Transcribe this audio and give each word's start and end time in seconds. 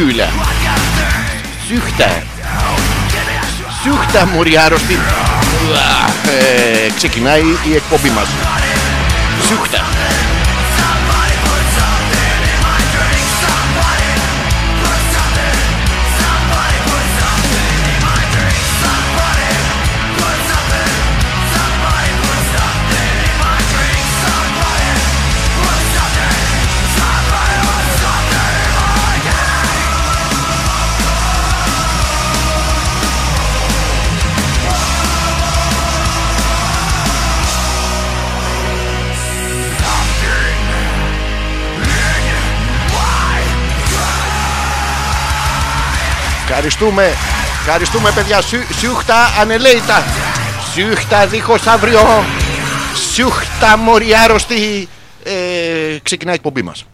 Συχτά, 0.00 0.28
Σούχτα. 1.68 2.22
Σούχτα 3.82 4.26
μωρή 4.26 4.56
ε, 6.86 6.90
ξεκινάει 6.96 7.42
η 7.70 7.74
εκπομπή 7.74 8.10
μας. 8.10 8.28
Σούχτα. 9.48 9.89
Ευχαριστούμε. 46.62 47.16
Ευχαριστούμε 47.60 48.12
παιδιά. 48.14 48.40
Σιούχτα 48.78 49.16
ανελέητα. 49.40 50.04
Σιούχτα 50.72 51.26
δίχως 51.26 51.66
αύριο. 51.66 52.24
Σιούχτα 53.12 53.76
μοριάρωστη. 53.76 54.88
Ε, 55.22 55.32
ξεκινάει 56.02 56.34
η 56.34 56.36
εκπομπή 56.36 56.62
μας. 56.62 56.86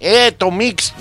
Esto 0.00 0.50
mix. 0.50 0.92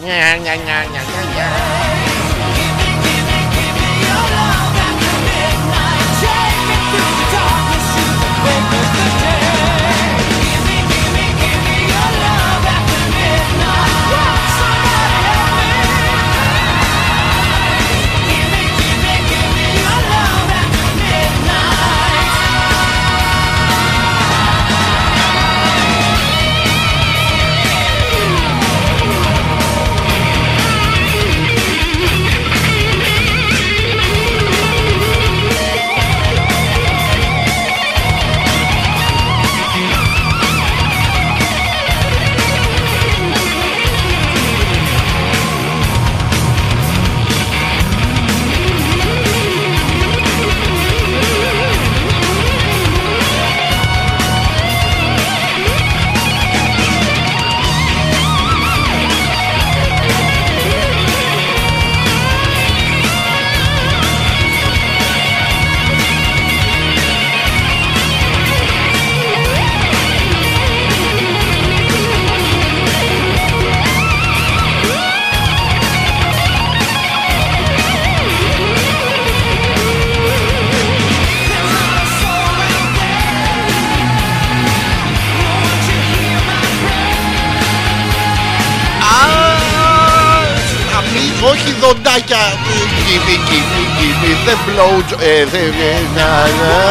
Τσο... 95.11 95.25
Ε, 95.25 95.45
δε. 95.45 95.57
Ε, 95.57 96.90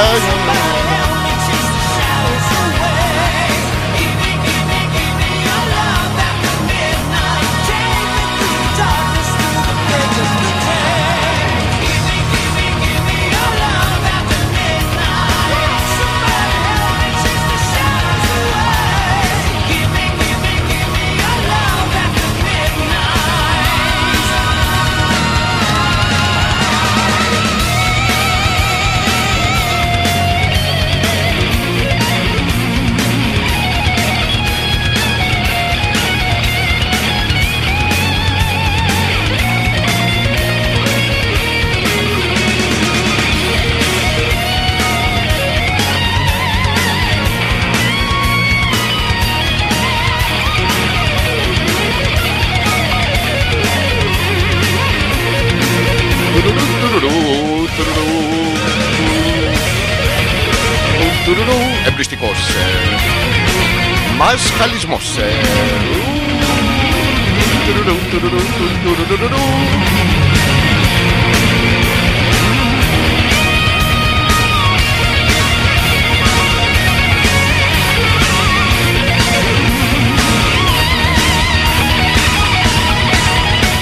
Εμπριστικός 61.86 62.38
ε. 62.48 64.16
Μας 64.16 64.52
χαλισμός 64.58 65.16
ε. 65.18 65.30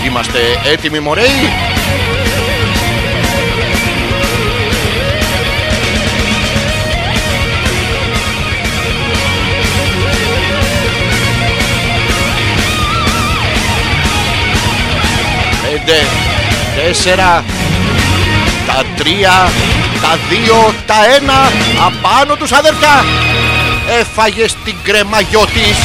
Είμαστε 0.06 0.38
έτοιμοι 0.72 1.00
μωρέοι 1.00 1.77
τέσσερα, 16.76 17.44
τα 18.66 18.84
τρία, 18.96 19.50
τα 20.02 20.18
δύο, 20.28 20.74
τα 20.86 20.94
ένα, 21.16 21.52
απάνω 21.86 22.36
τους 22.36 22.52
αδερφιά. 22.52 23.04
Έφαγες 24.00 24.56
την 24.64 24.76
κρεμαγιό 24.82 25.46
της, 25.54 25.76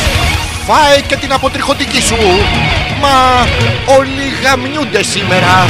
φάε 0.68 1.00
και 1.08 1.16
την 1.16 1.34
αποτριχωτική 1.34 2.01
σου. 2.01 2.18
Μα 3.01 3.48
όλοι 3.98 4.25
γαμιούνται 4.44 5.04
σήμερα. 5.04 5.68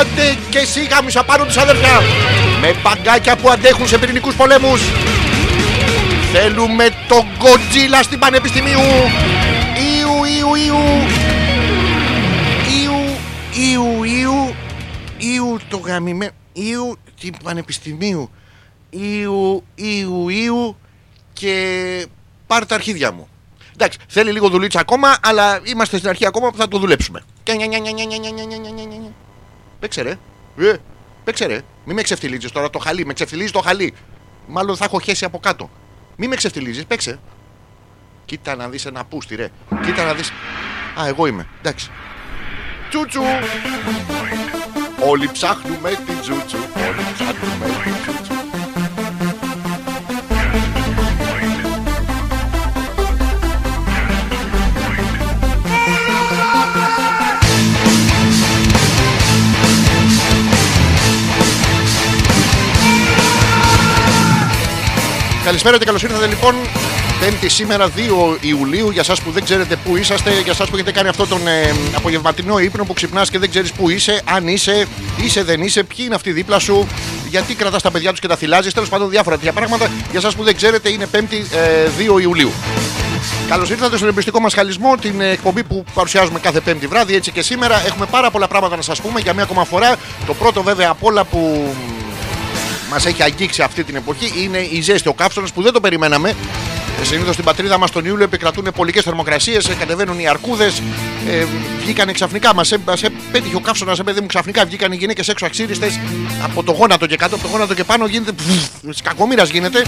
Άντε 0.00 0.36
και 0.48 0.58
εσύ 0.58 0.88
γάμισα 0.90 1.22
πάνω 1.22 1.44
τους 1.44 1.56
αδερφιά. 1.56 2.02
Με 2.60 2.74
μπαγκάκια 2.82 3.36
που 3.36 3.50
αντέχουν 3.50 3.88
σε 3.88 3.98
πυρηνικούς 3.98 4.34
πολέμους. 4.34 4.80
Θέλουμε 6.32 6.88
τον 7.08 7.24
Godzilla 7.40 8.00
στην 8.02 8.18
Πανεπιστημίου. 8.18 8.80
Ιου, 9.98 10.24
ιου, 10.24 10.54
ιου. 10.54 10.66
Ιου, 10.66 11.15
Το 15.68 15.76
γαμημένο. 15.76 16.32
Ήου 16.52 16.98
του 17.20 17.30
Πανεπιστημίου. 17.42 18.30
Ήου, 18.90 19.64
Ήου, 20.28 20.76
και 21.32 22.06
πάρ 22.46 22.66
τα 22.66 22.74
αρχίδια 22.74 23.12
μου. 23.12 23.28
Εντάξει, 23.72 23.98
θέλει 24.08 24.32
λίγο 24.32 24.48
δουλίτσα 24.48 24.80
ακόμα, 24.80 25.16
αλλά 25.22 25.60
είμαστε 25.64 25.96
στην 25.96 26.08
αρχή 26.08 26.26
ακόμα 26.26 26.50
που 26.50 26.56
θα 26.56 26.68
το 26.68 26.78
δουλέψουμε. 26.78 27.22
Παίξε 29.80 30.02
ρε. 30.02 30.18
Ε, 30.58 30.76
παίξε 31.24 31.46
ρε. 31.46 31.60
Μην 31.84 31.94
με 31.94 32.02
ξεφτιλίζει 32.02 32.48
τώρα 32.48 32.70
το 32.70 32.78
χαλί. 32.78 33.06
Με 33.06 33.12
ξεφτυλίζει 33.12 33.52
το 33.52 33.60
χαλί. 33.60 33.94
Μάλλον 34.46 34.76
θα 34.76 34.84
έχω 34.84 35.00
χέσει 35.00 35.24
από 35.24 35.38
κάτω. 35.38 35.70
Μην 36.16 36.28
με 36.28 36.36
ξεφτιλίζει, 36.36 36.84
παίξε. 36.86 37.18
Κοίτα 38.24 38.54
να 38.54 38.68
δει 38.68 38.78
ένα 38.86 39.04
πούστη, 39.04 39.34
ρε. 39.34 39.48
Κοίτα 39.84 40.04
να 40.04 40.14
δει. 40.14 40.22
Α, 41.00 41.06
εγώ 41.06 41.26
είμαι. 41.26 41.46
Εντάξει. 41.60 41.90
Τσούτσου. 42.88 43.22
Όλοι 45.00 45.28
ψάχνουμε 45.32 45.90
την 46.06 46.20
τσούτσου. 46.20 46.56
Όλοι 46.56 47.04
ψάχνουμε 47.14 47.66
την 47.84 47.92
τσούτσου. 48.02 48.34
Καλησπέρα 65.44 65.78
και 65.78 65.84
καλώς 65.84 66.02
ήρθατε 66.02 66.26
λοιπόν. 66.26 66.54
Πέμπτη 67.20 67.48
σήμερα 67.48 67.90
2 67.96 68.36
Ιουλίου. 68.40 68.90
Για 68.90 69.00
εσά 69.00 69.14
που 69.24 69.30
δεν 69.30 69.44
ξέρετε 69.44 69.76
πού 69.76 69.96
είσαστε, 69.96 70.30
για 70.30 70.52
εσά 70.52 70.64
που 70.64 70.74
έχετε 70.74 70.92
κάνει 70.92 71.08
αυτό 71.08 71.26
τον 71.26 71.46
ε, 71.46 71.74
απογευματινό 71.96 72.58
ύπνο 72.58 72.84
που 72.84 72.92
ξυπνάς 72.92 73.30
και 73.30 73.38
δεν 73.38 73.50
ξέρεις 73.50 73.72
πού 73.72 73.90
είσαι, 73.90 74.22
αν 74.24 74.48
είσαι, 74.48 74.86
είσαι, 75.22 75.42
δεν 75.42 75.62
είσαι, 75.62 75.82
ποιοι 75.82 75.98
είναι 76.04 76.14
αυτοί 76.14 76.32
δίπλα 76.32 76.58
σου, 76.58 76.86
γιατί 77.28 77.54
κρατάς 77.54 77.82
τα 77.82 77.90
παιδιά 77.90 78.10
τους 78.10 78.20
και 78.20 78.28
τα 78.28 78.36
θυλάζεις. 78.36 78.72
Τέλος 78.72 78.88
πάντων, 78.88 79.10
διάφορα 79.10 79.36
τέτοια 79.36 79.52
πράγματα. 79.52 79.90
Για 80.10 80.20
εσά 80.24 80.30
που 80.36 80.42
δεν 80.42 80.56
ξέρετε, 80.56 80.88
είναι 80.88 81.06
Πέμπτη 81.06 81.36
ε, 81.36 82.14
2 82.16 82.20
Ιουλίου. 82.20 82.52
Καλώς 83.48 83.70
ήρθατε 83.70 83.96
στον 83.96 84.08
εμπιστικό 84.08 84.40
μας 84.40 84.54
χαλισμό, 84.54 84.96
την 84.96 85.20
ε, 85.20 85.30
εκπομπή 85.30 85.64
που 85.64 85.84
παρουσιάζουμε 85.94 86.38
κάθε 86.38 86.60
Πέμπτη 86.60 86.86
βράδυ. 86.86 87.14
Έτσι 87.14 87.30
και 87.30 87.42
σήμερα 87.42 87.86
έχουμε 87.86 88.06
πάρα 88.06 88.30
πολλά 88.30 88.48
πράγματα 88.48 88.76
να 88.76 88.82
σας 88.82 89.00
πούμε 89.00 89.20
για 89.20 89.34
μία 89.34 89.42
ακόμα 89.42 89.64
φορά. 89.64 89.96
Το 90.26 90.34
πρώτο, 90.34 90.62
βέβαια, 90.62 90.90
απ' 90.90 91.04
όλα 91.04 91.24
που 91.24 91.74
μας 92.90 93.06
έχει 93.06 93.22
αγγίξει 93.22 93.62
αυτή 93.62 93.84
την 93.84 93.96
εποχή 93.96 94.42
είναι 94.42 94.58
η 94.58 94.80
ζέστη. 94.80 95.08
Ο 95.08 95.14
καύσωνας 95.14 95.52
που 95.52 95.62
δεν 95.62 95.72
το 95.72 95.80
περιμέναμε. 95.80 96.34
Συνήθως 97.02 97.32
στην 97.32 97.44
πατρίδα 97.44 97.78
μας 97.78 97.90
τον 97.90 98.04
Ιούλιο 98.04 98.24
επικρατούν 98.24 98.68
πολικέ 98.74 99.02
θερμοκρασίες, 99.02 99.70
κατεβαίνουν 99.78 100.18
οι 100.18 100.28
αρκούδες. 100.28 100.82
Ε, 101.28 101.44
βγήκανε 101.80 102.12
ξαφνικά, 102.12 102.54
μας 102.54 102.72
πέτυχε 103.32 103.56
ο 103.56 103.60
καύσωνας, 103.60 103.98
ε, 103.98 104.02
παιδί 104.02 104.20
μου 104.20 104.26
ξαφνικά. 104.26 104.64
Βγήκαν 104.64 104.92
οι 104.92 104.96
γυναίκες 104.96 105.28
έξω 105.28 105.46
αξίριστες 105.46 106.00
από 106.42 106.62
το 106.62 106.72
γόνατο 106.72 107.06
και 107.06 107.16
κάτω, 107.16 107.34
από 107.34 107.44
το 107.44 107.50
γόνατο 107.50 107.74
και 107.74 107.84
πάνω 107.84 108.06
γίνεται. 108.06 108.32
Κακομήρα 109.02 109.44
γίνεται. 109.44 109.84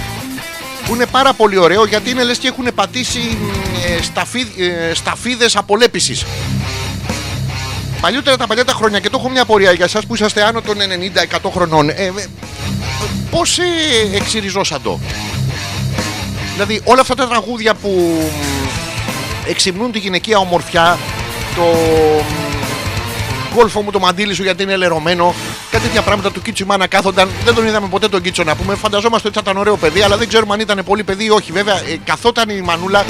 Που 0.86 0.94
είναι 0.94 1.06
πάρα 1.06 1.32
πολύ 1.32 1.56
ωραίο 1.56 1.84
γιατί 1.84 2.10
είναι 2.10 2.24
λες 2.24 2.38
και 2.38 2.48
έχουν 2.48 2.68
πατήσει 2.74 3.38
ε, 3.86 4.02
σταφί, 4.02 4.40
ε, 4.40 4.94
σταφίδες 4.94 5.56
απολέπιση. 5.56 6.26
Παλιότερα 8.00 8.36
τα 8.36 8.46
παλιά 8.46 8.64
τα 8.64 8.72
χρόνια 8.72 8.98
και 9.00 9.10
το 9.10 9.18
έχω 9.20 9.28
μια 9.28 9.42
απορία 9.42 9.72
για 9.72 9.84
εσάς 9.84 10.06
που 10.06 10.14
είσαστε 10.14 10.42
άνω 10.42 10.60
των 10.60 10.76
90-100 11.42 11.50
χρονών. 11.50 11.88
Ε, 11.88 11.92
ε, 11.92 12.12
Πώς 13.30 13.58
ε, 13.58 13.62
εξυριζώσαν 14.14 14.82
το; 14.82 15.00
Δηλαδή 16.58 16.80
όλα 16.84 17.00
αυτά 17.00 17.14
τα 17.14 17.28
τραγούδια 17.28 17.74
που 17.74 18.20
εξυμνούν 19.46 19.92
τη 19.92 19.98
γυναικεία 19.98 20.38
ομορφιά, 20.38 20.98
το 21.56 21.64
γκολφο 23.54 23.82
μου 23.82 23.90
το 23.90 23.98
μαντίλι 23.98 24.34
σου 24.34 24.42
γιατί 24.42 24.62
είναι 24.62 24.76
λερωμένο, 24.76 25.34
κάτι 25.70 25.84
τέτοια 25.84 26.02
πράγματα 26.02 26.30
του 26.32 26.42
Κίτσου 26.42 26.64
η 26.64 26.66
μάνα 26.66 26.86
κάθονταν. 26.86 27.28
Δεν 27.44 27.54
τον 27.54 27.66
είδαμε 27.66 27.88
ποτέ 27.88 28.08
τον 28.08 28.22
Κίτσο 28.22 28.44
να 28.44 28.56
πούμε. 28.56 28.74
Φανταζόμαστε 28.74 29.28
ότι 29.28 29.36
θα 29.36 29.42
ήταν 29.44 29.56
ωραίο 29.56 29.76
παιδί, 29.76 30.02
αλλά 30.02 30.16
δεν 30.16 30.28
ξέρουμε 30.28 30.54
αν 30.54 30.60
ήταν 30.60 30.84
πολύ 30.84 31.04
παιδί 31.04 31.24
ή 31.24 31.30
όχι. 31.30 31.52
Βέβαια, 31.52 31.74
ε, 31.74 31.98
καθόταν 32.04 32.48
η 32.48 32.60
μανούλα 32.60 33.04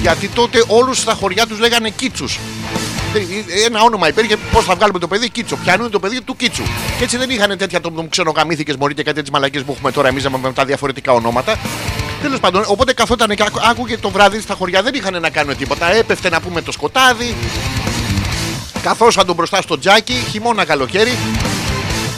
γιατί 0.00 0.28
τότε 0.28 0.64
όλους 0.66 0.98
στα 0.98 1.14
χωριά 1.14 1.46
τους 1.46 1.58
λέγανε 1.58 1.90
Κίτσους. 1.90 2.38
Ένα 3.66 3.82
όνομα 3.82 4.08
υπήρχε 4.08 4.36
πώς 4.52 4.64
θα 4.64 4.74
βγάλουμε 4.74 4.98
το 4.98 5.08
παιδί 5.08 5.30
Κίτσο. 5.30 5.56
Πιάνουν 5.56 5.90
το 5.90 5.98
παιδί 5.98 6.20
του 6.20 6.36
Κίτσου. 6.36 6.62
Και 6.98 7.04
έτσι 7.04 7.16
δεν 7.16 7.30
είχαν 7.30 7.58
τέτοια 7.58 7.80
το 7.80 8.06
ξενογαμίθηκε 8.08 8.74
μωρή 8.78 8.94
και 8.94 9.02
κάτι 9.02 9.16
τέτοιε 9.16 9.30
μαλακίε 9.32 9.60
που 9.60 9.72
έχουμε 9.72 9.92
τώρα 9.92 10.08
εμείς 10.08 10.28
με 10.28 10.52
τα 10.52 10.64
διαφορετικά 10.64 11.12
ονόματα. 11.12 11.58
Τέλος 12.22 12.40
πάντων, 12.40 12.64
οπότε 12.66 12.92
καθόταν 12.92 13.28
και 13.34 13.42
άκου- 13.46 13.60
άκουγε 13.70 13.98
το 13.98 14.10
βράδυ 14.10 14.40
στα 14.40 14.54
χωριά, 14.54 14.82
δεν 14.82 14.94
είχαν 14.94 15.20
να 15.20 15.30
κάνουν 15.30 15.56
τίποτα. 15.56 15.92
Έπεφτε 15.92 16.28
να 16.28 16.40
πούμε 16.40 16.62
το 16.62 16.72
σκοτάδι. 16.72 17.36
Καθόσαν 18.82 19.26
τον 19.26 19.34
μπροστά 19.34 19.62
στο 19.62 19.78
τζάκι, 19.78 20.24
χειμώνα 20.30 20.64
καλοκαίρι. 20.64 21.16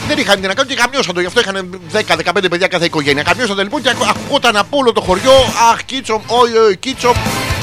Δεν 0.09 0.19
είχαν 0.19 0.41
τι 0.41 0.47
να 0.47 0.55
κάνουν 0.55 0.71
και 0.71 0.77
καμιώσαν 0.81 1.15
το. 1.15 1.21
Γι' 1.21 1.27
αυτό 1.27 1.41
είχαν 1.41 1.81
10-15 1.93 2.49
παιδιά 2.51 2.67
κάθε 2.67 2.85
οικογένεια. 2.85 3.23
Καμιώσαν 3.23 3.57
το 3.57 3.63
λοιπόν 3.63 3.83
και 3.83 3.89
ακου- 3.89 4.07
ακουγόταν 4.09 4.57
από 4.57 4.77
όλο 4.79 4.93
το 4.93 5.01
χωριό. 5.01 5.33
Αχ, 5.73 5.85
Κίτσομ, 5.85 6.23
όχι, 6.27 6.57
όχι, 6.57 6.77
Κίτσομ. 6.77 7.13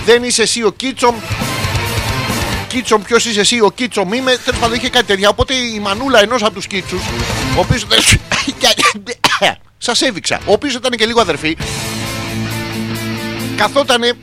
Δεν 0.05 0.23
είσαι 0.23 0.41
εσύ 0.41 0.63
ο 0.63 0.71
Κίτσομ. 0.71 1.15
Κίτσομ, 2.67 3.01
ποιος 3.01 3.25
είσαι 3.25 3.39
εσύ, 3.39 3.59
ο 3.59 3.71
Κίτσομ 3.75 4.13
είμαι. 4.13 4.37
Τέλος 4.45 4.59
πάντων 4.59 4.77
είχε 4.77 4.89
κάτι 4.89 5.05
τέτοια. 5.05 5.29
Οπότε 5.29 5.53
η 5.53 5.79
μανούλα 5.79 6.21
ενός 6.21 6.43
από 6.43 6.53
τους 6.53 6.67
Κίτσους, 6.67 7.01
ο 7.55 7.59
οποίο. 7.59 7.77
Σας 9.77 10.01
έβηξα. 10.01 10.39
Ο 10.45 10.51
οποίος 10.51 10.73
ήταν 10.73 10.91
και 10.91 11.05
λίγο 11.05 11.21
αδερφή. 11.21 11.57
Καθότανε 13.59 14.13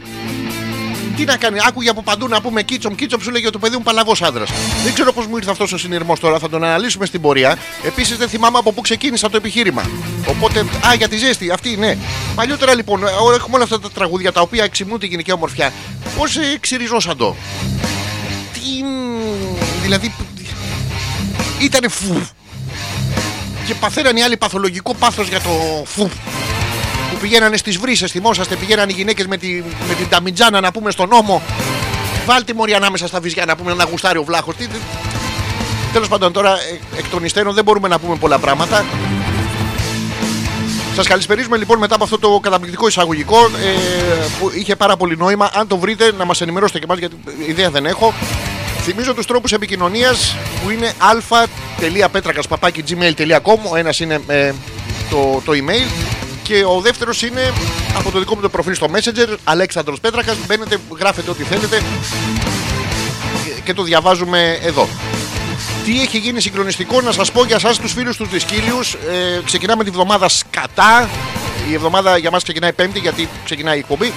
τι 1.16 1.24
να 1.24 1.36
κάνει, 1.36 1.58
άκουγε 1.68 1.88
από 1.88 2.02
παντού 2.02 2.28
να 2.28 2.40
πούμε 2.40 2.62
κίτσομ, 2.62 2.94
κίτσομ, 2.94 3.20
σου 3.20 3.30
λέγε 3.30 3.50
το 3.50 3.58
παιδί 3.58 3.76
μου 3.76 3.82
παλαβός 3.82 4.22
άντρας. 4.22 4.50
Δεν 4.84 4.94
ξέρω 4.94 5.12
πώς 5.12 5.26
μου 5.26 5.36
ήρθε 5.36 5.50
αυτός 5.50 5.72
ο 5.72 5.78
συνειρμός 5.78 6.20
τώρα, 6.20 6.38
θα 6.38 6.48
τον 6.48 6.64
αναλύσουμε 6.64 7.06
στην 7.06 7.20
πορεία. 7.20 7.58
Επίσης 7.84 8.16
δεν 8.16 8.28
θυμάμαι 8.28 8.58
από 8.58 8.72
πού 8.72 8.80
ξεκίνησα 8.80 9.30
το 9.30 9.36
επιχείρημα. 9.36 9.90
Οπότε, 10.28 10.60
α, 10.60 10.94
για 10.94 11.08
τη 11.08 11.16
ζέστη, 11.16 11.50
αυτή 11.50 11.76
ναι. 11.76 11.96
Παλιότερα 12.34 12.74
λοιπόν, 12.74 13.06
ε, 13.06 13.10
έχουμε 13.34 13.54
όλα 13.54 13.64
αυτά 13.64 13.80
τα 13.80 13.90
τραγούδια 13.90 14.32
τα 14.32 14.40
οποία 14.40 14.64
εξυμνούν 14.64 14.98
τη 14.98 15.06
γυναικεία 15.06 15.34
ομορφιά. 15.34 15.72
Πώς 16.16 16.36
ε, 16.36 16.56
ξυριζώσαν 16.60 17.16
το; 17.16 17.36
Τι. 18.52 18.82
μ, 18.82 19.82
Δηλαδή. 19.82 20.14
Ήτανε 21.60 21.88
φου. 21.88 22.20
Και 23.66 23.74
παθαίναν 23.74 24.16
οι 24.16 24.22
άλλοι 24.22 24.36
παθολογικό 24.36 24.94
πάθος 24.94 25.28
για 25.28 25.40
το 25.40 25.50
φου 25.84 26.10
που 27.16 27.22
πηγαίνανε 27.22 27.56
στις 27.56 27.76
βρύσες, 27.76 28.10
θυμόσαστε, 28.10 28.56
πηγαίνανε 28.56 28.92
οι 28.92 28.94
γυναίκες 28.94 29.26
με, 29.26 29.36
τη, 29.36 29.62
με 29.88 29.94
την 29.94 30.08
ταμιτζάνα 30.08 30.60
να 30.60 30.72
πούμε 30.72 30.90
στον 30.90 31.08
νόμο. 31.08 31.42
Βάλτε 32.26 32.54
μωρή 32.54 32.74
ανάμεσα 32.74 33.06
στα 33.06 33.20
βυζιά 33.20 33.44
να 33.44 33.56
πούμε 33.56 33.74
να 33.74 33.84
γουστάρει 33.84 34.18
ο 34.18 34.24
βλάχος. 34.24 34.54
Τέλος 35.92 36.08
πάντων, 36.08 36.32
τώρα 36.32 36.50
ε, 36.50 36.98
εκ 36.98 37.08
των 37.10 37.24
υστέρων 37.24 37.54
δεν 37.54 37.64
μπορούμε 37.64 37.88
να 37.88 37.98
πούμε 37.98 38.16
πολλά 38.16 38.38
πράγματα. 38.38 38.84
Σας 40.94 41.06
καλησπερίζουμε 41.06 41.56
λοιπόν 41.56 41.78
μετά 41.78 41.94
από 41.94 42.04
αυτό 42.04 42.18
το 42.18 42.40
καταπληκτικό 42.42 42.86
εισαγωγικό 42.86 43.38
ε, 43.38 43.48
που 44.38 44.50
είχε 44.54 44.76
πάρα 44.76 44.96
πολύ 44.96 45.16
νόημα. 45.16 45.50
Αν 45.54 45.66
το 45.66 45.76
βρείτε, 45.76 46.12
να 46.18 46.24
μας 46.24 46.40
ενημερώσετε 46.40 46.78
και 46.78 46.84
εμά 46.88 46.94
γιατί 46.98 47.16
ιδέα 47.46 47.70
δεν 47.70 47.86
έχω. 47.86 48.14
Θυμίζω 48.82 49.14
τους 49.14 49.26
τρόπους 49.26 49.52
επικοινωνίας 49.52 50.36
που 50.64 50.70
είναι 50.70 50.92
.πέτρακα.gmail.com 52.12 53.58
Ο 53.70 53.76
ένας 53.76 54.00
είναι 54.00 54.20
ε, 54.26 54.52
το, 55.10 55.42
το 55.44 55.52
email 55.52 56.16
και 56.46 56.64
ο 56.64 56.80
δεύτερος 56.80 57.22
είναι 57.22 57.52
από 57.98 58.10
το 58.10 58.18
δικό 58.18 58.34
μου 58.34 58.40
το 58.40 58.48
προφίλ 58.48 58.74
στο 58.74 58.86
Messenger 58.92 59.34
Αλέξανδρος 59.44 60.00
Πέτρακας. 60.00 60.36
Μπαίνετε, 60.46 60.78
γράφετε 60.98 61.30
ό,τι 61.30 61.42
θέλετε 61.42 61.82
και- 63.44 63.60
και 63.64 63.74
το 63.74 63.82
διαβάζουμε 63.82 64.58
εδώ. 64.62 64.88
Τι 65.84 66.00
έχει 66.00 66.18
γίνει 66.18 66.40
συγκλονιστικό 66.40 67.00
να 67.00 67.12
σας 67.12 67.32
πω 67.32 67.44
για 67.44 67.56
εσάς 67.56 67.78
τους 67.78 67.92
φίλους 67.92 68.16
τους 68.16 68.28
Δισκύλιους 68.28 68.92
ε, 68.94 69.40
Ξεκινάμε 69.44 69.84
τη 69.84 69.90
βδομάδα 69.90 70.28
σκατά. 70.28 71.08
Η 71.70 71.74
εβδομάδα 71.74 72.16
για 72.16 72.30
μας 72.30 72.42
ξεκινάει 72.42 72.72
πέμπτη 72.72 72.98
γιατί 72.98 73.28
ξεκινάει 73.44 73.76
η 73.76 73.78
εκπομπή. 73.78 74.12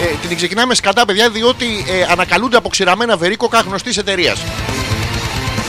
Ε, 0.00 0.26
Την 0.28 0.36
ξεκινάμε 0.36 0.74
σκατά 0.74 1.04
παιδιά 1.04 1.30
διότι 1.30 1.84
ε, 1.88 2.06
ανακαλούνται 2.10 2.56
αποξηραμένα 2.56 3.16
βερίκοκα 3.16 3.60
γνωστής 3.60 3.96
εταιρείας. 3.96 4.38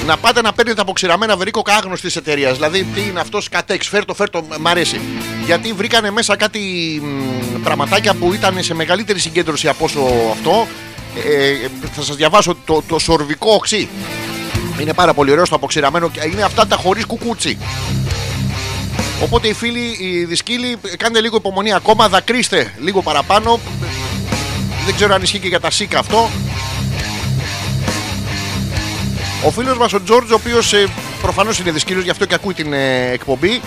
Να 0.06 0.18
πάτε 0.18 0.42
να 0.42 0.54
παίρνετε 0.54 0.82
αποξηραμένα 0.82 1.38
βερίκοκα 1.38 1.74
άγνωστη 1.74 2.12
εταιρείας. 2.16 2.54
Δηλαδή, 2.54 2.84
τι 2.84 3.02
είναι 3.02 3.20
αυτός, 3.20 3.50
κατέξ, 3.50 3.88
φέρτο, 3.88 4.14
φέρτο, 4.14 4.44
μ' 4.60 4.68
αρέσει. 4.68 5.00
Γιατί 5.46 5.74
βρήκανε 5.74 6.12
μέσα 6.12 6.36
κάτι 6.36 6.60
μ, 7.04 7.64
πραγματάκια 7.64 8.14
που 8.14 8.34
ήταν 8.34 8.64
σε 8.64 8.74
μεγαλύτερη 8.74 9.20
συγκέντρωση 9.20 9.68
από 9.68 9.86
όσο 9.86 10.00
αυτό. 10.32 10.68
Ε, 11.16 11.68
θα 11.96 12.02
σας 12.02 12.16
διαβάσω 12.16 12.58
το, 12.66 12.84
το 12.88 13.00
σορβικό 13.00 13.54
οξύ. 13.54 13.90
Είναι 14.80 14.94
πάρα 14.94 15.14
πολύ 15.14 15.32
ωραίο 15.32 15.46
στο 15.46 15.56
αποξηραμένο 15.56 16.10
και 16.10 16.20
είναι 16.32 16.44
αυτά 16.44 16.68
τα 16.68 16.76
χωρίς 16.76 17.06
κουκούτσι. 17.06 17.58
Οπότε 19.24 19.48
οι 19.48 19.54
φίλοι, 19.54 19.98
οι 20.00 20.26
δισκύλοι, 20.26 20.78
κάντε 20.98 21.22
λίγο 21.22 21.36
υπομονή 21.36 21.74
ακόμα, 21.74 22.10
δακρύστε 22.10 22.74
λίγο 22.80 23.02
παραπάνω. 23.02 23.60
Δεν 24.86 24.96
ξέρω 24.96 25.14
αν 25.14 25.22
ισχύει 25.22 25.40
και 25.40 25.48
για 25.48 25.60
τα 25.60 25.72
σίκα 25.72 26.00
αυτό. 26.00 26.30
Ο 29.46 29.52
φίλος 29.52 29.78
μας 29.78 29.94
ο 29.94 30.04
Τζόρτζ, 30.04 30.32
ο 30.32 30.36
οποίος 30.36 30.74
ε, 30.74 30.88
προφανώς 31.22 31.60
είναι 31.60 31.72
δισκύλιος, 31.72 32.04
γι' 32.04 32.10
αυτό 32.10 32.26
και 32.26 32.34
ακούει 32.34 32.54
την 32.54 32.74
ε, 32.74 33.12
εκπομπή. 33.12 33.62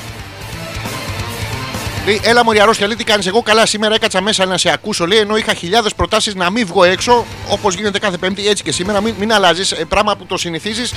Λέει, 2.07 2.21
έλα 2.25 2.45
μωρή 2.45 2.61
αρρώστια, 2.61 2.87
λέει 2.87 2.97
τι 2.97 3.05
κάνεις 3.05 3.27
εγώ; 3.27 3.43
Καλά 3.43 3.67
σήμερα 3.67 3.95
έκατσα 3.95 4.21
μέσα 4.21 4.47
να 4.47 4.59
σε 4.59 4.73
ακούσω 4.73 5.07
λέει 5.07 5.19
ενώ 5.19 5.37
είχα 5.37 5.55
χιλιάδες 5.55 5.95
προτάσεις 5.95 6.35
να 6.35 6.51
μην 6.51 6.67
βγω 6.67 6.85
έξω 6.85 7.27
όπως 7.49 7.75
γίνεται 7.75 7.99
κάθε 7.99 8.17
πέμπτη 8.17 8.49
έτσι 8.49 8.63
και 8.63 8.73
σήμερα 8.73 9.01
μην, 9.01 9.15
μην 9.19 9.33
αλλάζεις 9.33 9.73
ε, 9.73 9.85
πράγμα 9.85 10.17
που 10.17 10.27
το 10.27 10.37
συνηθίζεις 10.37 10.93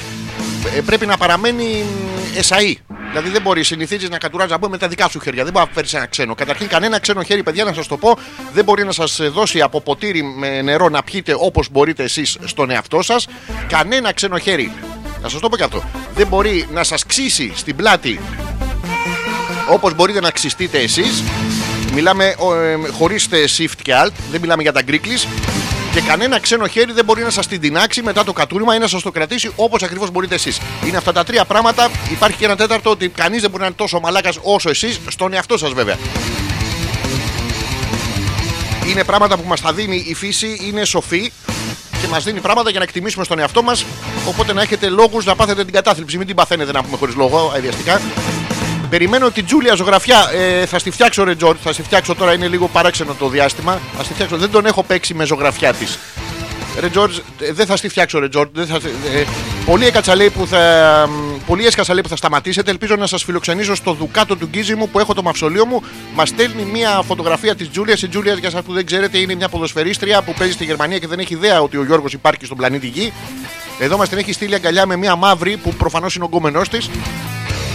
ε, 0.75 0.81
πρέπει 0.81 1.05
να 1.05 1.17
παραμένει 1.17 1.63
μ, 1.63 2.39
εσαΐ 2.39 2.73
Δηλαδή 3.11 3.29
δεν 3.29 3.41
μπορείς, 3.41 3.67
συνηθίζεις 3.67 4.09
να 4.09 4.17
κατουράζεις 4.17 4.57
να 4.61 4.69
με 4.69 4.77
τα 4.77 4.87
δικά 4.87 5.09
σου 5.09 5.21
χέρια. 5.21 5.43
Δεν 5.43 5.53
μπορεί 5.53 5.65
να 5.65 5.73
φέρεις 5.73 5.93
ένα 5.93 6.05
ξένο. 6.05 6.35
Καταρχήν, 6.35 6.67
κανένα 6.67 6.99
ξένο 6.99 7.23
χέρι, 7.23 7.43
παιδιά, 7.43 7.63
να 7.63 7.73
σας 7.73 7.87
το 7.87 7.97
πω, 7.97 8.17
δεν 8.53 8.63
μπορεί 8.63 8.83
να 8.83 8.91
σας 8.91 9.19
δώσει 9.33 9.61
από 9.61 9.81
ποτήρι 9.81 10.23
με 10.23 10.61
νερό 10.61 10.89
να 10.89 11.03
πιείτε 11.03 11.35
όπως 11.37 11.67
μπορείτε 11.71 12.03
εσείς 12.03 12.37
στον 12.43 12.69
εαυτό 12.69 13.01
σας. 13.01 13.27
Κανένα 13.67 14.13
ξένο 14.13 14.37
χέρι, 14.37 14.71
να 15.21 15.29
σας 15.29 15.39
το 15.41 15.49
πω 15.49 15.57
και 15.57 15.63
αυτό, 15.63 15.83
δεν 16.15 16.27
μπορεί 16.27 16.67
να 16.73 16.83
σας 16.83 17.05
ξύσει 17.05 17.51
στην 17.55 17.75
πλάτη 17.75 18.19
όπως 19.67 19.95
μπορείτε 19.95 20.19
να 20.19 20.31
ξυστείτε 20.31 20.79
εσείς 20.79 21.24
Μιλάμε 21.93 22.25
ε, 22.25 22.36
χωρίς 22.91 23.27
ε, 23.31 23.43
shift 23.57 23.81
και 23.81 23.93
alt 24.03 24.12
Δεν 24.31 24.41
μιλάμε 24.41 24.62
για 24.62 24.71
τα 24.71 24.81
γκρίκλεις 24.81 25.27
και 25.97 26.03
κανένα 26.03 26.39
ξένο 26.39 26.67
χέρι 26.67 26.91
δεν 26.91 27.05
μπορεί 27.05 27.24
να 27.24 27.29
σας 27.29 27.47
την 27.47 27.62
τεινάξει 27.62 28.01
μετά 28.01 28.24
το 28.24 28.33
κατούριμα 28.33 28.75
ή 28.75 28.79
να 28.79 28.88
σας 28.88 29.01
το 29.01 29.12
κρατήσει 29.12 29.51
όπως 29.55 29.83
ακριβώς 29.83 30.12
μπορείτε 30.12 30.36
εσείς. 30.36 30.59
Είναι 30.88 30.97
αυτά 30.97 31.12
τα 31.12 31.24
τρία 31.24 31.45
πράγματα. 31.45 31.89
Υπάρχει 32.12 32.38
και 32.38 32.45
ένα 32.45 32.55
τέταρτο 32.55 32.89
ότι 32.89 33.09
κανείς 33.09 33.41
δεν 33.41 33.50
μπορεί 33.50 33.62
να 33.62 33.67
είναι 33.67 33.75
τόσο 33.77 34.00
μαλάκας 34.00 34.39
όσο 34.41 34.69
εσείς, 34.69 35.00
στον 35.07 35.33
εαυτό 35.33 35.57
σας 35.57 35.71
βέβαια. 35.71 35.97
Είναι 38.88 39.03
πράγματα 39.03 39.38
που 39.38 39.47
μας 39.47 39.62
τα 39.62 39.74
δίνει 39.74 40.05
η 40.07 40.13
φύση, 40.13 40.59
είναι 40.67 40.86
σοφή 40.86 41.31
και 42.01 42.07
μας 42.09 42.24
δίνει 42.24 42.39
πράγματα 42.39 42.69
για 42.69 42.79
να 42.79 42.86
εκτιμήσουμε 42.86 43.24
στον 43.24 43.39
εαυτό 43.39 43.63
μας. 43.63 43.86
Οπότε 44.27 44.53
να 44.53 44.62
έχετε 44.62 44.89
λόγους 44.89 45.25
να 45.25 45.36
πάθετε 45.36 45.63
την 45.63 45.74
κατάθλιψη. 45.74 46.17
Μην 46.17 46.27
την 46.27 46.36
παθαίνετε 46.36 46.71
να 46.71 46.83
πούμε 46.83 46.97
χωρίς 46.97 47.15
λόγο, 47.15 47.51
αειδιαστικά. 47.55 48.01
Περιμένω 48.89 49.32
την 49.32 49.46
Τζούλια 49.46 49.75
ζωγραφιά. 49.75 50.29
Ε, 50.34 50.65
θα 50.65 50.79
στη 50.79 50.91
φτιάξω, 50.91 51.24
ρε 51.24 51.36
Τζορτ. 51.36 51.60
Θα 51.63 51.74
στη 51.74 51.84
φτιάξω 51.84 52.15
τώρα, 52.15 52.34
είναι 52.34 52.48
λίγο 52.48 52.67
παράξενο 52.67 53.13
το 53.13 53.29
διάστημα. 53.29 53.79
Θα 53.98 54.03
στη 54.03 54.13
φτιάξω. 54.13 54.38
Δεν 54.38 54.51
τον 54.51 54.65
έχω 54.65 54.84
παίξει 54.84 55.13
με 55.13 55.25
ζωγραφιά 55.25 55.74
της. 55.74 56.00
Ρε 56.79 56.89
Τζορτ, 56.89 57.13
ε, 57.39 57.51
δεν 57.51 57.65
θα 57.65 57.77
στη 57.77 57.89
φτιάξω, 57.89 58.20
ρε 58.20 58.29
Τζορτ. 58.29 58.50
Δεν 58.53 58.65
θα, 58.67 58.75
ε, 58.75 59.24
πολύ 59.65 59.86
έκατσα 59.86 60.15
λέει 60.15 60.29
που 60.29 60.48
θα. 60.48 60.60
μ, 61.10 61.38
Πολύ 61.46 61.65
έσκασα 61.65 61.94
λέει 61.94 62.01
που 62.01 62.10
θα 62.10 62.15
σταματήσετε. 62.15 62.72
Ελπίζω 62.72 62.96
να 62.96 63.08
σας 63.08 63.24
φιλοξενήσω 63.24 63.75
στο 63.75 63.94
Δουκάτο 63.94 64.36
του 64.36 64.48
Γκίζι 64.48 64.75
μου 64.75 64.89
που 64.89 65.00
έχω 65.00 65.13
το 65.13 65.22
μαυσολείο 65.24 65.65
μου. 65.65 65.82
Μας 66.13 66.29
στέλνει 66.29 66.63
μια 66.63 67.01
φωτογραφία 67.08 67.56
της 67.56 67.70
Τζούλιας. 67.70 68.01
Η 68.01 68.08
Τζούλια, 68.08 68.34
για 68.34 68.50
εσά 68.50 68.62
που 68.62 68.74
δεν 68.74 68.86
ξέρετε, 68.86 69.17
είναι 69.17 69.36
μια 69.36 69.50
ποδοσφαιρίστρια 69.50 70.22
που 70.22 70.34
παίζει 70.34 70.53
στη 70.53 70.65
Γερμανία 70.65 70.98
και 70.98 71.08
δεν 71.08 71.20
έχει 71.20 71.34
ιδέα 71.34 71.62
ότι 71.62 71.77
ο 71.77 71.84
Γιώργος 71.84 72.13
υπάρχει 72.13 72.46
στον 72.46 72.58
πλανήτη 72.58 72.88
Γη. 72.88 73.13
Εδώ 73.79 73.98
μας 73.98 74.10
την 74.10 74.17
έχει 74.17 74.34
στείλει 74.34 74.56
αγκαλιά 74.56 74.86
με 74.86 74.96
μια 74.96 75.15
μαύρη 75.15 75.58
που 75.58 75.74
προφανώς 75.74 76.15
είναι 76.15 76.24
ο 76.24 76.27
γκόμενός 76.27 76.70
της. 76.70 76.89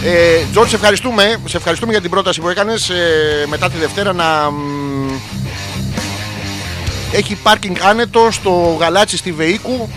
Ε, 0.05 0.43
Τζόρτ, 0.51 0.69
σε 0.69 0.75
ευχαριστούμε. 0.75 1.37
Σε 1.45 1.57
ευχαριστούμε 1.57 1.91
για 1.91 2.01
την 2.01 2.09
πρόταση 2.09 2.41
που 2.41 2.49
έκανες 2.49 2.91
μετά 3.47 3.69
τη 3.69 3.77
Δευτέρα 3.77 4.13
να. 4.13 4.49
μ, 4.51 5.19
Έχει 7.11 7.35
πάρκινγκ 7.35 7.75
άνετο 7.81 8.27
στο 8.31 8.77
γαλάτσι 8.79 9.17
στη 9.17 9.31
Βεϊκού. 9.31 9.89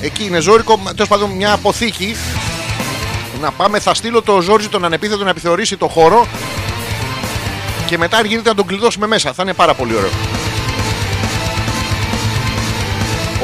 Εκεί 0.00 0.24
είναι 0.24 0.40
ζώρικο. 0.40 0.80
Τέλος 0.84 1.08
πάντων, 1.08 1.30
μια 1.30 1.52
αποθήκη. 1.52 2.16
Να 3.40 3.50
πάμε, 3.50 3.78
θα 3.80 3.94
στείλω 3.94 4.22
το 4.22 4.40
Ζόρζι 4.40 4.68
τον 4.68 4.84
ανεπίθετο 4.84 5.24
να 5.24 5.30
επιθεωρήσει 5.30 5.76
το 5.76 5.88
χώρο. 5.88 6.26
Και 7.86 7.98
μετά, 7.98 8.16
αν 8.16 8.24
γίνεται, 8.26 8.48
να 8.48 8.54
τον 8.54 8.66
κλειδώσουμε 8.66 9.06
μέσα. 9.06 9.32
Θα 9.32 9.42
είναι 9.42 9.52
πάρα 9.54 9.74
πολύ 9.74 9.94
ωραίο. 9.94 10.10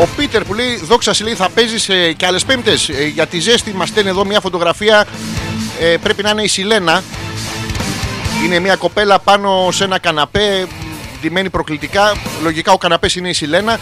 Ο 0.01 0.09
Πίτερ 0.17 0.45
που 0.45 0.55
λέει 0.55 0.81
δόξα 0.85 1.13
σε 1.13 1.25
λέει 1.25 1.35
θα 1.35 1.49
παίζεις 1.49 1.89
ε, 1.89 2.13
και 2.13 2.27
άλλες 2.27 2.45
πέμπτες. 2.45 2.91
για 3.13 3.27
τη 3.27 3.41
ζέστη 3.41 3.73
μας 3.75 3.89
στέλνει 3.89 4.11
εδώ 4.11 4.25
μια 4.25 4.41
φωτογραφία. 4.41 5.07
Ε, 5.81 5.97
πρέπει 6.03 6.23
να 6.23 6.31
είναι 6.31 6.43
η 6.43 6.49
Σιλένα. 6.49 7.03
Είναι 8.45 8.59
μια 8.59 8.77
κοπέλα 8.77 9.19
πάνω 9.19 9.69
σε 9.73 9.85
ένα 9.85 9.99
καναπέ. 9.99 10.67
Ντυμένη 11.21 11.51
προκλητικά. 11.51 12.15
Λογικά 12.43 12.73
ο 12.73 12.79
καναπές 12.79 13.15
είναι 13.15 13.29
η 13.29 13.33
Σιλένα. 13.33 13.79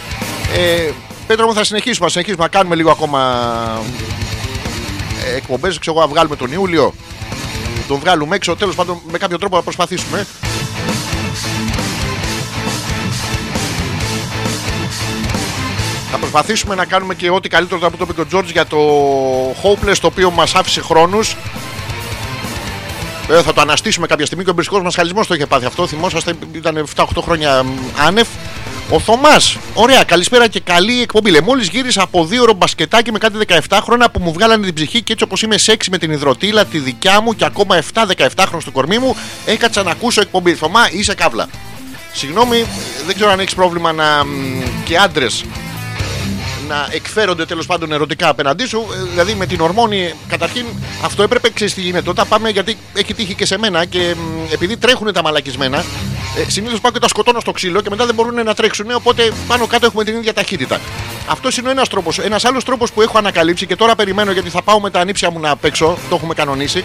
Ε, 0.56 0.90
Πέτρο 1.26 1.46
μου 1.46 1.54
θα 1.54 1.64
συνεχίσουμε, 1.64 2.06
θα 2.06 2.12
συνεχίσουμε 2.12 2.42
να 2.44 2.50
κάνουμε 2.50 2.75
λίγο 2.75 2.90
ακόμα 2.90 3.82
ε, 5.26 5.37
εκπομπές, 5.37 5.78
ξέρω 5.78 5.96
εγώ 5.96 6.06
να 6.06 6.12
βγάλουμε 6.12 6.37
τον 6.37 6.52
Ιούλιο 6.52 6.94
τον 7.88 7.99
βγάλουμε 7.99 8.37
έξω, 8.37 8.56
τέλος 8.56 8.75
πάντων 8.75 9.00
με 9.11 9.18
κάποιο 9.18 9.38
τρόπο 9.38 9.56
να 9.56 9.62
προσπαθήσουμε 9.62 10.26
Θα 16.16 16.23
προσπαθήσουμε 16.23 16.75
να 16.75 16.85
κάνουμε 16.85 17.14
και 17.14 17.30
ό,τι 17.30 17.49
καλύτερο 17.49 17.80
από 17.87 17.96
το 17.96 18.04
είπε 18.04 18.12
και 18.12 18.20
ο 18.20 18.26
Τζόρτζ 18.26 18.50
για 18.50 18.66
το 18.66 18.78
Hopeless 19.62 19.96
το 20.00 20.06
οποίο 20.06 20.30
μας 20.30 20.54
άφησε 20.54 20.80
χρόνους 20.80 21.37
Βέβαια 23.26 23.42
θα 23.42 23.52
το 23.52 23.61
αναστήσουμε 23.61 24.06
κάποια 24.06 24.26
στιγμή 24.26 24.44
και 24.44 24.50
ο 24.50 24.52
εμπριστικός 24.52 24.85
μας 24.85 24.94
χαλισμός 24.94 25.26
το 25.26 25.35
είχε 25.35 25.46
πάθει 25.46 25.66
αυτό. 25.66 25.87
Θυμόσαστε, 25.87 26.35
ήταν 26.52 26.87
7-8 26.96 27.04
χρόνια 27.20 27.62
μ, 27.62 27.68
άνευ. 28.06 28.28
Ο 28.90 29.00
Θωμάς, 29.00 29.56
ωραία, 29.75 30.04
καλησπέρα 30.04 30.49
και 30.49 30.61
καλή 30.61 31.02
εκπομπή. 31.02 31.30
Λέει, 31.30 31.40
μόλις 31.40 31.68
γύρισα 31.68 32.02
από 32.02 32.25
δύο 32.25 32.42
ώρο 32.42 32.52
μπασκετάκι 32.52 33.12
με 33.12 33.18
κάτι 33.18 33.38
17 33.68 33.78
χρόνια 33.82 34.11
που 34.11 34.20
μου 34.20 34.32
βγάλανε 34.32 34.64
την 34.64 34.75
ψυχή 34.75 35.02
και 35.02 35.12
έτσι 35.12 35.25
όπως 35.25 35.42
είμαι 35.42 35.58
σεξ 35.58 35.88
με 35.88 35.99
την 35.99 36.11
υδροτήλα, 36.11 36.64
τη 36.64 36.78
δικιά 36.78 37.20
μου 37.20 37.35
και 37.35 37.44
ακόμα 37.44 37.82
7-17 37.94 38.28
χρόνια 38.37 38.61
στο 38.61 38.70
κορμί 38.70 38.99
μου, 38.99 39.16
έκατσα 39.46 39.82
να 39.82 39.90
ακούσω 39.90 40.20
εκπομπή. 40.20 40.54
Θωμά, 40.54 40.88
είσαι 40.90 41.14
καύλα. 41.14 41.49
Συγγνώμη, 42.12 42.64
δεν 43.06 43.14
ξέρω 43.14 43.30
αν 43.30 43.40
έχεις 43.40 43.54
πρόβλημα 43.54 43.92
να. 43.92 44.25
μ, 44.25 44.62
και 44.85 44.96
άντρες 44.99 45.44
να 46.68 46.88
εκφέρονται 46.90 47.44
τέλος 47.44 47.66
πάντων 47.66 47.92
ερωτικά 47.92 48.28
απέναντί 48.28 48.66
σου. 48.66 48.87
Ε, 48.92 49.08
Δηλαδή 49.11 49.35
με 49.35 49.46
την 49.46 49.61
ορμόνη, 49.61 50.14
καταρχήν 50.28 50.64
αυτό 51.04 51.23
έπρεπε 51.23 51.50
ξέρεις 51.50 51.75
τι 51.75 51.80
γίνεται. 51.80 52.11
Όταν 52.11 52.28
πάμε, 52.28 52.49
γιατί 52.49 52.76
έχει 52.94 53.14
τύχει 53.14 53.35
και 53.35 53.46
σε 53.46 53.58
μένα 53.58 53.85
και 53.85 54.14
μ, 54.16 54.52
επειδή 54.52 54.76
τρέχουν 54.76 55.12
τα 55.12 55.23
μαλακισμένα, 55.23 55.78
ε, 55.78 56.50
συνήθως 56.50 56.80
πάω 56.80 56.92
και 56.92 56.99
τα 56.99 57.08
σκοτώνω 57.08 57.40
στο 57.40 57.52
ξύλο 57.52 57.80
και 57.80 57.90
μετά 57.90 58.06
δεν 58.06 58.14
μπορούν 58.14 58.35
να 58.44 58.54
τρέξουν. 58.54 58.87
Οπότε 58.90 59.32
πάνω 59.49 59.66
κάτω 59.66 59.87
έχουμε 59.87 60.04
την 60.04 60.16
ίδια 60.16 60.32
ταχύτητα. 60.32 60.80
Αυτός 61.28 61.56
είναι 61.56 61.68
ο 61.68 61.70
ένας 61.70 61.88
τρόπος. 61.88 62.18
Ένας 62.18 62.44
άλλος 62.44 62.64
τρόπος 62.64 62.92
που 62.92 63.02
έχω 63.02 63.18
ανακαλύψει 63.18 63.66
και 63.66 63.76
τώρα 63.76 63.94
περιμένω 63.94 64.32
γιατί 64.32 64.50
θα 64.50 64.62
πάω 64.62 64.80
με 64.80 64.90
τα 64.90 65.00
ανήψια 65.00 65.30
μου 65.30 65.40
να 65.40 65.56
παίξω. 65.56 65.99
Το 66.08 66.14
έχουμε 66.14 66.35
κανονίσει. 66.35 66.85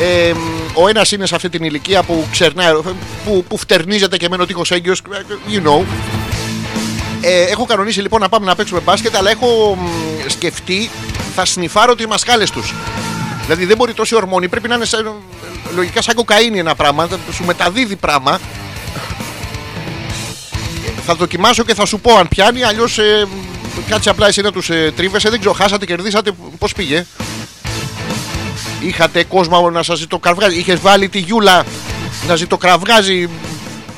Ε, 0.00 0.32
μ, 0.32 0.38
ο 0.74 0.88
ένας 0.88 1.12
είναι 1.12 1.26
σε 1.26 1.34
αυτή 1.34 1.48
την 1.48 1.64
ηλικία 1.64 2.02
που 2.02 2.26
ξερνάει, 2.30 2.72
που, 3.24 3.44
που 3.48 3.56
φτερνίζεται 3.58 4.16
και 4.16 4.28
μένω 4.28 4.44
τείχος 4.46 4.70
έγκυος. 4.70 5.02
You 5.54 5.68
know. 5.68 5.84
Ε, 7.24 7.42
έχω 7.42 7.64
κανονίσει 7.64 8.00
λοιπόν 8.00 8.20
να 8.20 8.28
πάμε 8.28 8.46
να 8.46 8.54
παίξουμε 8.54 8.80
μπάσκετ, 8.80 9.16
αλλά 9.16 9.30
έχω 9.30 9.78
μ, 9.80 9.86
σκεφτεί 10.28 10.90
θα 11.34 11.44
σνιφάρω 11.44 11.94
τις 11.94 12.06
μασχάλε 12.06 12.44
τους. 12.44 12.74
Δηλαδή 13.42 13.64
δεν 13.64 13.76
μπορεί 13.76 13.94
τόση 13.94 14.14
ορμόνη, 14.14 14.48
πρέπει 14.48 14.68
να 14.68 14.74
είναι 14.74 14.84
σαν, 14.84 15.12
λογικά 15.74 16.02
σαν 16.02 16.14
κοκαίνη 16.14 16.58
ένα 16.58 16.74
πράγμα, 16.74 17.06
θα 17.06 17.32
σου 17.32 17.44
μεταδίδει 17.44 17.96
πράγμα. 17.96 18.40
θα 21.06 21.14
δοκιμάσω 21.14 21.64
και 21.64 21.74
θα 21.74 21.86
σου 21.86 22.00
πω 22.00 22.16
αν 22.16 22.28
πιάνει, 22.28 22.62
αλλιώς 22.64 22.98
ε, 22.98 23.28
κάτσε 23.88 24.10
απλά 24.10 24.26
εσύ 24.26 24.40
να 24.40 24.52
τους 24.52 24.70
ε, 24.70 24.92
τρίβεσαι. 24.96 25.30
Δεν 25.30 25.38
ξέρω, 25.38 25.54
χάσατε, 25.54 25.86
κερδίσατε, 25.86 26.32
πώς 26.58 26.72
πήγε. 26.72 27.06
Είχατε 28.80 29.24
κόσμο 29.24 29.70
να 29.70 29.82
σας 29.82 29.98
ζητοκραυγάζει. 29.98 30.58
Είχες 30.58 30.80
βάλει 30.80 31.08
τη 31.08 31.18
Γιούλα 31.18 31.64
να 32.26 32.36
ζητοκραυγάζει. 32.36 33.28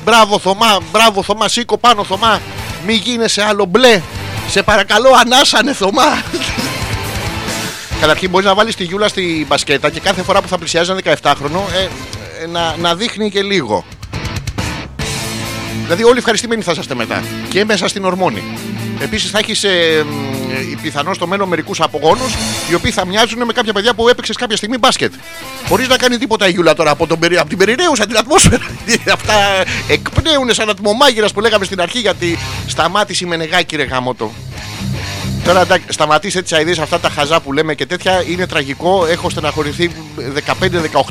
Μπράβο 0.05 0.39
Θωμά, 0.39 0.77
μπράβο 0.91 1.23
Θωμά, 1.23 1.47
σήκω 1.47 1.77
πάνω 1.77 2.03
Θωμά. 2.03 2.41
Μη 2.85 2.93
γίνεσαι 2.93 3.43
άλλο 3.43 3.65
μπλε. 3.65 4.01
Σε 4.49 4.63
παρακαλώ, 4.63 5.09
ανάσανε 5.21 5.73
Θωμά. 5.73 6.23
Καταρχήν 7.99 8.29
μπορείς 8.29 8.45
να 8.47 8.55
βάλεις 8.55 8.75
τη 8.75 8.83
Γιούλα 8.83 9.07
στη 9.07 9.45
μπασκέτα 9.47 9.89
και 9.89 9.99
κάθε 9.99 10.23
φορά 10.23 10.41
που 10.41 10.47
θα 10.47 10.57
πλησιάζει 10.57 10.91
ένα 10.91 11.17
17χρονο 11.21 11.59
ε, 11.75 11.87
ε, 12.43 12.47
να, 12.47 12.75
να 12.77 12.95
δείχνει 12.95 13.31
και 13.31 13.41
λίγο. 13.41 13.85
Δηλαδή, 15.83 16.03
όλοι 16.03 16.17
ευχαριστημένοι 16.17 16.61
θα 16.61 16.71
είσαστε 16.71 16.95
μετά. 16.95 17.23
Και 17.49 17.65
μέσα 17.65 17.87
στην 17.87 18.05
ορμόνη. 18.05 18.43
Επίσης, 18.99 19.29
θα 19.29 19.39
έχεις 19.39 19.63
ε, 19.63 20.05
πιθανώς 20.81 21.15
στο 21.15 21.27
μέλλον 21.27 21.47
μερικούς 21.47 21.81
απογόνου 21.81 22.25
οι 22.69 22.73
οποίοι 22.73 22.91
θα 22.91 23.05
μοιάζουν 23.05 23.43
με 23.45 23.53
κάποια 23.53 23.73
παιδιά 23.73 23.93
που 23.93 24.07
έπαιξες 24.09 24.35
κάποια 24.35 24.57
στιγμή 24.57 24.77
μπάσκετ. 24.77 25.13
Χωρί 25.67 25.87
να 25.87 25.97
κάνει 25.97 26.17
τίποτα 26.17 26.47
η 26.47 26.51
Γιούλα 26.51 26.73
τώρα 26.73 26.91
από, 26.91 27.07
τον, 27.07 27.19
περι- 27.19 27.37
από 27.39 27.49
την 27.49 27.57
περιραίουσα 27.57 28.05
την 28.05 28.17
ατμόσφαιρα. 28.17 28.65
Αυτά 29.13 29.33
εκπνέουν 29.87 30.53
σαν 30.53 30.69
ατμομάγειρας 30.69 31.31
που 31.33 31.39
λέγαμε 31.39 31.65
στην 31.65 31.81
αρχή 31.81 31.99
γιατί 31.99 32.37
σταμάτησε 32.67 33.25
η 33.25 33.27
Μενεγάκη 33.27 33.75
ρε 33.75 33.83
γαμότο. 33.83 34.31
Τώρα 35.45 35.61
εντάξει, 35.61 35.85
σταματήστε 35.89 36.41
τις 36.41 36.53
αειδίε 36.53 36.75
αυτά 36.81 36.99
τα 36.99 37.09
χαζά 37.09 37.39
που 37.39 37.53
λέμε 37.53 37.75
και 37.75 37.85
τέτοια. 37.85 38.23
Είναι 38.27 38.47
τραγικό. 38.47 39.05
Έχω 39.05 39.29
στεναχωρηθεί 39.29 39.91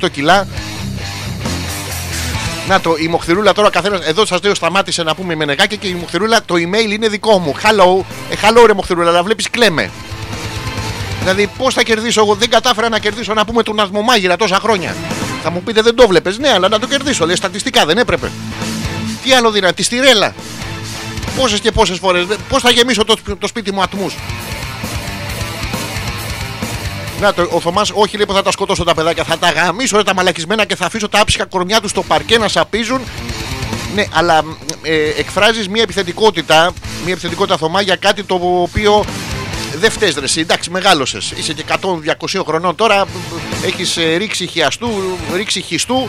15-18 0.01 0.11
κιλά. 0.13 0.47
Να 2.69 2.81
το, 2.81 2.95
η 2.99 3.09
Μοχθηρούλα 3.09 3.53
τώρα 3.53 3.71
καθένας. 3.71 4.01
Εδώ 4.07 4.27
σας 4.27 4.43
λέω 4.43 4.55
σταμάτησε 4.55 5.03
να 5.03 5.15
πούμε 5.15 5.35
με 5.35 5.45
νεγάκι 5.45 5.77
και 5.77 5.87
η 5.87 5.95
Μοχθηρούλα 5.95 6.41
το 6.45 6.55
email 6.55 6.91
είναι 6.91 7.09
δικό 7.09 7.39
μου. 7.39 7.55
Hello, 7.63 8.05
ε, 8.31 8.35
hello 8.43 8.67
ρε 8.67 8.73
Μοχθηρούλα, 8.73 9.09
αλλά 9.11 9.23
βλέπεις 9.23 9.51
κλαίμε. 9.51 9.91
Δηλαδή, 11.21 11.51
πώς 11.59 11.75
θα 11.75 11.83
κερδίσω 11.83 12.21
εγώ, 12.21 12.35
δεν 12.35 12.51
κατάφερα 12.51 12.89
να 12.89 12.99
κερδίσω 12.99 13.35
να 13.35 13.45
πούμε 13.45 13.63
τον 13.63 13.81
Ασμομάγειρα 13.81 14.37
τόσα 14.37 14.57
χρόνια. 14.57 14.95
Θα 15.43 15.51
μου 15.51 15.63
πείτε 15.63 15.83
δεν 15.83 15.95
το 15.95 16.09
βλέπεις; 16.09 16.39
Ναι, 16.39 16.49
αλλά 16.49 16.69
να 16.69 16.79
το 16.79 16.87
κερδίσω. 16.87 17.27
Λέει 17.27 17.37
στατιστικά 17.37 17.87
δεν 17.87 17.99
έπρεπε. 17.99 18.31
Τι 19.23 19.33
άλλο 19.33 19.51
δυνατή, 19.51 19.75
τη 19.75 19.83
στηρέλα. 19.83 20.35
Πόσες 21.37 21.61
και 21.61 21.73
πόσες 21.73 21.99
φορές. 21.99 22.27
Πώς 22.49 22.63
θα 22.63 22.71
γεμίσω 22.71 23.05
το, 23.05 23.17
το 23.39 23.47
σπίτι 23.47 23.73
μου 23.73 23.83
ατμούς; 23.83 24.15
Να 27.21 27.35
το, 27.35 27.49
ο 27.51 27.61
Θωμάς, 27.61 27.91
όχι 27.95 28.17
λέει 28.17 28.27
που 28.27 28.33
θα 28.33 28.43
τα 28.43 28.51
σκοτώσω 28.51 28.85
τα 28.85 28.95
παιδάκια. 28.95 29.25
Θα 29.25 29.39
τα 29.39 29.51
γαμίσω 29.51 29.97
ρε, 29.97 30.03
τα 30.03 30.15
μαλακισμένα 30.15 30.65
και 30.65 30.77
θα 30.77 30.87
αφήσω 30.87 31.09
τα 31.09 31.21
άψυχα 31.21 31.45
κορμιά 31.47 31.81
τους 31.81 31.91
στο 31.91 32.03
παρκέ 32.03 32.39
να 32.39 32.49
σαπίζουν. 32.49 33.01
Ναι, 33.95 34.05
αλλά 34.13 34.43
ε, 34.83 35.09
εκφράζεις 35.19 35.69
μια 35.69 35.83
επιθετικότητα, 35.83 36.73
μια 37.05 37.13
επιθετικότητα 37.13 37.57
Θωμά 37.57 37.81
για 37.81 37.97
κάτι 37.97 38.23
το 38.23 38.41
οποίο 38.43 39.05
δεν 39.75 39.91
φταίεις 39.91 40.15
ρε. 40.15 40.25
εσύ. 40.25 40.41
Εντάξει, 40.41 40.71
μεγάλωσες. 40.71 41.33
Είσαι 41.37 41.53
και 41.53 41.65
100-200 42.37 42.43
χρονών 42.47 42.75
τώρα. 42.75 43.05
Έχεις 43.65 43.99
ρίξει 44.17 44.47
χιαστού, 44.47 44.91
ρίξει 45.35 45.61
χιστού. 45.61 46.09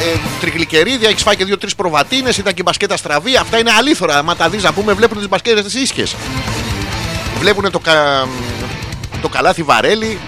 Ε, 0.00 0.18
τριγλικερίδια, 0.40 1.08
έχεις 1.08 1.22
φάει 1.22 1.36
και 1.36 1.44
δύο-τρεις 1.44 1.74
προβατίνες. 1.74 2.36
Ήταν 2.36 2.52
και 2.52 2.60
η 2.60 2.64
μπασκέτα 2.66 2.96
στραβή. 2.96 3.36
Αυτά 3.36 3.58
είναι 3.58 3.70
αλήθωρα. 3.78 4.22
Μα 4.22 4.36
τα 4.36 4.48
δεις 4.48 4.62
να 4.62 4.72
πούμε, 4.72 4.92
βλέπουν 4.92 5.18
τις 5.18 5.28
μπασκέτες 5.28 5.64
τις 5.64 5.74
ίσχες. 5.74 6.14
Βλέπουν 7.44 7.70
το, 7.70 7.78
κα... 7.78 8.26
το 9.22 9.28
καλάθι 9.28 9.62
βαρέλι. 9.62 10.18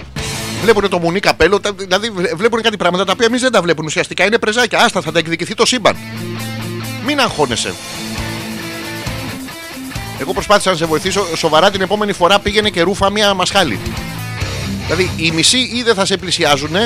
Βλέπουν 0.62 0.88
το 0.88 0.98
μουνί 0.98 1.20
καπέλο. 1.20 1.60
τα- 1.60 1.72
Δηλαδή 1.72 2.10
βλέπουν 2.36 2.62
κάτι 2.62 2.76
πράγματα 2.76 3.04
τα 3.04 3.12
οποία 3.12 3.26
εμείς 3.26 3.40
δεν 3.40 3.52
τα 3.52 3.62
βλέπουν. 3.62 3.84
Ουσιαστικά 3.84 4.24
είναι 4.24 4.38
πρεζάκια. 4.38 4.78
Άστα, 4.78 5.00
θα 5.00 5.12
τα 5.12 5.18
εκδικηθεί 5.18 5.54
το 5.54 5.66
σύμπαν. 5.66 5.96
Μην 7.06 7.20
αγχώνεσαι. 7.20 7.74
Εγώ 10.20 10.32
προσπάθησα 10.32 10.70
να 10.70 10.76
σε 10.76 10.84
βοηθήσω. 10.84 11.26
Σοβαρά 11.36 11.70
την 11.70 11.80
επόμενη 11.80 12.12
φορά 12.12 12.38
πήγαινε 12.38 12.70
και 12.70 12.82
ρούφα 12.82 13.10
μία 13.10 13.34
μασχάλη. 13.34 13.78
Δηλαδή 14.86 15.10
οι 15.16 15.30
μισοί 15.30 15.58
ή 15.58 15.82
δεν 15.82 15.94
θα 15.94 16.04
σε 16.06 16.16
πλησιάζουν 16.16 16.76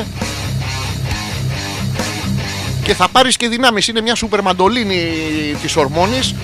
και 2.83 2.95
θα 2.95 3.09
πάρεις 3.09 3.37
και 3.37 3.49
δυνάμεις. 3.49 3.89
Είναι 3.89 4.01
μια 4.01 4.15
σούπερ 4.15 4.43
μαντολίνη 4.43 5.03
της 5.63 5.77
ορμόνης. 5.77 6.35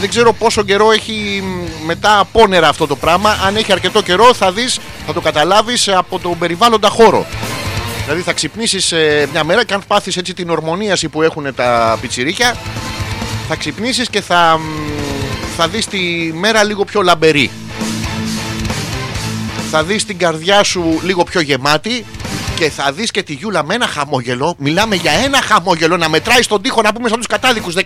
Δεν 0.00 0.08
ξέρω 0.08 0.32
πόσο 0.32 0.62
καιρό 0.62 0.92
έχει 0.92 1.42
μ, 1.44 1.86
μετά 1.86 2.18
απόνερα 2.18 2.68
αυτό 2.68 2.86
το 2.86 2.96
πράγμα. 2.96 3.38
Αν 3.46 3.56
έχει 3.56 3.72
αρκετό 3.72 4.02
καιρό 4.02 4.34
θα 4.34 4.52
δεις, 4.52 4.78
θα 5.06 5.12
το 5.12 5.20
καταλάβεις 5.20 5.88
από 5.88 6.18
τον 6.18 6.38
περιβάλλοντα 6.38 6.88
χώρο. 6.88 7.26
Δηλαδή 8.04 8.22
θα 8.22 8.32
ξυπνήσεις 8.32 8.92
ε, 8.92 9.28
μια 9.32 9.44
μέρα 9.44 9.64
και 9.64 9.74
αν 9.74 9.82
πάθεις 9.86 10.16
έτσι 10.16 10.34
την 10.34 10.50
ορμονίαση 10.50 11.08
που 11.08 11.22
έχουν 11.22 11.54
τα 11.54 11.98
πιτσιρίκια 12.00 12.56
θα 13.48 13.56
ξυπνήσεις 13.56 14.08
και 14.10 14.20
θα, 14.20 14.58
μ, 14.58 14.62
θα 15.56 15.68
δεις 15.68 15.86
τη 15.86 15.98
μέρα 16.34 16.64
λίγο 16.64 16.84
πιο 16.84 17.02
λαμπερή. 17.02 17.50
Θα 19.70 19.84
δεις 19.84 20.04
την 20.04 20.18
καρδιά 20.18 20.62
σου 20.62 21.00
λίγο 21.02 21.24
πιο 21.24 21.40
γεμάτη 21.40 22.04
και 22.58 22.70
θα 22.70 22.92
δεις 22.92 23.10
και 23.10 23.22
τη 23.22 23.32
Γιούλα 23.32 23.64
με 23.64 23.74
ένα 23.74 23.86
χαμόγελο. 23.86 24.54
Μιλάμε 24.58 24.94
για 24.94 25.12
ένα 25.12 25.42
χαμόγελο 25.42 25.96
να 25.96 26.08
μετράει 26.08 26.42
στον 26.42 26.62
τοίχο 26.62 26.82
να 26.82 26.92
πούμε 26.92 27.08
σαν 27.08 27.18
τους 27.18 27.26
κατάδικους 27.26 27.74
17, 27.74 27.80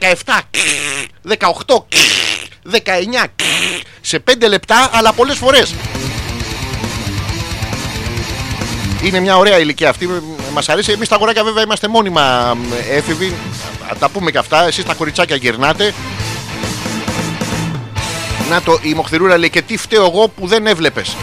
18, 1.28 1.36
19 2.70 3.24
σε 4.00 4.22
5 4.30 4.48
λεπτά 4.48 4.90
αλλά 4.92 5.12
πολλές 5.12 5.36
φορές. 5.36 5.74
Είναι 9.02 9.20
μια 9.20 9.36
ωραία 9.36 9.58
ηλικία 9.58 9.88
αυτή. 9.88 10.08
Μας 10.52 10.68
αρέσει. 10.68 10.92
Εμείς 10.92 11.08
τα 11.08 11.14
αγοράκια 11.14 11.44
βέβαια 11.44 11.62
είμαστε 11.62 11.88
μόνιμα 11.88 12.54
μ, 12.54 12.72
έφηβοι. 12.90 13.26
Α, 13.90 13.96
Τα 13.98 14.08
πούμε 14.08 14.30
και 14.30 14.38
αυτά. 14.38 14.66
Εσείς 14.66 14.84
τα 14.84 14.94
κοριτσάκια 14.94 15.36
γυρνάτε. 15.36 15.94
Να 18.50 18.62
το, 18.62 18.78
η 18.82 18.94
Μοχθηρούρα 18.94 19.38
λέει 19.38 19.50
και 19.50 19.62
τι 19.62 19.76
φταίω 19.76 20.04
εγώ 20.04 20.28
που 20.28 20.46
δεν 20.46 20.66
έβλεπες. 20.66 21.16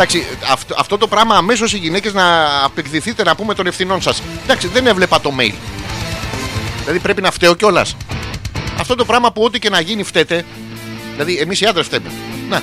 Εντάξει, 0.00 0.26
αυτό, 0.50 0.74
αυτό 0.78 0.98
το 0.98 1.06
πράγμα 1.06 1.36
αμέσως 1.36 1.72
οι 1.72 1.76
γυναίκες 1.76 2.12
να 2.12 2.24
απεκδηθείτε 2.64 3.22
να 3.22 3.34
πούμε 3.34 3.54
των 3.54 3.66
ευθυνών 3.66 4.02
σας. 4.02 4.22
Εντάξει, 4.42 4.68
δεν 4.68 4.86
έβλεπα 4.86 5.20
το 5.20 5.32
mail. 5.38 5.54
Δηλαδή 6.80 6.98
πρέπει 6.98 7.22
να 7.22 7.30
φταίω 7.30 7.54
κιόλας. 7.54 7.96
Αυτό 8.78 8.94
το 8.94 9.04
πράγμα 9.04 9.32
που 9.32 9.42
ό,τι 9.42 9.58
και 9.58 9.70
να 9.70 9.80
γίνει 9.80 10.02
φταίτε. 10.02 10.44
Δηλαδή 11.12 11.36
εμείς 11.36 11.60
οι 11.60 11.66
άντρες 11.66 11.86
φταίμε. 11.86 12.10
Να, 12.48 12.62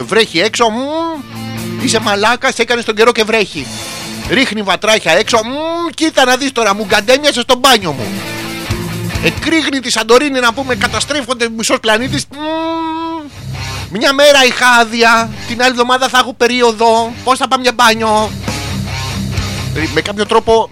βρέχει 0.00 0.38
έξω. 0.40 0.68
μμμ, 0.68 1.84
είσαι 1.84 2.00
μαλάκας, 2.00 2.58
έκανες 2.58 2.84
τον 2.84 2.94
καιρό 2.94 3.12
και 3.12 3.24
βρέχει. 3.24 3.66
Ρίχνει 4.28 4.62
βατράχια 4.62 5.12
έξω. 5.12 5.40
μμμ, 5.44 5.90
κοίτα 5.94 6.24
να 6.24 6.36
δεις 6.36 6.52
τώρα, 6.52 6.74
μου 6.74 6.84
γκαντέμιασες 6.84 7.42
στο 7.42 7.56
μπάνιο 7.56 7.92
μου. 7.92 8.06
Εκρήγνει 9.24 9.80
τη 9.80 9.90
Σαντορίνη 9.90 10.40
να 10.40 10.52
πούμε, 10.52 10.74
καταστρέφονται 10.74 11.48
μισός 11.56 11.80
πλανήτης. 11.80 12.26
Μια 13.92 14.12
μέρα 14.12 14.44
είχα 14.44 14.66
άδεια, 14.68 15.30
την 15.48 15.60
άλλη 15.62 15.70
εβδομάδα 15.70 16.08
θα 16.08 16.18
έχω 16.18 16.32
περίοδο. 16.34 17.12
Πώς 17.24 17.38
θα 17.38 17.48
πάμε 17.48 17.62
για 17.62 17.72
μπάνιο. 17.72 18.30
Ε, 19.74 19.80
Με 19.94 20.00
κάποιο 20.00 20.26
τρόπο 20.26 20.70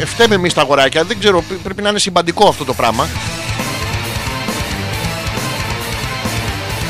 ε, 0.00 0.04
φταίμε 0.06 0.34
εμείς 0.34 0.54
τα 0.54 0.60
αγοράκια. 0.60 1.04
Δεν 1.04 1.18
ξέρω, 1.18 1.42
πρέ- 1.42 1.60
πρέπει 1.60 1.82
να 1.82 1.88
είναι 1.88 1.98
συμπαντικό 1.98 2.48
αυτό 2.48 2.64
το 2.64 2.74
πράγμα. 2.74 3.08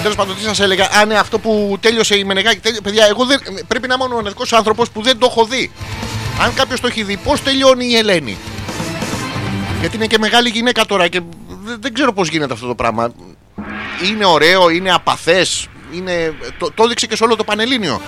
Τέλος 0.02 0.16
πάντων, 0.16 0.36
τι 0.36 0.42
σας 0.42 0.60
έλεγα, 0.60 0.88
αν 0.92 1.10
είναι 1.10 1.18
αυτό 1.18 1.38
που 1.38 1.76
τέλειωσε 1.80 2.16
η 2.16 2.24
Μενεγάκη. 2.24 2.58
τέλει- 2.60 2.82
Παιδιά, 2.82 3.06
εγώ 3.06 3.24
δεν, 3.24 3.40
πρέπει 3.68 3.88
να 3.88 3.94
είμαι 3.94 4.04
ο 4.04 4.08
μοναδικός 4.08 4.52
άνθρωπος 4.52 4.90
που 4.90 5.02
δεν 5.02 5.18
το 5.18 5.26
έχω 5.30 5.44
δει. 5.44 5.70
Αν 6.40 6.54
κάποιος 6.54 6.80
το 6.80 6.86
έχει 6.86 7.02
δει, 7.02 7.16
πώς 7.16 7.42
τελειώνει 7.42 7.86
η 7.86 7.96
Ελένη; 7.96 8.36
Γιατί 9.80 9.96
είναι 9.96 10.06
και 10.06 10.18
μεγάλη 10.18 10.48
γυναίκα 10.48 10.84
τώρα 10.86 11.08
και 11.08 11.20
δεν, 11.64 11.76
δεν 11.80 11.94
ξέρω 11.94 12.12
πώς 12.12 12.28
γίνεται 12.28 12.52
αυτό 12.52 12.66
το 12.66 12.74
πράγμα. 12.74 13.12
Είναι 14.04 14.24
ωραίο, 14.24 14.70
είναι 14.70 14.92
απαθές. 14.92 15.68
Είναι... 15.92 16.34
Το, 16.58 16.72
το 16.72 16.82
έδειξε 16.84 17.06
και 17.06 17.16
σε 17.16 17.24
όλο 17.24 17.36
το 17.36 17.44
Πανελλήνιο. 17.44 18.00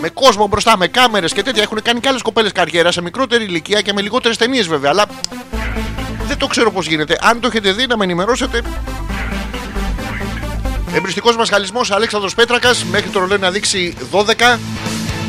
Με 0.00 0.08
κόσμο 0.08 0.46
μπροστά, 0.46 0.76
με 0.76 0.86
κάμερες 0.86 1.32
και 1.32 1.42
τέτοια. 1.42 1.62
Έχουν 1.62 1.82
κάνει 1.82 2.00
και 2.00 2.08
άλλες 2.08 2.22
κοπέλες 2.22 2.52
καριέρα 2.52 2.92
σε 2.92 3.02
μικρότερη 3.02 3.44
ηλικία 3.44 3.80
και 3.80 3.92
με 3.92 4.00
λιγότερες 4.00 4.36
ταινίες 4.36 4.66
βέβαια. 4.66 4.90
Αλλά 4.90 5.06
δεν 6.26 6.38
το 6.38 6.46
ξέρω 6.46 6.70
πώς 6.72 6.86
γίνεται. 6.86 7.18
Αν 7.20 7.40
το 7.40 7.46
έχετε 7.46 7.72
δει, 7.72 7.86
να 7.86 7.96
με 7.96 8.04
ενημερώσετε. 8.04 8.62
Εμπριστικός 10.94 11.36
μα 11.36 11.46
χαλισμό 11.46 11.80
Αλέξανδρος 11.90 12.34
Πέτρακας. 12.34 12.84
Μέχρι 12.84 13.10
το 13.10 13.18
ρολόι 13.18 13.38
να 13.38 13.50
δείξει 13.50 13.96
12. 14.12 14.58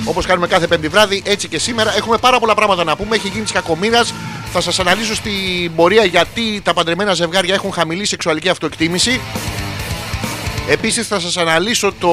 Όπως 0.05 0.25
κάνουμε 0.25 0.47
κάθε 0.47 0.67
πέμπτη 0.67 0.87
βράδυ, 0.87 1.21
έτσι 1.25 1.47
και 1.47 1.59
σήμερα. 1.59 1.95
Έχουμε 1.95 2.17
πάρα 2.17 2.39
πολλά 2.39 2.53
πράγματα 2.53 2.83
να 2.83 2.95
πούμε. 2.95 3.15
Έχει 3.15 3.27
γίνει 3.27 3.43
της 3.43 3.51
κακομοίρας. 3.51 4.13
Θα 4.53 4.61
σας 4.61 4.79
αναλύσω 4.79 5.15
στην 5.15 5.75
πορεία 5.75 6.05
γιατί 6.05 6.61
τα 6.63 6.73
παντρεμένα 6.73 7.13
ζευγάρια 7.13 7.53
έχουν 7.53 7.71
χαμηλή 7.71 8.05
σεξουαλική 8.05 8.49
αυτοεκτίμηση. 8.49 9.21
Επίσης 10.67 11.07
θα 11.07 11.19
σας 11.19 11.37
αναλύσω 11.37 11.93
το. 11.99 12.11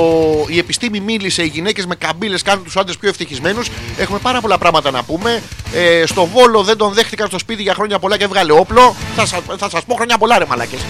Η 0.48 0.58
επιστήμη 0.58 1.00
μίλησε, 1.00 1.42
οι 1.42 1.46
γυναίκες 1.46 1.86
με 1.86 1.94
καμπύλες 1.94 2.42
κάνουν 2.42 2.64
τους 2.64 2.76
άντρες 2.76 2.96
πιο 2.96 3.08
ευτυχισμένους. 3.08 3.68
Έχουμε 3.98 4.18
πάρα 4.18 4.40
πολλά 4.40 4.58
πράγματα 4.58 4.90
να 4.90 5.02
πούμε. 5.02 5.42
Ε, 5.72 6.06
στο 6.06 6.26
Βόλο 6.26 6.62
δεν 6.62 6.76
τον 6.76 6.92
δέχτηκαν 6.92 7.28
στο 7.28 7.38
σπίτι 7.38 7.62
για 7.62 7.74
χρόνια 7.74 7.98
πολλά 7.98 8.16
και 8.16 8.24
έβγαλε 8.24 8.52
όπλο. 8.52 8.94
Θα, 9.16 9.26
σας 9.26 9.40
θα 9.58 9.70
σας 9.70 9.84
πω 9.84 9.94
χρόνια 9.94 10.18
πολλά, 10.18 10.38
ρε 10.38 10.44
μαλάκες. 10.46 10.80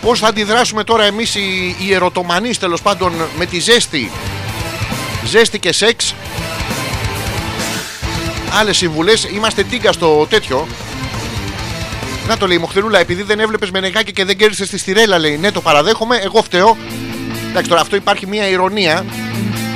Πώς 0.00 0.18
θα 0.18 0.26
αντιδράσουμε 0.26 0.84
τώρα 0.84 1.04
εμείς 1.04 1.34
οι, 1.34 1.76
οι 1.78 1.94
ερωτομανείς 1.94 2.58
τέλος 2.58 2.82
πάντων 2.82 3.12
με 3.38 3.46
τη 3.46 3.58
ζέστη; 3.58 4.10
Ζέστη 5.26 5.58
και 5.58 5.72
σεξ. 5.72 6.14
Άλλες 8.58 8.76
συμβουλές. 8.76 9.24
Είμαστε 9.34 9.62
τίγκα 9.62 9.92
στο 9.92 10.26
τέτοιο. 10.30 10.66
Να 12.28 12.36
το 12.36 12.46
λέει 12.46 12.56
η 12.56 12.60
Μοχθηρούλα, 12.60 12.98
επειδή 12.98 13.22
δεν 13.22 13.40
έβλεπες 13.40 13.70
με 13.70 13.80
νεγάκι 13.80 14.12
και 14.12 14.24
δεν 14.24 14.36
κέρδισε 14.36 14.66
τη 14.66 14.78
στηρέλα, 14.78 15.18
λέει. 15.18 15.36
Ναι, 15.36 15.50
το 15.50 15.60
παραδέχομαι, 15.60 16.16
εγώ 16.16 16.42
φταίω. 16.42 16.76
Εντάξει, 17.48 17.68
τώρα 17.68 17.80
αυτό 17.80 17.96
υπάρχει 17.96 18.26
μια 18.26 18.48
ηρωνία. 18.48 19.04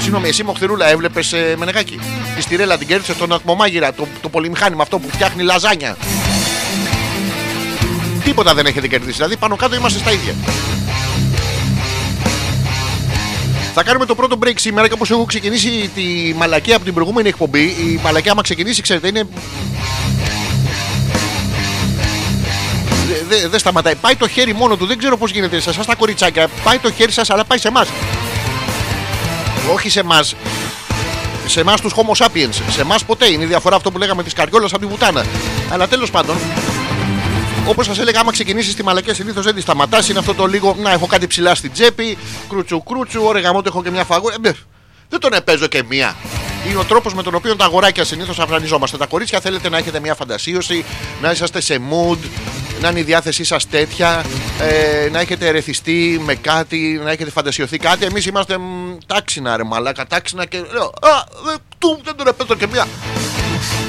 Συγγνώμη, 0.01 0.29
εσύ 0.29 0.43
Μοχθηρούλα 0.43 0.87
έβλεπες 0.87 1.33
ε, 1.33 1.55
με 1.57 1.65
νεγάκι. 1.65 2.01
Τη 2.37 2.43
στηρέλα 2.43 2.79
την 2.79 2.87
κέρδισε 2.87 3.13
στον 3.13 3.33
ατμομάγειρα, 3.33 3.93
το, 3.93 4.07
το 4.21 4.29
πολυμηχάνημα 4.29 4.83
αυτό 4.83 4.99
που 4.99 5.09
φτιάχνει 5.11 5.43
λαζάνια. 5.43 5.97
Τίποτα 8.25 8.55
δεν 8.55 8.67
έχετε 8.67 8.89
κερδίσει. 8.89 9.17
Δηλαδή 9.17 9.37
πάνω 9.37 9.57
κάτω 9.57 9.75
είμαστε 9.75 9.99
στα 9.99 10.13
ίδια. 10.13 10.35
Θα 13.75 13.83
κάνουμε 13.83 14.07
το 14.07 14.15
πρώτο 14.15 14.39
break 14.45 14.53
σήμερα 14.55 14.89
και 14.89 14.93
όπω 14.93 15.05
έχω 15.11 15.25
ξεκινήσει 15.25 15.91
τη 15.95 16.35
μαλακία 16.37 16.77
από 16.77 16.85
την 16.85 16.95
προηγούμενη 16.95 17.29
εκπομπή. 17.29 17.61
Η 17.61 18.01
μαλακία, 18.03 18.33
άμα 18.33 18.43
ξεκινήσει, 18.43 18.83
ξέρετε, 18.83 19.09
είναι. 19.09 19.29
Δεν 23.29 23.51
δε 23.51 23.59
σταματάει. 23.59 23.95
Πάει 23.95 24.17
το 24.17 24.29
χέρι 24.29 24.55
μόνο 24.55 24.77
του. 24.77 24.87
Δεν 24.87 24.99
ξέρω 24.99 25.17
πώς 25.17 25.31
γίνεται 25.31 25.61
σε 25.61 25.71
εσά 25.71 25.85
τα 25.85 25.95
κοριτσάκια. 25.95 26.49
Πάει 26.65 26.79
το 26.79 26.93
χέρι 26.93 27.13
σας, 27.13 27.31
αλλά 27.31 27.45
πάει 27.45 27.59
σε 27.59 27.69
εμάς. 27.69 27.89
Όχι 29.75 29.91
σε 29.91 30.01
εμάς. 30.01 30.35
Σε 31.47 31.61
εμάς 31.61 31.81
τους 31.81 31.93
Homo 31.95 32.25
sapiens. 32.25 32.55
Σε 32.71 32.81
εμάς 32.81 33.05
ποτέ. 33.05 33.31
Είναι 33.31 33.43
η 33.43 33.47
διαφορά 33.47 33.77
αυτό 33.77 33.91
που 33.91 33.99
λέγαμε 33.99 34.23
της 34.23 34.33
καριόλας 34.33 34.73
από 34.73 34.81
τη 34.83 34.87
βουτάνα. 34.87 35.25
Αλλά 35.71 35.89
τέλος 35.89 36.11
πάντων, 36.11 36.37
Όπως 37.67 37.87
σας 37.87 37.99
έλεγα, 37.99 38.21
άμα 38.21 38.33
ξεκινήσεις 38.33 38.75
τη 38.75 38.83
μαλακία 38.83 39.15
συνήθως 39.15 39.45
δεν 39.45 39.55
τη 39.55 39.61
σταματάς. 39.61 40.09
Είναι 40.09 40.19
αυτό 40.19 40.35
το 40.35 40.47
λίγο 40.47 40.77
να 40.83 40.93
έχω 40.93 41.07
κάτι 41.07 41.27
ψηλά 41.27 41.55
στην 41.55 41.73
τσέπη. 41.73 42.19
Κρούτσου 42.49 42.83
κρούτσου, 42.83 43.23
ωραία 43.23 43.43
γαμό 43.43 43.61
έχω 43.67 43.83
και 43.83 43.91
μια 43.91 44.05
φαγούρα. 44.05 44.35
Ε, 44.43 44.53
δεν 45.09 45.21
τον 45.21 45.33
επέζω 45.33 45.67
και 45.67 45.83
μία. 45.89 46.17
Είναι 46.69 46.79
ο 46.79 46.85
τρόπος 46.85 47.15
με 47.15 47.23
τον 47.23 47.35
οποίο 47.35 47.57
τα 47.57 47.65
αγοράκια 47.65 48.05
συνήθως 48.05 48.39
αφρανιζόμαστε. 48.39 48.97
Τα 48.97 49.07
κορίτσια 49.07 49.41
θέλετε 49.41 49.69
να 49.69 49.79
έχετε 49.79 50.01
μια 50.01 50.15
φαντασίωση, 50.15 50.85
να 51.23 51.31
είσαστε 51.31 51.61
σε 51.61 51.81
mood, 51.91 52.19
να 52.81 52.89
είναι 52.89 53.01
η 53.01 53.03
διάθεσή 53.03 53.45
σας 53.45 53.69
τέτοια, 53.69 54.25
ε, 54.61 55.09
να 55.11 55.21
έχετε 55.21 55.47
ερεθιστεί 55.47 56.23
με 56.25 56.35
κάτι, 56.35 57.01
να 57.05 57.11
έχετε 57.11 57.31
φαντασιωθεί 57.31 57.79
κάτι. 57.79 58.05
Εμείς 58.05 58.27
είμαστε 58.27 58.59
μ, 58.59 58.63
τάξινα 59.07 59.57
ρε 59.57 59.65
μαλάκα, 59.65 60.07
τάξινα 60.07 60.47
και 60.47 60.59
λέω 60.73 60.85
Α, 60.85 61.25
δε, 61.45 61.55
του, 61.79 62.01
δεν 62.05 62.17
τον 62.17 62.27
επέζω 62.27 62.55
και 62.55 62.67
μία. 62.67 62.87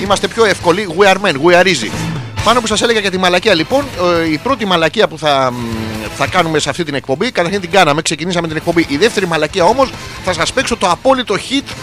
Είμαστε 0.03 0.27
πιο 0.27 0.45
εύκολοι. 0.45 0.95
We 0.97 1.05
are 1.05 1.17
men, 1.17 1.34
we 1.45 1.62
are 1.62 1.65
easy. 1.65 2.18
Πάνω 2.49 2.62
που 2.62 2.67
σας 2.67 2.81
έλεγα 2.81 2.99
για 2.99 3.12
τη 3.12 3.17
μαλακία, 3.17 3.53
λοιπόν, 3.53 3.85
ε, 4.21 4.31
η 4.31 4.38
πρώτη 4.38 4.65
μαλακία 4.65 5.07
που 5.07 5.17
θα, 5.17 5.51
μ, 5.51 5.55
θα 6.17 6.27
κάνουμε 6.27 6.59
σε 6.59 6.69
αυτή 6.69 6.83
την 6.83 6.93
εκπομπή, 6.93 7.31
καταρχήν 7.31 7.62
την 7.62 7.71
κάναμε, 7.71 8.01
ξεκινήσαμε 8.01 8.47
την 8.47 8.57
εκπομπή. 8.57 8.85
Η 8.89 8.97
δεύτερη 8.97 9.27
μαλακία 9.27 9.63
όμως 9.63 9.91
θα 10.23 10.33
σας 10.33 10.53
παίξω 10.53 10.77
το 10.77 10.89
απόλυτο 10.89 11.35
hit 11.35 11.73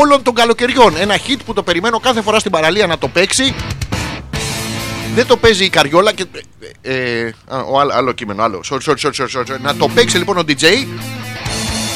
όλων 0.00 0.22
των 0.22 0.34
καλοκαιριών. 0.34 0.96
Ένα 0.96 1.16
hit 1.26 1.36
που 1.44 1.52
το 1.52 1.62
περιμένω 1.62 2.00
κάθε 2.00 2.22
φορά 2.22 2.38
στην 2.38 2.50
παραλία 2.50 2.86
να 2.86 2.98
το 2.98 3.08
παίξει. 3.08 3.54
Δεν 5.14 5.26
το 5.26 5.36
παίζει 5.36 5.64
η 5.64 5.68
καριόλα 5.68 6.12
και. 6.12 6.24
Ε, 6.82 6.94
ε, 6.94 7.34
α, 7.48 7.58
ο, 7.58 7.80
άλλο, 7.80 7.92
άλλο 7.94 8.12
κείμενο, 8.12 8.42
άλλο. 8.42 8.60
Sorry, 8.70 8.78
sorry, 8.86 8.96
sorry, 9.02 9.14
sorry, 9.14 9.52
sorry. 9.52 9.60
Να 9.62 9.76
το 9.76 9.88
παίξει 9.88 10.18
λοιπόν 10.18 10.38
ο 10.38 10.42
DJ 10.48 10.64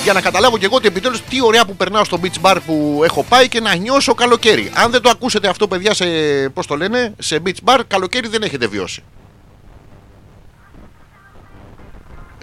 για 0.03 0.13
να 0.13 0.21
καταλάβω 0.21 0.59
και 0.59 0.65
εγώ 0.65 0.77
ότι 0.77 0.87
επιτέλους 0.87 1.23
τι 1.23 1.43
ωραία 1.43 1.65
που 1.65 1.77
περνάω 1.77 2.05
στο 2.05 2.21
beach 2.23 2.41
bar 2.43 2.57
που 2.67 3.01
έχω 3.05 3.25
πάει 3.25 3.49
και 3.49 3.61
να 3.61 3.75
νιώσω 3.75 4.15
καλοκαίρι. 4.15 4.73
Αν 4.75 4.91
δεν 4.91 5.03
το 5.03 5.11
ακούσετε 5.11 5.49
αυτό, 5.49 5.69
παιδιά, 5.69 5.95
σε. 5.95 6.05
Πώς 6.55 6.67
το 6.67 6.77
λένε, 6.77 7.15
σε 7.19 7.43
beach 7.45 7.65
bar, 7.65 7.81
καλοκαίρι 7.87 8.29
δεν 8.29 8.43
έχετε 8.43 8.67
βιώσει. 8.67 9.03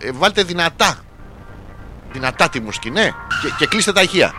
Ε, 0.01 0.11
βάλτε 0.11 0.43
δυνατά. 0.43 1.03
Δυνατά 2.11 2.49
τη 2.49 2.59
μουσική, 2.59 2.89
ναι. 2.89 3.11
Και, 3.41 3.53
και 3.57 3.65
κλείστε 3.65 3.91
τα 3.91 4.01
ηχεία. 4.01 4.33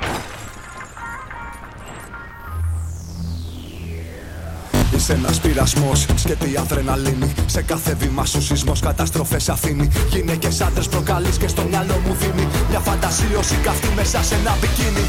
Ένας 5.10 5.40
πειρασμός, 5.40 6.06
σκέτη 6.14 6.56
αδρεναλίνη. 6.56 7.32
Σε 7.46 7.62
κάθε 7.62 7.94
βήμα 7.94 8.24
σου 8.24 8.42
σεισμός 8.42 8.80
καταστροφές 8.80 9.48
αφήνει. 9.48 9.88
Γυναίκες 10.10 10.60
άντρες 10.60 10.88
προκαλείς 10.88 11.36
και 11.36 11.48
στο 11.48 11.62
μυαλό 11.62 12.00
μου 12.06 12.14
δίνει. 12.14 12.48
Μια 12.70 12.78
φαντασίωση 12.78 13.54
καυτή 13.54 13.88
μέσα 13.96 14.22
σε 14.22 14.34
ένα 14.34 14.56
μπικίνι. 14.60 15.08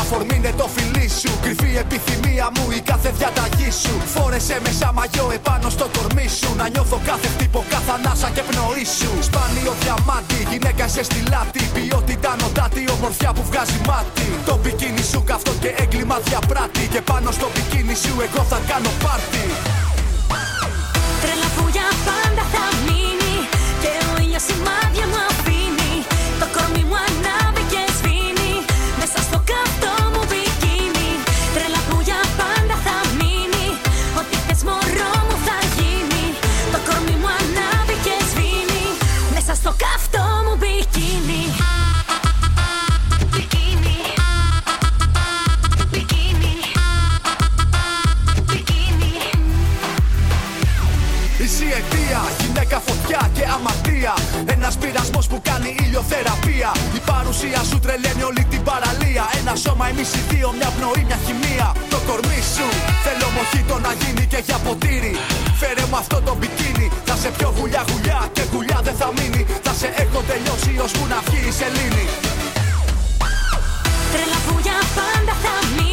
Αφορμή 0.00 0.36
είναι 0.36 0.52
το 0.60 0.66
φιλί 0.74 1.08
σου. 1.20 1.30
Κρυφή 1.42 1.70
επιθυμία 1.84 2.46
μου 2.54 2.64
η 2.78 2.80
κάθε 2.90 3.10
διαταγή 3.18 3.70
σου. 3.82 3.94
Φόρεσε 4.14 4.56
μέσα 4.64 4.92
μαγιό 4.92 5.30
επάνω 5.38 5.68
στο 5.76 5.86
κορμί 5.96 6.28
σου. 6.38 6.48
Να 6.60 6.68
νιώθω 6.68 6.98
κάθε 7.10 7.28
χτύπο, 7.34 7.64
κάθε 7.74 7.90
ανάσα 7.96 8.28
και 8.34 8.42
πνοή 8.48 8.84
σου. 8.98 9.10
Σπάνιο 9.28 9.72
διαμάτι, 9.82 10.38
γυναίκα 10.50 10.84
σε 10.94 11.02
στη 11.08 11.20
λάτη. 11.32 11.62
Ποιότητα 11.74 12.30
νοτάτη, 12.40 12.82
ομορφιά 12.94 13.30
που 13.36 13.42
βγάζει 13.50 13.78
μάτι. 13.88 14.26
Το 14.48 14.54
μπικίνι 14.60 15.04
σου 15.10 15.20
καυτό 15.30 15.52
και 15.62 15.70
έγκλημα 15.82 16.16
διαπράττει. 16.26 16.84
Και 16.92 17.00
πάνω 17.10 17.30
στο 17.30 17.46
μπικίνι 17.52 17.94
σου 18.02 18.12
εγώ 18.26 18.42
θα 18.50 18.58
κάνω 18.70 18.90
πάρτι. 19.02 19.44
Τρέλα 21.22 21.48
που 21.56 21.64
για 21.74 21.88
πάντα 22.06 22.44
θα 22.54 22.64
μείνει 22.86 23.36
Και 23.82 23.92
ο 24.10 24.22
ήλιος 24.22 24.44
σημάδια 24.48 25.06
μου 25.10 25.31
πειρασμός 54.76 55.26
που 55.30 55.38
κάνει 55.48 55.70
ηλιοθεραπεία. 55.82 56.70
Η 56.98 57.00
παρουσία 57.10 57.60
σου 57.70 57.78
τρελαίνει 57.84 58.22
όλη 58.30 58.44
την 58.52 58.62
παραλία. 58.68 59.24
Ένα 59.40 59.54
σώμα, 59.64 59.84
εμείς 59.92 60.10
οι 60.16 60.22
δύο, 60.30 60.48
μια 60.58 60.70
πνοή, 60.76 61.02
μια 61.08 61.18
χημεία. 61.24 61.68
Το 61.92 61.98
κορμί 62.08 62.40
σου 62.54 62.66
θέλω 63.04 63.26
μοχίτο 63.36 63.76
να 63.86 63.92
γίνει 64.00 64.24
και 64.32 64.40
για 64.48 64.58
ποτήρι. 64.66 65.14
Φέρε 65.60 65.84
μου 65.90 65.96
αυτό 66.02 66.16
το 66.26 66.32
μπικίνι. 66.38 66.86
Θα 67.08 67.14
σε 67.22 67.28
πιο 67.36 67.48
γουλιά 67.56 67.82
γουλιά 67.90 68.20
και 68.36 68.42
γουλιά 68.52 68.78
δεν 68.86 68.96
θα 69.00 69.08
μείνει. 69.16 69.42
Θα 69.66 69.72
σε 69.80 69.88
έχω 70.02 70.20
τελειώσει 70.30 70.72
ώσπου 70.84 71.04
να 71.12 71.18
βγει 71.26 71.40
η 71.50 71.52
σελήνη. 71.60 72.04
Τρέλα 74.12 74.38
που 74.46 74.54
για 74.66 74.78
πάντα 74.96 75.34
θα 75.44 75.54
μείνει 75.74 75.91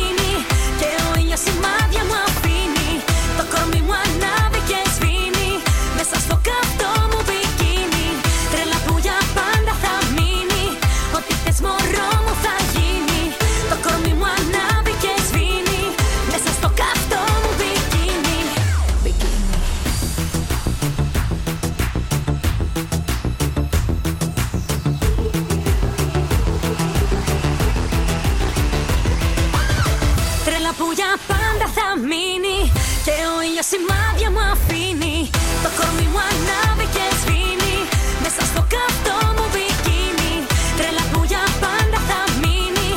για 30.99 31.13
πάντα 31.31 31.65
θα 31.77 31.87
μείνει 32.09 32.59
Και 33.05 33.15
ο 33.33 33.37
ήλιος 33.47 33.67
σημάδια 33.73 34.29
μου 34.33 34.43
αφήνει 34.53 35.17
Το 35.63 35.69
κορμί 35.77 36.07
μου 36.13 36.21
ανάβει 36.31 36.87
και 36.95 37.05
σβήνει 37.19 37.77
Μέσα 38.23 38.41
στο 38.51 38.61
καυτό 38.73 39.17
μου 39.35 39.45
μπικίνι 39.51 40.33
Τρέλα 40.77 41.03
που 41.11 41.19
για 41.31 41.43
πάντα 41.63 41.99
θα 42.09 42.19
μείνει 42.41 42.89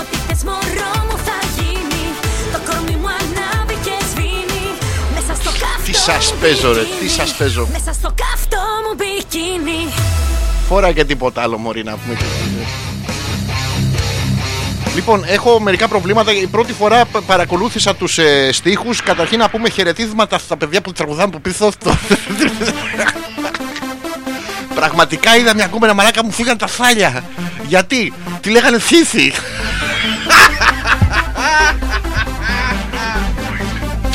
Ό,τι 0.00 0.16
θες 0.26 0.40
μωρό 0.48 0.94
μου 1.08 1.16
θα 1.26 1.38
γίνει 1.56 2.04
Το 2.52 2.58
κορμί 2.68 2.96
μου 3.02 3.10
ανάβει 3.20 3.76
και 3.86 3.96
σβήνει 4.10 4.64
Μέσα 5.16 5.32
στο 5.40 5.50
καυτό 5.62 5.86
Τι 5.88 5.94
σας 6.06 6.24
μου 6.32 6.38
παίζω, 6.42 6.68
ρε, 6.76 6.84
μπικίνι. 6.84 7.00
τι 7.00 7.08
σας 7.18 7.30
παίζω. 7.38 7.62
Μέσα 7.76 7.92
στο 7.98 8.10
καυτό 8.22 8.64
μου 8.84 8.92
μπικίνι 8.98 9.80
Φορά 10.68 10.88
και 10.96 11.04
τίποτα 11.10 11.38
άλλο, 11.44 11.56
Μωρή, 11.64 11.82
να 11.90 11.94
πούμε. 12.00 12.16
Λοιπόν, 14.96 15.24
έχω 15.26 15.60
μερικά 15.60 15.88
προβλήματα. 15.88 16.32
Η 16.32 16.46
πρώτη 16.46 16.72
φορά 16.72 17.04
π- 17.04 17.20
παρακολούθησα 17.26 17.94
τους 17.94 18.18
ε, 18.18 18.48
στίχους. 18.52 19.02
Καταρχήν 19.02 19.38
να 19.38 19.48
πούμε 19.48 19.68
χαιρετίσματα 19.70 20.38
στα 20.38 20.56
παιδιά 20.56 20.80
που 20.80 20.92
τραγουδάνε 20.92 21.24
από 21.24 21.38
πίσω. 21.38 21.70
στο- 21.70 21.96
Πραγματικά 24.74 25.36
είδα 25.36 25.54
μια 25.54 25.66
κούμενα 25.66 25.94
μαλάκα 25.94 26.24
μου 26.24 26.30
φύγαν 26.32 26.56
τα 26.58 26.66
φάλια. 26.66 27.24
Γιατί, 27.66 28.12
τη 28.40 28.50
λέγανε 28.50 28.78
Θήθη. 28.78 29.32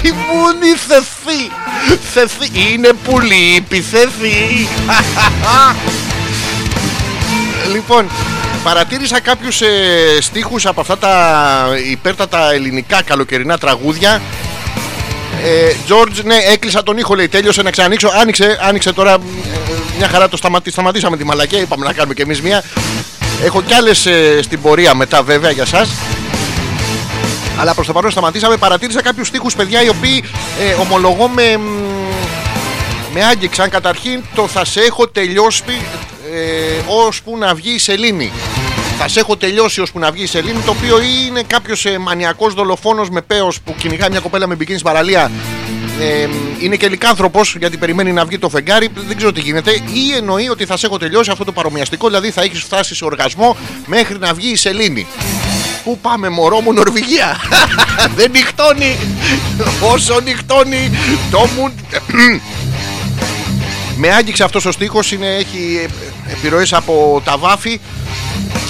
Τι 0.02 0.12
μου 0.12 0.68
ήρθε 0.72 0.96
εσύ. 0.96 1.52
Θεθεί, 2.14 2.72
είναι 2.74 2.92
πουλί, 3.04 3.56
επιθέθη. 3.58 4.68
λοιπόν, 7.74 8.10
παρατήρησα 8.64 9.20
κάποιους 9.20 9.62
ε, 9.62 9.68
στίχους 10.20 10.66
από 10.66 10.82
αυτά 10.82 10.98
τα 10.98 11.66
υπέρτατα 11.90 12.54
ελληνικά 12.54 13.02
καλοκαιρινά 13.02 13.58
τραγούδια. 13.58 14.22
Ε, 15.44 15.74
George, 15.88 16.24
ναι, 16.24 16.36
έκλεισα 16.36 16.84
τον 16.84 16.98
ήχο, 16.98 17.16
λέει. 17.16 17.28
Τέλειωσε 17.28 17.62
να 17.62 17.72
ξανανοίξω. 17.72 18.10
Άνοιξε, 18.22 18.60
άνοιξε 18.62 18.94
τώρα. 18.94 19.14
ε, 19.14 19.18
μια 19.98 20.08
χαρά 20.08 20.30
το 20.30 20.38
σταματή, 20.38 20.72
σταματήσαμε 20.72 21.18
τη 21.18 21.24
μαλακία. 21.24 21.60
Είπαμε 21.60 21.86
να 21.86 21.94
κάνουμε 21.94 22.14
κι 22.14 22.22
εμείς 22.22 22.42
μια. 22.42 22.64
Έχω 23.44 23.62
κι 23.62 23.74
άλλες 23.74 24.08
στην 24.42 24.62
πορεία 24.62 24.94
μετά, 24.94 25.24
βέβαια, 25.24 25.52
για 25.52 25.66
σας 25.66 25.90
Αλλά 27.60 27.74
προς 27.74 27.88
το 27.88 27.94
παρόν 27.94 28.12
σταματήσαμε. 28.12 28.58
Παρατήρησα 28.58 29.02
κάποιους 29.02 29.28
στίχους, 29.28 29.56
παιδιά, 29.56 29.84
οι 29.84 29.90
οποίοι 29.90 30.24
ε, 30.60 30.74
ομολογώ 30.74 31.28
με, 31.28 31.58
μ, 31.58 31.62
με 33.14 33.24
άγγιξαν. 33.24 33.70
Καταρχήν, 33.70 34.24
το 34.36 34.48
θα 34.48 34.66
σε 34.66 34.80
έχω 34.80 35.08
τελειώσει 35.08 35.64
ε, 36.32 36.84
ώσπου 37.08 37.38
να 37.38 37.56
βγει 37.56 37.72
η 37.72 37.78
σελήνη. 37.78 38.32
Θα 38.98 39.08
σε 39.08 39.20
έχω 39.20 39.38
τελειώσει 39.38 39.82
ώσπου 39.82 40.00
να 40.00 40.12
βγει 40.12 40.24
η 40.24 40.28
σελήνη, 40.28 40.60
το 40.66 40.72
οποίο 40.72 41.02
είναι 41.28 41.44
κάποιος 41.48 41.86
ε, 41.86 41.98
μανιακός 41.98 42.54
δολοφόνος 42.54 43.10
με 43.10 43.22
πέος 43.22 43.62
που 43.62 43.76
κυνηγάει 43.78 44.10
μια 44.10 44.20
κοπέλα 44.20 44.48
με 44.48 44.56
μπικίνι 44.56 44.78
στην 44.78 44.92
παραλία. 44.92 45.32
Ε, 46.00 46.28
είναι 46.60 46.76
και 46.76 46.88
λικάνθρωπος 46.88 47.56
γιατί 47.60 47.78
περιμένει 47.78 48.12
να 48.12 48.26
βγει 48.26 48.40
το 48.40 48.50
φεγγάρι. 48.50 48.90
Δεν 49.08 49.18
ξέρω 49.18 49.32
τι 49.32 49.42
γίνεται. 49.42 49.72
Ή 49.72 50.16
εννοεί 50.16 50.50
ότι 50.50 50.66
θα 50.66 50.78
σε 50.78 50.86
έχω 50.86 50.98
τελειώσει 50.98 51.32
αυτό 51.32 51.44
το 51.44 51.52
παρομοιαστικό, 51.52 52.08
δηλαδή 52.08 52.32
θα 52.32 52.42
έχεις 52.42 52.62
φτάσει 52.62 52.96
σε 52.96 53.06
οργασμό 53.06 53.58
μέχρι 53.86 54.18
να 54.20 54.34
βγει 54.34 54.50
η 54.50 54.56
σελήνη. 54.56 55.08
Πού 55.84 55.98
πάμε, 56.00 56.30
μωρό 56.30 56.62
μου, 56.62 56.74
Νορβηγία; 56.74 57.38
Δεν 58.18 58.32
νυχτώνει. 58.32 58.98
Όσο 59.94 60.20
νυχτώνει, 60.20 60.92
το 61.32 61.48
μου. 61.56 61.74
Με 63.98 64.10
άγγιξε 64.10 64.44
αυτός 64.44 64.66
ο 64.66 64.72
στίχος 64.72 65.12
είναι, 65.12 65.36
έχει 65.36 65.90
ε, 66.28 66.32
επιρροές 66.32 66.74
από 66.74 67.22
τα 67.26 67.38
βάφη 67.38 67.80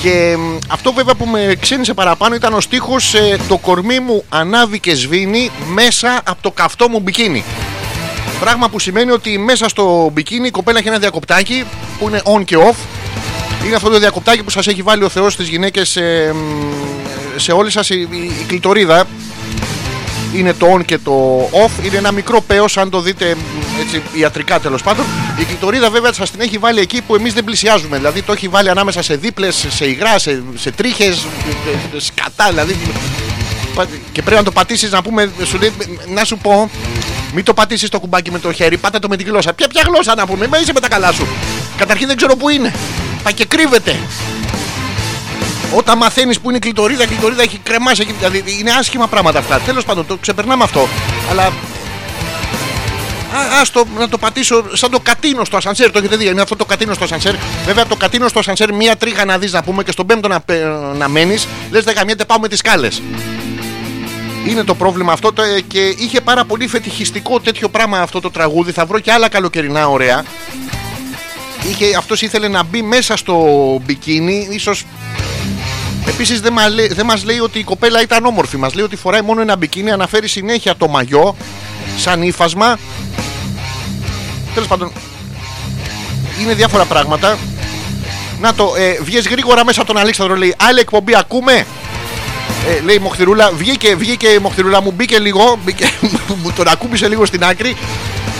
και 0.02 0.36
μ, 0.38 0.58
αυτό 0.68 0.94
βέβαια 0.94 1.16
που 1.16 1.26
με 1.26 1.56
ξένησε 1.60 1.94
παραπάνω 1.94 2.36
ήταν 2.36 2.54
ο 2.54 2.60
στίχος 2.62 3.14
ε, 3.14 3.38
«Το 3.48 3.58
κορμί 3.58 4.00
μου 4.00 4.24
ανάβει 4.30 4.80
και 4.80 4.96
σβήνει 4.96 5.52
μέσα 5.74 6.22
από 6.26 6.42
το 6.42 6.52
καυτό 6.52 6.90
μου 6.90 7.00
μπικίνι». 7.00 7.44
Πράγμα 8.40 8.70
που 8.70 8.80
σημαίνει 8.80 9.12
ότι 9.12 9.38
μέσα 9.38 9.70
στο 9.70 10.10
μπικίνι 10.14 10.48
η 10.48 10.52
κοπέλα 10.52 10.80
έχει 10.80 10.88
ένα 10.88 10.98
διακοπτάκι 10.98 11.64
που 12.00 12.08
είναι 12.08 12.22
on 12.24 12.46
και 12.46 12.56
off. 12.58 12.76
Είναι 13.66 13.76
αυτό 13.76 13.90
το 13.90 14.00
διακοπτάκι 14.00 14.44
που 14.44 14.50
σας 14.50 14.68
έχει 14.68 14.82
βάλει 14.82 15.04
ο 15.04 15.10
Θεός 15.10 15.34
στις 15.34 15.48
γυναίκες 15.48 15.96
ε, 15.96 16.34
μ, 16.34 16.40
σε 17.36 17.52
όλες 17.52 17.74
σας 17.74 17.90
η, 17.90 18.08
η, 18.12 18.18
η 18.42 18.46
κλειτορίδα 18.48 19.08
είναι 20.36 20.54
το 20.54 20.67
on 20.78 20.86
και 20.86 20.98
το 20.98 21.39
off. 21.52 21.86
Είναι 21.86 21.98
ένα 21.98 22.12
μικρό 22.12 22.41
πέος, 22.41 22.78
αν 22.78 22.89
το 22.89 23.00
δείτε 23.02 23.36
μ, 23.36 23.80
έτσι, 23.82 24.02
ιατρικά 24.13 24.60
τέλος 24.60 24.82
πάντων. 24.84 25.06
Η 25.39 25.44
κλειτορίδα 25.44 25.89
βέβαια 25.89 26.13
σας 26.13 26.32
την 26.32 26.41
έχει 26.41 26.58
βάλει 26.58 26.80
εκεί 26.80 27.02
που 27.02 27.15
εμείς 27.15 27.34
δεν 27.34 27.44
πλησιάζουμε. 27.44 27.98
Δηλαδή 27.98 28.22
το 28.22 28.32
έχει 28.32 28.48
βάλει 28.48 28.70
ανάμεσα 28.70 29.02
σε 29.02 29.15
δίπλες, 29.15 29.65
σε 29.70 29.86
υγρά, 29.89 30.20
σε, 30.20 30.44
σε 30.56 30.72
τρίχες, 30.72 31.26
σκατά. 31.98 32.50
Δηλαδή. 32.50 32.78
πα- 33.76 33.88
Και 34.12 34.22
πρέπει 34.22 34.38
να 34.38 34.44
το 34.46 34.52
πατήσεις 34.52 34.91
να 34.91 35.02
πούμε, 35.02 35.32
σου 35.44 35.58
λέει, 35.58 35.72
να 36.13 36.24
σου 36.24 36.38
πω, 36.38 36.70
μην 37.34 37.44
το 37.44 37.54
πατήσεις 37.54 37.89
το 37.89 38.00
κουμπάκι 38.00 38.32
με 38.32 38.39
το 38.39 38.52
χέρι, 38.52 38.78
πάτα 38.78 39.00
το 39.00 39.08
με 39.08 39.17
την 39.17 39.28
γλώσσα. 39.28 39.54
Ποια, 39.54 39.67
ποια 39.67 39.84
γλώσσα 39.88 40.15
να 40.15 40.26
πούμε, 40.26 40.48
μα 40.48 40.58
είσαι 40.60 40.72
με 40.74 40.80
τα 40.80 40.88
καλά 40.88 41.12
σου. 41.12 41.28
Καταρχήν 41.78 42.08
δεν 42.08 42.15
ξέρω 42.17 42.36
που 42.36 42.50
είναι. 42.50 42.74
Πάει 43.24 43.34
και 43.34 43.46
κρύβεται. 43.46 43.96
Όταν 45.76 45.98
μαθαίνεις 45.98 46.40
που 46.40 46.48
είναι 46.48 46.58
η 46.58 46.60
κλειτορίδα, 46.60 47.04
η 47.04 47.08
κλειτορίδα 47.08 47.42
έχει 47.42 47.58
κρεμάσει. 47.64 48.02
Έχει, 48.02 48.12
δηλαδή 48.12 48.58
είναι 48.60 48.72
άσχημα 48.72 49.08
πράγματα 49.08 49.40
αυτά. 49.40 49.60
Τέλος 49.60 49.86
πάντων, 49.86 50.06
το 50.06 50.18
ξεπερνάμε 50.22 50.64
αυτό. 50.64 50.88
Αλλά. 51.30 51.44
Α, 53.34 53.60
ας 53.62 53.72
το, 53.72 53.86
να 53.98 54.10
το 54.10 54.18
πατήσω 54.18 54.66
σαν 54.74 54.92
το 54.92 55.00
κατίνο 55.00 55.46
στο 55.46 55.58
ασανσέρ. 55.58 55.92
Το 55.92 55.98
έχετε 56.00 56.16
δει, 56.16 56.28
είναι 56.28 56.42
αυτό 56.42 56.56
το 56.56 56.66
κατίνο 56.66 56.94
στο 56.94 57.04
ασανσέρ. 57.04 57.36
Βέβαια, 57.66 57.86
το 57.86 57.96
κατίνο 57.96 58.28
στο 58.28 58.40
ασανσέρ, 58.40 58.74
μία 58.74 58.96
τρίχα 58.96 59.26
να 59.26 59.38
δεις 59.38 59.52
να 59.52 59.64
πούμε 59.64 59.84
και 59.84 59.92
στον 59.92 60.06
πέμπτο 60.06 60.28
να, 60.28 60.40
πε- 60.40 60.64
να 60.98 61.08
μένεις. 61.08 61.48
Λες, 61.72 61.84
δεν 61.84 61.96
καμιέται, 61.96 62.26
πάω 62.26 62.40
με 62.40 62.48
τις 62.48 62.62
κάλε. 62.62 62.88
Είναι 64.48 64.64
το 64.64 64.76
πρόβλημα 64.76 65.14
αυτό 65.14 65.34
το, 65.34 65.42
ε, 65.42 65.62
και 65.62 65.80
είχε 65.98 66.22
πάρα 66.22 66.46
πολύ 66.46 66.68
φετιχιστικό 66.68 67.40
τέτοιο 67.40 67.70
πράγμα 67.70 68.00
αυτό 68.00 68.20
το 68.20 68.32
τραγούδι. 68.32 68.72
Θα 68.72 68.86
βρω 68.86 69.00
και 69.00 69.12
άλλα 69.12 69.30
καλοκαιρινά 69.30 69.88
ωραία. 69.88 70.24
Είχε, 71.69 71.95
αυτός 71.97 72.21
ήθελε 72.21 72.47
να 72.47 72.63
μπει 72.63 72.82
μέσα 72.82 73.17
στο 73.17 73.36
μπικίνι, 73.86 74.47
ίσως 74.52 74.86
Επίσης 76.08 76.41
δεν, 76.41 76.54
μας 76.54 76.74
λέει- 76.74 76.88
δεν 76.93 77.06
μας 77.06 77.24
λέει 77.24 77.39
ότι 77.39 77.60
η 77.60 77.63
κοπέλα 77.63 78.02
ήταν 78.02 78.26
όμορφη. 78.26 78.58
Μας 78.58 78.74
λέει 78.74 78.86
ότι 78.86 78.95
φοράει 78.95 79.21
μόνο 79.21 79.41
ένα 79.41 79.56
μπικίνι, 79.58 79.91
αναφέρει 79.91 80.28
συνέχεια 80.28 80.76
το 80.76 80.88
μαγιό 80.88 81.36
σαν 81.97 82.21
ύφασμα. 82.21 82.78
Τέλος 84.54 84.67
πάντων, 84.67 84.91
είναι 86.41 86.54
διάφορα 86.54 86.86
πράγματα. 86.86 87.38
Να 88.41 88.54
το, 88.54 88.74
ε, 88.78 88.97
βγες 89.04 89.28
γρήγορα 89.28 89.65
μέσα 89.65 89.82
από 89.82 89.93
τον 89.93 90.02
Αλέξανδρο, 90.02 90.36
λέει. 90.36 90.56
Άλλη 90.58 90.80
εκπομπή 90.80 91.15
ακούμε; 91.15 91.65
Ε, 92.67 92.82
λέει 92.82 92.95
η 92.95 93.00
Μοχθηρούλα, 93.00 93.52
βγήκε, 93.52 93.95
βγήκε 93.95 94.28
η 94.28 94.38
Μοχθηρούλα 94.38 94.82
μου, 94.82 94.91
μπήκε 94.91 95.19
λίγο, 95.19 95.60
μπήκε, 95.63 95.91
μου 96.43 96.52
τον 96.56 96.67
ακούμπησε 96.67 97.08
λίγο 97.08 97.26
στην 97.26 97.43
άκρη. 97.43 97.76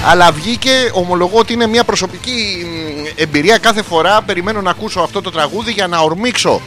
Αλλά 0.06 0.32
βγήκε, 0.32 0.72
ομολογώ 0.94 1.38
ότι 1.38 1.54
είναι 1.54 1.68
μια 1.68 1.84
προσωπική 1.84 2.66
μ, 2.66 3.22
εμπειρία. 3.22 3.58
Κάθε 3.58 3.82
φορά 3.82 4.22
περιμένω 4.22 4.62
να 4.62 4.70
ακούσω 4.70 5.00
αυτό 5.00 5.22
το 5.22 5.32
τραγούδι 5.32 5.72
για 5.72 5.88
να 5.88 6.00
ορμήξω 6.00 6.62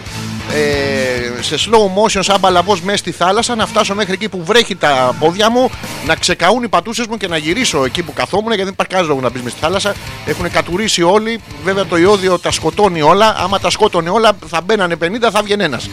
ε, 0.52 1.42
σε 1.42 1.56
slow 1.58 2.02
motion 2.02 2.20
σαν 2.22 2.38
μπαλαβός 2.40 2.80
μέσα 2.80 2.98
στη 2.98 3.10
θάλασσα 3.10 3.54
να 3.54 3.66
φτάσω 3.66 3.94
μέχρι 3.94 4.12
εκεί 4.12 4.28
που 4.28 4.44
βρέχει 4.44 4.76
τα 4.76 5.16
πόδια 5.18 5.50
μου 5.50 5.70
να 6.06 6.14
ξεκαούν 6.14 6.62
οι 6.62 6.68
πατούσες 6.68 7.06
μου 7.06 7.16
και 7.16 7.28
να 7.28 7.36
γυρίσω 7.36 7.84
εκεί 7.84 8.02
που 8.02 8.12
καθόμουν 8.12 8.46
γιατί 8.46 8.62
δεν 8.62 8.72
υπάρχει 8.72 8.92
κανένας 8.92 9.08
λόγος 9.08 9.32
να 9.32 9.40
μπεις 9.40 9.52
στη 9.52 9.60
θάλασσα 9.60 9.94
έχουν 10.26 10.50
κατουρίσει 10.50 11.02
όλοι 11.02 11.40
βέβαια 11.64 11.86
το 11.86 11.96
ιόδιο 11.96 12.38
τα 12.38 12.50
σκοτώνει 12.50 13.02
όλα 13.02 13.36
άμα 13.38 13.58
τα 13.58 13.70
σκότωνε 13.70 14.10
όλα 14.10 14.32
θα 14.46 14.60
μπαίνανε 14.60 14.96
50 15.00 15.06
θα 15.32 15.42
βγαίνει 15.42 15.64
ένας 15.64 15.88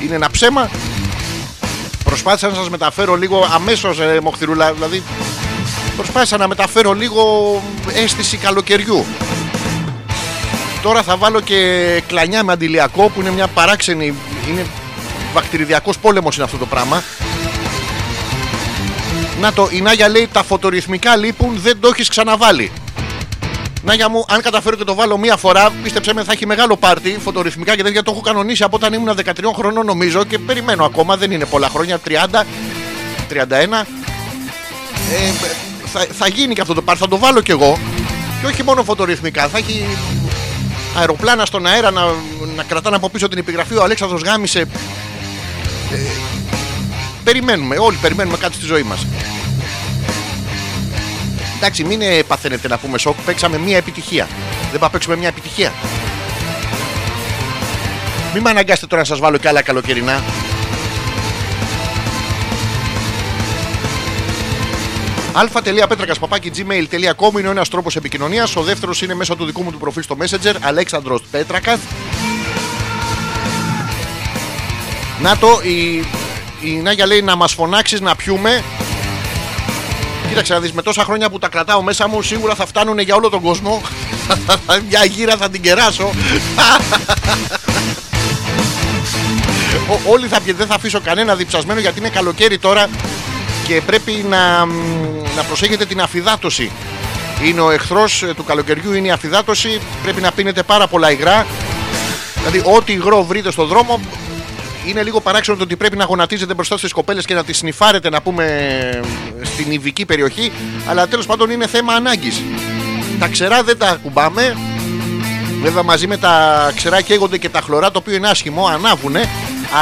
είναι 0.00 0.14
ένα 0.14 0.30
ψέμα 0.30 0.70
προσπάθησα 2.04 2.48
να 2.48 2.54
σας 2.54 2.70
μεταφέρω 2.70 3.14
λίγο 3.14 3.48
αμέσως 3.54 4.00
ε, 4.00 4.20
Μοχθηρούλα 4.22 4.72
δηλαδή 4.72 5.02
προσπάθησα 5.96 6.36
να 6.36 6.48
μεταφέρω 6.48 6.92
λίγο 6.92 7.22
αίσθηση 7.94 8.36
καλοκαιριού 8.36 9.04
Τώρα 10.82 11.02
θα 11.02 11.16
βάλω 11.16 11.40
και 11.40 12.02
κλανιά 12.06 12.44
με 12.44 12.52
αντιλιακό 12.52 13.08
που 13.08 13.20
είναι 13.20 13.30
μια 13.30 13.46
παράξενη. 13.46 14.14
Είναι 14.48 14.66
βακτηριδιακός 15.32 15.98
πόλεμος 15.98 16.34
είναι 16.36 16.44
αυτό 16.44 16.56
το 16.56 16.66
πράγμα. 16.66 17.02
Να 19.40 19.52
το, 19.52 19.68
η 19.70 19.80
Νάγια 19.80 20.08
λέει 20.08 20.28
τα 20.32 20.42
φωτορυθμικά 20.42 21.16
λείπουν, 21.16 21.58
δεν 21.62 21.80
το 21.80 21.88
έχεις 21.88 22.08
ξαναβάλει. 22.08 22.72
Νάγια 23.82 24.08
μου, 24.08 24.24
αν 24.28 24.40
καταφέρω 24.40 24.76
και 24.76 24.84
το 24.84 24.94
βάλω 24.94 25.18
μία 25.18 25.36
φορά, 25.36 25.70
πίστεψέ 25.82 26.14
με, 26.14 26.24
θα 26.24 26.32
έχει 26.32 26.46
μεγάλο 26.46 26.76
πάρτι 26.76 27.18
φωτορυθμικά 27.22 27.76
και 27.76 27.82
τέτοια 27.82 28.02
το 28.02 28.10
έχω 28.10 28.20
κανονίσει 28.20 28.62
από 28.62 28.76
όταν 28.76 28.92
ήμουν 28.92 29.18
13 29.24 29.30
χρονών 29.56 29.86
νομίζω 29.86 30.24
και 30.24 30.38
περιμένω 30.38 30.84
ακόμα, 30.84 31.16
δεν 31.16 31.30
είναι 31.30 31.44
πολλά 31.44 31.68
χρόνια, 31.68 31.98
30, 32.08 32.10
31. 32.12 32.42
Ε, 35.12 35.30
θα, 35.92 36.06
θα 36.12 36.28
γίνει 36.28 36.54
και 36.54 36.60
αυτό 36.60 36.74
το 36.74 36.82
πάρτι, 36.82 37.00
θα 37.00 37.08
το 37.08 37.18
βάλω 37.18 37.40
κι 37.40 37.50
εγώ. 37.50 37.78
Και 38.40 38.46
όχι 38.46 38.62
μόνο 38.62 38.84
φωτορυθμικά, 38.84 39.48
θα 39.48 39.58
έχει 39.58 39.84
αεροπλάνα 40.98 41.46
στον 41.46 41.66
αέρα 41.66 41.90
να, 41.90 42.02
να 42.56 42.62
κρατάνε 42.62 42.96
από 42.96 43.08
πίσω 43.08 43.28
την 43.28 43.38
επιγραφή. 43.38 43.74
Ο 43.76 43.82
Αλέξανδρος 43.82 44.22
γάμισε. 44.22 44.60
Ε, 44.60 44.66
περιμένουμε, 47.24 47.76
όλοι 47.78 47.96
περιμένουμε 47.96 48.36
κάτι 48.36 48.54
στη 48.54 48.64
ζωή 48.64 48.82
μας. 48.82 49.06
Εντάξει, 51.62 51.84
μην 51.84 52.02
ε, 52.02 52.22
παθαίνετε 52.22 52.68
να 52.68 52.78
πούμε 52.78 52.98
σοκ. 52.98 53.16
Παίξαμε 53.24 53.58
μία 53.58 53.76
επιτυχία. 53.76 54.28
Δεν 54.60 54.70
πάμε 54.70 54.82
να 54.82 54.90
παίξουμε 54.90 55.16
μία 55.16 55.28
επιτυχία. 55.28 55.72
Μην 58.34 58.42
με 58.42 58.50
αναγκάσετε 58.50 58.86
τώρα 58.86 59.00
να 59.00 59.06
σας 59.06 59.18
βάλω 59.18 59.38
και 59.38 59.48
άλλα 59.48 59.62
καλοκαιρινά. 59.62 60.22
αλφα.πέτρακα.gmail.com 65.32 67.38
είναι 67.38 67.48
ο 67.48 67.50
ένας 67.50 67.68
τρόπος 67.68 67.96
επικοινωνίας. 67.96 68.56
Ο 68.56 68.62
δεύτερος 68.62 69.02
είναι 69.02 69.14
μέσω 69.14 69.36
του 69.36 69.44
δικού 69.44 69.62
μου 69.62 69.70
του 69.70 69.78
προφίλ 69.78 70.02
στο 70.02 70.16
Messenger, 70.20 70.54
Αλέξανδρος 70.60 71.22
Πέτρακας. 71.30 71.78
Να 75.22 75.36
το, 75.36 75.60
η, 75.62 76.04
η 76.68 76.70
Νάγια 76.70 77.06
λέει 77.06 77.22
να 77.22 77.36
μας 77.36 77.52
φωνάξεις 77.52 78.00
να 78.00 78.16
πιούμε. 78.16 78.62
Κοίταξε 80.30 80.52
να 80.54 80.60
δεις, 80.60 80.72
με 80.72 80.82
τόσα 80.82 81.04
χρόνια 81.04 81.30
που 81.30 81.38
τα 81.38 81.48
κρατάω 81.48 81.82
μέσα 81.82 82.08
μου 82.08 82.22
σίγουρα 82.22 82.54
θα 82.54 82.66
φτάνουν 82.66 82.98
για 82.98 83.14
όλο 83.14 83.28
τον 83.28 83.40
κόσμο. 83.40 83.80
Μια 84.88 85.04
γύρα 85.04 85.36
θα 85.36 85.48
την 85.50 85.60
κεράσω. 85.62 86.10
Ο- 89.90 90.10
όλοι 90.10 90.26
θα 90.26 90.40
πιείτε, 90.40 90.58
δεν 90.58 90.66
θα 90.66 90.74
αφήσω 90.74 91.00
κανένα 91.00 91.34
διψασμένο 91.34 91.80
γιατί 91.80 91.98
είναι 91.98 92.08
καλοκαίρι 92.08 92.58
τώρα 92.58 92.88
και 93.66 93.80
πρέπει 93.86 94.24
να, 94.28 94.66
μ, 94.66 94.72
να 95.36 95.42
προσέχετε 95.42 95.84
την 95.86 96.00
αφυδάτωση. 96.00 96.70
Είναι 97.44 97.60
ο 97.60 97.70
εχθρός 97.70 98.22
ε, 98.22 98.34
του 98.34 98.44
καλοκαιριού, 98.44 98.92
είναι 98.92 99.06
η 99.08 99.10
αφυδάτωση. 99.10 99.80
Πρέπει 100.02 100.20
να 100.20 100.32
πίνετε 100.32 100.62
πάρα 100.62 100.86
πολλά 100.86 101.10
υγρά. 101.10 101.46
Δηλαδή, 102.36 102.62
ό,τι 102.76 102.92
υγρό 102.92 103.24
βρείτε 103.24 103.50
στον 103.50 103.66
δρόμο, 103.66 104.00
είναι 104.86 105.02
λίγο 105.02 105.20
παράξενο 105.20 105.56
το 105.56 105.62
ότι 105.62 105.76
πρέπει 105.76 105.96
να 105.96 106.04
γονατίζετε 106.04 106.54
μπροστά 106.54 106.78
στις 106.78 106.92
κοπέλες 106.92 107.24
και 107.24 107.34
να 107.34 107.44
τις 107.44 107.58
σνιφάρετε, 107.58 108.08
να 108.08 108.22
πούμε, 108.22 109.00
στην 109.42 109.72
ιβική 109.72 110.06
περιοχή. 110.06 110.52
Αλλά 110.88 111.08
τέλος 111.08 111.26
πάντων 111.26 111.50
είναι 111.50 111.66
θέμα 111.66 111.92
ανάγκης. 111.92 112.42
Τα 113.18 113.28
ξερά 113.28 113.62
δεν 113.62 113.78
τα 113.78 113.98
κουμπάμε. 114.02 114.56
Βέβαια 115.62 115.82
μαζί 115.82 116.06
με 116.06 116.16
τα 116.16 116.72
ξερά 116.76 117.00
καίγονται 117.00 117.38
και 117.38 117.48
τα 117.48 117.60
χλωρά, 117.60 117.90
το 117.90 117.98
οποίο 117.98 118.14
είναι 118.14 118.28
άσχημο, 118.28 118.66
ανάβουνε. 118.66 119.28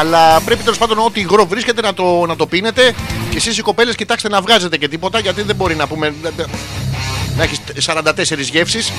Αλλά 0.01 0.41
πρέπει 0.41 0.63
τέλος 0.63 0.79
πάντων 0.79 0.99
ό,τι 0.99 1.21
υγρό 1.21 1.47
βρίσκεται 1.47 1.81
να 1.81 1.95
το, 1.95 2.27
να 2.27 2.37
το 2.37 2.47
πίνετε. 2.47 2.95
Και 3.31 3.37
εσείς 3.37 3.59
οι 3.59 3.63
κοπέλες 3.63 3.95
κοιτάξτε 3.95 4.29
να 4.29 4.41
βγάζετε 4.41 4.77
και 4.77 4.89
τίποτα, 4.89 5.19
γιατί 5.19 5.43
δεν 5.43 5.57
μπορεί 5.57 5.75
να 5.75 5.87
πούμε. 5.87 6.15
Να 7.37 7.43
έχεις 7.43 7.61
44 7.87 8.39
γεύσεις. 8.39 8.93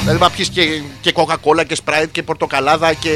Δηλαδή 0.00 0.20
να 0.20 0.30
πιει 0.30 0.48
και, 0.48 0.82
και 1.00 1.12
κοκακόλα 1.12 1.64
και 1.64 1.74
σπράιτ 1.74 2.10
και 2.12 2.22
πορτοκαλάδα 2.22 2.92
και 2.92 3.12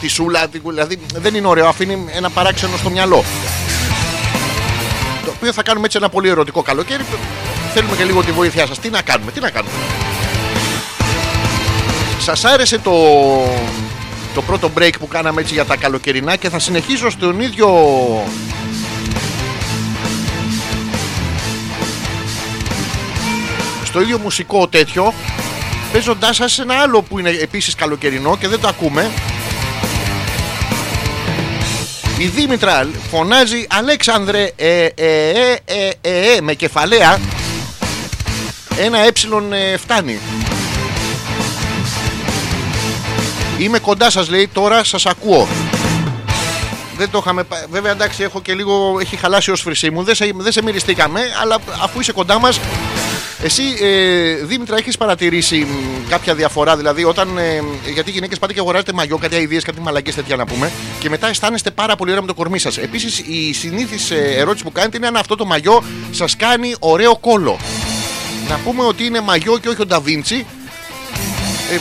τη 0.00 0.08
σούλα. 0.08 0.46
Δηλαδή 0.64 0.98
δεν 1.14 1.34
είναι 1.34 1.46
ωραίο, 1.46 1.66
αφήνει 1.68 2.04
ένα 2.12 2.30
παράξενο 2.30 2.76
στο 2.76 2.90
μυαλό. 2.90 3.24
Το 5.24 5.32
οποίο 5.36 5.52
θα 5.52 5.62
κάνουμε 5.62 5.86
έτσι 5.86 5.98
ένα 5.98 6.08
πολύ 6.08 6.28
ερωτικό 6.28 6.62
καλοκαίρι. 6.62 7.04
Θέλουμε 7.74 7.96
και 7.96 8.04
λίγο 8.04 8.24
τη 8.24 8.32
βοήθειά 8.32 8.66
σας. 8.66 8.78
Τι 8.78 8.90
να 8.90 9.02
κάνουμε, 9.02 9.32
τι 9.32 9.40
να 9.40 9.50
κάνουμε. 9.50 9.74
Σας 12.18 12.44
άρεσε 12.44 12.78
το, 12.78 12.92
το 14.34 14.42
πρώτο 14.42 14.70
break 14.78 14.92
που 14.98 15.08
κάναμε 15.08 15.40
έτσι 15.40 15.54
για 15.54 15.64
τα 15.64 15.76
καλοκαιρινά 15.76 16.36
και 16.36 16.48
θα 16.48 16.58
συνεχίσω 16.58 17.10
στον 17.10 17.40
ίδιο 17.40 17.68
στο 23.84 24.00
ίδιο 24.00 24.18
μουσικό 24.18 24.68
τέτοιο 24.68 25.14
παίζοντάς 25.92 26.36
σας 26.36 26.58
ένα 26.58 26.74
άλλο 26.74 27.02
που 27.02 27.18
είναι 27.18 27.30
επίσης 27.30 27.74
καλοκαιρινό 27.74 28.36
και 28.36 28.48
δεν 28.48 28.60
το 28.60 28.68
ακούμε 28.68 29.10
η 32.20 32.26
Δήμητρα 32.26 32.88
φωνάζει 33.10 33.66
Αλέξανδρε 33.68 34.50
ε, 34.56 34.84
ε, 34.84 34.88
ε, 34.94 35.56
ε, 35.64 35.90
ε, 36.00 36.34
ε, 36.36 36.40
με 36.40 36.54
κεφαλαία 36.54 37.18
ένα 38.78 38.98
ε 38.98 39.52
ε, 39.52 39.76
φτάνει 39.76 40.18
Είμαι 43.58 43.78
κοντά 43.78 44.10
σας 44.10 44.28
λέει 44.30 44.48
τώρα 44.52 44.84
σας 44.84 45.06
ακούω 45.06 45.48
δεν 46.96 47.10
το 47.10 47.18
είχαμε. 47.18 47.42
πα- 47.44 47.66
Βέβαια, 47.70 47.92
εντάξει, 47.92 48.22
έχω 48.22 48.40
και 48.40 48.54
λίγο. 48.54 48.98
Έχει 49.00 49.16
χαλάσει 49.16 49.50
η 49.50 49.52
όσφρησή 49.52 49.90
μου. 49.90 50.02
Δεν 50.02 50.14
σε, 50.14 50.30
δεν 50.36 50.52
σε 50.52 50.62
μυριστήκαμε, 50.62 51.20
αλλά 51.42 51.56
αφού 51.82 52.00
είσαι 52.00 52.12
κοντά 52.12 52.38
μας. 52.38 52.60
Εσύ, 53.42 53.62
ε, 53.80 54.34
Δήμητρα, 54.44 54.76
έχεις 54.76 54.96
παρατηρήσει 54.96 55.56
μ, 55.56 56.08
κάποια 56.08 56.34
διαφορά; 56.34 56.76
Δηλαδή, 56.76 57.04
όταν. 57.04 57.38
Ε, 57.38 57.62
γιατί 57.92 58.10
οι 58.10 58.12
γυναίκες 58.12 58.38
πάτε 58.38 58.52
και 58.52 58.60
αγοράζετε 58.60 58.92
μαγιό, 58.92 59.16
κάτι 59.18 59.34
αειδίε, 59.34 59.60
κάτι 59.60 59.80
μαλακές 59.80 60.14
τέτοια 60.14 60.36
να 60.36 60.46
πούμε. 60.46 60.70
Και 60.98 61.08
μετά 61.08 61.28
αισθάνεστε 61.28 61.70
πάρα 61.70 61.96
πολύ 61.96 62.10
ωραία 62.10 62.22
με 62.22 62.28
το 62.28 62.34
κορμί 62.34 62.58
σας. 62.58 62.78
Επίσης, 62.78 63.18
η 63.18 63.52
συνήθις 63.52 64.10
ερώτηση 64.10 64.64
που 64.64 64.72
κάνετε 64.72 64.96
είναι 64.96 65.06
αν 65.06 65.16
αυτό 65.16 65.36
το 65.36 65.44
μαγιό 65.46 65.82
σας 66.10 66.36
κάνει 66.36 66.74
ωραίο 66.78 67.16
κόλο. 67.16 67.58
Να 68.48 68.56
πούμε 68.64 68.84
ότι 68.84 69.04
είναι 69.04 69.20
μαγιό 69.20 69.58
και 69.58 69.68
όχι 69.68 69.82
ο 69.82 69.86
Νταβίντσι. 69.86 70.46
Ε, 71.72 71.78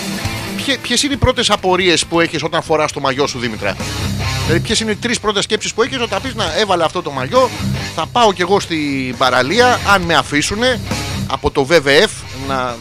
Ποιες 0.81 1.03
είναι 1.03 1.13
οι 1.13 1.17
πρώτες 1.17 1.49
απορίες 1.49 2.05
που 2.05 2.19
έχεις 2.19 2.43
όταν 2.43 2.61
φοράς 2.63 2.91
το 2.91 2.99
μαγιό 2.99 3.27
σου, 3.27 3.39
Δήμητρα; 3.39 3.75
Δηλαδή, 4.45 4.63
ποιες 4.63 4.79
είναι 4.79 4.91
οι 4.91 4.95
τρεις 4.95 5.19
πρώτες 5.19 5.43
σκέψεις 5.43 5.73
που 5.73 5.81
έχεις 5.81 5.99
όταν 5.99 6.21
πεις 6.21 6.35
να 6.35 6.53
έβαλα 6.57 6.85
αυτό 6.85 7.01
το 7.01 7.11
μαγιό, 7.11 7.49
θα 7.95 8.05
πάω 8.11 8.33
κι 8.33 8.41
εγώ 8.41 8.59
στην 8.59 9.17
παραλία, 9.17 9.79
αν 9.93 10.01
με 10.01 10.15
αφήσουν 10.15 10.59
από 11.27 11.51
το 11.51 11.67
WWF 11.69 12.09
να, 12.47 12.75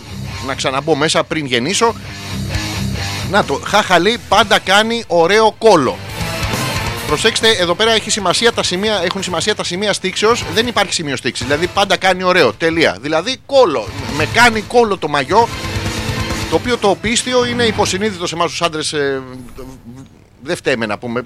να 0.47 0.55
ξαναμπω 0.55 0.95
μέσα 0.95 1.25
πριν 1.25 1.47
γεννήσω. 1.47 1.95
Να 3.31 3.45
το, 3.45 3.61
χαχαλή 3.65 4.19
πάντα 4.29 4.59
κάνει 4.59 5.05
ωραίο 5.07 5.55
κόλο. 5.59 5.99
Προσέξτε, 7.07 7.49
εδώ 7.49 7.75
πέρα 7.75 7.93
έχει 7.93 8.11
σημασία 8.11 8.53
τα 8.53 8.63
σημεία, 8.63 9.01
έχουν 9.05 9.23
σημασία 9.23 9.55
τα 9.55 9.65
σημεία 9.65 9.93
στήξεως. 9.93 10.45
Δεν 10.55 10.67
υπάρχει 10.67 10.93
σημείο 10.93 11.17
στήξης. 11.17 11.47
Δηλαδή 11.47 11.67
πάντα 11.67 11.97
κάνει 11.97 12.23
ωραίο. 12.23 12.53
Τελεία. 12.53 12.97
Δηλαδή 13.01 13.37
κόλο. 13.47 13.89
Με 14.17 14.27
κάνει 14.33 14.61
κόλο 14.61 14.97
το 14.97 15.09
μαγιό. 15.09 15.49
Το 16.51 16.57
οποίο 16.57 16.77
το 16.79 16.97
πίστιο 17.01 17.47
είναι 17.47 17.65
υποσυνείδητο 17.65 18.27
σε 18.27 18.35
εμάς 18.35 18.51
τους 18.51 18.63
άντρες. 18.63 18.93
Ε, 18.93 19.23
δεν 20.43 20.57
φταίμε 20.57 20.87
να 20.87 20.99
πούμε. 20.99 21.23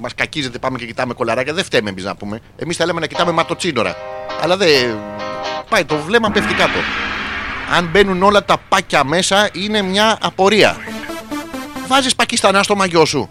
Μα 0.00 0.08
κακίζεται, 0.14 0.58
πάμε 0.58 0.78
και 0.78 0.86
κοιτάμε 0.86 1.14
κολαράκια. 1.14 1.52
Δεν 1.52 1.64
φταίμε 1.64 1.90
εμείς 1.90 2.04
να 2.04 2.16
πούμε. 2.16 2.40
Εμείς 2.56 2.76
θέλαμε 2.76 3.00
να 3.00 3.06
κοιτάμε 3.06 3.32
ματοτσίνορα. 3.32 3.96
Αλλά 4.42 4.56
δεν. 4.56 4.98
Πάει, 5.68 5.84
το 5.84 5.96
βλέμμα 6.06 6.30
πέφτει 6.30 6.54
κάτω. 6.54 6.78
Αν 7.76 7.88
μπαίνουν 7.92 8.22
όλα 8.22 8.44
τα 8.44 8.56
πάκια 8.68 9.04
μέσα, 9.04 9.48
είναι 9.52 9.82
μια 9.82 10.18
απορία. 10.22 10.76
Βάζεις 11.88 12.14
πακιστανά 12.14 12.62
στο 12.62 12.76
μαγιό 12.76 13.04
σου. 13.04 13.28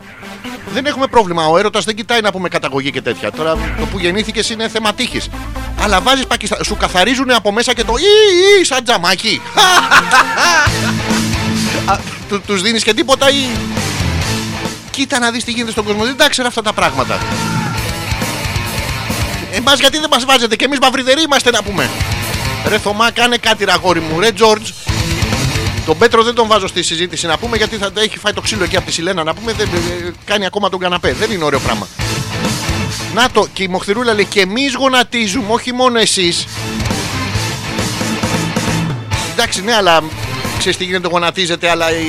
Δεν 0.73 0.85
έχουμε 0.85 1.07
πρόβλημα. 1.07 1.45
Ο 1.45 1.57
έρωτας 1.57 1.83
δεν 1.83 1.95
κοιτάει 1.95 2.21
να 2.21 2.31
πούμε 2.31 2.49
καταγωγή 2.49 2.91
και 2.91 3.01
τέτοια. 3.01 3.31
Τώρα 3.31 3.57
το 3.79 3.85
που 3.85 3.99
γεννήθηκες 3.99 4.49
είναι 4.49 4.67
θέμα 4.67 4.93
τύχης. 4.93 5.29
Αλλά 5.81 6.01
βάζεις 6.01 6.27
πακιστα... 6.27 6.63
Σου 6.63 6.77
καθαρίζουν 6.77 7.31
από 7.31 7.51
μέσα 7.51 7.73
και 7.73 7.83
το 7.83 7.93
ή, 7.97 8.61
ή 8.61 8.63
σαν 8.63 8.83
τζαμάκι. 8.83 9.41
Α, 11.91 11.97
του, 12.29 12.41
τους 12.41 12.61
δίνεις 12.61 12.83
και 12.83 12.93
τίποτα 12.93 13.29
ή 13.29 13.47
κοίτα 14.89 15.19
να 15.19 15.31
δεις 15.31 15.43
τι 15.43 15.51
γίνεται 15.51 15.71
στον 15.71 15.83
κόσμο 15.83 16.03
δεν 16.03 16.17
τα 16.17 16.29
ξέρω 16.29 16.47
αυτά 16.47 16.61
τα 16.61 16.73
πράγματα 16.73 17.17
Εμάς 19.55 19.79
γιατί 19.79 19.99
δεν 19.99 20.09
μας 20.11 20.25
βάζετε 20.25 20.55
και 20.55 20.65
εμείς 20.65 20.79
μαυριδεροί 20.81 21.21
είμαστε 21.21 21.51
να 21.51 21.63
πούμε. 21.63 21.89
Ρε 22.67 22.77
Θωμά 22.77 23.11
κάνε 23.11 23.37
κάτι 23.37 23.65
ραγόρι 23.65 23.99
μου 23.99 24.19
Ρε 24.19 24.31
Τζόρτζ 24.31 24.69
τον 25.85 25.97
Πέτρο 25.97 26.23
δεν 26.23 26.33
τον 26.33 26.47
βάζω 26.47 26.67
στη 26.67 26.83
συζήτηση 26.83 27.27
να 27.27 27.37
πούμε 27.37 27.57
γιατί 27.57 27.77
θα 27.77 27.91
έχει 27.95 28.19
φάει 28.19 28.33
το 28.33 28.41
ξύλο 28.41 28.63
εκεί 28.63 28.75
από 28.77 28.85
τη 28.85 28.91
Σιλένα 28.91 29.23
να 29.23 29.33
πούμε 29.33 29.53
δεν 29.53 29.67
ε, 29.67 30.11
κάνει 30.25 30.45
ακόμα 30.45 30.69
τον 30.69 30.79
καναπέ. 30.79 31.13
Δεν 31.13 31.31
είναι 31.31 31.43
ωραίο 31.43 31.59
πράγμα. 31.59 31.87
Να 33.13 33.29
το 33.31 33.47
και 33.53 33.63
η 33.63 33.67
Μοχθηρούλα 33.67 34.13
λέει 34.13 34.25
και 34.25 34.41
εμείς 34.41 34.73
γονατίζουμε 34.73 35.45
όχι 35.49 35.73
μόνο 35.73 35.99
εσείς 35.99 36.45
Εντάξει, 39.31 39.61
ναι, 39.63 39.73
αλλά 39.73 40.03
ξέρεις 40.57 40.77
τι 40.77 40.83
γίνεται, 40.83 41.07
γονατίζεται, 41.07 41.69
αλλά 41.69 41.91
η, 41.91 42.05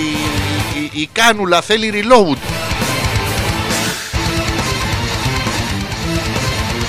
η, 0.75 1.01
η 1.01 1.09
κάνουλα 1.13 1.63
θέλει 1.63 1.93
reload. 1.95 2.56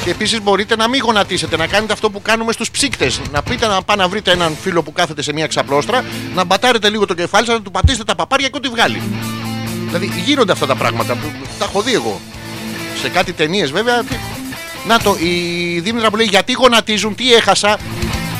Και 0.07 0.13
επίσης 0.13 0.41
μπορείτε 0.41 0.75
να 0.75 0.87
μην 0.89 1.01
γονατίσετε, 1.03 1.57
να 1.57 1.67
κάνετε 1.67 1.93
αυτό 1.93 2.09
που 2.09 2.21
κάνουμε 2.21 2.51
στους 2.51 2.71
ψύκτες. 2.71 3.21
Να 3.31 3.41
πείτε 3.43 3.67
να 3.67 3.81
πάτε 3.81 3.99
να 4.01 4.07
βρείτε 4.07 4.31
έναν 4.31 4.55
φίλο 4.61 4.83
που 4.83 4.91
κάθεται 4.91 5.21
σε 5.21 5.33
μια 5.33 5.47
ξαπλώστρα, 5.47 6.03
να 6.35 6.43
μπατάρετε 6.43 6.89
λίγο 6.89 7.05
το 7.05 7.13
κεφάλι 7.13 7.45
σας, 7.45 7.55
να 7.55 7.61
του 7.61 7.71
πατήσετε 7.71 8.03
τα 8.03 8.15
παπάρια 8.15 8.47
και 8.47 8.57
ό,τι 8.57 8.67
βγάλει. 8.69 9.01
Δηλαδή 9.85 10.11
γίνονται 10.25 10.51
αυτά 10.51 10.65
τα 10.65 10.75
πράγματα 10.75 11.13
που 11.13 11.27
τα 11.59 11.65
έχω 11.65 11.81
δει 11.81 11.93
εγώ. 11.93 12.19
Σε 13.01 13.09
κάτι 13.09 13.33
ταινίες 13.33 13.71
βέβαια. 13.71 14.03
τι- 14.03 14.15
Να 14.87 14.99
το, 14.99 15.15
η 15.19 15.79
Δήμητρα 15.79 16.09
που 16.09 16.15
λέει 16.15 16.27
γιατί 16.29 16.51
γονατίζουν, 16.53 17.15
τι 17.15 17.33
έχασα; 17.33 17.77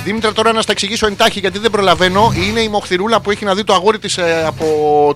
Δήμητρα, 0.04 0.34
τώρα 0.34 0.52
να 0.54 0.62
στα 0.62 0.72
εξηγήσω 0.72 1.08
εντάχει 1.08 1.40
γιατί 1.40 1.60
δεν 1.60 1.72
προλαβαίνω. 1.72 2.34
Είναι 2.48 2.60
η 2.60 2.68
Μοχθηρούλα 2.70 3.20
που 3.20 3.32
έχει 3.32 3.46
να 3.46 3.56
δει 3.56 3.64
το 3.64 3.74
αγόρι 3.74 4.00
της 4.00 4.20
από 4.46 4.66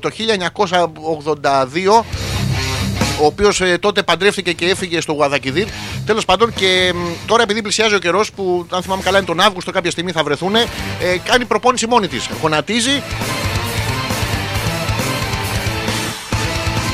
το 0.01 0.09
1982. 0.09 2.03
Ο 3.21 3.25
οποίος 3.25 3.61
τότε 3.79 4.03
παντρεύτηκε 4.03 4.51
και 4.51 4.65
έφυγε 4.65 5.01
στο 5.01 5.13
Γουαδακιδίρ. 5.13 5.67
Τέλος 6.05 6.25
πάντων, 6.25 6.53
και 6.53 6.91
μ, 6.95 6.97
τώρα 7.25 7.43
επειδή 7.43 7.61
πλησιάζει 7.61 7.95
ο 7.95 7.99
καιρός 7.99 8.31
που, 8.31 8.65
αν 8.69 8.81
θυμάμαι 8.81 9.01
καλά, 9.01 9.17
είναι 9.17 9.27
τον 9.27 9.39
Αύγουστο 9.39 9.71
κάποια 9.71 9.91
στιγμή 9.91 10.11
θα 10.11 10.23
βρεθούν, 10.23 10.55
ε, 10.55 10.67
κάνει 11.23 11.45
προπόνηση 11.45 11.87
μόνη 11.87 12.07
της. 12.07 12.29
Γονατίζει. 12.41 13.03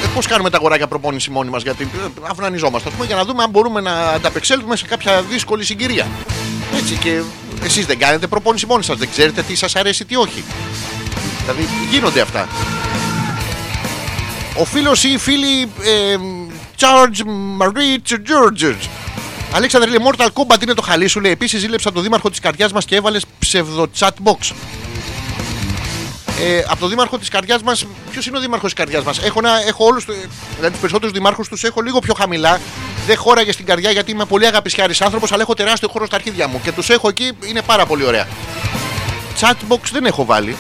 Ε, 0.03 0.07
Πώς 0.13 0.27
κάνουμε 0.27 0.49
τα 0.49 0.57
αγοράκια 0.57 0.87
προπόνηση 0.87 1.29
μόνοι 1.29 1.49
μας, 1.49 1.63
γιατί 1.63 1.83
ε, 1.83 2.07
αυνανιζόμαστε, 2.29 2.87
ας 2.89 2.93
πούμε, 2.93 3.05
για 3.07 3.15
να 3.15 3.25
δούμε 3.25 3.43
αν 3.43 3.49
μπορούμε 3.49 3.81
να 3.81 4.09
ανταπεξέλθουμε 4.09 4.75
σε 4.75 4.85
κάποια 4.85 5.21
δύσκολη 5.21 5.65
συγκυρία. 5.65 6.07
Έτσι 6.77 6.95
και 6.95 7.21
εσείς 7.63 7.85
δεν 7.85 7.97
κάνετε 7.99 8.27
προπόνηση 8.27 8.65
μόνοι 8.65 8.83
σας, 8.83 8.97
δεν 8.97 9.09
ξέρετε 9.11 9.41
τι 9.41 9.55
σας 9.55 9.75
αρέσει, 9.75 10.05
τι 10.05 10.15
όχι. 10.15 10.43
Δηλαδή 11.41 11.67
γίνονται 11.91 12.21
αυτά. 12.21 12.47
Ο 14.59 14.65
φίλος 14.65 15.03
ή 15.03 15.09
η 15.13 15.17
φίλη 15.17 15.61
ε, 15.61 16.17
Charge 16.79 17.21
Marie 17.61 18.11
Georges. 18.11 18.87
Αλέξανδρε 19.53 19.89
λέει 19.89 19.99
Mortal 20.11 20.25
Kombat 20.33 20.61
είναι 20.63 20.73
το 20.73 20.81
χαλί 20.81 21.07
σου 21.07 21.19
λέει. 21.19 21.31
Επίσης 21.31 21.59
ζήλεψα 21.59 21.91
το 21.91 22.01
δήμαρχο 22.01 22.29
της 22.29 22.39
καρδιάς 22.39 22.71
μας 22.73 22.85
και 22.85 22.95
έβαλες 22.95 23.25
ψευδο 23.39 23.87
chat 23.99 24.09
box. 24.23 24.53
Ε, 26.41 26.63
από 26.67 26.79
το 26.79 26.87
δήμαρχο 26.87 27.17
της 27.17 27.29
καρδιάς 27.29 27.61
μας, 27.63 27.85
ποιος 28.11 28.25
είναι 28.25 28.37
ο 28.37 28.39
δήμαρχος 28.39 28.73
της 28.73 28.79
καρδιάς 28.83 29.03
μας; 29.03 29.19
Έχω, 29.19 29.39
ένα- 29.39 29.67
έχω 29.67 29.85
όλους, 29.85 30.05
δηλαδή 30.05 30.69
τους 30.71 30.79
περισσότερους 30.79 31.11
δημάρχους 31.13 31.47
τους 31.47 31.63
έχω 31.63 31.81
λίγο 31.81 31.99
πιο 31.99 32.13
χαμηλά. 32.13 32.59
Δεν 33.07 33.17
χώραγε 33.17 33.51
στην 33.51 33.65
καρδιά 33.65 33.91
γιατί 33.91 34.11
είμαι 34.11 34.25
πολύ 34.25 34.45
αγαπησιάρης 34.47 35.01
άνθρωπος, 35.01 35.31
αλλά 35.31 35.41
έχω 35.41 35.53
τεράστιο 35.53 35.87
χώρο 35.91 36.05
στα 36.05 36.15
αρχίδια 36.15 36.47
μου 36.47 36.61
και 36.63 36.71
τους 36.71 36.89
έχω 36.89 37.07
εκεί, 37.07 37.31
είναι 37.49 37.61
πάρα 37.61 37.85
πολύ 37.85 38.03
ωραία. 38.05 38.27
Chatbox 39.39 39.79
δεν 39.91 40.05
έχω 40.05 40.25
βάλει. 40.25 40.55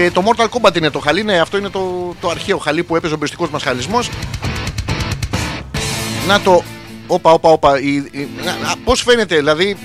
Και 0.00 0.10
το 0.10 0.22
Mortal 0.26 0.46
Kombat 0.48 0.76
είναι 0.76 0.90
το 0.90 0.98
χαλί, 0.98 1.22
ναι, 1.22 1.38
αυτό 1.40 1.56
είναι 1.58 1.68
το, 1.68 2.14
το 2.20 2.28
αρχαίο 2.28 2.58
χαλί 2.58 2.82
που 2.82 2.96
έπαιζε 2.96 3.14
ο 3.14 3.16
μπριστικό 3.16 3.48
μας 3.52 3.62
χαλισμός. 3.62 4.10
Να 6.26 6.40
το. 6.40 6.62
Όπα, 7.06 7.30
όπα, 7.30 7.50
όπα. 7.50 7.80
η- 7.80 7.94
η- 7.94 8.28
να- 8.44 8.56
να- 8.66 8.74
Πώς 8.84 9.02
φαίνεται, 9.02 9.36
δηλαδή, 9.36 9.76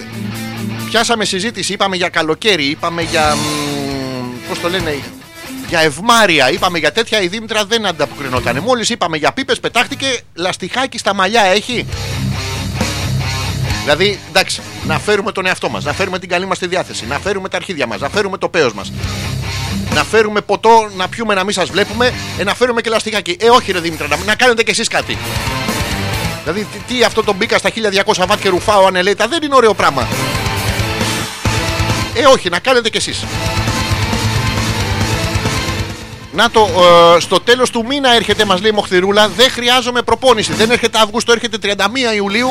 πιάσαμε 0.90 1.26
συζήτηση, 1.26 1.74
είπαμε 1.74 1.96
για 1.96 2.10
καλοκαίρι, 2.10 2.64
είπαμε 2.64 3.02
για. 3.02 3.36
μ, 3.36 3.40
Πώς 4.50 4.60
το 4.60 4.70
λένε, 4.70 4.98
Για 5.68 5.80
ευμάρια, 5.80 6.52
είπαμε 6.52 6.78
για 6.80 6.92
τέτοια 6.92 7.22
η 7.22 7.28
Δήμητρα 7.28 7.66
δεν 7.66 7.86
ανταποκρινόταν. 7.86 8.58
Μόλις 8.60 8.90
είπαμε 8.90 9.18
για 9.18 9.32
πίπες, 9.32 9.60
πετάχτηκε 9.60 10.20
λαστιχάκι 10.34 10.98
στα 10.98 11.14
μαλλιά 11.14 11.42
έχει. 11.44 11.86
Δηλαδή, 13.84 14.20
εντάξει, 14.30 14.62
να 14.88 15.00
φέρουμε 15.00 15.32
τον 15.32 15.46
εαυτό 15.46 15.70
μας, 15.70 15.84
να 15.84 15.94
φέρουμε 15.94 16.20
την 16.20 16.30
καλή 16.30 16.46
μας 16.46 16.60
τη 16.60 16.68
διάθεση, 16.68 17.06
να 17.08 17.20
φέρουμε 17.20 17.50
τα 17.50 17.58
αρχίδια 17.58 17.88
μας, 17.88 18.00
να 18.00 18.10
φέρουμε 18.10 18.38
το 18.38 18.50
πέος 18.50 18.74
μας. 18.74 18.92
Να 19.94 20.04
φέρουμε 20.04 20.42
ποτό, 20.42 20.90
να 20.96 21.08
πιούμε 21.08 21.34
να 21.34 21.44
μην 21.44 21.54
σας 21.54 21.70
βλέπουμε, 21.70 22.14
ε, 22.38 22.44
να 22.44 22.56
φέρουμε 22.56 22.82
και 22.82 22.90
λαστιχάκι. 22.90 23.38
Ε, 23.40 23.50
όχι, 23.50 23.72
ρε 23.72 23.80
Δήμητρα, 23.80 24.08
να, 24.08 24.18
να 24.26 24.36
κάνετε 24.36 24.64
κι 24.64 24.72
εσείς 24.72 24.88
κάτι. 24.88 25.18
Δηλαδή, 26.44 26.68
τι, 26.72 26.94
τι 26.94 27.04
αυτό 27.04 27.24
το 27.24 27.34
μπήκα 27.34 27.58
στα 27.58 27.70
1200 28.06 28.26
βάτ 28.28 28.42
και 28.42 28.50
ρουφάω 28.50 28.86
ανελέητα, 28.86 29.28
δεν 29.28 29.44
είναι 29.44 29.56
ωραίο 29.56 29.74
πράγμα. 29.74 30.08
Ε, 32.14 32.26
όχι, 32.26 32.50
να 32.50 32.60
κάνετε 32.60 32.90
κι 32.90 32.98
εσείς. 32.98 33.26
Να 36.34 36.50
το, 36.50 36.70
ε, 37.16 37.20
στο 37.20 37.40
τέλος 37.40 37.70
του 37.70 37.86
μήνα 37.86 38.16
έρχεται, 38.16 38.46
μας 38.46 38.62
λέει 38.62 38.72
η 38.72 38.74
Μοχθηρούλα, 38.74 39.28
δεν 39.28 39.50
χρειάζομαι 39.50 40.02
προπόνηση. 40.02 40.54
Δεν 40.54 40.72
έρχεται 40.72 40.98
Αύγουστο, 40.98 41.32
έρχεται 41.32 41.58
31 41.58 42.16
Ιουλίου 42.16 42.50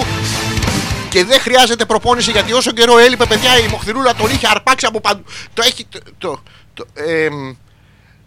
και 1.12 1.24
δεν 1.24 1.40
χρειάζεται 1.40 1.84
προπόνηση 1.84 2.30
γιατί 2.30 2.52
όσο 2.52 2.70
καιρό 2.70 2.98
έλειπε, 2.98 3.24
παιδιά, 3.24 3.58
η 3.58 3.68
Μοχθηρούλα 3.68 4.14
τον 4.14 4.30
είχε 4.30 4.46
αρπάξει 4.50 4.86
από 4.86 5.00
παντού. 5.00 5.24
Το 5.54 5.62
έχει. 5.66 5.86
Το, 6.18 6.42
το, 6.74 6.86
το, 6.94 7.02
εμ, 7.02 7.54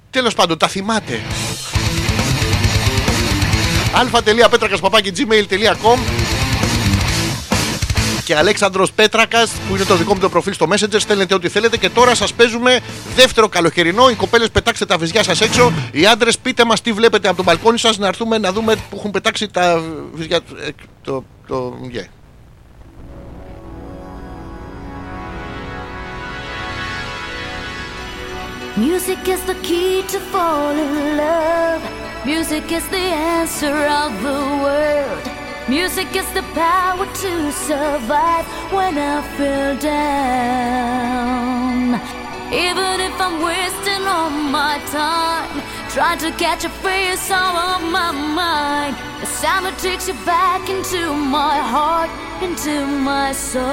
τέλος 0.09 0.33
πάντων, 0.33 0.57
τα 0.57 0.67
θυμάται. 0.67 1.21
αλφα.πέτρακας.gmail.com 3.93 5.99
και 8.25 8.35
Αλέξανδρος 8.35 8.91
Πέτρακας 8.91 9.51
που 9.51 9.75
είναι 9.75 9.83
το 9.83 9.95
δικό 9.95 10.13
μου 10.13 10.19
το 10.19 10.29
προφίλ 10.29 10.53
στο 10.53 10.67
Messenger 10.69 10.95
στέλνετε 10.97 11.33
ό,τι 11.33 11.49
θέλετε 11.49 11.77
και 11.77 11.89
τώρα 11.89 12.15
σας 12.15 12.33
παίζουμε 12.33 12.79
δεύτερο 13.15 13.47
καλοκαιρινό 13.47 14.09
οι 14.09 14.13
κοπέλες 14.13 14.49
πετάξτε 14.49 14.85
τα 14.85 14.97
βυζιά 14.97 15.23
σας 15.23 15.41
έξω 15.41 15.73
οι 15.91 16.05
άντρες 16.05 16.37
πείτε 16.37 16.65
μας 16.65 16.81
τι 16.81 16.91
βλέπετε 16.91 17.27
από 17.27 17.37
το 17.37 17.43
μπαλκόνι 17.43 17.79
σας 17.79 17.97
να 17.97 18.07
έρθουμε 18.07 18.37
να 18.37 18.51
δούμε 18.51 18.75
που 18.89 18.97
έχουν 18.97 19.11
πετάξει 19.11 19.47
τα 19.47 19.81
βυζιά 20.13 20.37
ε, 20.37 20.69
το, 21.01 21.23
το, 21.47 21.73
yeah. 21.93 22.07
Music 28.78 29.26
is 29.30 29.41
the 29.45 29.55
key 29.63 30.01
to 30.09 30.19
fall 30.19 30.71
in 30.71 31.15
love. 31.15 31.82
Music 32.26 32.69
is 32.73 32.86
the 32.89 32.97
answer 32.97 33.73
of 33.73 34.11
the 34.21 34.41
world. 34.63 35.30
Music 35.69 36.13
is 36.13 36.30
the 36.34 36.41
power 36.53 37.05
to 37.05 37.51
survive 37.53 38.45
when 38.73 38.97
I 38.97 39.21
feel 39.38 39.78
down. 39.80 40.76
Even 42.51 42.99
if 42.99 43.15
I'm 43.17 43.41
wasting 43.41 44.05
all 44.05 44.30
my 44.30 44.78
time, 44.91 45.61
trying 45.91 46.19
to 46.19 46.32
catch 46.32 46.65
a 46.65 46.69
face 46.69 47.32
out 47.32 47.55
of 47.55 47.82
my 47.89 48.11
mind. 48.11 48.97
The 49.21 49.28
sound 49.28 49.67
that 49.67 49.80
takes 49.80 50.09
you 50.09 50.15
back 50.26 50.69
into 50.69 51.13
my 51.13 51.59
heart, 51.59 52.09
into 52.43 52.86
my 52.86 53.32
soul. 53.32 53.65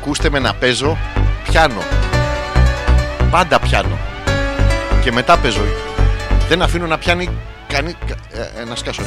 Ακούστε 0.00 0.30
με 0.30 0.38
να 0.38 0.54
παίζω 0.54 0.98
πιάνω. 1.48 1.82
Πάντα 3.30 3.58
πιάνω. 3.58 3.98
Και 5.02 5.12
μετά 5.12 5.38
παίζω. 5.38 5.60
Δεν 6.48 6.62
αφήνω 6.62 6.86
να 6.86 6.98
πιάνει 6.98 7.28
κανεί. 7.68 7.94
Ε, 8.32 8.60
ε, 8.60 8.64
να 8.64 8.74
σκάσω. 8.74 9.02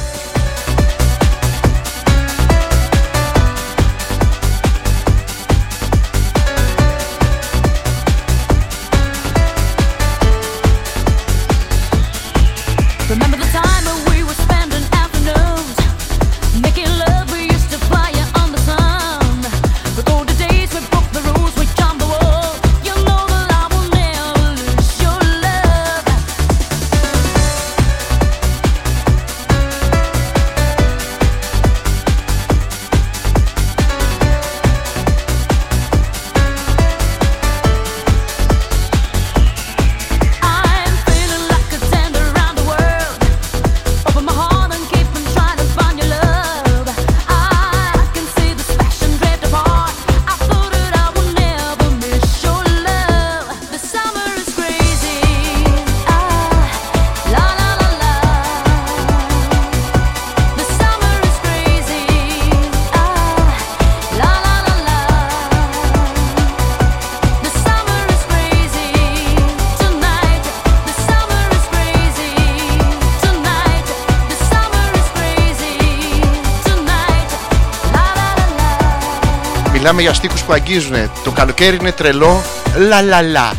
Μιλάμε 79.84 80.02
για 80.02 80.14
στίχους 80.14 80.42
που 80.42 80.52
αγγίζουν. 80.52 81.10
Το 81.24 81.30
καλοκαίρι 81.30 81.76
είναι 81.76 81.92
τρελό. 81.92 82.42
Λα 82.76 83.02
λα 83.02 83.22
λα. 83.22 83.52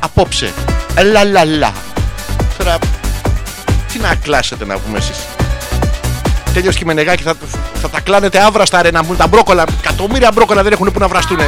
Απόψε. 0.00 0.52
Λα 1.12 1.24
λα 1.24 1.44
λα. 1.44 1.72
Τώρα, 2.58 2.78
τι 3.92 3.98
να 3.98 4.14
κλάσετε 4.14 4.64
να 4.64 4.78
πούμε 4.78 4.98
εσείς. 4.98 5.16
Τέλειος 6.54 6.76
και 6.76 6.84
μενεγάκι 6.84 7.22
θα, 7.22 7.34
θα 7.80 7.88
τα 7.88 8.00
κλάνετε 8.00 8.42
άβραστα 8.44 8.82
ρε 8.82 8.90
να 8.90 9.02
μπουν 9.02 9.16
τα 9.16 9.26
μπρόκολα. 9.26 9.64
Εκατομμύρια 9.78 10.30
μπρόκολα 10.34 10.62
δεν 10.62 10.72
έχουν 10.72 10.92
που 10.92 10.98
να 10.98 11.08
βραστούν. 11.08 11.38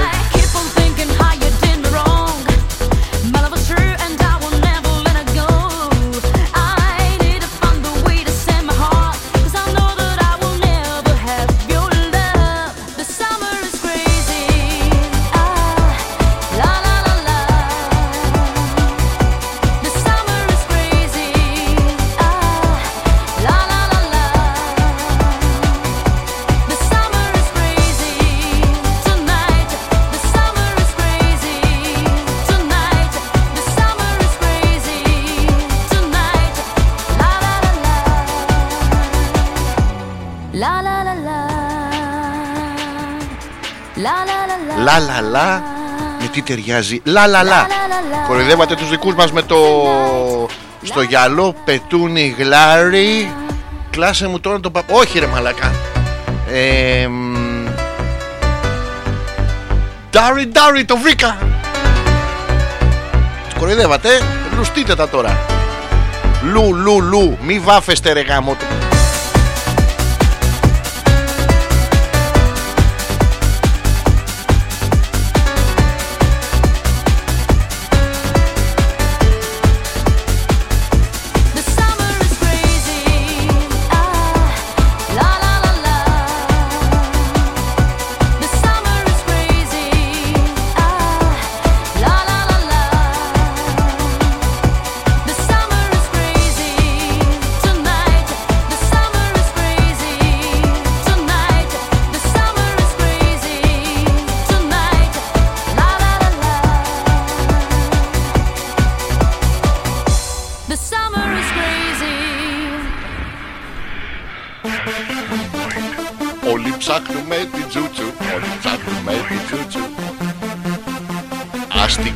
Λα 45.34 45.42
λα 45.42 45.52
λα. 45.52 45.62
Με 46.20 46.26
τι 46.26 46.42
ταιριάζει. 46.42 47.00
Λα 47.04 47.26
λα 47.26 47.42
λα. 47.42 47.66
La 47.66 47.70
la 47.70 47.70
la 47.70 48.24
la. 48.24 48.26
Κοροϊδεύατε 48.28 48.74
τους 48.74 48.90
δικούς 48.90 49.14
μας 49.14 49.32
με 49.32 49.42
το... 49.42 49.56
Στο 50.82 51.02
γυαλό 51.02 51.54
πετούνι 51.64 52.34
γλάρι. 52.38 53.32
Κλάσε 53.90 54.28
μου 54.28 54.40
τώρα 54.40 54.60
το 54.60 54.70
πα... 54.70 54.82
Όχι 54.90 55.18
ρε 55.18 55.26
μαλακά. 55.26 55.72
Ε, 56.52 57.06
μ, 57.06 57.66
Ντάρι 60.10 60.46
ντάρι 60.46 60.84
το 60.84 60.96
βρήκα. 60.96 61.36
Τους 63.44 63.54
κοροϊδεύατε. 63.58 64.08
Λουστείτε 64.56 64.94
τα 64.94 65.08
τώρα. 65.08 65.38
Λου 66.42 66.74
λου 66.74 67.00
λου. 67.00 67.38
Μη 67.42 67.58
βάφεστε 67.58 68.12
ρε 68.12 68.20
γάμο. 68.20 68.56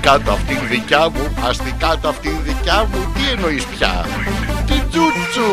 Αστικά 0.09 0.25
το 0.25 0.33
αυτή 0.33 0.67
δικιά 0.71 1.09
μου, 1.09 1.35
αστικά 1.49 1.99
το 2.03 2.09
αυτή 2.09 2.41
δικιά 2.45 2.89
μου. 2.93 3.13
Τι 3.15 3.21
εννοείς 3.33 3.65
πια, 3.65 4.07
την 4.67 4.83
τζούτσου. 4.91 5.51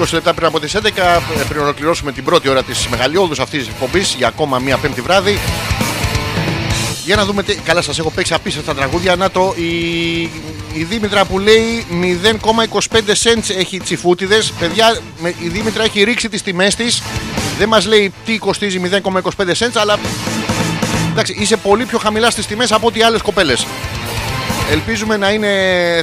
20 0.00 0.12
λεπτά 0.12 0.34
πριν 0.34 0.46
από 0.46 0.60
τις 0.60 0.76
11 0.76 0.80
ε, 0.84 0.90
πριν 1.48 1.60
ολοκληρώσουμε 1.60 2.12
την 2.12 2.24
πρώτη 2.24 2.48
ώρα 2.48 2.62
της 2.62 2.88
μεγαλειώδους 2.88 3.38
αυτής 3.38 3.58
της 3.58 3.68
εκπομπής 3.68 4.14
για 4.18 4.28
ακόμα 4.28 4.58
μία 4.58 4.76
πέμπτη 4.76 5.00
βράδυ 5.00 5.38
για 7.04 7.16
να 7.16 7.24
δούμε 7.24 7.42
τι... 7.42 7.54
Καλά 7.54 7.82
σας 7.82 7.98
έχω 7.98 8.10
παίξει 8.10 8.34
απίστευτα 8.34 8.74
τραγούδια 8.74 9.16
Να 9.16 9.30
το 9.30 9.54
η, 9.56 10.30
η 10.72 10.84
Δήμητρα 10.84 11.24
που 11.24 11.38
λέει 11.38 11.86
0,25 11.90 13.14
cents 13.22 13.56
έχει 13.58 13.78
τσιφούτιδες. 13.78 14.52
Παιδιά 14.58 14.98
με- 15.18 15.34
η 15.40 15.48
Δήμητρα 15.48 15.82
έχει 15.84 16.02
ρίξει 16.02 16.28
τις 16.28 16.42
τιμές 16.42 16.74
της. 16.74 17.02
Δεν 17.58 17.68
μας 17.68 17.86
λέει 17.86 18.12
τι 18.24 18.38
κοστίζει 18.38 18.78
0,25 18.78 19.54
cents 19.58 19.70
Αλλά 19.74 19.98
εντάξει, 21.10 21.36
είσαι 21.38 21.56
πολύ 21.56 21.84
πιο 21.84 21.98
χαμηλά 21.98 22.30
στις 22.30 22.46
τιμές 22.46 22.72
από 22.72 22.86
ό,τι 22.86 23.02
άλλες 23.02 23.22
κοπέλες. 23.22 23.66
Ελπίζουμε 24.70 25.16
να 25.16 25.30
είναι 25.30 25.48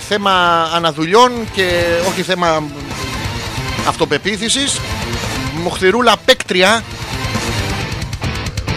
θέμα 0.07 0.63
αναδουλειών 0.73 1.31
και 1.53 1.69
όχι 2.09 2.21
θέμα 2.21 2.63
αυτοπεποίθησης. 3.87 4.79
Μοχθηρούλα 5.63 6.15
παίκτρια 6.25 6.83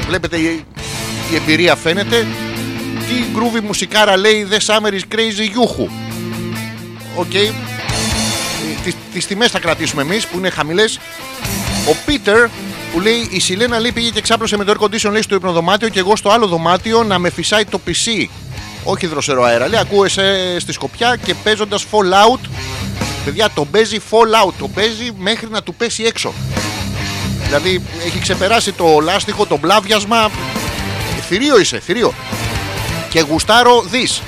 Βλέπετε 0.07 0.37
η, 0.37 0.65
η 1.33 1.35
εμπειρία 1.37 1.77
φαίνεται 1.77 2.27
Τι 3.11 3.25
groovy 3.33 3.61
μουσικάρα 3.61 4.17
λέει 4.17 4.49
The 4.51 4.57
Summer 4.57 4.93
is 4.93 5.15
crazy 5.15 5.51
γιούχου 5.51 5.89
Οκ. 7.17 7.35
Ε, 7.35 7.53
τις, 8.85 8.95
τις 9.13 9.27
τιμές 9.27 9.51
θα 9.51 9.59
κρατήσουμε 9.59 10.03
εμείς 10.03 10.27
που 10.27 10.39
είναι 10.39 10.51
χαμηλές. 10.51 10.99
Ο 11.89 11.97
Πίτερ 12.07 12.49
που 12.93 13.01
λέει 13.01 13.29
η 13.31 13.41
Σιλένα 13.41 13.79
λέει 13.79 13.93
πήγε 13.93 14.11
και 14.11 14.21
ξάπλωσε 14.21 14.57
με 14.57 14.65
το 14.65 14.75
air 14.77 14.85
condition 14.85 15.11
λέει 15.11 15.23
στο 15.23 15.35
υπνοδωμάτιο 15.35 15.89
και 15.89 15.99
εγώ 15.99 16.17
στο 16.17 16.31
άλλο 16.31 16.47
δωμάτιο 16.47 17.03
να 17.03 17.19
με 17.19 17.31
φυσάει 17.31 17.65
το 17.65 17.81
PC 17.87 18.27
όχι 18.85 19.07
δροσερό 19.07 19.43
αέρα 19.43 19.69
λέει 19.69 19.81
ακούω 19.81 20.05
εσέ 20.05 20.57
στη 20.59 20.73
σκοπιά 20.73 21.17
και 21.25 21.35
παίζοντας 21.35 21.87
Fallout 21.91 22.41
παιδιά 23.25 23.51
το 23.55 23.65
παίζει 23.65 23.99
Fallout 24.11 24.53
το 24.59 24.69
παίζει 24.69 25.13
μέχρι 25.17 25.49
να 25.51 25.63
του 25.63 25.75
πέσει 25.75 26.03
έξω. 26.03 26.33
Δηλαδή 27.45 27.83
έχει 28.07 28.19
ξεπεράσει 28.19 28.73
το 28.73 29.01
λάστιχο, 29.03 29.47
το 29.47 29.59
μπλάβιασμα. 29.59 30.31
Θηρίο 31.29 31.59
είσαι, 31.59 31.79
θηρίο. 31.79 32.15
Και 33.11 33.21
γουστάρω 33.21 33.83
δις. 33.83 34.23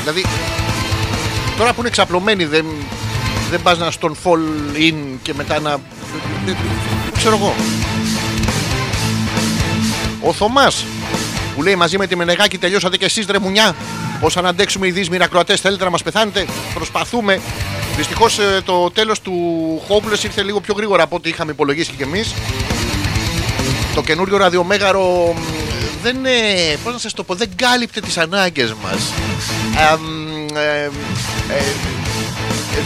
Δηλαδή, 0.00 0.24
τώρα 1.56 1.72
που 1.72 1.80
είναι 1.80 1.90
ξαπλωμένοι 1.90 2.44
δεν, 2.44 2.66
δεν 3.50 3.62
πας 3.62 3.78
να 3.78 3.90
στον 3.90 4.16
fall 4.24 4.76
in 4.76 4.94
και 5.22 5.34
μετά 5.34 5.60
να... 5.60 5.70
Δεν 6.44 6.56
ξέρω 7.16 7.36
εγώ. 7.36 7.54
Ο 10.20 10.32
Θωμάς 10.32 10.84
που 11.54 11.62
λέει 11.62 11.74
μαζί 11.74 11.98
με 11.98 12.06
τη 12.06 12.16
Μενεγάκη 12.16 12.58
τελειώσατε 12.58 12.96
και 12.96 13.04
εσείς 13.04 13.26
ρε 13.30 13.38
μουνιά. 13.38 13.74
Πώς 14.20 14.36
αν 14.36 14.46
αντέξουμε 14.46 14.86
οι 14.86 14.90
δύσμοι 14.90 15.22
ακροατές 15.22 15.60
θέλετε 15.60 15.84
να 15.84 15.90
μας 15.90 16.02
πεθάνετε; 16.02 16.46
Προσπαθούμε. 16.74 17.40
Δυστυχώς 17.96 18.38
το 18.64 18.90
τέλος 18.90 19.20
του 19.20 19.32
Hopeless 19.88 20.24
ήρθε 20.24 20.42
λίγο 20.42 20.60
πιο 20.60 20.74
γρήγορα 20.76 21.02
από 21.02 21.16
ό,τι 21.16 21.28
είχαμε 21.28 21.52
υπολογίσει 21.52 21.92
και 21.96 22.02
εμείς. 22.02 22.34
Το 23.94 24.02
καινούριο 24.02 24.36
ραδιομέγαρο 24.36 25.34
μ, 25.36 25.61
δεν 26.02 26.16
είναι, 26.16 26.30
πώς 26.84 26.92
να 26.92 26.98
σας 26.98 27.12
το 27.12 27.24
πω, 27.24 27.34
δεν 27.34 27.50
κάλυπτε 27.56 28.00
τις 28.00 28.18
ανάγκες 28.18 28.74
μας. 28.82 29.00
Α, 29.90 29.98
μ, 29.98 30.56
ε, 30.56 30.84
ε, 31.54 31.62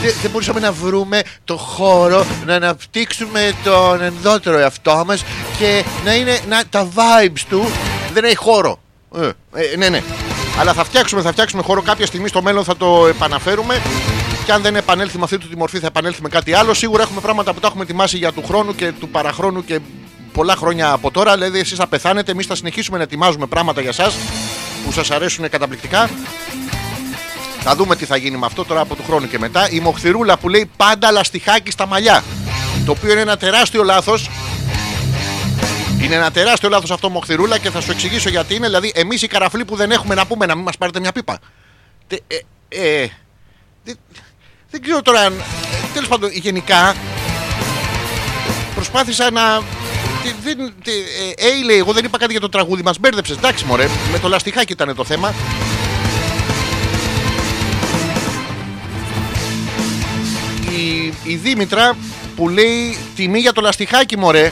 δεν, 0.03 0.15
δεν 0.23 0.31
μπορούσαμε 0.31 0.61
να 0.61 0.73
βρούμε 0.73 1.23
το 1.45 1.57
χώρο 1.57 2.27
να 2.47 2.55
αναπτύξουμε 2.55 3.53
τον 3.65 4.03
ενδότερο 4.03 4.59
εαυτό 4.59 5.03
μας 5.07 5.25
και 5.59 5.85
να 6.05 6.15
είναι 6.15 6.39
να, 6.49 6.63
τα 6.71 6.89
vibes 6.95 7.41
του 7.49 7.71
δεν 8.13 8.25
έχει 8.25 8.37
χώρο. 8.37 8.81
Ε, 9.17 9.31
ε, 9.55 9.77
ναι, 9.77 9.89
ναι. 9.89 10.03
Αλλά 10.59 10.73
θα 10.73 10.85
φτιάξουμε, 10.85 11.23
θα 11.23 11.33
φτιάξουμε 11.33 11.63
χώρο 11.63 11.83
κάποια 11.83 12.07
στιγμή 12.07 12.29
στο 12.29 12.43
μέλλον 12.43 12.65
θα 12.65 12.77
το 12.77 13.07
επαναφέρουμε. 13.07 13.83
Και 14.45 14.53
αν 14.53 14.63
δεν 14.63 14.77
επανέλθει 14.77 15.19
με 15.19 15.25
αυτή 15.25 15.39
του 15.39 15.49
τη 15.49 15.57
μορφή, 15.57 15.79
θα 15.79 15.87
επανέλθει 15.87 16.23
με 16.23 16.29
κάτι 16.29 16.53
άλλο. 16.53 16.75
Σίγουρα 16.75 17.03
έχουμε 17.03 17.21
πράγματα 17.21 17.53
που 17.53 17.61
τα 17.61 17.67
έχουμε 17.67 17.83
ετοιμάσει 17.83 18.17
για 18.17 18.33
του 18.33 18.43
χρόνου 18.47 18.75
και 18.75 18.93
του 18.93 19.09
παραχρόνου 19.09 19.65
και 19.65 19.81
πολλά 20.37 20.57
χρόνια 20.57 20.93
από 20.93 21.11
τώρα. 21.11 21.35
Δηλαδή, 21.35 21.59
εσείς 21.59 21.79
θα 21.79 21.87
πεθάνετε, 21.87 22.33
εμείς 22.33 22.47
θα 22.47 22.55
συνεχίσουμε 22.55 22.97
να 22.97 23.03
ετοιμάζουμε 23.03 23.47
πράγματα 23.47 23.81
για 23.81 23.91
εσά 23.91 24.13
που 24.85 24.93
σας 24.93 25.11
αρέσουν 25.11 25.49
καταπληκτικά. 25.51 26.11
Θα 27.61 27.77
δούμε 27.77 27.97
τι 27.97 28.05
θα 28.05 28.17
γίνει 28.17 28.37
με 28.37 28.47
αυτό 28.47 28.65
τώρα 28.65 28.81
από 28.81 28.95
του 28.95 29.03
χρόνου 29.07 29.29
και 29.29 29.39
μετά. 29.39 29.71
Η 29.71 29.81
Μοχθηρούλα 29.81 30.39
που 30.39 30.49
λέει 30.49 30.71
πάντα 30.77 31.11
λαστιχάκι 31.11 31.71
στα 31.71 31.87
μαλλιά. 31.87 32.25
Το 32.85 32.91
οποίο 32.93 33.13
είναι 33.13 33.21
ένα 33.21 33.37
τεράστιο 33.37 33.83
λάθος. 33.83 34.31
Είναι 36.03 36.15
ένα 36.15 36.31
τεράστιο 36.31 36.69
λάθος 36.69 36.91
αυτό, 36.91 37.09
Μοχθηρούλα, 37.09 37.59
και 37.59 37.71
θα 37.71 37.81
σου 37.81 37.91
εξηγήσω 37.91 38.29
γιατί 38.29 38.55
είναι. 38.55 38.67
Δηλαδή, 38.67 38.93
εμείς 38.95 39.23
οι 39.23 39.27
καραφλοί 39.27 39.65
που 39.65 39.77
δεν 39.77 39.91
έχουμε 39.91 40.15
να 40.15 40.27
πούμε 40.27 40.47
να 40.47 40.55
μην 40.55 40.65
μας 40.65 40.77
πάρετε 40.77 41.01
μια 41.01 41.13
πίπα. 41.13 41.39
Τε- 42.07 42.23
ε, 42.69 43.03
ε, 43.03 43.09
δεν, 43.85 43.97
δεν 44.71 44.83
ξέρω 44.83 45.03
τώρα 45.03 45.21
αν. 45.21 45.43
Τέλος 45.93 46.09
πάντων, 46.09 46.31
γενικά 46.33 46.95
προσπάθησα 48.75 49.31
να. 49.31 49.63
Τι- 50.27 50.35
Δεν, 50.55 50.73
τι, 50.83 50.91
ε, 50.93 51.47
ε, 51.61 51.65
λέει, 51.65 51.77
εγώ 51.77 51.93
δεν 51.93 52.05
είπα 52.05 52.19
κάτι 52.19 52.33
για 52.33 52.41
το 52.41 52.49
τραγούδι, 52.49 52.83
μας 52.83 52.99
μπέρδεψες. 52.99 53.37
Εντάξει, 53.37 53.65
μωρέ, 53.65 53.89
με 54.13 54.19
το 54.19 54.29
λαστιχάκι 54.29 54.73
ήταν 54.73 54.95
το 54.95 55.05
θέμα. 55.05 55.35
η, 60.77 61.13
η 61.25 61.35
Δήμητρα 61.35 61.97
που 62.37 62.49
λέει 62.49 62.99
τιμή 63.17 63.39
για 63.39 63.53
το 63.53 63.61
λαστιχάκι 63.61 64.19
μωρέ 64.19 64.51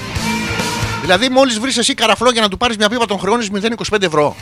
Δηλαδή 1.01 1.29
μόλις 1.29 1.59
βρεις 1.59 1.77
εσύ 1.79 1.95
καραφλό 1.95 2.31
για 2.31 2.41
να 2.41 2.49
του 2.49 2.57
πάρεις 2.57 2.77
μια 2.77 2.89
πίπα 2.89 3.07
τον 3.07 3.19
χρεώνεις 3.19 3.51
0,25 3.91 4.03
ευρώ. 4.03 4.37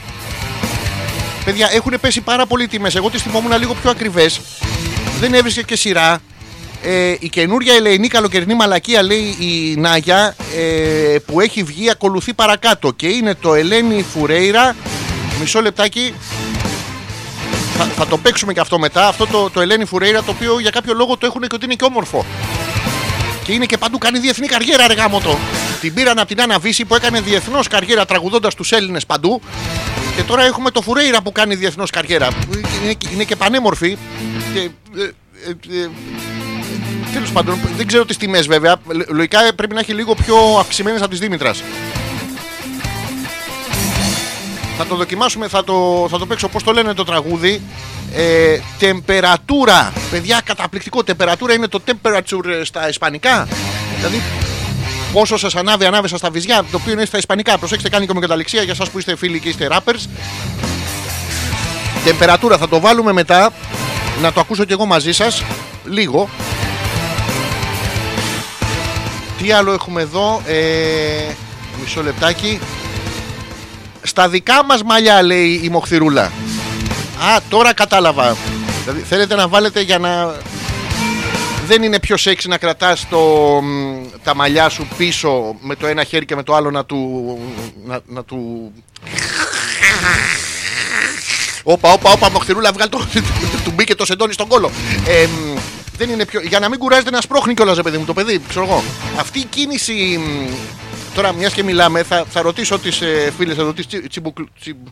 Παιδιά 1.45 1.69
έχουν 1.73 1.95
πέσει 2.01 2.21
πάρα 2.21 2.47
πολύ 2.47 2.69
τιμές. 2.69 2.95
Εγώ 2.95 3.11
τις 3.11 3.23
θυμόμουν 3.23 3.59
λίγο 3.59 3.75
πιο 3.75 3.91
ακριβές. 3.91 4.41
Δεν 5.21 5.35
έβρισκε 5.35 5.63
και 5.63 5.77
σειρά 5.77 6.19
ε, 6.83 7.15
η 7.19 7.29
καινούρια 7.29 7.75
ελεηνή 7.75 8.09
καλοκαιρινή 8.09 8.55
μαλακία 8.55 9.03
λέει 9.03 9.37
η 9.39 9.75
Νάγια 9.79 10.37
ε, 10.57 11.17
που 11.27 11.41
έχει 11.41 11.63
βγει 11.63 11.91
ακολουθεί 11.91 12.35
παρακάτω 12.35 12.93
και 12.93 13.07
είναι 13.07 13.35
το 13.35 13.55
Ελένη 13.55 14.03
Φουρέιρα 14.13 14.77
μισό 15.41 15.61
λεπτάκι 15.61 16.15
θα, 17.77 17.85
θα 17.85 18.07
το 18.07 18.19
παίξουμε 18.19 18.53
και 18.53 18.61
αυτό 18.61 18.79
μετά. 18.79 19.09
Αυτό 19.09 19.27
το, 19.27 19.51
το 19.51 19.61
Ελένη 19.61 19.85
Φουρέιρα 19.85 20.23
το 20.23 20.31
οποίο 20.31 20.61
για 20.61 20.71
κάποιο 20.71 20.95
λόγο 20.95 21.17
το 21.17 21.27
έχουν 21.27 21.41
και 21.41 21.55
ότι 21.55 21.65
είναι 21.65 21.75
και 21.75 21.85
όμορφο. 21.85 22.25
Και 23.45 23.53
είναι 23.53 23.67
και 23.67 23.79
παντού 23.79 23.99
κάνει 23.99 24.19
διεθνή 24.19 24.47
καριέρα, 24.47 24.87
ρε 24.87 24.95
γάμο 24.95 25.21
το. 25.21 25.39
Την 25.81 25.95
πήραν 25.95 26.19
από 26.19 26.29
την 26.29 26.41
Άννα 26.41 26.59
Βύση 26.59 26.85
που 26.85 26.95
έκανε 26.95 27.21
διεθνώς 27.21 27.69
καριέρα 27.69 28.05
τραγουδώντας 28.05 28.55
τους 28.55 28.73
Έλληνες 28.73 29.07
παντού. 29.07 29.41
Και 30.17 30.23
τώρα 30.23 30.45
έχουμε 30.45 30.71
το 30.71 30.83
Φουρέιρα 30.83 31.23
που 31.23 31.33
κάνει 31.33 31.55
διεθνώς 31.55 31.91
καριέρα. 31.91 32.29
Είναι, 32.83 32.95
είναι 33.13 33.25
και 33.25 33.37
πανέμορφη. 33.37 33.97
Και, 34.55 34.61
ε, 34.61 35.03
ε, 35.03 35.83
ε, 35.83 35.91
Τέλος 37.13 37.31
πάντων, 37.33 37.59
δεν 37.77 37.87
ξέρω 37.87 38.05
τις 38.05 38.17
τιμές 38.17 38.47
βέβαια. 38.47 38.77
Λο- 38.87 39.05
Λογικά 39.09 39.45
ε, 39.47 39.51
πρέπει 39.53 39.75
να 39.75 39.81
έχει 39.81 39.93
λίγο 39.93 40.15
πιο 40.15 40.37
αυξημένες 40.61 41.01
από 41.03 41.11
τη 41.11 41.17
Δήμητρας. 41.17 41.63
Θα 44.79 44.87
το 44.87 44.95
δοκιμάσουμε, 44.95 45.49
θα 45.49 45.65
το, 45.65 46.07
θα 46.11 46.19
το 46.19 46.27
παίξω 46.27 46.49
πώς 46.49 46.63
το 46.63 46.73
λένε 46.73 46.95
το 46.95 47.05
τραγούδι; 47.05 47.61
Ε, 48.15 48.59
τεμπερατούρα. 48.79 49.93
Παιδιά, 50.11 50.41
καταπληκτικό. 50.45 51.05
Τεμπερατούρα 51.05 51.53
είναι 51.55 51.69
το 51.69 51.81
temperature 51.87 52.45
ε, 52.61 52.65
στα 52.65 52.89
ισπανικά. 52.89 53.49
Δηλαδή, 53.97 54.23
πόσο 55.13 55.37
σας 55.37 55.55
ανάβει 55.55 55.85
ανάβεσα 55.85 56.17
στα 56.17 56.31
βυζιά, 56.31 56.65
το 56.71 56.77
οποίο 56.81 56.93
είναι 56.93 57.05
στα 57.05 57.19
ισπανικά. 57.19 57.59
Προσέξτε, 57.59 57.89
κάνει 57.89 58.07
και 58.07 58.15
με 58.15 58.21
καταληξία 58.21 58.63
για 58.63 58.73
εσάς 58.73 58.91
που 58.91 58.99
είστε 58.99 59.17
φίλοι 59.17 59.41
και 59.41 59.49
είστε 59.49 59.69
rappers. 59.71 60.09
Τεμπερατούρα 62.05 62.59
θα 62.59 62.69
το 62.69 62.81
βάλουμε 62.81 63.13
μετά. 63.13 63.51
Να 64.23 64.33
το 64.33 64.41
ακούσω 64.41 64.65
κι 64.65 64.73
εγώ 64.73 64.87
μαζί 64.87 65.13
σας. 65.13 65.43
Λίγο. 65.91 66.29
Τι 69.43 69.53
άλλο 69.53 69.73
έχουμε 69.73 70.03
εδώ. 70.03 70.43
Ε, 70.47 71.33
μισό 71.81 72.03
λεπτάκι. 72.03 72.61
Στα 74.03 74.29
δικά 74.29 74.65
μας 74.65 74.83
μαλλιά 74.83 75.23
λέει 75.23 75.61
η 75.63 75.69
Μοχθηρούλα. 75.69 76.23
Α, 76.23 77.41
τώρα 77.49 77.75
κατάλαβα. 77.75 78.37
Δηλαδή 78.83 79.01
θέλετε 79.01 79.35
να 79.35 79.49
βάλετε 79.49 79.81
για 79.81 79.99
να... 79.99 80.35
Δεν 81.67 81.83
είναι 81.83 82.01
πιο 82.01 82.17
σεξι 82.17 82.49
να 82.49 82.59
κρατάς 82.59 83.09
το, 83.09 83.19
μ, 83.63 84.07
τα 84.23 84.35
μαλλιά 84.35 84.69
σου 84.69 84.89
πίσω 84.97 85.57
με 85.61 85.75
το 85.75 85.87
ένα 85.87 86.05
χέρι 86.05 86.25
και 86.25 86.35
με 86.35 86.43
το 86.43 86.55
άλλο 86.55 86.71
να 86.71 86.85
του... 86.85 87.39
Να, 87.85 88.01
να 88.07 88.25
του... 88.25 88.73
Όπα, 91.63 91.93
όπα, 91.93 92.11
όπα, 92.11 92.31
Μοχθηρούλα, 92.31 92.73
βγάλει 92.73 92.91
το... 92.91 92.99
του 93.65 93.73
μπήκε 93.75 93.95
το 93.95 94.05
σεντόνι 94.05 94.33
στον 94.33 94.49
κόλο. 94.49 94.71
Ε, 95.07 95.27
μ, 95.27 95.59
δεν 96.05 96.11
είναι 96.15 96.25
πιο... 96.25 96.41
Για 96.41 96.59
να 96.59 96.69
μην 96.69 96.79
κουράζεται 96.79 97.11
να 97.11 97.21
σπρώχνει 97.21 97.55
κιόλας, 97.55 97.77
ρε 97.77 97.83
παιδί 97.83 97.99
μου, 97.99 98.05
το 98.05 98.13
παιδί, 98.13 98.41
ξέρω 98.49 98.65
εγώ. 98.65 98.83
Αυτή 99.19 99.39
η 99.39 99.45
κίνηση... 99.45 100.19
μ, 100.19 100.53
Τώρα, 101.15 101.33
μιας 101.33 101.53
και 101.53 101.63
μιλάμε, 101.63 102.03
θα, 102.03 102.25
θα 102.31 102.43
ρωτήσω 102.43 102.79
τις 102.79 103.01
ε, 103.01 103.33
φίλες 103.39 103.59
εδώ, 103.59 103.73
τις 103.73 103.87
τσι- 103.87 104.09
τσιμπουκλ- 104.09 104.49
τσιμπ- 104.61 104.87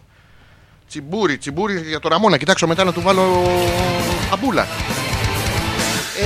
Τσιμπούρι, 0.89 1.39
τσιμπούρι 1.39 1.83
για 1.89 2.01
το 2.01 2.09
Ραμόνα. 2.09 2.37
Κοιτάξω 2.37 2.67
μετά 2.67 2.85
να 2.85 2.93
του 2.93 3.01
βάλω 3.01 3.51
αμπούλα. 4.33 4.67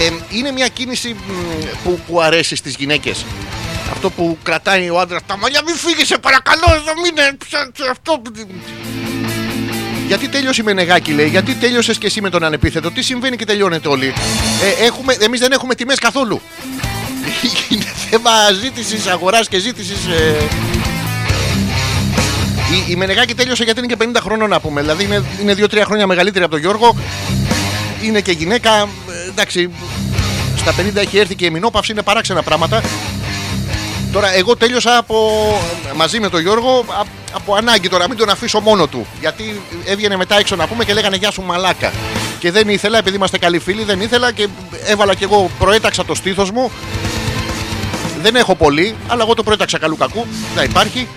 Ε, 0.01 0.11
είναι 0.37 0.51
μια 0.51 0.69
κίνηση 0.69 1.13
μ, 1.13 1.33
που, 1.85 2.01
που 2.07 2.21
αρέσει 2.21 2.57
στις 2.57 2.75
γυναίκες. 2.77 3.25
Αυτό 3.93 4.11
που 4.11 4.39
κρατάει 4.43 4.91
ο 4.91 5.01
άντρας 5.01 5.23
τα 5.27 5.37
μαλλιά, 5.37 5.63
μην 5.67 5.75
φύγεις 5.75 6.07
σε 6.07 6.19
παρακαλώ, 6.19 6.65
εδώ 6.75 6.93
μην 7.03 7.17
είναι 7.17 7.37
αυτό. 7.91 8.23
Γιατί 10.07 10.29
τέλειωσε 10.29 10.61
η 10.61 10.65
Μενεγάκη, 10.65 11.13
λέει; 11.13 11.29
Γιατί 11.29 11.55
τέλειωσες 11.55 11.99
και 11.99 12.07
εσύ 12.07 12.21
με 12.21 12.31
τον 12.31 12.45
ανεπίθετο; 12.45 12.91
Τι 12.91 13.03
συμβαίνει 13.03 13.37
και 13.37 13.45
τελειώνετε 13.45 13.89
όλοι; 13.89 14.13
Ε, 14.81 14.85
έχουμε, 14.85 15.17
εμείς 15.21 15.41
δεν 15.41 15.53
έχουμε 15.53 15.75
τιμές 15.75 15.99
καθόλου. 15.99 16.41
Είναι 17.71 17.93
θέμα 18.11 18.31
ζήτησης, 18.63 19.07
αγοράς 19.07 19.49
και 19.49 19.59
ζήτησης. 19.59 20.07
Ε... 20.07 20.45
Η, 22.73 22.91
η 22.93 22.97
Μενεγάκη 22.97 23.35
τέλειωσε 23.35 23.65
γιατί 23.65 23.81
είναι 23.81 23.95
και 23.95 24.11
50 24.13 24.17
χρονών 24.21 24.49
να 24.49 24.61
πούμε. 24.61 24.81
Δηλαδή 24.81 25.05
είναι, 25.05 25.25
είναι 25.41 25.55
2-3 25.59 25.83
χρόνια 25.85 26.07
μεγαλύτερη 26.07 26.45
από 26.45 26.53
τον 26.53 26.61
Γιώργο. 26.61 26.97
Είναι 28.03 28.21
και 28.21 28.33
γυναίκα. 28.33 28.71
ε, 28.81 29.29
εντάξει, 29.29 29.71
στα 30.57 30.75
50 30.75 30.97
έχει 30.97 31.19
έρθει 31.19 31.35
και 31.35 31.45
η 31.45 31.51
μηνόπαυση, 31.51 31.93
είναι 31.93 32.03
παράξενα 32.03 32.43
πράγματα. 32.43 32.83
Τώρα, 34.15 34.35
εγώ 34.35 34.57
τέλειωσα 34.57 34.97
από, 34.97 35.17
μαζί 35.95 36.21
με 36.21 36.29
τον 36.29 36.41
Γιώργο 36.41 36.85
α- 36.89 37.07
από 37.33 37.55
ανάγκη 37.55 37.89
τώρα, 37.89 38.09
μην 38.09 38.17
τον 38.17 38.29
αφήσω 38.29 38.61
μόνο 38.61 38.87
του. 38.87 39.07
Γιατί 39.21 39.61
έβγαινε 39.85 40.17
μετά 40.17 40.39
έξω 40.39 40.57
να 40.57 40.67
πούμε 40.67 40.85
και 40.85 40.93
λέγανε 40.93 41.17
Γεια 41.17 41.31
σου 41.31 41.43
μαλάκα. 41.43 41.93
Και 42.39 42.51
δεν 42.51 42.69
ήθελα, 42.69 42.99
επειδή 42.99 43.17
είμαστε 43.17 43.39
καλοί 43.39 43.59
φίλοι, 43.59 43.85
δεν 43.85 44.01
ήθελα 44.01 44.33
και 44.33 44.49
έβαλα 44.87 45.15
κι 45.15 45.25
εγώ, 45.25 45.51
προέταξα 45.59 46.05
το 46.05 46.15
στήθος 46.15 46.51
μου. 46.51 46.71
Δεν 48.23 48.37
έχω 48.37 48.55
πολύ, 48.55 48.95
αλλά 49.07 49.23
εγώ 49.23 49.35
το 49.35 49.43
προέταξα 49.43 49.79
καλού 49.79 49.97
κακού. 49.97 50.27
Να 50.57 50.63
υπάρχει. 50.63 51.09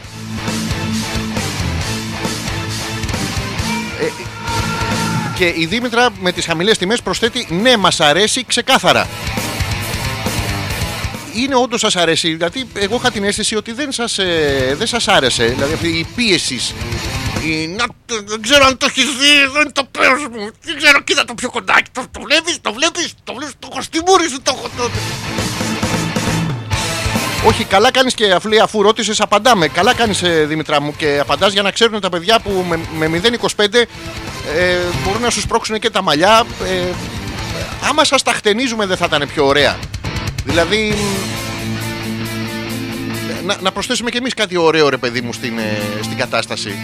Ε, 4.02 4.06
και 5.36 5.54
η 5.58 5.66
Δήμητρα 5.66 6.10
με 6.22 6.32
τις 6.32 6.46
χαμηλές 6.46 6.78
τιμές 6.78 7.02
προσθέτει 7.02 7.48
ναι 7.50 7.78
μας 7.78 8.00
αρέσει 8.00 8.44
ξεκάθαρα 8.48 9.08
είναι 11.42 11.56
όντως 11.56 11.80
σας 11.80 11.96
αρέσει. 11.96 12.32
Δηλαδή, 12.34 12.68
εγώ 12.74 12.96
είχα 12.96 13.12
την 13.12 13.24
αίσθηση 13.24 13.56
ότι 13.56 13.72
δεν 13.72 13.92
σας 13.92 14.18
ε, 14.18 14.76
δεν 14.78 14.88
σας 14.88 15.08
άρεσε. 15.08 15.46
Δηλαδή, 15.46 15.74
αυτή 15.74 15.88
η 15.88 16.08
πίεση. 16.16 16.60
Η, 17.46 17.68
να, 17.68 17.86
το- 18.06 18.22
δεν 18.26 18.42
ξέρω 18.42 18.66
αν 18.66 18.78
το 18.78 18.86
έχεις 18.90 19.04
δει, 19.06 19.52
δεν 19.54 19.62
είναι 19.62 19.72
το 19.74 19.84
πέρας 19.92 20.22
μου. 20.32 20.50
Δεν 20.62 20.78
ξέρω, 20.78 21.02
κοίτα 21.02 21.26
το 21.26 21.34
πιο 21.34 21.50
κοντάκι. 21.50 21.90
Το, 21.92 22.04
το 22.12 22.20
βλέπεις, 22.22 22.58
το 22.62 22.74
βλέπεις, 22.74 23.14
το 23.24 23.34
βλέπεις. 23.34 23.54
Το 23.60 23.68
έχω 23.72 23.82
στη 23.82 24.00
μούρη 24.08 24.30
σου, 24.30 24.42
το 24.42 24.54
έχω. 24.58 24.70
Το... 24.78 24.90
Όχι, 27.46 27.64
καλά 27.64 27.92
κάνεις 27.92 28.14
και 28.14 28.32
αφού, 28.32 28.48
λέει, 28.50 28.60
αφού 28.60 28.82
ρώτησες, 28.82 29.20
απαντάμε. 29.22 29.68
Καλά 29.68 29.94
κάνεις, 29.94 30.22
Δημητρά 30.46 30.82
μου, 30.82 30.96
και 30.98 31.18
απαντάς 31.22 31.54
για 31.54 31.62
να 31.62 31.72
ξέρουν 31.72 32.00
τα 32.02 32.10
παιδιά 32.10 32.40
που 32.40 32.66
με, 32.70 33.08
με 33.08 33.22
0,25 33.24 33.74
ε, 33.74 33.86
μπορούν 35.06 35.22
να 35.22 35.30
σου 35.30 35.40
σπρώξουν 35.42 35.80
και 35.80 35.90
τα 35.90 36.02
μαλλιά. 36.02 36.44
Ε, 36.66 36.94
άμα 37.90 38.04
σας 38.04 38.22
τα 38.24 38.32
χτενίζουμε, 38.34 38.86
δεν 38.86 38.98
θα 38.98 39.06
ήταν 39.06 39.30
πιο 39.34 39.46
ωραία. 39.46 39.76
Δηλαδή. 40.48 40.94
Να, 43.46 43.58
να 43.62 43.72
προσθέσουμε 43.72 44.10
κι 44.10 44.18
εμείς 44.18 44.34
κάτι 44.34 44.58
ωραίο, 44.58 44.90
ρε 44.90 44.98
παιδί 44.98 45.22
μου, 45.22 45.34
στην, 45.34 45.58
ε, 45.58 45.82
στην 46.04 46.18
κατάσταση. 46.18 46.76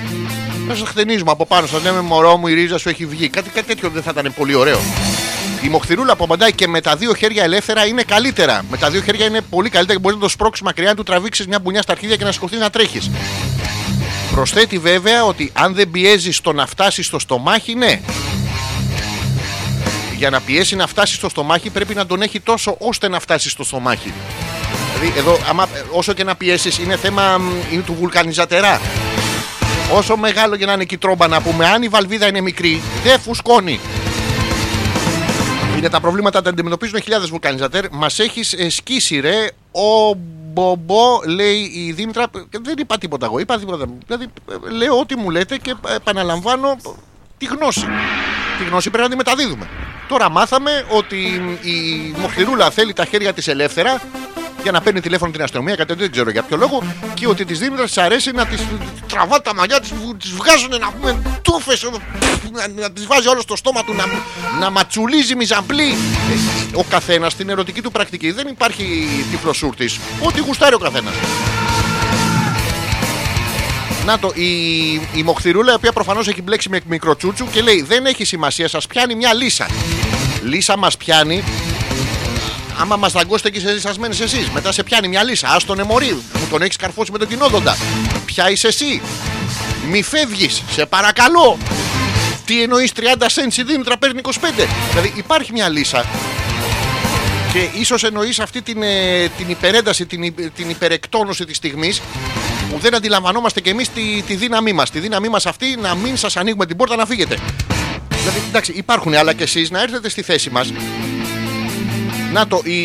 Να 0.67 0.75
σα 0.75 0.85
χτενίζουμε 0.85 1.31
από 1.31 1.45
πάνω, 1.45 1.67
σα 1.67 1.79
λέμε 1.79 2.01
Μωρό 2.01 2.37
μου, 2.37 2.47
η 2.47 2.53
ρίζα 2.53 2.77
σου 2.77 2.89
έχει 2.89 3.05
βγει. 3.05 3.29
Κάτι, 3.29 3.49
κάτι 3.49 3.67
τέτοιο 3.67 3.89
δεν 3.89 4.03
θα 4.03 4.11
ήταν 4.17 4.33
πολύ 4.37 4.53
ωραίο. 4.53 4.79
Η 5.61 5.67
μοχθηρούλα 5.69 6.15
που 6.15 6.23
απαντάει 6.23 6.53
και 6.53 6.67
με 6.67 6.81
τα 6.81 6.95
δύο 6.95 7.13
χέρια 7.13 7.43
ελεύθερα 7.43 7.85
είναι 7.85 8.03
καλύτερα. 8.03 8.61
Με 8.69 8.77
τα 8.77 8.89
δύο 8.89 9.01
χέρια 9.01 9.25
είναι 9.25 9.41
πολύ 9.41 9.69
καλύτερα 9.69 9.93
και 9.93 10.01
μπορείς 10.03 10.17
να 10.17 10.23
το 10.23 10.29
σπρώξεις 10.29 10.63
μακριά, 10.65 10.89
να 10.89 10.95
του 10.95 11.03
τραβήξεις 11.03 11.47
μια 11.47 11.59
μπουνιά 11.59 11.81
στα 11.81 11.91
αρχίδια 11.91 12.15
και 12.15 12.23
να 12.23 12.31
σηκωθείς 12.31 12.59
να 12.59 12.69
τρέχεις. 12.69 13.11
Προσθέτει 14.31 14.77
βέβαια 14.77 15.25
ότι 15.25 15.51
αν 15.53 15.73
δεν 15.73 15.91
πιέζεις 15.91 16.41
το 16.41 16.53
να 16.53 16.65
φτάσεις 16.65 17.05
στο 17.05 17.19
στομάχι, 17.19 17.75
ναι. 17.75 17.99
Για 20.23 20.31
να 20.31 20.41
πιέσει 20.41 20.75
να 20.75 20.87
φτάσει 20.87 21.15
στο 21.15 21.29
στομάχι 21.29 21.69
πρέπει 21.69 21.93
να 21.93 22.05
τον 22.05 22.21
έχει 22.21 22.39
τόσο 22.39 22.75
ώστε 22.79 23.07
να 23.07 23.19
φτάσει 23.19 23.49
στο 23.49 23.63
στομάχι. 23.63 24.13
Δηλαδή 24.93 25.19
εδώ 25.19 25.37
άμα, 25.49 25.67
όσο 25.91 26.13
και 26.13 26.23
να 26.23 26.35
πιέσεις 26.35 26.77
είναι 26.77 26.97
θέμα 26.97 27.37
μ, 27.37 27.43
είναι 27.71 27.81
του 27.81 27.93
βουλκανιζατερά. 27.93 28.81
Όσο 29.93 30.17
μεγάλο 30.17 30.55
και 30.55 30.65
να 30.65 30.73
είναι 30.73 30.83
και 30.83 30.95
η 30.95 30.97
τρόμπα 30.97 31.27
να 31.27 31.41
πούμε, 31.41 31.67
αν 31.67 31.83
η 31.83 31.87
βαλβίδα 31.87 32.27
είναι 32.27 32.41
μικρή, 32.41 32.81
δεν 33.03 33.19
φουσκώνει. 33.19 33.79
Είναι 35.77 35.89
τα 35.89 35.99
προβλήματα 35.99 36.41
τα 36.41 36.49
αντιμετωπίζουν 36.49 37.01
χιλιάδες 37.01 37.29
βουλκανιζατέρ. 37.29 37.85
Μας 37.91 38.19
έχεις 38.19 38.55
σκίσει, 38.67 39.19
ρε. 39.19 39.47
Ο 39.71 40.13
Μπομπό, 40.53 41.19
λέει 41.27 41.71
η 41.73 41.91
Δήμητρα. 41.91 42.25
και 42.49 42.59
Δεν 42.61 42.75
είπα 42.77 42.97
τίποτα 42.97 43.25
εγώ. 43.25 43.39
Είπα 43.39 43.59
τίποτα. 43.59 43.85
Δηλαδή, 44.05 44.27
ε, 44.51 44.71
λέω 44.71 44.99
ό,τι 44.99 45.17
μου 45.17 45.29
λέτε 45.29 45.57
και 45.57 45.75
επαναλαμβάνω 45.95 46.77
τη 47.37 47.45
γνώση. 47.45 47.85
Τη 48.57 48.63
γνώση 48.63 48.89
πρέπει 48.89 49.03
να 49.03 49.09
τη 49.09 49.15
μεταδίδουμε. 49.15 49.69
Τώρα 50.13 50.29
μάθαμε 50.29 50.85
ότι 50.89 51.17
η 51.61 52.15
Μοχθηρούλα 52.17 52.69
θέλει 52.71 52.93
τα 52.93 53.05
χέρια 53.05 53.33
της 53.33 53.47
ελεύθερα 53.47 54.01
για 54.63 54.71
να 54.71 54.81
παίρνει 54.81 54.99
τηλέφωνο 55.01 55.31
την 55.31 55.41
αστυνομία, 55.41 55.75
κάτι 55.75 55.87
τέτοιο 55.87 56.01
δεν 56.03 56.11
ξέρω 56.11 56.29
για 56.29 56.43
ποιο 56.43 56.57
λόγο. 56.57 56.83
Και 57.13 57.27
ότι 57.27 57.45
της 57.45 57.59
Δήμητρας 57.59 57.87
της 57.87 57.97
αρέσει 57.97 58.31
να 58.31 58.45
της 58.45 58.61
τραβά 59.07 59.41
τα 59.41 59.55
μαλλιά 59.55 59.79
της, 59.79 59.93
της 60.19 60.31
βγάζουν 60.31 60.69
να 60.79 60.91
πούμε 60.91 61.39
τούφες, 61.41 61.89
να, 62.51 62.67
να 62.81 62.91
της 62.91 63.05
βάζει 63.05 63.27
όλο 63.27 63.41
στο 63.41 63.55
στόμα 63.55 63.83
του, 63.83 63.93
να, 63.93 64.05
να 64.59 64.69
ματσουλίζει 64.69 65.35
μιζαμπλή. 65.35 65.89
Ε, 66.73 66.77
Ο 66.77 66.83
καθένας 66.89 67.31
στην 67.31 67.49
ερωτική 67.49 67.81
του 67.81 67.91
πρακτική 67.91 68.31
δεν 68.31 68.47
υπάρχει 68.47 69.07
τυφλοσούρτης. 69.31 69.99
Ό,τι 70.19 70.39
γουστάρει 70.39 70.75
ο 70.75 70.79
καθένας. 70.79 71.13
Να 74.05 74.19
το, 74.19 74.31
η, 74.33 74.47
η 74.93 75.23
Μοχθηρούλα, 75.23 75.71
η 75.71 75.75
οποία 75.75 75.91
προφανώς 75.91 76.27
έχει 76.27 76.41
μπλέξει 76.41 76.69
με 76.69 76.79
μικροτσούτσου 76.85 77.47
και 77.51 77.61
λέει: 77.61 77.81
Δεν 77.81 78.05
έχει 78.05 78.25
σημασία, 78.25 78.67
σας 78.67 78.87
πιάνει 78.87 79.15
μια 79.15 79.33
λύσα. 79.33 79.67
Λύσα 80.43 80.77
μας 80.77 80.97
πιάνει 80.97 81.43
άμα 82.79 82.95
μας 82.95 83.11
δαγκώσετε 83.11 83.49
και 83.49 83.59
σε 83.59 83.71
λυσασμένε 83.71 84.15
εσείς. 84.21 84.49
Μετά 84.53 84.71
σε 84.71 84.83
πιάνει 84.83 85.07
μια 85.07 85.23
λύσα. 85.23 85.47
Α 85.47 85.57
τον 85.65 85.79
εμορεί. 85.79 86.11
Μου 86.33 86.47
τον 86.49 86.61
έχεις 86.61 86.75
καρφώσει 86.75 87.11
με 87.11 87.17
τον 87.17 87.27
κοινόδοντα. 87.27 87.77
Ποια 88.25 88.49
είσαι 88.51 88.67
εσύ; 88.67 89.01
Μη 89.89 90.03
φεύγεις. 90.03 90.61
Σε 90.71 90.85
παρακαλώ. 90.85 91.57
Τι 92.45 92.61
εννοείς 92.61 92.91
30 92.95 93.01
cents 93.01 93.57
η 93.57 93.63
Δήμητρα 93.63 93.97
παίρνει 93.97 94.21
25. 94.23 94.29
Δηλαδή 94.89 95.13
υπάρχει 95.15 95.51
μια 95.51 95.69
λύσα. 95.69 96.05
Και 97.53 97.67
ίσως 97.79 98.03
εννοείς 98.03 98.39
αυτή 98.39 98.61
την, 98.61 98.83
ε, 98.83 99.27
την 99.37 99.49
υπερένταση, 99.49 100.05
την, 100.05 100.23
υ- 100.23 100.51
την 100.55 100.69
υπερεκτόνωση 100.69 101.45
της 101.45 101.57
στιγμής 101.57 102.01
που 102.73 102.79
δεν 102.79 102.95
αντιλαμβανόμαστε 102.95 103.61
κι 103.61 103.69
εμείς 103.69 103.89
τη, 103.89 104.21
τη 104.27 104.35
δύναμή 104.35 104.73
μας. 104.73 104.89
Τη 104.89 104.99
δύναμή 104.99 105.29
μας 105.29 105.45
αυτή 105.45 105.77
να 105.81 105.95
μην 105.95 106.17
σας 106.17 106.37
ανοίγουμε 106.37 106.65
την 106.65 106.77
πόρτα 106.77 106.95
να 106.95 107.05
φύγετε. 107.05 107.37
Δηλαδή, 108.09 108.41
εντάξει, 108.47 108.71
υπάρχουν 108.75 109.13
άλλα 109.13 109.33
κι 109.33 109.43
εσείς 109.43 109.69
να 109.71 109.81
έρθετε 109.81 110.09
στη 110.09 110.21
θέση 110.21 110.49
μας 110.49 110.71
να 112.33 112.47
το, 112.47 112.61
η... 112.63 112.77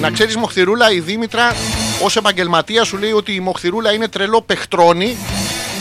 να 0.00 0.10
ξέρεις 0.10 0.36
Μοχθηρούλα, 0.36 0.92
η 0.92 1.00
Δήμητρα 1.00 1.54
ως 2.02 2.16
επαγγελματία 2.16 2.84
σου 2.84 2.96
λέει 2.96 3.12
ότι 3.12 3.32
η 3.34 3.40
Μοχθηρούλα 3.40 3.92
είναι 3.92 4.08
τρελό 4.08 4.42
παιχτρόνι. 4.42 5.16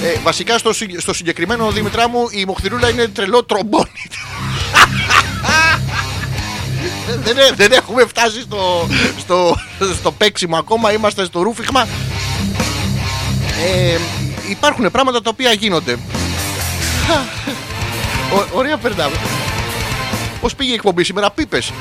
Ε, 0.03 0.19
βασικά 0.23 0.57
στο, 0.57 0.73
συ- 0.73 0.99
στο 0.99 1.13
συγκεκριμένο 1.13 1.71
Δήμητρά 1.71 2.09
μου 2.09 2.27
η 2.31 2.45
Μοχθηρούλα 2.45 2.89
είναι 2.89 3.07
τρελό 3.07 3.43
τρομπόνι. 3.43 4.07
δεν, 7.07 7.21
δεν, 7.23 7.37
έ- 7.37 7.55
δεν 7.55 7.71
έχουμε 7.71 8.05
φτάσει 8.05 8.41
στο, 8.41 8.87
στο, 9.19 9.55
στο 9.99 10.11
παίξιμο 10.11 10.57
ακόμα, 10.57 10.91
είμαστε 10.93 11.25
στο 11.25 11.41
ρούφιχμα. 11.41 11.87
Ε, 13.65 13.97
υπάρχουν 14.49 14.91
πράγματα 14.91 15.21
τα 15.21 15.29
οποία 15.33 15.51
γίνονται. 15.51 15.97
Ω- 18.33 18.45
ωραία 18.57 18.77
περνάμε. 18.77 19.15
Πώς 20.41 20.55
πήγε 20.55 20.71
η 20.71 20.73
εκπομπή 20.73 21.03
σήμερα, 21.03 21.31
πίπες. 21.31 21.71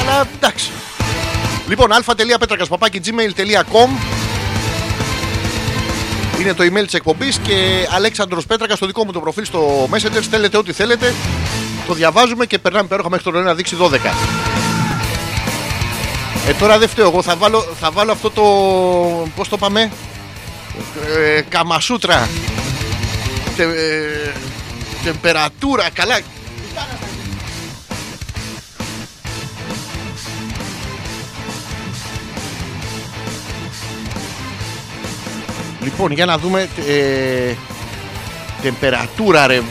Αλλά 0.00 0.26
εντάξει. 0.36 0.70
Λοιπόν, 1.68 1.92
α.πέτρακα.gmail.com 1.92 3.88
είναι 6.40 6.54
το 6.54 6.64
email 6.64 6.84
της 6.84 6.94
εκπομπής 6.94 7.38
και 7.38 7.86
Αλέξανδρος 7.94 8.46
Πέτρακας 8.46 8.76
στο 8.76 8.86
δικό 8.86 9.04
μου 9.04 9.12
το 9.12 9.20
προφίλ 9.20 9.44
στο 9.44 9.88
Messenger. 9.92 10.22
Στέλνετε 10.22 10.56
ό,τι 10.56 10.72
θέλετε. 10.72 11.14
Το 11.86 11.94
διαβάζουμε 11.94 12.46
και 12.46 12.58
περνάμε 12.58 12.84
υπέροχα 12.84 13.08
μέχρι 13.10 13.24
το 13.24 13.30
νερό 13.30 13.44
να 13.44 13.54
δείξει 13.54 13.76
12. 13.80 14.14
Ε, 16.48 16.52
τώρα 16.52 16.78
δεν 16.78 16.88
φταίω 16.88 17.06
εγώ. 17.08 17.22
Θα 17.22 17.36
βάλω, 17.36 17.66
θα 17.80 17.90
βάλω 17.90 18.12
αυτό 18.12 18.30
το. 18.30 18.42
Πώς 19.36 19.48
το 19.48 19.56
πάμε, 19.56 19.90
ε, 21.16 21.40
Καμασούτρα. 21.48 22.28
Τε, 23.56 23.62
ε, 23.62 24.32
τεμπερατούρα. 25.04 25.90
Καλά. 25.90 26.18
Λοιπόν, 35.80 36.12
για 36.12 36.26
να 36.26 36.38
δούμε. 36.38 36.68
Ε, 36.88 37.54
τεμπερατούρα, 38.62 39.46
ρε. 39.46 39.62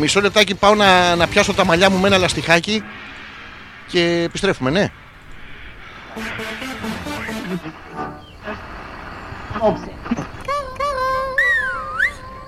Μισό 0.00 0.20
λεπτάκι 0.20 0.54
πάω 0.54 0.74
να, 0.74 1.16
να 1.16 1.26
πιάσω 1.26 1.54
τα 1.54 1.64
μαλλιά 1.64 1.90
μου 1.90 1.98
με 1.98 2.06
ένα 2.06 2.18
λαστιχάκι 2.18 2.82
και 3.86 4.22
επιστρέφουμε, 4.24 4.70
ναι. 4.70 4.92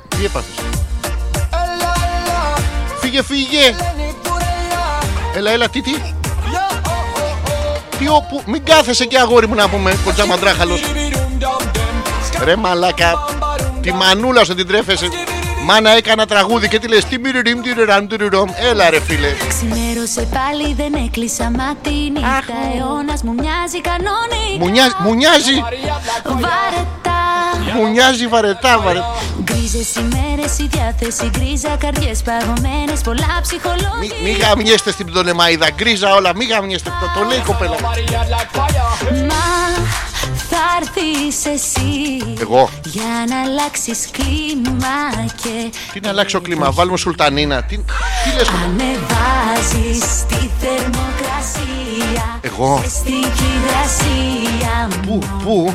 Τι 0.08 0.24
έπαθες; 0.24 0.54
Φύγε, 3.00 3.22
φύγε. 3.22 3.74
Έλα, 5.34 5.50
έλα, 5.50 5.68
τι, 5.68 5.80
τι. 5.80 5.94
Τι 7.98 8.08
όπου, 8.08 8.42
μην 8.46 8.64
κάθεσαι 8.64 9.04
και 9.04 9.18
αγόρι 9.18 9.48
μου 9.48 9.54
να 9.54 9.68
πούμε, 9.68 9.98
κοντζά 10.04 10.26
μαντράχαλος. 10.26 10.80
Ρε 12.44 12.56
μαλάκα, 12.56 13.24
τη 13.80 13.92
μανούλα 13.92 14.44
σου 14.44 14.54
την 14.54 14.66
τρέφεσαι. 14.66 15.08
Μάνα 15.68 15.90
έκανα 15.90 16.26
τραγούδι 16.26 16.68
και 16.68 16.78
τι 16.78 16.88
λες, 16.88 17.04
τι 17.04 17.18
μυριριμ, 17.18 17.60
τι 17.60 17.72
ριραν, 17.72 18.08
τι 18.08 18.16
ριρομ. 18.16 18.50
Έλα 18.70 18.90
ρε 18.90 19.00
φίλε. 19.00 19.28
Ξημέρωσε 19.48 20.20
πάλι, 20.20 20.74
δεν 20.74 20.94
έκλεισα 21.06 21.50
μάτι 21.50 21.90
νύχτα. 21.90 22.56
Αιώνας 22.78 23.22
μου 23.22 23.34
μοιάζει 23.34 23.80
κανόνικα. 23.80 24.58
Μου 24.58 24.68
νοιάζει, 24.68 24.94
μου 24.98 25.14
νοιάζει, 25.14 25.54
Βαρετά. 26.24 27.20
μου 27.76 27.86
νοιάζει 27.86 28.26
βαρετά, 28.26 28.78
βαρετά. 28.78 29.14
Γκρίζες 29.42 29.94
ημέρες, 29.94 30.58
η 30.58 30.68
διάθεση 30.70 31.30
γκρίζα. 31.38 31.76
Καρδιές 31.80 32.22
παγωμένες, 32.22 33.00
πολλά 33.04 33.26
Μη, 33.34 33.40
ψυχολόγια. 33.42 34.16
μη 34.22 34.30
γαμιέστε 34.30 34.90
στην 34.90 35.06
πτωνεμαίδα, 35.06 35.68
γκρίζα 35.74 36.14
όλα, 36.14 36.34
μη 36.36 36.44
γαμιέστε. 36.44 36.90
Το, 37.00 37.20
το 37.20 37.26
λέει 37.28 37.38
η 37.38 37.42
κοπέλα. 37.42 37.76
Μα 40.56 40.62
θα 40.62 40.78
έρθεις 40.80 41.44
εσύ 41.44 42.36
Εγώ. 42.40 42.70
Για 42.84 43.24
να 43.28 43.40
αλλάξεις 43.40 44.08
κλίμα 44.10 45.26
και 45.42 45.72
Τι 45.92 46.00
να 46.00 46.08
αλλάξω 46.08 46.40
κλίμα, 46.40 46.72
βάλουμε 46.72 46.96
σουλτανίνα. 46.96 47.62
Τι, 47.62 47.76
τι 47.76 48.36
λες 48.36 48.48
κοπέλα. 48.48 48.64
Ανεβάζεις 48.64 50.26
τη 50.28 50.50
θερμοκρασία 50.60 52.38
Εγώ. 52.40 52.84
Στην 52.88 53.14
υγρασία 53.14 54.88
Πού, 55.06 55.18
πού, 55.44 55.74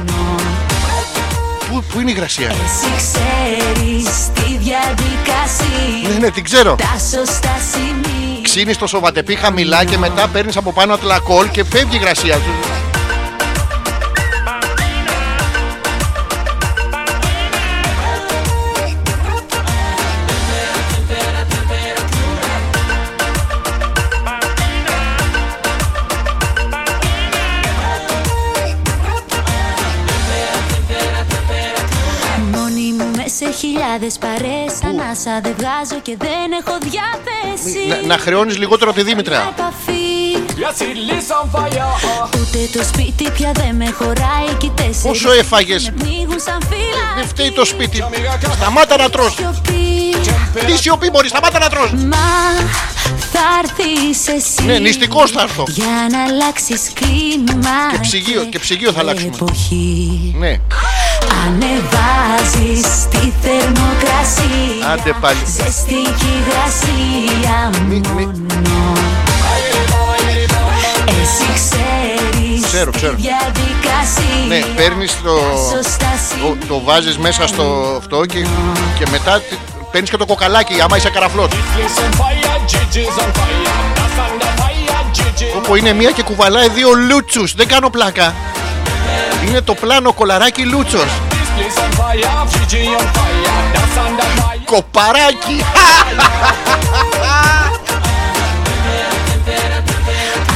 πού, 1.70 1.84
πού 1.94 2.00
είναι 2.00 2.10
η 2.10 2.14
υγρασία; 2.16 2.50
Εσύ 2.50 2.94
ξέρεις 2.98 4.30
τη 4.34 4.58
διαδικασία 4.58 6.10
Ναι, 6.10 6.18
ναι, 6.20 6.30
την 6.30 6.44
ξέρω. 6.44 6.76
Τα 6.76 7.00
σωστά 7.00 7.56
σημεία 7.72 8.42
Ξύνεις 8.42 8.78
το 8.78 8.88
σοβατεπί 8.88 9.36
χαμηλά 9.36 9.84
και 9.84 9.98
μετά 9.98 10.28
παίρνεις 10.28 10.58
από 10.58 10.74
πάνω 10.74 10.94
ατλακόλ 10.94 11.50
και 11.50 11.64
φεύγει 11.64 11.96
η 11.96 12.00
υγρασία. 12.02 12.38
Σε 33.92 33.98
χιλιάδες 33.98 34.18
παρές 34.18 34.84
Ανάσα 34.84 35.40
δεν 35.44 35.56
βγάζω 35.58 36.00
και 36.02 36.16
δεν 36.18 36.48
έχω 36.62 36.78
διάθεση 36.82 37.88
Να, 37.88 38.08
να 38.08 38.18
χρεώνεις 38.18 38.58
λιγότερο 38.58 38.94
τη 38.94 39.04
Δήμητρα. 39.04 39.54
Επαφή 39.58 40.00
Yes, 40.62 40.82
it 40.82 40.96
lives 41.10 41.32
on 41.38 41.60
fire. 41.60 42.40
Ούτε 42.40 42.78
το 42.78 42.84
σπίτι 42.84 43.32
πια 43.32 43.52
δεν 43.54 43.76
με 43.76 43.90
χωράει 43.92 44.54
κι 44.58 44.66
οι 44.66 44.72
τέσσερις 44.76 45.02
Πόσο 45.02 45.32
έφαγες; 45.32 45.84
Με 45.84 45.92
πνίγουν 46.04 46.40
σαν 46.40 46.58
φύλλα 46.70 47.06
Δεν 47.18 47.28
φταίει 47.28 47.52
το 47.52 47.66
σπίτι. 47.66 48.04
Σταμάτα 48.56 48.98
να 48.98 49.10
τρως. 49.10 49.36
Τι 50.66 50.78
σιωπή 50.78 51.10
μπορεί, 51.10 51.28
σταμάτα 51.28 51.60
να 51.60 51.70
τρως. 51.70 51.92
Μα 51.92 52.18
θα 53.32 53.40
έρθεις 53.64 54.28
εσύ 54.28 54.64
Ναι, 54.66 54.78
νηστικός 54.80 55.32
θα 55.32 55.42
έρθω. 55.42 55.64
Για 55.68 56.08
να 56.12 56.24
αλλάξεις 56.24 56.92
κλίμα 56.94 57.92
Και 57.92 58.00
ψυγείο- 58.02 58.44
και 58.46 58.60
ψυγείο 58.60 58.92
θα 58.92 59.00
αλλάξουμε. 59.00 59.32
Εποχή 59.36 60.36
Ναι, 60.38 60.56
Ανεβάζεις 61.46 62.88
τη 63.10 63.32
θερμοκρασία 63.42 64.92
Άντε 64.94 65.14
πάλι. 65.22 65.38
Ζεστή 65.46 66.02
και 66.20 66.26
υγρασία 66.40 67.70
Μη- 67.88 68.08
μη- 68.16 68.26
μόνο 68.26 69.00
Εσύ 71.06 71.52
ξέρεις 71.54 72.66
Ξέρω, 72.66 72.92
ξέρω. 72.92 73.16
τη 73.16 73.22
διαδικασία 73.22 74.46
ναι, 74.48 74.60
παίρνεις 74.76 75.22
το, 75.24 75.34
Τα 75.36 75.78
σωστά 75.78 76.12
το, 76.42 76.66
το 76.68 76.82
βάζεις 76.84 77.18
μέσα 77.18 77.48
στο 77.48 77.96
αυτό 77.98 78.26
και, 78.26 78.46
και 79.00 79.06
μετά 79.12 79.32
τε- 79.32 79.60
παίρνεις 79.92 80.10
και 80.10 80.18
το 80.18 80.26
κοκαλάκι 80.26 80.82
άμα 80.82 80.98
είσαι 80.98 81.10
καραφλός. 81.10 81.48
Lives 81.52 81.54
on 81.54 82.22
fire, 82.22 82.60
Gigi's 82.72 83.24
on 83.24 83.30
fire. 83.38 83.72
That's 83.96 84.20
under 84.26 84.62
fire, 84.62 85.06
Gigi. 85.18 85.58
Όπου 85.58 85.76
είναι 85.76 85.94
μία 85.94 86.12
και 86.12 86.24
κουβαλάει 86.24 86.70
δύο 86.70 86.90
λούτσους. 86.94 87.56
Δεν 87.56 87.68
κάνω 87.68 87.90
πλάκα. 87.90 88.34
Είναι 89.48 89.62
το 89.62 89.74
πλάνο 89.74 90.14
κολαράκι 90.14 90.64
λούτσος. 90.64 91.02
This 91.04 91.50
place 91.58 91.80
on 91.84 91.92
fire, 92.00 92.32
Gigi 92.70 92.84
on 92.98 93.08
fire. 93.16 93.54
That's 93.74 93.98
under 94.06 94.30
fire. 94.40 94.62
Κοπαράκι. 94.66 95.64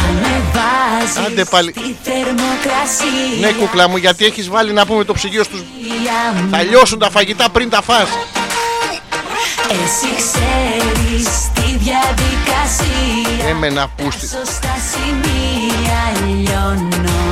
Ανεβάζεις 0.07 1.17
Άντε 1.25 1.43
πάλι. 1.43 1.71
τη 1.71 1.95
θερμοκρασία 2.03 3.39
ναι 3.39 3.51
κουκλά 3.51 3.89
μου 3.89 3.97
γιατί 3.97 4.25
έχεις 4.25 4.49
βάλει 4.49 4.73
να 4.73 4.85
πούμε 4.85 5.03
το 5.03 5.13
ψυγείο 5.13 5.43
στους... 5.43 5.59
μου. 5.59 6.49
Θα 6.51 6.61
λιώσουν 6.63 6.99
τα 6.99 7.09
φαγητά 7.09 7.49
πριν 7.49 7.69
τα 7.69 7.81
φας. 7.81 8.07
Εσύ 9.69 10.15
ξέρεις 10.15 11.27
τη 11.53 11.61
διαδικασία 11.77 13.49
Έμενα 13.49 13.87
πούστη. 13.97 14.27
Σωστά 14.27 14.75
σημεία 14.91 16.01
λιώνω 16.25 17.24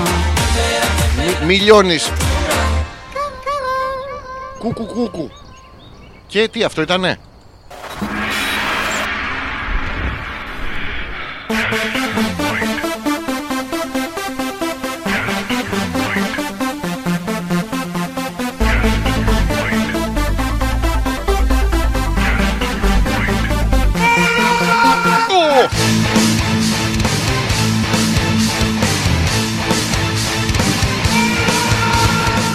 Μη, 1.25 1.45
μη 1.45 1.55
λιώνεις. 1.55 2.11
Κούκου 4.59 4.85
κούκου. 4.85 5.29
Και 6.27 6.47
τι 6.47 6.63
αυτό 6.63 6.81
ήτανε; 6.81 7.19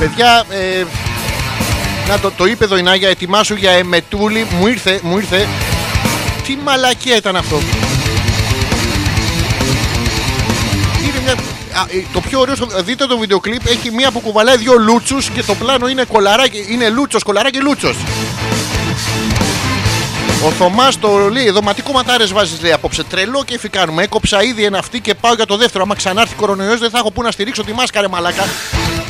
Παιδιά, 0.09 0.45
ε, 0.51 0.85
να 2.09 2.19
το, 2.19 2.31
το 2.37 2.47
είπε 2.47 2.65
εδώ 2.65 2.77
η 2.77 2.83
Νάγια, 2.83 3.09
ετοιμάσου 3.09 3.55
για 3.55 3.71
εμετούλη. 3.71 4.47
Μου 4.59 4.67
ήρθε, 4.67 5.01
μου 5.03 5.17
ήρθε. 5.19 5.47
Τι 6.47 6.57
μαλακία 6.65 7.17
ήταν 7.17 7.37
αυτό. 7.37 7.61
Είναι 11.03 11.21
μια... 11.25 11.33
Α, 11.33 11.85
ε, 11.89 12.05
το 12.13 12.21
πιο 12.21 12.41
ωραίο, 12.41 12.55
στο- 12.55 12.69
δείτε 12.83 13.07
το 13.07 13.19
βίντεο 13.19 13.41
κλιπ, 13.41 13.67
έχει 13.67 13.91
μία 13.93 14.11
που 14.11 14.21
κουβαλάει 14.21 14.57
δύο 14.57 14.75
λούτσους 14.79 15.29
και 15.31 15.43
το 15.43 15.55
πλάνο 15.55 15.89
είναι 15.89 16.05
κολαράκι, 16.05 16.67
είναι 16.69 16.89
λούτσος, 16.89 17.23
κολαράκι, 17.23 17.59
λούτσος. 17.61 17.97
Ο 20.45 20.51
Θωμάς 20.51 20.99
το 20.99 21.29
λέει 21.29 21.47
εδώ, 21.47 21.63
μα 21.63 21.75
τι 21.75 21.83
κομματάρες 21.83 22.33
βάζεις 22.33 22.61
λέει 22.63 22.73
απόψε. 22.73 23.05
Τρελό 23.05 23.45
και 23.45 23.69
κάνουμε. 23.71 24.03
Έκοψα 24.03 24.43
ήδη 24.43 24.65
ένα 24.65 24.79
αυτή 24.79 25.01
και 25.01 25.15
πάω 25.15 25.35
για 25.35 25.47
το 25.47 25.57
δεύτερο. 25.57 25.85
Άμα 25.85 25.95
ξανάρθει 25.95 26.35
κορονοϊός, 26.35 26.79
δεν 26.79 26.91
θα 26.91 26.99
έχω 26.99 27.11
πού 27.11 27.23
να 27.23 27.31
στηρίξω 27.31 27.65
τη 27.65 27.73
μάσκα, 27.73 28.01
ρε 28.01 28.09
μαλάκα. 28.09 28.45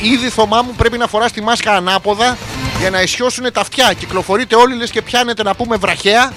Ήδη 0.01 0.29
Θωμά 0.29 0.61
μου 0.61 0.73
πρέπει 0.77 0.97
να 0.97 1.07
φοράς 1.07 1.31
τη 1.31 1.41
μάσκα 1.41 1.75
ανάποδα 1.75 2.37
για 2.79 2.89
να 2.89 3.01
ισιώσουν 3.01 3.51
τα 3.53 3.61
αυτιά. 3.61 3.93
Κυκλοφορείτε 3.93 4.55
όλοι 4.55 4.75
λες 4.75 4.89
και 4.91 5.01
πιάνετε 5.01 5.43
να 5.43 5.55
πούμε 5.55 5.75
βραχαία. 5.75 6.33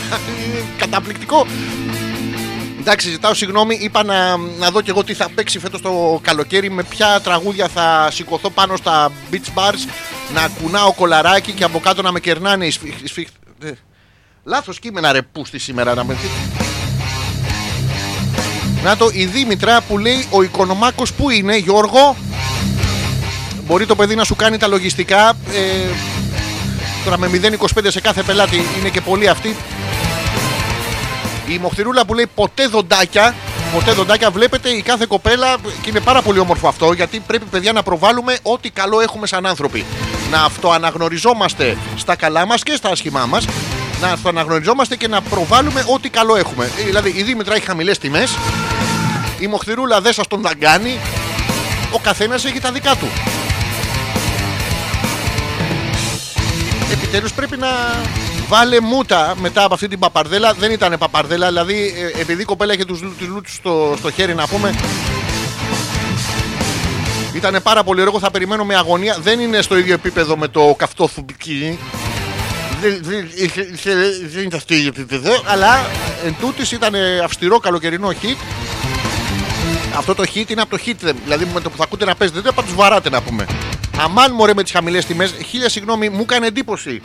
Καταπληκτικό. 0.78 1.46
Εντάξει, 2.80 3.10
ζητάω 3.10 3.34
συγγνώμη. 3.34 3.78
Είπα 3.80 4.04
να, 4.04 4.36
να 4.36 4.70
δω 4.70 4.80
και 4.80 4.90
εγώ 4.90 5.04
τι 5.04 5.14
θα 5.14 5.28
παίξει 5.34 5.58
φέτος 5.58 5.80
το 5.80 6.20
καλοκαίρι. 6.22 6.70
Με 6.70 6.82
ποια 6.82 7.20
τραγούδια 7.20 7.68
θα 7.68 8.08
σηκωθώ 8.12 8.50
πάνω 8.50 8.76
στα 8.76 9.12
beach 9.32 9.58
bars. 9.58 9.88
Να 10.34 10.48
κουνάω 10.62 10.92
κολαράκι 10.92 11.52
και 11.52 11.64
από 11.64 11.80
κάτω 11.80 12.02
να 12.02 12.12
με 12.12 12.20
κερνάνε 12.20 12.66
οι 12.66 12.70
σφιχ- 13.04 13.28
οι 14.46 14.52
σφιχ- 14.52 14.54
ε, 14.54 14.56
Λάθος 14.56 14.78
κείμενα 14.78 15.12
ρε 15.12 15.22
πούστη 15.22 15.58
σήμερα 15.58 15.94
να 15.94 16.04
με 16.04 16.16
Να 18.84 18.96
το 18.96 19.08
η 19.12 19.24
Δήμητρα 19.24 19.80
που 19.80 19.98
λέει 19.98 20.26
ο 20.30 20.42
Οικονομάκος 20.42 21.12
που 21.12 21.30
είναι 21.30 21.56
Γιώργο 21.56 22.16
Μπορεί 23.66 23.86
το 23.86 23.96
παιδί 23.96 24.14
να 24.14 24.24
σου 24.24 24.36
κάνει 24.36 24.56
τα 24.56 24.66
λογιστικά 24.66 25.28
ε, 25.28 25.88
Τώρα 27.04 27.18
με 27.18 27.30
0,25 27.32 27.86
σε 27.86 28.00
κάθε 28.00 28.22
πελάτη 28.22 28.62
είναι 28.78 28.88
και 28.88 29.00
πολύ 29.00 29.28
αυτή 29.28 29.56
Η 31.48 31.58
Μοχθηρούλα 31.58 32.04
που 32.06 32.14
λέει 32.14 32.26
ποτέ 32.34 32.66
δοντάκια 32.66 33.34
Ποτέ 33.72 33.92
δοντάκια 33.92 34.30
βλέπετε 34.30 34.68
η 34.68 34.82
κάθε 34.82 35.04
κοπέλα 35.08 35.56
και 35.82 35.90
είναι 35.90 36.00
πάρα 36.00 36.22
πολύ 36.22 36.38
όμορφο 36.38 36.68
αυτό 36.68 36.92
γιατί 36.92 37.20
πρέπει 37.26 37.44
παιδιά 37.44 37.72
να 37.72 37.82
προβάλλουμε 37.82 38.38
ό,τι 38.42 38.70
καλό 38.70 39.00
έχουμε 39.00 39.26
σαν 39.26 39.46
άνθρωποι. 39.46 39.84
Να 40.30 40.42
αυτοαναγνωριζόμαστε 40.42 41.76
στα 41.96 42.16
καλά 42.16 42.46
μας 42.46 42.62
και 42.62 42.74
στα 42.74 42.88
άσχημά 42.88 43.26
μας 43.26 43.46
να 44.00 44.08
αυτοαναγνωριζόμαστε 44.08 44.96
και 44.96 45.08
να 45.08 45.20
προβάλλουμε 45.20 45.84
ό,τι 45.94 46.08
καλό 46.08 46.36
έχουμε. 46.36 46.64
Ε, 46.64 46.82
Δηλαδή 46.82 47.12
η 47.16 47.22
Δήμητρα 47.22 47.54
έχει 47.54 47.66
χαμηλές 47.66 47.98
τιμές 47.98 48.36
η 49.38 49.46
Μοχθηρούλα 49.46 50.00
δεν 50.00 50.12
σας 50.12 50.26
τον 50.26 50.40
δαγκάνει 50.40 50.98
ο 51.92 51.98
καθένας 51.98 52.44
έχει 52.44 52.60
τα 52.60 52.72
δικά 52.72 52.96
του. 52.96 53.06
Επιτέλους 56.92 57.32
πρέπει 57.32 57.56
να 57.56 57.68
βάλε 58.48 58.80
μούτα 58.80 59.34
μετά 59.40 59.64
από 59.64 59.74
αυτή 59.74 59.88
την 59.88 59.98
παπαρδέλα. 59.98 60.52
Δεν 60.52 60.70
ήταν 60.70 60.96
παπαρδέλα, 60.98 61.48
δηλαδή 61.48 61.94
ε, 62.14 62.20
επειδή 62.20 62.42
η 62.42 62.44
κοπέλα 62.44 62.72
είχε 62.72 62.84
τους 62.84 63.00
λούτσου 63.02 63.54
στο, 63.54 63.94
στο 63.98 64.10
χέρι, 64.10 64.34
να 64.34 64.46
πούμε. 64.46 64.74
Ήταν 67.34 67.60
πάρα 67.62 67.82
πολύ 67.84 68.00
ωραίο. 68.00 68.18
Θα 68.18 68.30
περιμένω 68.30 68.64
με 68.64 68.74
αγωνία. 68.74 69.16
Δεν 69.20 69.40
είναι 69.40 69.62
στο 69.62 69.78
ίδιο 69.78 69.94
επίπεδο 69.94 70.36
με 70.36 70.48
το 70.48 70.74
καυτό 70.78 71.08
θουμπικί. 71.08 71.78
Δεν- 72.80 72.98
δεν- 73.02 73.28
Δεν 74.32 74.42
είναι 74.42 74.58
στο 74.58 74.74
ίδιο 74.74 74.88
επίπεδο, 74.88 75.42
αλλά 75.46 75.86
εν 76.24 76.36
τούτης 76.40 76.72
ήταν 76.72 76.94
αυστηρό 77.24 77.58
καλοκαιρινό 77.58 78.08
hit. 78.22 78.36
Αυτό 79.96 80.14
το 80.14 80.24
hit 80.34 80.50
είναι 80.50 80.60
από 80.60 80.76
το 80.76 80.82
hit, 80.86 81.12
δηλαδή 81.24 81.46
με 81.54 81.60
το 81.60 81.70
που 81.70 81.76
θα 81.76 81.82
ακούτε 81.82 82.04
να 82.04 82.14
παίζετε, 82.14 82.40
δεν 82.40 82.52
θα 82.52 82.62
του 82.62 82.72
βαράτε 82.74 83.10
να 83.10 83.22
πούμε. 83.22 83.46
Αμάν 83.98 84.32
μωρέ 84.32 84.54
με 84.54 84.62
τις 84.62 84.72
χαμηλές 84.72 85.04
τιμές, 85.04 85.34
χίλια 85.48 85.68
συγγνώμη, 85.68 86.08
μου 86.08 86.20
έκανε 86.20 86.46
εντύπωση. 86.46 87.02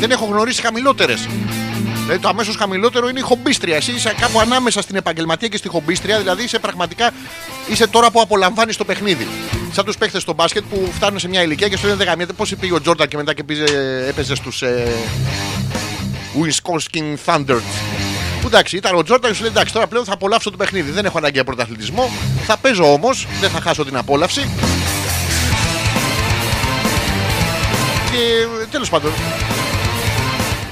Δεν 0.00 0.10
έχω 0.10 0.24
γνωρίσει 0.24 0.62
χαμηλότερες. 0.62 1.28
Δηλαδή 2.04 2.18
το 2.18 2.28
αμέσως 2.28 2.56
χαμηλότερο 2.56 3.08
είναι 3.08 3.18
η 3.18 3.22
χομπίστρια. 3.22 3.76
Εσύ 3.76 3.92
είσαι 3.92 4.14
κάπου 4.20 4.40
ανάμεσα 4.40 4.82
στην 4.82 4.96
επαγγελματία 4.96 5.48
και 5.48 5.56
στη 5.56 5.68
χομπίστρια, 5.68 6.18
δηλαδή 6.18 6.42
είσαι 6.42 6.58
πραγματικά 6.58 7.10
είσαι 7.68 7.86
τώρα 7.86 8.10
που 8.10 8.20
απολαμβάνεις 8.20 8.76
το 8.76 8.84
παιχνίδι. 8.84 9.28
Σαν 9.72 9.84
τους 9.84 9.96
παίχτες 9.96 10.22
στο 10.22 10.32
μπάσκετ 10.32 10.62
που 10.70 10.90
φτάνουν 10.94 11.18
σε 11.18 11.28
μια 11.28 11.42
ηλικία 11.42 11.68
και 11.68 11.76
σου 11.76 11.84
λένε 11.84 11.96
δεν 11.96 12.06
γαμιέται 12.06 12.32
πώς 12.32 12.54
πήγε 12.60 12.74
ο 12.74 12.80
Τζόρνταν 12.80 13.08
και 13.08 13.16
μετά 13.16 13.34
και 13.34 13.44
πήγε, 13.44 13.64
έπαιζε 14.08 14.34
στους 14.34 14.62
ε, 14.62 14.92
Wisconsin 16.42 17.16
Thunders. 17.26 17.62
Που 18.40 18.46
εντάξει, 18.46 18.76
ήταν 18.76 18.96
ο 18.96 19.02
Τζόρνταν 19.02 19.30
και 19.30 19.36
σου 19.36 19.42
λέει 19.42 19.50
εντάξει, 19.50 19.72
τώρα 19.72 19.86
πλέον 19.86 20.04
θα 20.04 20.12
απολαύσω 20.12 20.50
το 20.50 20.56
παιχνίδι. 20.56 20.90
Δεν 20.90 21.04
έχω 21.04 21.18
ανάγκη 21.18 21.34
για 21.34 21.44
πρωταθλητισμό. 21.44 22.10
Θα 22.46 22.56
παίζω 22.56 22.92
όμως, 22.92 23.26
δεν 23.40 23.50
θα 23.50 23.60
χάσω 23.60 23.84
την 23.84 23.96
απόλαυση. 23.96 24.48
Και 28.10 28.46
τέλος 28.70 28.88
πάντων, 28.88 29.12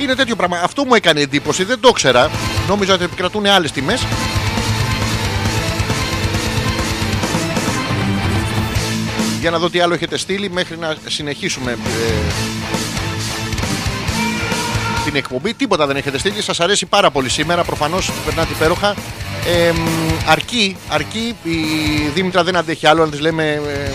είναι 0.01 0.15
τέτοιο 0.15 0.37
πράγμα. 0.37 0.61
Αυτό 0.63 0.85
μου 0.85 0.95
έκανε 0.95 1.21
εντύπωση, 1.21 1.65
δεν 1.65 1.81
το 1.81 1.93
ξέρα. 1.93 2.31
Νόμιζα 2.69 2.95
ότι 2.95 3.05
επικρατούν 3.05 3.47
άλλες 3.47 3.73
τιμές. 3.73 4.07
Για 9.41 9.51
να 9.51 9.59
δω 9.59 9.71
τι 9.71 9.81
άλλο 9.81 9.95
έχετε 9.95 10.17
στείλει 10.19 10.51
μέχρι 10.51 10.79
να 10.79 10.97
συνεχίσουμε 11.07 11.73
ε, 11.73 11.77
την 15.05 15.17
εκπομπή. 15.17 15.55
Τίποτα 15.55 15.87
δεν 15.87 15.97
έχετε 15.97 16.19
στείλει. 16.19 16.43
Σας 16.43 16.61
αρέσει 16.61 16.87
πάρα 16.87 17.11
πολύ 17.11 17.29
σήμερα. 17.29 17.65
Προφανώς 17.65 18.11
περνάτε 18.25 18.53
υπέροχα. 18.53 18.95
Ε, 19.47 19.73
μ, 19.73 19.79
αρκεί, 20.27 20.77
αρκεί. 20.89 21.37
Η 21.43 21.57
Δήμητρα 22.15 22.45
δεν 22.45 22.57
αντέχει 22.57 22.87
άλλο 22.87 23.05
να 23.05 23.11
της 23.11 23.21
λέμε... 23.21 23.45
ε, 23.45 23.91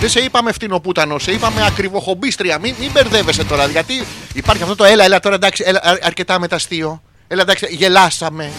δεν 0.00 0.08
σε 0.08 0.20
είπαμε 0.20 0.52
φτηνοπούτανο, 0.52 1.18
σε 1.18 1.32
είπαμε 1.32 1.66
ακριβοχομπίστρια. 1.66 2.58
Μην, 2.58 2.74
μην 2.80 2.90
μπερδεύεσαι 2.92 3.44
τώρα. 3.44 3.66
Γιατί 3.66 4.04
υπάρχει 4.34 4.62
αυτό 4.62 4.74
το 4.74 4.84
έλα, 4.84 5.04
έλα 5.04 5.20
τώρα 5.20 5.34
εντάξει, 5.34 5.62
έλα, 5.66 5.80
α- 5.82 5.98
αρκετά 6.02 6.38
μεταστείο. 6.38 7.02
Έλα 7.28 7.42
εντάξει, 7.42 7.66
γελάσαμε. 7.70 8.50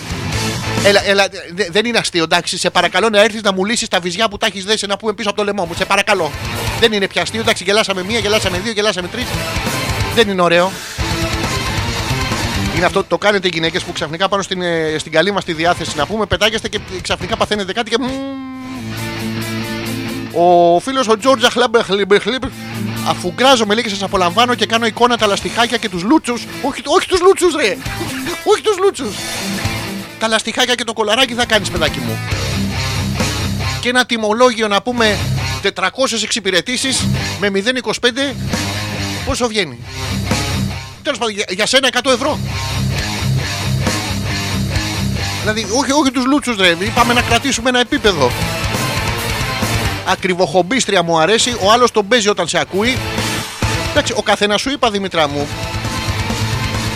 Έλα, 0.83 1.05
έλα, 1.07 1.27
δε- 1.53 1.67
δεν 1.71 1.85
είναι 1.85 1.97
αστείο, 1.97 2.23
εντάξει. 2.23 2.57
Σε 2.57 2.69
παρακαλώ 2.69 3.09
να 3.09 3.21
έρθεις 3.23 3.41
να 3.41 3.53
μου 3.53 3.65
λύσεις 3.65 3.87
τα 3.87 3.99
βυζιά 3.99 4.29
που 4.29 4.37
τα 4.37 4.45
έχεις 4.45 4.63
δέσει 4.65 4.85
να 4.87 4.97
πούμε 4.97 5.13
πίσω 5.13 5.29
από 5.29 5.37
το 5.37 5.43
λαιμό 5.43 5.65
μου. 5.65 5.73
Σε 5.77 5.85
παρακαλώ. 5.85 6.31
Δεν 6.79 6.91
είναι 6.91 7.07
πια 7.07 7.21
αστείο, 7.21 7.41
εντάξει. 7.41 7.63
Γελάσαμε 7.63 8.03
μία, 8.03 8.19
γελάσαμε 8.19 8.57
δύο, 8.63 8.71
γελάσαμε 8.71 9.07
τρεις. 9.07 9.25
Δεν 10.15 10.29
είναι 10.29 10.41
ωραίο. 10.41 10.71
Είναι 12.75 12.85
αυτό 12.85 13.03
το 13.03 13.17
κάνετε 13.17 13.47
οι 13.47 13.51
γυναίκες 13.53 13.83
που 13.83 13.91
ξαφνικά 13.91 14.29
πάνω 14.29 14.41
στην, 14.43 14.61
ε, 14.61 14.95
στην 14.99 15.11
καλή 15.11 15.31
μας 15.31 15.43
τη 15.45 15.53
διάθεση 15.53 15.97
να 15.97 16.05
πούμε 16.05 16.25
πετάγεστε 16.25 16.67
και 16.69 16.79
ξαφνικά 17.01 17.37
παθαίνετε 17.37 17.73
κάτι 17.73 17.89
και. 17.89 17.97
Μμμ. 20.33 20.41
Ο 20.41 20.79
φίλος 20.79 21.07
ο 21.07 21.17
Τζόρτζα 21.17 21.49
Χλαμπεχλιμπεχλιμπ 21.49 22.43
αφουγκράζομαι 23.07 23.73
λέει 23.73 23.83
και 23.83 23.89
σας 23.89 24.03
απολαμβάνω 24.03 24.55
και 24.55 24.65
κάνω 24.65 24.85
εικόνα 24.85 25.17
τα 25.17 25.27
λαστιχάκια 25.27 25.77
και 25.77 25.89
τους 25.89 26.03
λούτσους. 26.03 26.45
Όχι, 26.61 26.81
όχι 26.85 27.07
τους 27.07 27.21
λούτσους, 27.21 27.55
ρε! 27.55 27.77
όχι 28.43 28.61
τους 28.61 28.77
λούτσους! 28.77 29.15
Τα 30.19 30.27
λαστιχάκια 30.27 30.75
και 30.75 30.83
το 30.83 30.93
κολαράκι 30.93 31.33
θα 31.33 31.45
κάνεις, 31.45 31.69
παιδάκι 31.69 31.99
μου. 31.99 32.17
Και 33.81 33.89
ένα 33.89 34.05
τιμολόγιο 34.05 34.67
να 34.67 34.81
πούμε 34.81 35.17
400 35.63 35.69
εξυπηρετήσεις 36.23 37.07
με 37.39 37.51
0,25 37.53 38.35
πόσο 39.25 39.47
βγαίνει; 39.47 39.77
Τέλος 41.03 41.19
πάντων, 41.19 41.33
για, 41.33 41.45
για 41.49 41.65
σένα 41.65 41.89
100 42.03 42.11
ευρώ. 42.11 42.39
Δηλαδή, 45.39 45.65
όχι, 45.71 45.91
όχι 45.91 46.11
τους 46.11 46.25
λούτσους, 46.25 46.57
ρε. 46.57 46.75
Είπαμε 46.79 47.13
να 47.13 47.21
κρατήσουμε 47.21 47.69
ένα 47.69 47.79
επίπεδο. 47.79 48.31
Ακριβοχομπίστρια 50.07 51.03
μου 51.03 51.19
αρέσει. 51.19 51.55
Ο 51.63 51.71
άλλος 51.71 51.91
τον 51.91 52.07
παίζει 52.07 52.29
όταν 52.29 52.47
σε 52.47 52.59
ακούει. 52.59 52.97
Εντάξει, 53.91 54.13
ο 54.17 54.21
καθένας 54.21 54.61
σου 54.61 54.69
είπα 54.69 54.89
Δημητρά 54.89 55.27
μου. 55.27 55.47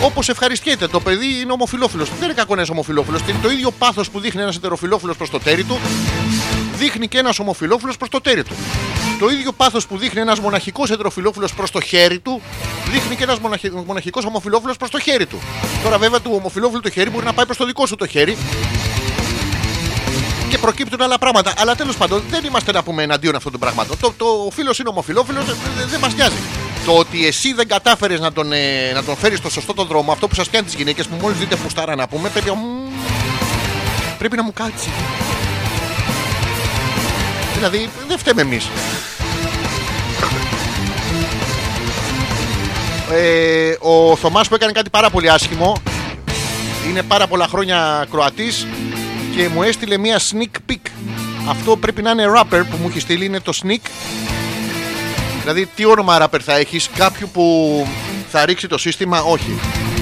Όπως 0.02 0.28
ευχαριστιέται. 0.28 0.86
Το 0.86 1.00
παιδί 1.00 1.40
είναι 1.42 1.52
ομοφυλόφιλος. 1.52 2.08
Δεν 2.08 2.24
είναι 2.24 2.32
κακό 2.32 2.54
να 2.54 2.62
είσαι 2.62 2.72
ομοφυλόφιλος. 2.72 3.20
Το 3.42 3.50
ίδιο 3.50 3.70
πάθος 3.70 4.10
που 4.10 4.20
δείχνει 4.20 4.42
ένας 4.42 4.56
ετεροφιλόφιλο 4.56 5.14
προς 5.14 5.30
το 5.30 5.38
τέρι 5.38 5.64
του, 5.64 5.80
δείχνει 6.76 7.08
και 7.08 7.18
ένας 7.18 7.38
ομοφυλόφιλος 7.38 7.96
προς 7.96 8.10
το 8.10 8.20
τέρι 8.20 8.42
του. 8.42 8.54
Το 9.18 9.28
ίδιο 9.28 9.52
πάθος 9.52 9.86
που 9.86 9.96
δείχνει 9.96 10.20
ένας 10.20 10.40
μοναχικός 10.40 10.90
ετεροφιλόφιλο 10.90 11.48
προς 11.56 11.70
το 11.70 11.80
χέρι 11.80 12.18
του, 12.18 12.40
δείχνει 12.92 13.16
και 13.16 13.22
ένας 13.22 13.38
μοναχικός 13.86 14.24
ομοφυλόφιλος 14.24 14.76
προς 14.76 14.90
το 14.90 14.98
χέρι 15.00 15.26
του. 15.26 15.38
Τώρα, 15.82 15.98
βέβαια, 15.98 16.20
του 16.20 16.30
ομοφυλόφιλου 16.34 16.80
το 16.80 16.90
χέρι 16.90 17.10
μπορεί 17.10 17.24
να 17.24 17.32
πάει 17.32 17.44
προς 17.44 17.56
το 17.56 17.64
δικό 17.66 17.86
σου 17.86 17.96
το 17.96 18.06
χέρι 18.06 18.36
και 18.96 19.01
προκύπτουν 20.62 21.02
άλλα 21.02 21.18
πράγματα. 21.18 21.52
Αλλά 21.56 21.74
τέλος 21.74 21.96
πάντων 21.96 22.22
δεν 22.30 22.44
είμαστε 22.44 22.72
να 22.72 22.82
πούμε 22.82 23.02
εναντίον 23.02 23.34
αυτών 23.36 23.52
των 23.52 23.60
πραγμάτων. 23.60 23.98
Το, 24.00 24.12
το 24.16 24.26
φίλος 24.52 24.78
είναι 24.78 24.88
ομοφυλόφιλο, 24.88 25.42
δεν 25.42 25.56
δεν 25.90 26.00
μας 26.00 26.14
νοιάζει. 26.14 26.36
Το 26.86 26.92
ότι 26.92 27.26
εσύ 27.26 27.52
δεν 27.52 27.68
κατάφερες 27.68 28.20
να 28.20 28.32
τον, 28.32 28.52
ε, 28.52 28.92
να 28.94 29.04
τον 29.04 29.16
φέρεις 29.16 29.38
στο 29.38 29.50
σωστό 29.50 29.74
τον 29.74 29.86
δρόμο, 29.86 30.12
αυτό 30.12 30.28
που 30.28 30.34
σας 30.34 30.50
κάνει 30.50 30.64
τις 30.64 30.74
γυναίκες 30.74 31.06
που 31.06 31.16
μόλις 31.20 31.38
δείτε 31.38 31.56
φουστάρα 31.56 31.94
να 31.94 32.08
πούμε, 32.08 32.28
πρέπει, 32.28 32.50
μ, 32.50 32.54
πρέπει 34.18 34.36
να 34.36 34.42
μου 34.42 34.52
κάτσει. 34.52 34.88
Δηλαδή 37.54 37.88
δεν 38.08 38.18
φταίμε 38.18 38.40
εμείς. 38.40 38.68
Ε, 43.12 43.76
ο 43.80 44.16
Θωμάς 44.16 44.48
που 44.48 44.54
έκανε 44.54 44.72
κάτι 44.72 44.90
πάρα 44.90 45.10
πολύ 45.10 45.30
άσχημο 45.30 45.76
είναι 46.88 47.02
πάρα 47.02 47.26
πολλά 47.26 47.46
χρόνια 47.46 48.06
Κροατής 48.10 48.66
και 49.36 49.48
μου 49.48 49.62
έστειλε 49.62 49.98
μια 49.98 50.18
sneak 50.18 50.70
peek. 50.70 50.90
Αυτό 51.48 51.76
πρέπει 51.76 52.02
να 52.02 52.10
είναι 52.10 52.24
rapper 52.36 52.62
που 52.70 52.76
μου 52.80 52.88
έχει 52.88 53.00
στείλει, 53.00 53.24
είναι 53.24 53.40
το 53.40 53.52
sneak. 53.62 53.90
Δηλαδή, 55.40 55.66
τι 55.74 55.84
όνομα 55.84 56.18
rapper 56.20 56.40
θα 56.40 56.56
έχεις, 56.56 56.88
κάποιου 56.96 57.28
που 57.32 57.86
θα 58.30 58.44
ρίξει 58.44 58.66
το 58.66 58.78
σύστημα, 58.78 59.22
όχι. 59.22 59.58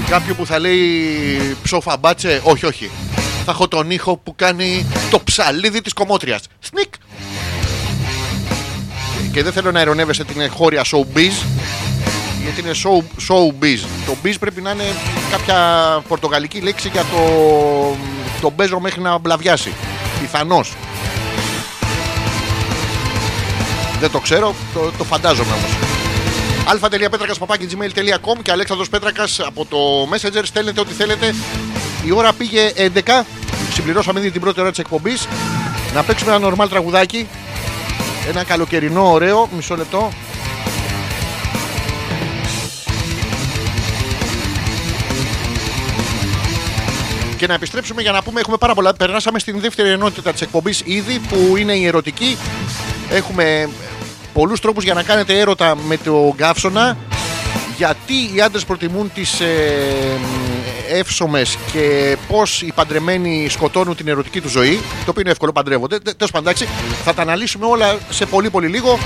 Κάποιου 0.09 0.35
που 0.35 0.45
θα 0.45 0.59
λέει 0.59 1.55
ψοφαμπάτσε, 1.63 2.41
όχι, 2.43 2.65
όχι. 2.65 2.89
Θα 3.45 3.51
έχω 3.51 3.67
τον 3.67 3.91
ήχο 3.91 4.17
που 4.17 4.35
κάνει 4.35 4.85
το 5.09 5.19
ψαλίδι 5.23 5.81
της 5.81 5.93
κομμότριας. 5.93 6.41
Sneak. 6.71 6.93
Και 9.31 9.43
δεν 9.43 9.53
θέλω 9.53 9.71
να 9.71 9.81
ειρωνεύεσαι 9.81 10.23
την 10.23 10.49
χώρια 10.49 10.83
showbiz, 10.83 11.45
γιατί 12.43 12.59
είναι 12.59 12.71
show, 12.83 13.03
showbiz. 13.27 13.79
Το 14.05 14.15
biz 14.23 14.33
πρέπει 14.39 14.61
να 14.61 14.71
είναι 14.71 14.95
κάποια 15.31 15.57
πορτογαλική 16.07 16.59
λέξη 16.59 16.89
για 16.93 17.01
το, 17.01 17.21
το 18.41 18.51
μπέζο 18.55 18.79
μέχρι 18.79 19.01
να 19.01 19.17
μπλαβιάσει. 19.17 19.73
Πιθανώς. 20.19 20.73
Δεν 23.99 24.11
το 24.11 24.19
ξέρω, 24.19 24.55
το, 24.73 24.91
το 24.97 25.03
φαντάζομαι 25.03 25.53
όμως. 25.53 25.71
αλφα.πέτρακα.gmail.com 26.67 28.41
και 28.41 28.51
Αλέξανδρος 28.51 28.89
Πέτρακας 28.89 29.39
από 29.39 29.65
το 29.65 29.77
Messenger 30.11 30.41
στέλνετε 30.43 30.79
ό,τι 30.79 30.93
θέλετε. 30.93 31.35
Η 32.05 32.11
ώρα 32.11 32.33
πήγε 32.33 32.71
11. 32.77 33.23
Συμπληρώσαμε 33.73 34.19
ήδη 34.19 34.31
την 34.31 34.41
πρώτη 34.41 34.59
ώρα 34.61 34.69
της 34.69 34.79
εκπομπής. 34.79 35.27
Να 35.93 36.03
παίξουμε 36.03 36.33
ένα 36.33 36.47
normal 36.47 36.69
τραγουδάκι. 36.69 37.27
Ένα 38.29 38.43
καλοκαιρινό 38.43 39.11
ωραίο. 39.11 39.49
Μισό 39.55 39.75
λεπτό. 39.75 40.11
Και 47.41 47.47
να 47.47 47.53
επιστρέψουμε 47.53 48.01
για 48.01 48.11
να 48.11 48.23
πούμε: 48.23 48.39
Έχουμε 48.39 48.57
πάρα 48.57 48.73
πολλά. 48.73 48.93
Περνάσαμε 48.93 49.39
στην 49.39 49.59
δεύτερη 49.59 49.89
ενότητα 49.89 50.31
της 50.31 50.41
εκπομπής 50.41 50.81
ήδη 50.85 51.19
που 51.19 51.57
είναι 51.57 51.73
η 51.73 51.85
ερωτική. 51.85 52.37
Έχουμε 53.09 53.69
πολλούς 54.33 54.59
τρόπους 54.59 54.83
για 54.83 54.93
να 54.93 55.03
κάνετε 55.03 55.39
έρωτα 55.39 55.75
με 55.75 55.97
το 55.97 56.33
γκάφσονα. 56.35 56.97
Γιατί 57.77 58.13
οι 58.33 58.41
άντρες 58.41 58.65
προτιμούν 58.65 59.11
τις 59.13 59.39
ε, 59.39 59.47
εύσομες 60.89 61.57
και 61.71 62.17
πώς 62.27 62.61
οι 62.61 62.71
παντρεμένοι 62.75 63.47
σκοτώνουν 63.49 63.95
την 63.95 64.07
ερωτική 64.07 64.41
του 64.41 64.49
ζωή. 64.49 64.75
Το 64.75 65.09
οποίο 65.09 65.21
είναι 65.21 65.31
εύκολο, 65.31 65.51
παντρεύονται. 65.51 65.99
Τέλος 65.99 66.31
πάντων, 66.31 66.47
εντάξει, 66.47 66.67
θα 67.03 67.13
τα 67.13 67.21
αναλύσουμε 67.21 67.65
όλα 67.65 67.97
σε 68.09 68.25
πολύ 68.25 68.49
πολύ 68.49 68.67
λίγο. 68.67 68.99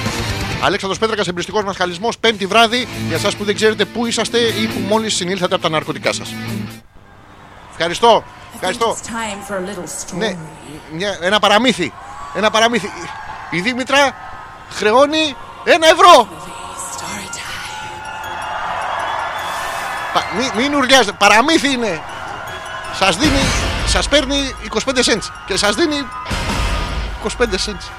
Αλέξανδρος 0.61 0.99
Πέτρακας, 0.99 1.27
εμπριστικός 1.27 1.63
μας 1.63 1.75
χαλισμός, 1.77 2.17
πέμπτη 2.17 2.45
βράδυ, 2.45 2.87
για 3.07 3.15
εσάς 3.15 3.35
που 3.35 3.43
δεν 3.43 3.55
ξέρετε 3.55 3.85
πού 3.85 4.05
είσαστε 4.05 4.37
ή 4.37 4.65
που 4.65 4.79
μόλις 4.87 5.15
συνήλθατε 5.15 5.53
από 5.53 5.63
τα 5.63 5.69
ναρκωτικά 5.69 6.13
σας. 6.13 6.33
Ευχαριστώ. 7.77 8.23
Ευχαριστώ. 8.53 8.95
It's 8.97 9.07
time 9.07 9.51
for 9.51 9.55
a 9.55 9.59
little 9.69 9.83
story. 9.83 10.17
Ναι, 10.17 10.35
μια- 10.91 11.17
ένα 11.21 11.39
παραμύθι. 11.39 11.93
Ένα 12.33 12.49
παραμύθι. 12.51 12.91
Η 13.49 13.59
Δήμητρα 13.61 14.11
χρεώνει 14.69 15.35
ένα 15.63 15.87
ευρώ. 15.87 16.27
Story 16.93 17.27
time. 17.35 17.41
Μην, 20.37 20.51
μην 20.55 20.73
ουρλιάζετε. 20.75 21.15
Παραμύθι 21.19 21.71
είναι. 21.71 22.01
Σας 22.93 23.15
δίνει, 23.17 23.39
σας 23.87 24.07
παίρνει 24.09 24.55
25 24.61 25.03
cents 25.03 25.29
και 25.45 25.57
σας 25.57 25.75
δίνει 25.75 26.07
25 27.23 27.55
cents. 27.65 27.89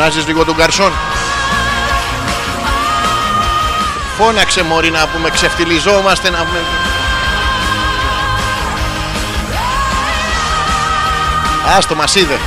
Φωνάζεις 0.00 0.26
λίγο 0.26 0.44
τον 0.44 0.56
καρσόν. 0.56 0.92
Φώναξε 4.16 4.62
μωρή 4.62 4.90
να 4.90 5.06
πούμε 5.08 5.30
ξεφτυλιζόμαστε 5.30 6.30
να 6.30 6.38
πούμε. 6.38 6.58
Άστο 11.76 11.94
μας 11.94 12.14
είδε. 12.14 12.38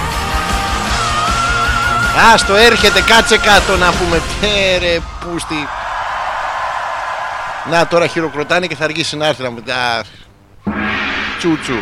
Άστο 2.33 2.55
έρχεται 2.55 3.01
κάτσε 3.01 3.37
κάτω 3.37 3.77
να 3.77 3.91
πούμε. 3.91 4.21
Τέρε 4.41 4.99
πούστη. 5.19 5.67
Να 7.69 7.87
τώρα 7.87 8.07
χειροκροτάνε 8.07 8.67
και 8.67 8.75
θα 8.75 8.83
αργήσει 8.83 9.17
να 9.17 9.25
έρθει 9.25 9.41
να 9.41 9.47
πούμε. 9.47 9.73
Α, 9.73 10.03
Τσούτσου. 11.37 11.77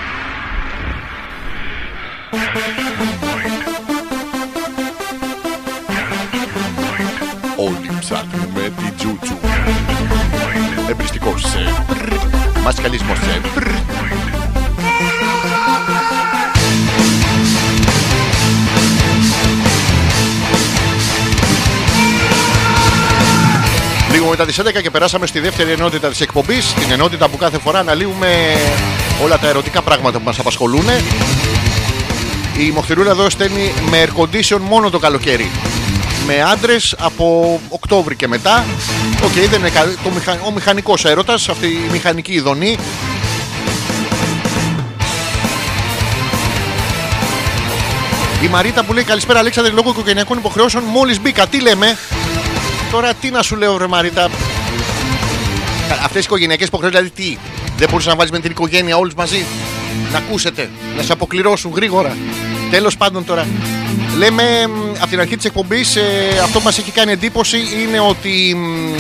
Μετά 24.46 24.64
τις 24.64 24.74
11 24.78 24.82
και 24.82 24.90
περάσαμε 24.90 25.28
στη 25.28 25.40
δεύτερη 25.40 25.72
ενότητα 25.72 26.10
της 26.10 26.22
εκπομπής 26.22 26.74
Την 26.74 26.92
ενότητα 26.92 27.30
που 27.30 27.38
κάθε 27.38 27.60
φορά 27.60 27.80
αναλύουμε 27.80 28.58
όλα 29.24 29.38
τα 29.40 29.48
ερωτικά 29.48 29.82
πράγματα 29.82 30.18
που 30.18 30.24
μας 30.26 30.40
απασχολούν. 30.40 30.86
Η 32.58 32.72
Μοχθηρούλα 32.74 33.12
εδώ 33.12 33.30
στέλνει 33.30 33.74
με 33.90 34.06
air 34.06 34.22
condition 34.22 34.58
μόνο 34.62 34.90
το 34.90 35.00
καλοκαίρι. 35.00 35.52
Με 36.26 36.42
άντρες 36.52 36.96
από 37.00 37.60
Οκτώβρη 37.70 38.16
και 38.16 38.28
μετά. 38.28 38.66
Οκ, 39.24 39.32
δεν 39.32 39.60
είναι 39.60 39.70
κα- 39.70 39.94
το 40.04 40.10
μηχα... 40.10 40.40
ο 40.46 40.52
μηχανικός 40.52 41.06
έρωτας, 41.06 41.50
αυτή 41.50 41.66
η 41.68 41.88
μηχανική 41.92 42.34
ηδονή. 42.34 42.78
Η 48.44 48.48
Μαρίτα 48.48 48.84
που 48.84 48.94
λέει 48.94 49.04
καλησπέρα 49.04 49.40
Αλέξανδρε 49.40 49.74
λόγω 49.74 49.90
οικογενειακών 49.90 50.38
υποχρεώσεων 50.38 50.84
μόλις 50.84 51.22
μπήκα. 51.22 51.48
Τι 51.48 51.62
λέμε, 51.62 51.98
Τώρα 52.92 53.14
τι 53.14 53.30
να 53.30 53.42
σου 53.42 53.56
λέω, 53.56 53.78
ρε 53.78 53.88
Μαρίτα. 53.88 54.30
Αυτές 56.04 56.22
οι 56.22 56.26
οικογενειακές 56.26 56.68
υποχρεώσεις, 56.68 57.00
δηλαδή 57.00 57.22
τι. 57.22 57.38
Δεν 57.78 57.90
μπορούσες 57.90 58.12
να 58.12 58.16
βάλεις 58.18 58.32
με 58.32 58.40
την 58.40 58.52
οικογένεια 58.52 58.98
όλους 58.98 59.14
μαζί; 59.14 59.46
Να 60.12 60.18
ακούσετε, 60.18 60.70
να 60.98 61.04
σε 61.04 61.12
αποκληρώσουν 61.12 61.72
γρήγορα. 61.76 62.18
Τέλος 62.72 62.98
πάντων 62.98 63.26
τώρα. 63.26 63.48
Λέμε 64.18 64.68
μ, 64.68 64.72
από 65.00 65.08
την 65.08 65.20
αρχή 65.20 65.36
της 65.36 65.46
εκπομπής 65.46 65.98
αυτό 66.44 66.60
που 66.60 66.66
μας 66.66 66.78
έχει 66.78 66.92
κάνει 66.92 67.12
εντύπωση 67.12 67.58
είναι 67.58 68.00
ότι 68.00 68.56
μ, 68.56 68.94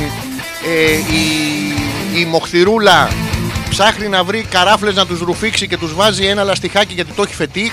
ε, 0.65 0.91
η, 0.93 2.19
η 2.19 2.25
Μοχθηρούλα 2.25 3.09
ψάχνει 3.69 4.07
να 4.07 4.23
βρει 4.23 4.45
καράφλες 4.49 4.95
να 4.95 5.05
τους 5.05 5.19
ρουφήξει 5.19 5.67
και 5.67 5.77
τους 5.77 5.93
βάζει 5.93 6.25
ένα 6.25 6.43
λαστιχάκι 6.43 6.93
γιατί 6.93 7.11
το 7.11 7.21
έχει 7.21 7.35
φετίχ 7.35 7.71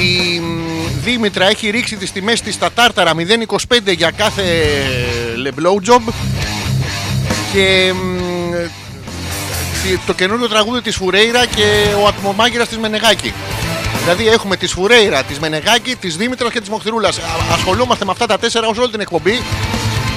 η 0.00 0.40
μ, 0.40 0.71
Δήμητρα 1.04 1.48
έχει 1.48 1.70
ρίξει 1.70 1.96
τις 1.96 2.12
τιμές 2.12 2.40
της 2.40 2.54
στα 2.54 2.72
τάρταρα 2.72 3.12
0,25 3.14 3.94
για 3.96 4.10
κάθε 4.10 4.42
le 5.44 5.48
blowjob 5.48 6.12
και 7.52 7.92
μ, 7.94 8.52
τι- 9.82 9.98
το 10.06 10.12
καινούριο 10.12 10.48
τραγούδι 10.48 10.80
της 10.80 10.96
Φουρέιρα 10.96 11.46
και 11.46 11.84
ο 12.02 12.06
ατμομάγειρας 12.06 12.68
της 12.68 12.78
Μενεγάκη. 12.78 13.32
Δηλαδή 14.02 14.28
έχουμε 14.28 14.56
της 14.56 14.72
Φουρέιρα, 14.72 15.22
της 15.22 15.38
Μενεγάκη, 15.38 15.96
της 15.96 16.16
Δήμητρας 16.16 16.52
και 16.52 16.60
της 16.60 16.68
Μοχθηρούλας. 16.68 17.18
Α- 17.18 17.22
Ασχολούμαστε 17.54 18.04
με 18.04 18.10
αυτά 18.10 18.26
τα 18.26 18.38
τέσσερα 18.38 18.66
ως 18.66 18.78
όλη 18.78 18.90
την 18.90 19.00
εκπομπή. 19.00 19.42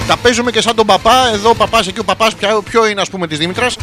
Τα 0.08 0.18
παίζουμε 0.18 0.52
και 0.52 0.62
σαν 0.62 0.76
τον 0.76 0.86
παπά. 0.86 1.30
Εδώ 1.34 1.50
ο 1.50 1.56
παπάς, 1.56 1.88
εκεί 1.88 2.00
ο 2.00 2.04
παπάς. 2.04 2.36
Ποιο, 2.36 2.62
ποιο 2.70 2.88
είναι 2.88 3.02
ας 3.02 3.10
πούμε 3.10 3.28
της 3.28 3.38
Δήμητρας. 3.38 3.76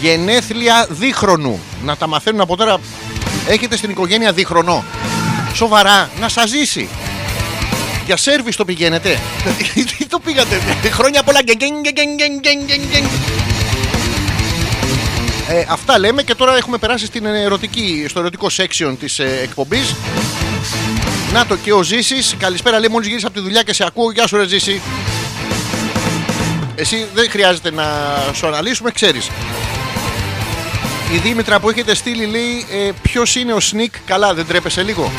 Γενέθλια 0.00 0.86
δίχρονου. 0.90 1.60
Να 1.84 1.96
τα 1.96 2.06
μαθαίνουν 2.06 2.40
από 2.40 2.56
τώρα. 2.56 2.76
Έχετε 3.48 3.76
στην 3.76 3.90
οικογένεια 3.90 4.32
δίχρονο. 4.32 4.84
Σοβαρά, 5.54 6.10
να 6.20 6.28
σας 6.28 6.50
ζήσει. 6.50 6.88
Για 8.06 8.16
σέρβις 8.16 8.56
το 8.56 8.64
πηγαίνετε. 8.64 9.18
Τι 9.98 10.06
το 10.06 10.18
πήγατε. 10.18 10.60
Χρόνια 10.90 11.22
πολλά. 11.22 11.42
Γκεν, 11.42 11.56
γκεν, 11.56 11.92
γκεν, 11.92 12.14
γκεν, 12.14 12.38
γκεν, 12.40 12.64
γκεν, 12.64 12.80
γκεν. 12.90 13.04
Ε, 15.48 15.66
αυτά 15.68 15.98
λέμε 15.98 16.22
και 16.22 16.34
τώρα 16.34 16.56
έχουμε 16.56 16.78
περάσει 16.78 17.06
στην 17.06 17.24
ερωτική, 17.24 18.06
στο 18.08 18.20
ερωτικό 18.20 18.46
section 18.56 18.94
της 19.00 19.18
ε, 19.18 19.40
εκπομπής. 19.42 19.94
Να 21.32 21.46
το 21.46 21.56
και 21.56 21.72
ο 21.72 21.82
Ζήσης. 21.82 22.34
Καλησπέρα 22.38 22.78
λέει 22.78 22.88
μόλις 22.90 23.08
γύρισα 23.08 23.26
από 23.26 23.36
τη 23.36 23.42
δουλειά 23.42 23.62
και 23.62 23.72
σε 23.72 23.84
ακούω. 23.84 24.10
Γεια 24.10 24.26
σου 24.26 24.36
ρε 24.36 24.46
Ζήση. 24.46 24.80
Εσύ 26.74 27.06
δεν 27.14 27.30
χρειάζεται 27.30 27.70
να 27.70 27.84
σου 28.32 28.46
αναλύσουμε, 28.46 28.90
ξέρεις. 28.90 29.30
Η 31.12 31.16
Δήμητρα 31.16 31.60
που 31.60 31.70
έχετε 31.70 31.94
στείλει 31.94 32.26
λέει 32.26 32.66
ε, 32.70 32.90
ποιος 33.02 33.34
είναι 33.34 33.52
ο 33.52 33.60
Σνικ; 33.60 33.94
Καλά 34.06 34.34
δεν 34.34 34.46
τρέπεσαι 34.46 34.82
λίγο. 34.82 35.12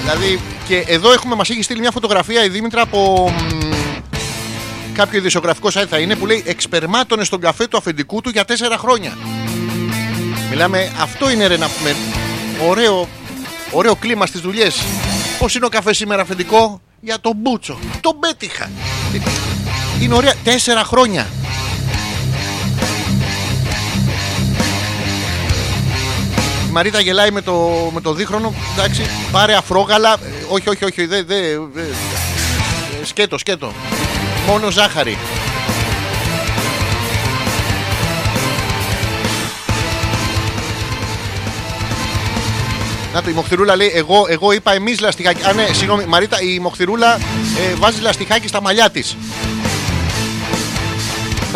Δηλαδή 0.00 0.40
και 0.68 0.84
εδώ 0.86 1.12
έχουμε, 1.12 1.34
μας 1.34 1.50
έχει 1.50 1.62
στείλει 1.62 1.80
μια 1.80 1.90
φωτογραφία 1.90 2.44
η 2.44 2.48
Δήμητρα 2.48 2.82
από 2.82 3.30
μ, 3.30 3.74
κάποιο 4.92 5.18
ειδησιογραφικό 5.18 5.68
site 5.72 5.86
θα 5.88 5.98
είναι 5.98 6.16
που 6.16 6.26
λέει 6.26 6.42
εξπερμάτωνε 6.46 7.24
στον 7.24 7.40
καφέ 7.40 7.66
του 7.66 7.76
αφεντικού 7.76 8.20
του 8.20 8.30
για 8.30 8.44
τέσσερα 8.44 8.78
χρόνια. 8.78 9.18
Μιλάμε, 10.50 10.92
αυτό 11.00 11.30
είναι 11.30 11.46
ρε 11.46 11.56
να 11.56 11.68
πούμε. 11.68 11.96
Ωραίο, 12.68 13.08
ωραίο 13.70 13.94
κλίμα 13.94 14.26
στις 14.26 14.40
δουλειές. 14.40 14.82
Πώς 15.38 15.54
είναι 15.54 15.64
ο 15.64 15.68
καφέ 15.68 15.92
σήμερα 15.94 16.22
αφεντικό; 16.22 16.80
Για 17.00 17.20
τον 17.20 17.32
Μπούτσο. 17.36 17.78
Τον 18.00 18.18
πέτυχα. 18.18 18.70
Είναι 20.00 20.14
ωραία. 20.14 20.34
Τέσσερα 20.44 20.84
χρόνια. 20.84 21.26
Μαρίτα 26.74 27.00
γελάει 27.00 27.30
με 27.30 27.40
το, 27.42 27.54
με 27.94 28.00
το 28.00 28.12
δίχρονο. 28.12 28.54
Εντάξει, 28.76 29.02
πάρε 29.32 29.54
αφρόγαλα. 29.54 30.12
Ε, 30.12 30.16
όχι, 30.48 30.68
όχι, 30.68 30.84
όχι. 30.84 31.06
Δε, 31.06 31.22
δε, 31.22 31.40
δε. 31.72 31.80
Ε, 31.80 33.04
Σκέτο, 33.04 33.38
σκέτο. 33.38 33.72
Μόνο 34.46 34.70
ζάχαρη. 34.70 35.18
Να 43.12 43.22
το, 43.22 43.30
η 43.30 43.32
Μοχθηρούλα 43.32 43.76
λέει: 43.76 43.92
Εγώ, 43.94 44.26
εγώ 44.28 44.52
είπα 44.52 44.72
εμείς 44.72 45.00
λαστιχάκι. 45.00 45.44
Α, 45.44 45.52
ναι, 45.52 45.66
συγγνώμη, 45.72 46.04
Μαρίτα, 46.04 46.40
η 46.40 46.58
Μοχθηρούλα 46.58 47.14
ε, 47.14 47.74
βάζει 47.74 48.00
λαστιχάκι 48.00 48.48
στα 48.48 48.60
μαλλιά 48.60 48.90
της. 48.90 49.16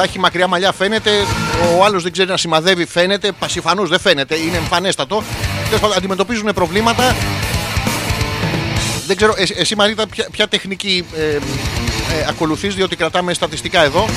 Θα 0.01 0.07
έχει 0.07 0.19
μακριά 0.19 0.47
μαλλιά, 0.47 0.73
φαίνεται. 0.73 1.11
Ο 1.79 1.85
άλλος 1.85 2.03
δεν 2.03 2.13
ξέρει 2.13 2.29
να 2.29 2.37
σημαδεύει, 2.37 2.87
φαίνεται. 2.87 3.33
Πασιφανώς 3.33 3.89
δεν 3.89 4.01
φαίνεται, 4.01 4.37
είναι 4.37 4.57
εμφανέστατο. 4.57 5.23
Τέλος 5.65 5.81
πάντων, 5.81 5.97
αντιμετωπίζουν 5.97 6.51
προβλήματα. 6.55 7.17
Δεν 9.07 9.17
ξέρω, 9.17 9.35
εσύ, 9.37 9.55
εσύ 9.59 9.77
Μαρίτα, 9.77 10.07
ποια, 10.07 10.29
ποια 10.31 10.49
τεχνική 10.49 11.05
ε, 11.17 11.23
ε, 11.23 11.39
ακολουθείς, 12.29 12.75
διότι 12.75 12.97
κρατάμε 12.97 13.35
στατιστικά 13.35 13.85
εδώ. 13.85 14.09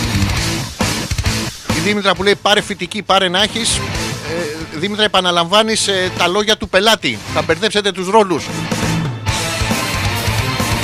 Η 1.78 1.80
Δήμητρα 1.84 2.16
που 2.16 2.24
λέει 2.24 2.36
πάρε 2.36 2.62
φυτική, 2.62 3.02
πάρε 3.02 3.30
να 3.30 3.42
έχεις. 3.42 3.78
Ε, 3.78 4.78
Δήμητρα, 4.80 5.04
επαναλαμβάνεις 5.04 5.88
ε, 5.88 6.12
τα 6.18 6.28
λόγια 6.28 6.58
του 6.58 6.70
πελάτη. 6.70 7.18
Θα 7.34 7.42
μπερδέψετε 7.42 7.92
τους 7.92 8.10
ρόλους. 8.10 8.46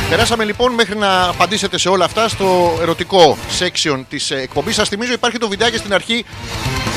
Περάσαμε 0.10 0.44
λοιπόν 0.44 0.74
μέχρι 0.74 0.98
να 0.98 1.28
απαντήσετε 1.28 1.78
σε 1.78 1.90
όλα 1.90 2.06
αυτά 2.06 2.28
στο 2.28 2.78
ερωτικό 2.82 3.38
section 3.60 4.04
της 4.10 4.32
ε, 4.32 4.36
εκπομπής. 4.36 4.76
Σας 4.76 4.90
θυμίζω 4.90 5.14
υπάρχει 5.14 5.38
το 5.38 5.48
βιντεάκι 5.48 5.78
στην 5.78 5.94
αρχή 5.94 6.26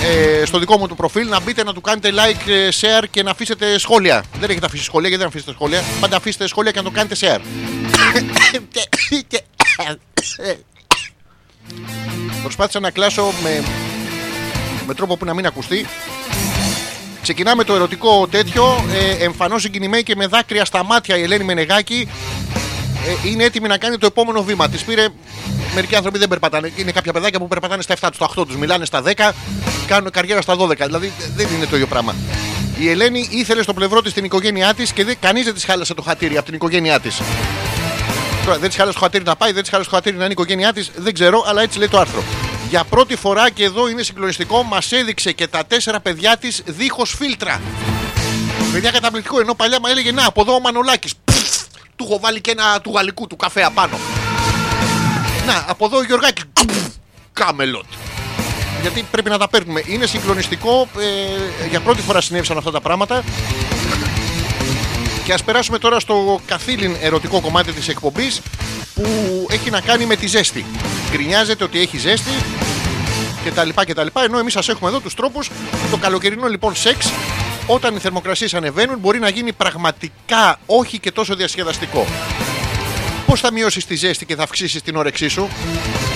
ε, 0.03 0.45
στο 0.45 0.59
δικό 0.59 0.79
μου 0.79 0.89
το 0.89 0.95
προφίλ. 0.95 1.29
Να 1.29 1.41
μπείτε 1.41 1.65
να 1.65 1.73
του 1.73 1.81
κάνετε 1.81 2.11
like, 2.13 2.49
ε, 2.51 2.69
share 2.81 3.05
και 3.11 3.23
να 3.23 3.31
αφήσετε 3.31 3.79
σχόλια. 3.79 4.25
Δεν 4.41 4.51
έχετε 4.51 4.67
αφήσει 4.67 4.85
σχόλια 4.85 5.09
γιατί 5.09 5.23
δεν 5.25 5.33
αφήσετε 5.33 5.53
σχόλια. 5.53 5.83
Πάντα 6.01 6.17
αφήστε 6.17 6.47
σχόλια 6.49 6.71
και 6.71 6.79
να 6.79 6.85
το 6.85 6.91
κάνετε 6.91 7.17
share. 7.21 7.41
Προσπάθησα 12.43 12.81
να 12.81 12.91
κλάσω 12.91 13.33
με, 13.43 13.65
με 14.87 14.95
τρόπο 14.95 15.17
που 15.17 15.25
να 15.25 15.35
μην 15.35 15.47
ακουστεί. 15.47 15.87
Ξεκινάμε 17.23 17.65
το 17.65 17.75
ερωτικό 17.75 18.27
τέτοιο. 18.27 18.85
Ε, 18.93 19.25
Εμφανώς 19.25 19.63
συγκινημένη 19.63 20.03
και 20.03 20.17
με 20.17 20.27
δάκρυα 20.27 20.65
στα 20.65 20.85
μάτια 20.85 21.17
η 21.17 21.23
Ελένη 21.23 21.45
Μενεγάκη 21.45 22.09
ε, 22.09 22.70
είναι 23.25 23.45
έτοιμη 23.45 23.69
να 23.69 23.79
κάνει 23.79 23.99
το 23.99 24.07
επόμενο 24.07 24.43
βήμα. 24.43 24.69
Της 24.69 24.83
πήρε. 24.83 25.07
Μερικοί 25.75 25.95
άνθρωποι 25.95 26.19
δεν 26.19 26.29
περπατάνε. 26.29 26.73
Είναι 26.77 26.93
κάποια 26.93 27.13
παιδάκια 27.13 27.39
που 27.39 27.49
περπατάνε 27.49 27.83
στα 27.83 27.95
7 27.95 28.09
τους, 28.09 28.17
στα 28.17 28.25
8 28.25 28.47
τους, 28.47 28.57
μιλάνε 28.57 28.85
στα 28.85 29.03
10, 29.03 29.33
κάνουν 29.87 30.11
καριέρα 30.11 30.41
στα 30.41 30.57
12. 30.57 30.87
Δηλαδή 30.87 31.13
δεν 31.37 31.49
είναι 31.57 31.67
το 31.67 31.75
ίδιο 31.75 31.87
πράγμα. 31.87 32.15
Η 32.79 32.91
Ελένη 32.91 33.29
ήθελε 33.31 33.63
στο 33.63 33.75
πλευρό 33.75 34.03
της 34.03 34.13
την 34.13 34.25
οικογένειά 34.25 34.75
της 34.75 34.93
και 34.93 35.17
κανείς 35.21 35.45
δεν 35.45 35.55
της 35.55 35.65
χάλασε 35.65 35.95
το 35.95 36.03
χατήρι 36.03 36.37
από 36.37 36.47
την 36.47 36.55
οικογένειά 36.55 37.01
της. 37.01 37.21
Τώρα 38.45 38.59
δεν 38.59 38.69
της 38.69 38.77
χάλασε 38.77 38.99
το 38.99 39.05
χατήρι 39.05 39.25
να 39.25 39.37
πάει, 39.37 39.53
δεν 39.53 39.63
της 39.63 39.71
χάλασε 39.71 39.91
το 39.91 39.97
χατήρι 39.97 40.17
να 40.17 40.25
είναι 40.25 40.33
η 40.33 40.37
οικογένειά 40.39 40.73
της, 40.73 40.91
δεν 40.97 41.15
ξέρω, 41.15 41.45
αλλά 41.47 41.63
έτσι 41.63 41.79
λέει 41.79 41.89
το 41.89 41.99
άρθρο. 41.99 42.23
Για 42.69 42.85
πρώτη 42.85 43.17
φορά 43.17 43.51
και 43.51 43.65
εδώ 43.65 43.89
είναι 43.89 44.03
συγκλονιστικό, 44.03 44.63
μας 44.63 44.93
έδειξε 44.93 45.33
και 45.33 45.47
τα 45.47 45.67
τέσσερα 45.67 46.01
παιδιά 46.01 46.37
της 46.37 46.63
δίχως 46.67 47.15
φίλτρα. 47.19 47.61
Παιδιά 48.73 48.91
καταπληκτικό, 48.91 49.41
ενώ 49.41 49.55
παλιά 49.55 49.81
μου 49.81 49.87
έλεγε 49.87 50.13
Να, 50.13 50.27
από 50.27 50.41
εδώ 50.41 50.55
ο 50.55 50.61
Μανολάκης. 50.61 51.15
Του 52.01 52.07
έχω 52.11 52.19
βάλει 52.21 52.41
και 52.41 52.51
ένα 52.51 52.81
του 52.81 52.93
γαλλικού 52.95 53.27
του 53.27 53.37
καφέ 53.37 53.63
απάνω. 53.63 53.99
Να, 55.47 55.65
από 55.69 55.85
εδώ 55.85 55.97
ο 55.97 56.03
Γιωργάκη. 56.03 56.43
Κάμελοτ. 57.33 57.85
Γιατί 58.81 59.07
πρέπει 59.11 59.31
να 59.31 59.39
τα 59.39 59.49
παίρνουμε. 59.49 59.83
Είναι 59.87 60.07
συγκλονιστικό. 60.07 60.89
ε, 60.99 61.69
για 61.69 61.81
πρώτη 61.81 62.01
φορά 62.03 62.21
συνέβησαν 62.21 62.57
αυτά 62.57 62.71
τα 62.71 62.81
πράγματα. 62.81 63.25
Και 65.25 65.33
ας 65.33 65.45
περάσουμε 65.45 65.79
τώρα 65.79 66.01
στο 66.01 66.41
καθήλυν 66.47 66.97
ερωτικό 67.01 67.41
κομμάτι 67.41 67.73
της 67.73 67.89
εκπομπής 67.89 68.41
που 68.95 69.47
έχει 69.51 69.71
να 69.71 69.81
κάνει 69.81 70.07
με 70.07 70.17
τη 70.17 70.27
ζέστη. 70.27 70.65
Γκρινιάζεται 71.11 71.65
ότι 71.65 71.81
έχει 71.81 71.99
ζέστη 71.99 72.31
και 73.45 73.51
τα 73.51 73.65
λοιπά 73.65 73.85
και 73.85 73.95
τα 73.95 74.05
λοιπά, 74.05 74.25
ενώ 74.25 74.39
εμείς 74.39 74.53
σας 74.53 74.69
έχουμε 74.69 74.91
εδώ 74.91 75.01
τους 75.01 75.15
τρόπους 75.15 75.51
το 75.91 75.97
καλοκαιρινό 75.97 76.47
λοιπόν 76.47 76.75
σεξ 76.75 77.11
όταν 77.67 77.97
οι 77.97 77.99
θερμοκρασίες 77.99 78.55
ανεβαίνουν 78.55 78.99
μπορεί 78.99 79.19
να 79.19 79.29
γίνει 79.29 79.53
πραγματικά 79.53 80.59
όχι 80.67 80.99
και 80.99 81.11
τόσο 81.11 81.35
διασκεδαστικό. 81.35 82.07
Πώς 83.27 83.41
θα 83.41 83.53
μειώσεις 83.53 83.87
τη 83.87 83.95
ζέστη 83.95 84.27
και 84.27 84.35
θα 84.35 84.43
αυξήσεις 84.43 84.83
την 84.83 84.97
όρεξή 84.97 85.29
σου; 85.29 85.49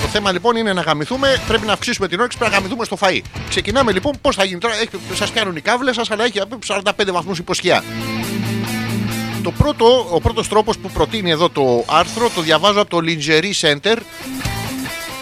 Το 0.01 0.07
θέμα 0.07 0.31
λοιπόν 0.31 0.55
είναι 0.55 0.73
να 0.73 0.81
γαμηθούμε. 0.81 1.41
Πρέπει 1.47 1.65
να 1.65 1.73
αυξήσουμε 1.73 2.07
την 2.07 2.19
όρεξη, 2.19 2.37
πρέπει 2.37 2.51
να 2.51 2.57
γαμηθούμε 2.57 2.85
στο 2.85 2.97
φαΐ. 2.99 3.21
Ξεκινάμε 3.49 3.91
λοιπόν 3.91 4.13
πώς 4.21 4.35
θα 4.35 4.43
γίνει 4.43 4.59
τώρα. 4.59 4.73
Σας 5.13 5.31
πιάνουν 5.31 5.55
οι 5.55 5.61
κάβλες 5.61 5.95
σας, 5.95 6.11
αλλά 6.11 6.23
έχει 6.23 6.41
45 6.67 7.11
βαθμούς 7.11 7.37
υποσχεία. 7.37 7.83
Το 9.43 9.51
πρώτο, 9.51 10.07
ο 10.11 10.21
πρώτος 10.21 10.47
τρόπος 10.47 10.77
που 10.77 10.89
προτείνει 10.89 11.31
εδώ 11.31 11.49
το 11.49 11.85
άρθρο, 11.87 12.29
το 12.35 12.41
διαβάζω 12.41 12.81
από 12.81 12.89
το 12.89 12.99
Lingerie 13.01 13.69
Center, 13.69 13.97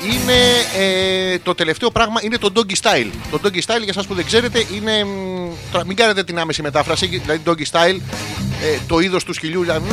είναι 0.04 0.40
ε, 0.78 1.40
το 1.40 1.56
τελευταίο 1.56 1.92
πράγμα, 1.92 2.20
είναι 2.24 2.38
το 2.38 2.50
doggy 2.56 2.76
style. 2.82 3.10
Το 3.32 3.40
doggy 3.44 3.60
style 3.60 3.84
για 3.84 3.88
εσάς 3.88 4.08
που 4.08 4.14
δεν 4.14 4.26
ξέρετε 4.26 4.66
είναι, 4.76 5.04
μ, 5.04 5.50
τώρα 5.72 5.86
μην 5.86 5.96
κάνετε 5.96 6.24
την 6.24 6.40
άμεση 6.40 6.62
μετάφραση, 6.62 7.06
δηλαδή 7.06 7.42
doggy 7.46 7.72
style, 7.72 8.00
ε, 8.64 8.78
το 8.88 9.00
είδος 9.00 9.24
του 9.24 9.34
σκυλιού, 9.34 9.62
δηλαδή, 9.62 9.86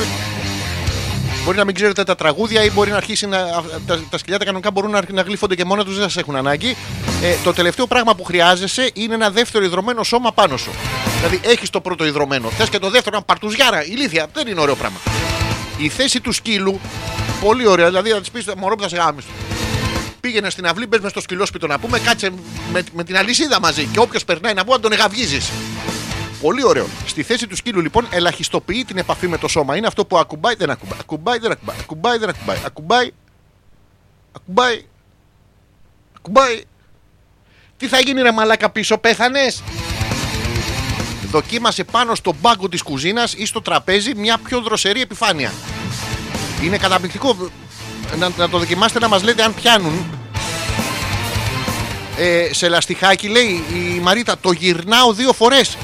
Μπορεί 1.44 1.56
να 1.56 1.64
μην 1.64 1.74
ξέρετε 1.74 2.04
τα 2.04 2.14
τραγούδια 2.14 2.64
ή 2.64 2.70
μπορεί 2.70 2.90
να 2.90 2.96
αρχίσει 2.96 3.26
να. 3.26 3.38
Τα, 3.86 4.00
τα 4.10 4.18
σκυλιά 4.18 4.38
τα 4.38 4.44
κανονικά 4.44 4.70
μπορούν 4.70 4.90
να, 4.90 5.02
να 5.12 5.22
γλύφονται 5.22 5.54
και 5.54 5.64
μόνα 5.64 5.84
τους, 5.84 5.94
δεν 5.94 6.02
σας 6.02 6.16
έχουν 6.16 6.36
ανάγκη. 6.36 6.76
Ε, 7.22 7.34
το 7.44 7.52
τελευταίο 7.52 7.86
πράγμα 7.86 8.14
που 8.14 8.24
χρειάζεσαι 8.24 8.90
είναι 8.94 9.14
ένα 9.14 9.30
δεύτερο 9.30 9.64
υδρωμένο 9.64 10.02
σώμα 10.02 10.32
πάνω 10.32 10.56
σου. 10.56 10.70
Δηλαδή 11.16 11.40
έχεις 11.48 11.70
το 11.70 11.80
πρώτο 11.80 12.06
υδρωμένο. 12.06 12.48
Θες 12.48 12.68
και 12.68 12.78
το 12.78 12.90
δεύτερο 12.90 13.16
να 13.16 13.22
παρτουζιάρα, 13.22 13.84
ηλίθεια. 13.84 14.26
Δεν 14.32 14.46
είναι 14.46 14.60
ωραίο 14.60 14.74
πράγμα. 14.74 14.98
Η 15.76 15.88
θέση 15.88 16.20
του 16.20 16.32
σκύλου, 16.32 16.80
πολύ 17.40 17.66
ωραία. 17.66 17.86
Δηλαδή 17.86 18.10
να 18.10 18.20
της 18.20 18.30
πεις 18.30 18.44
μωρό 18.56 18.76
που 18.76 18.82
θα 18.82 18.88
σε 18.88 18.96
γάμισε. 18.96 19.28
Πήγαινε 20.20 20.50
στην 20.50 20.66
αυλή, 20.66 20.86
μπες 20.86 21.00
μες 21.00 21.10
στο 21.10 21.20
σκυλόσπιτο 21.20 21.66
να 21.66 21.78
πούμε, 21.78 21.98
κάτσε 21.98 22.30
με, 22.72 22.82
με 22.94 23.04
την 23.04 23.16
αλυσίδα 23.16 23.60
μαζί. 23.60 23.84
Και 23.84 23.98
όποιος 23.98 24.24
περνάει 24.24 24.54
να 24.54 24.64
πούμε, 24.64 24.76
να 24.76 24.82
τον 24.82 24.92
εγαυγίζει. 24.92 25.40
Πολύ 26.40 26.64
ωραίο. 26.64 26.86
Στη 27.06 27.22
θέση 27.22 27.46
του 27.46 27.56
σκύλου 27.56 27.80
λοιπόν 27.80 28.06
ελαχιστοποιεί 28.10 28.84
την 28.84 28.98
επαφή 28.98 29.28
με 29.28 29.38
το 29.38 29.48
σώμα. 29.48 29.76
Είναι 29.76 29.86
αυτό 29.86 30.06
που 30.06 30.18
ακουμπάει, 30.18 30.54
δεν 30.54 30.70
ακουμπάει. 30.70 30.98
Ακουμπάει, 31.00 31.38
δεν 31.38 31.50
ακουμπάει. 31.50 31.76
Ακουμπάει, 31.80 32.18
δεν 32.18 32.28
ακουμπάει. 32.28 32.58
Ακουμπάει. 32.66 33.10
Ακουμπάει. 34.32 34.84
Ακουμπάει. 36.16 36.62
Τι 37.76 37.88
θα 37.88 38.00
γίνει 38.00 38.22
ρε 38.22 38.32
μαλάκα 38.32 38.70
πίσω, 38.70 38.98
πέθανες; 38.98 39.62
Δοκίμασε 41.30 41.84
πάνω 41.84 42.14
στον 42.14 42.36
πάγκο 42.40 42.68
της 42.68 42.82
κουζίνας 42.82 43.34
ή 43.34 43.46
στο 43.46 43.62
τραπέζι 43.62 44.14
μια 44.14 44.38
πιο 44.38 44.60
δροσερή 44.60 45.00
επιφάνεια. 45.00 45.52
Είναι 46.62 46.78
καταπληκτικό. 46.78 47.36
Να, 48.18 48.30
να 48.36 48.48
το 48.48 48.58
δοκιμάσετε 48.58 48.98
να 48.98 49.08
μας 49.08 49.22
λέτε 49.22 49.42
αν 49.42 49.54
πιάνουν. 49.54 50.06
Ε, 52.18 52.48
σε 52.54 52.68
λαστιχάκι 52.68 53.28
λέει 53.28 53.64
η 53.74 54.00
Μαρίτα 54.02 54.38
το 54.40 54.52
γυρνάω 54.52 55.12
δύο 55.12 55.32
φορές 55.32 55.76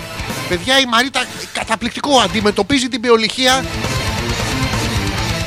Παιδιά 0.48 0.81
η 0.81 0.85
Μαρίτα 0.86 1.24
καταπληκτικό 1.53 2.19
αντιμετωπίζει 2.19 2.89
την 2.89 3.01
βιολυχία 3.01 3.65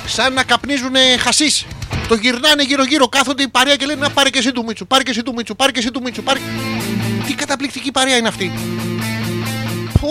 σαν 0.06 0.34
να 0.34 0.44
καπνίζουν 0.44 0.94
χασίς. 1.20 1.66
Το 2.08 2.16
γυρνάνε 2.16 2.64
γύρω 2.64 2.84
γύρω 2.84 3.08
κάθονται 3.08 3.44
η 3.44 3.48
παρέα 3.48 3.76
και 3.76 3.86
λένε 3.86 4.00
να 4.02 4.10
πάρε 4.10 4.30
και 4.30 4.38
εσύ 4.38 4.52
του 4.52 4.64
Μίτσου, 4.68 4.88
πάρε 4.88 5.04
και 5.04 5.10
εσύ 5.10 5.24
του 5.24 5.34
Μίτσου, 5.36 5.56
πάρε 5.56 5.72
και 5.72 5.80
εσύ 5.80 5.92
του 5.92 6.02
Μίτσου, 6.04 6.24
πάρε... 6.24 6.40
Τι 7.28 7.34
καταπληκτική 7.34 7.92
παρέα 7.92 8.18
είναι 8.18 8.28
αυτή. 8.28 8.52
Πω... 10.02 10.10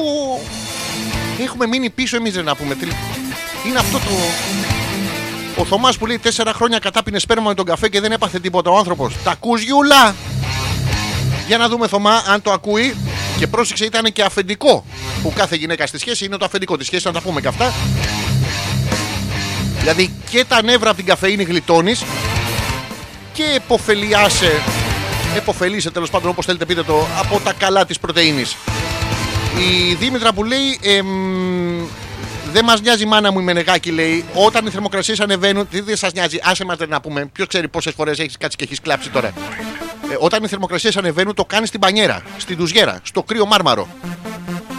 Έχουμε 1.43 1.67
μείνει 1.67 1.91
πίσω 1.91 2.17
εμείς 2.17 2.33
δεν 2.33 2.45
να 2.45 2.57
πούμε. 2.57 2.75
Τι- 2.75 2.87
Είναι 3.69 3.79
αυτό 3.79 3.99
το... 3.99 4.11
Ο 5.59 5.65
Θωμάς 5.65 5.99
που 5.99 6.07
λέει 6.07 6.19
τέσσερα 6.19 6.53
χρόνια 6.53 6.79
κατάπινε 6.79 7.19
σπέρμα 7.19 7.49
με 7.49 7.55
τον 7.55 7.65
καφέ 7.65 7.89
και 7.89 8.01
δεν 8.01 8.13
έπαθε 8.13 8.39
τίποτα 8.41 8.71
ο 8.71 8.77
άνθρωπος. 8.77 9.15
Τα 9.25 9.31
ακούς 9.31 9.63
Γιούλα! 9.63 10.15
Για 11.47 11.59
να 11.59 11.69
δούμε 11.69 11.87
Θωμά 11.87 12.23
αν 12.27 12.43
το 12.43 12.53
ακούει. 12.53 12.97
Και 13.39 13.47
πρόσεξε, 13.47 13.85
ήταν 13.85 14.13
και 14.13 14.23
αφεντικό 14.23 14.85
που 15.23 15.33
κάθε 15.37 15.57
γυναίκα 15.57 15.87
στη 15.87 15.99
σχέση 15.99 16.25
είναι 16.25 16.37
το 16.37 16.45
αφεντικό 16.45 16.77
της 16.77 16.87
σχέσης, 16.87 17.05
να 17.05 17.13
τα 17.13 17.21
πούμε 17.21 17.41
και 17.41 17.49
αυτά. 17.49 17.73
Δηλαδή 19.79 20.13
και 20.31 20.45
τα 20.45 20.63
νεύρα 20.63 20.89
από 20.89 20.97
την 20.99 21.07
καφεΐνη 21.07 21.43
γλιτώνεις 21.43 22.05
και 23.33 23.45
εποφελιάσαι, 23.57 24.63
εποφελείσαι 25.37 25.91
τέλος 25.91 26.11
πάντων 26.11 26.29
όπως 26.31 26.45
θέλετε 26.45 26.65
πείτε 26.65 26.83
το, 26.83 27.07
από 27.19 27.41
τα 27.45 27.53
καλά 27.53 27.87
της 27.87 27.99
πρωτενη. 27.99 28.45
Η 29.59 29.95
Δήμητρα 29.95 30.33
που 30.33 30.45
λέει, 30.45 30.79
εμ, 30.83 31.07
δεν 32.53 32.65
μας 32.65 32.81
νοιάζει 32.81 33.03
η 33.03 33.07
μάνα 33.07 33.33
μου 33.33 33.41
η 33.41 33.43
Μενεγάκη, 33.43 33.91
λέει. 33.91 34.25
Όταν 34.35 34.67
οι 34.67 34.71
θερμοκρασίες 34.71 35.21
ανεβαίνουν, 35.21 35.69
τι 35.69 35.81
δεν 35.81 35.97
σας 35.97 36.13
νοιάζει, 36.13 36.39
άσε 36.43 36.65
μας 36.65 36.77
να 36.89 37.01
πούμε. 37.01 37.27
Ποιος 37.33 37.47
ξέρει 37.47 37.69
πόσες 37.69 37.93
φορές 37.95 38.19
έχεις 38.19 38.37
κάτσει 38.39 38.57
και 38.57 38.65
έχεις 38.65 38.81
κλάψει 38.81 39.11
τώρα. 39.11 39.29
Ε, 39.29 40.17
όταν 40.19 40.45
οι 40.45 40.49
θερμοκρασίες 40.49 40.97
ανεβαίνουν, 40.97 41.35
το 41.35 41.45
κάνεις 41.45 41.69
στην 41.69 41.81
πανιέρα, 41.81 42.23
στην 42.37 42.57
τουζιέρα, 42.57 43.01
στο 43.03 43.23
κρύο 43.23 43.47
μάρμαρο. 43.47 43.89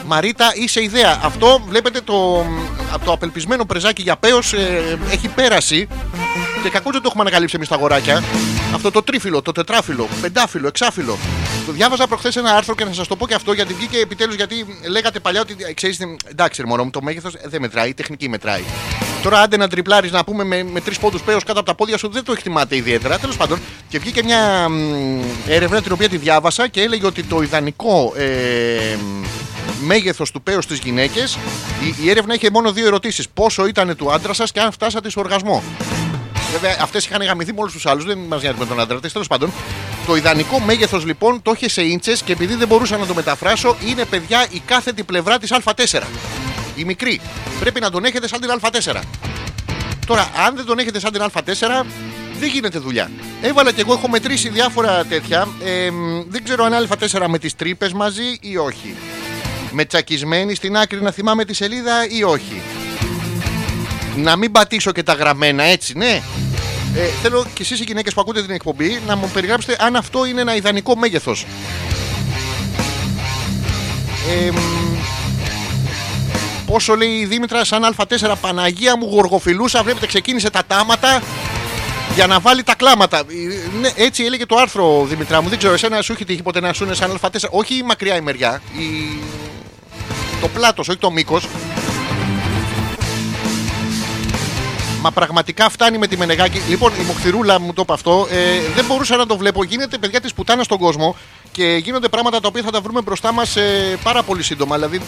Μαρίτα, 0.06 0.52
είσαι 0.56 0.84
ιδέα. 0.84 1.20
Αυτό 1.24 1.62
βλέπετε 1.68 2.02
το, 2.02 2.46
από 2.94 3.06
το 3.06 3.12
απελπισμένο 3.12 3.66
πρεζάκι 3.66 4.02
για 4.02 4.16
πέος 4.16 4.54
ε, 4.54 4.98
έχει 5.12 5.28
πέρασει 5.28 5.88
και 6.64 6.70
κακό 6.70 6.92
δεν 6.92 7.02
το 7.02 7.08
έχουμε 7.08 7.22
ανακαλύψει 7.22 7.56
εμείς 7.56 7.68
τα 7.68 7.76
αγοράκια. 7.76 8.24
Αυτό 8.74 8.92
το 8.92 9.02
τρίφυλλο, 9.02 9.42
το 9.42 9.52
τετράφυλλο, 9.52 10.08
πεντάφυλλο, 10.22 10.68
εξάφυλλο. 10.68 11.18
Το 11.66 11.72
διάβαζα 11.72 12.08
προχθές 12.08 12.36
ένα 12.36 12.56
άρθρο 12.56 12.76
και 12.76 12.86
να 12.86 12.94
σας 12.94 13.08
το 13.08 13.16
πω 13.16 13.28
και 13.28 13.34
αυτό 13.34 13.54
γιατί 13.54 13.74
βγήκε 13.74 13.98
επιτέλους 13.98 14.36
γιατί 14.36 14.66
λέγατε 14.90 15.20
παλιά 15.20 15.42
ότι 15.42 15.74
ξέρεις, 15.74 15.98
εντάξει, 16.26 16.62
ρε 16.62 16.68
μωρό 16.68 16.84
μου, 16.84 16.90
το 16.90 17.02
μέγεθος 17.02 17.34
δεν 17.44 17.62
μετράει, 17.62 17.90
η 17.90 17.94
τεχνική 17.94 18.30
μετράει. 18.30 18.64
Τώρα 19.24 19.42
άντε 19.42 19.58
να 19.58 19.68
τριπλάρεις 19.68 20.12
να 20.12 20.24
πούμε 20.24 20.44
με, 20.44 20.64
με 20.64 20.82
τρεις 20.82 21.00
πόντους 21.00 21.22
πέος 21.22 21.44
κάτω 21.44 21.60
από 21.60 21.70
τα 21.70 21.76
πόδια 21.76 21.98
σου 21.98 22.10
δεν 22.10 22.24
το 22.24 22.32
εκτιμάτε 22.32 22.76
ιδιαίτερα. 22.76 23.20
Τέλος 23.20 23.38
πάντων, 23.38 23.60
και 23.90 24.00
βγήκε 24.00 24.24
μια 24.24 24.70
μ, 24.70 25.22
έρευνα 25.48 25.82
την 25.82 25.92
οποία 25.92 26.10
τη 26.10 26.18
διάβασα 26.18 26.68
και 26.68 26.82
έλεγε 26.82 27.06
ότι 27.06 27.24
το 27.24 27.42
ιδανικό 27.42 28.14
ε, 28.16 28.98
μέγεθος 29.82 30.32
του 30.32 30.42
πέος 30.42 30.64
στις 30.64 30.80
γυναίκες, 30.80 31.38
η, 31.84 32.04
η 32.04 32.10
έρευνα 32.10 32.34
είχε 32.34 32.50
μόνο 32.50 32.72
δύο 32.72 32.88
ερωτήσεις. 32.88 33.30
Πόσο 33.30 33.68
ήταν 33.68 33.96
του 33.96 34.12
άντρα 34.12 34.34
σας 34.34 34.52
και 34.52 34.60
αν 34.60 34.72
φτάσατε 34.72 35.10
σε 35.10 35.20
οργασμό. 35.20 35.64
Βέβαια, 36.52 36.78
αυτές 36.82 37.06
είχαν 37.06 37.24
γαμηθεί 37.24 37.54
με 37.54 37.60
όλους 37.60 37.74
τους 37.74 37.86
άλλους, 37.86 38.06
δεν 38.06 38.18
μας 38.18 38.42
νοιάζει 38.42 38.58
με 38.60 38.66
τον 38.66 38.80
άντρα 38.80 39.00
τη. 39.00 39.12
Τέλος 39.12 39.28
πάντων, 39.28 39.52
το 40.06 40.16
ιδανικό 40.16 40.60
μέγεθος 40.60 41.06
λοιπόν 41.06 41.42
το 41.42 41.52
είχε 41.56 41.70
σε 41.70 41.82
ίντσε 41.82 42.16
και 42.26 42.32
επειδή 42.32 42.56
δεν 42.56 42.68
μπορούσα 42.68 42.98
να 42.98 43.06
το 43.06 43.14
μεταφράσω, 43.14 43.76
είναι 43.86 44.06
παιδιά 44.06 44.46
η 44.52 44.62
κάθετη 44.66 45.04
πλευρά 45.04 45.38
της 45.38 45.54
Α4. 45.64 46.02
Η 46.76 46.84
μικρή. 46.84 47.22
Πρέπει 47.60 47.80
να 47.80 47.90
τον 47.92 48.06
έχετε 48.06 48.28
σαν 48.28 48.42
την 48.42 48.50
Α4. 48.62 49.02
Τώρα, 50.06 50.30
αν 50.46 50.56
δεν 50.56 50.66
τον 50.66 50.80
έχετε 50.80 51.00
σαν 51.00 51.12
την 51.12 51.22
Α4, 51.22 51.86
δεν 52.40 52.50
γίνεται 52.50 52.80
δουλειά. 52.80 53.12
Έβαλα 53.42 53.72
και 53.72 53.82
εγώ, 53.82 53.94
έχω 53.94 54.10
μετρήσει 54.10 54.50
διάφορα 54.50 55.06
τέτοια. 55.06 55.48
Ε, 55.64 55.92
μ, 55.92 56.24
δεν 56.28 56.44
ξέρω 56.44 56.64
αν 56.64 56.88
Α4 56.90 57.26
με 57.28 57.40
τις 57.40 57.56
τρύπες 57.56 57.94
μαζί 57.94 58.38
ή 58.42 58.58
όχι. 58.58 58.96
Με 59.72 59.86
τσακισμένη 59.86 60.56
στην 60.56 60.78
άκρη 60.78 61.02
να 61.02 61.12
θυμάμαι 61.12 61.46
τη 61.46 61.54
σελίδα 61.54 62.08
ή 62.10 62.24
όχι. 62.24 62.62
Να 64.24 64.36
μην 64.36 64.52
πατήσω 64.52 64.92
και 64.92 65.04
τα 65.04 65.14
γραμμένα 65.14 65.64
έτσι, 65.64 65.98
ναι. 65.98 66.22
Ε, 66.96 67.00
θέλω 67.22 67.46
και 67.54 67.62
εσείς 67.62 67.80
οι 67.80 67.84
γυναίκες 67.84 68.14
που 68.14 68.22
ακούτε 68.22 68.42
την 68.42 68.52
εκπομπή 68.52 69.00
να 69.08 69.16
μου 69.16 69.30
περιγράψετε 69.34 69.78
αν 69.86 69.96
αυτό 69.96 70.26
είναι 70.26 70.42
ένα 70.42 70.56
ιδανικό 70.56 70.96
μέγεθος. 70.98 71.46
Ε, 74.30 74.52
μ, 74.52 74.56
πόσο 76.66 76.96
λέει 76.96 77.10
η 77.10 77.26
Δήμητρα 77.26 77.66
σαν 77.66 77.96
Α4 77.98 78.34
Παναγία 78.42 78.98
μου 78.98 79.08
γοργοφιλούσα 79.12 79.84
βλέπετε 79.84 80.08
ξεκίνησε 80.08 80.50
τα 80.50 80.62
τάματα 80.68 81.22
για 82.16 82.28
να 82.28 82.40
βάλει 82.40 82.64
τα 82.64 82.76
κλάματα. 82.76 83.18
Ε, 83.18 83.24
Ναι, 83.82 83.90
έτσι 83.96 84.24
έλεγε 84.24 84.46
το 84.46 84.56
άρθρο 84.56 85.06
Δημητρά 85.10 85.42
μου. 85.42 85.50
Δεν 85.50 85.58
ξέρω, 85.58 85.74
εσένα 85.74 86.02
σου 86.02 86.12
έχει 86.12 86.26
τύχει 86.26 86.42
ποτέ 86.42 86.60
να 86.60 86.74
σου 86.74 86.84
είναι 86.84 86.94
σαν 86.94 87.20
Α4. 87.22 87.28
Όχι 87.50 87.74
η 87.76 87.84
μακριά 87.84 88.16
η 88.16 88.22
μεριά. 88.22 88.62
Η... 88.78 89.18
Το 90.42 90.48
πλάτος, 90.48 90.88
όχι 90.88 90.98
το 90.98 91.12
μήκος. 91.12 91.48
Μα 95.02 95.12
πραγματικά 95.12 95.70
φτάνει 95.70 95.98
με 95.98 96.08
τη 96.08 96.18
Μενεγάκη. 96.18 96.62
Λοιπόν, 96.70 96.92
η 97.02 97.04
Μοχθηρούλα 97.04 97.60
μου 97.60 97.74
το 97.74 97.82
είπε 97.82 97.94
αυτό. 97.94 98.28
Ε, 98.32 98.74
δεν 98.76 98.86
μπορούσα 98.86 99.16
να 99.16 99.26
το 99.26 99.38
βλέπω. 99.38 99.64
Γίνεται 99.64 99.98
παιδιά 99.98 100.22
της 100.22 100.34
πουτάνας 100.34 100.66
στον 100.66 100.78
κόσμο 100.78 101.16
και 101.52 101.64
γίνονται 101.64 102.08
πράγματα 102.08 102.40
τα 102.40 102.48
οποία 102.48 102.64
θα 102.64 102.72
τα 102.72 102.82
βρούμε 102.82 103.02
μπροστά 103.02 103.32
μας 103.32 103.58
πάρα 104.04 104.24
πολύ 104.24 104.44
σύντομα. 104.44 104.76
Δηλαδή 104.76 104.98
μ, 104.98 105.04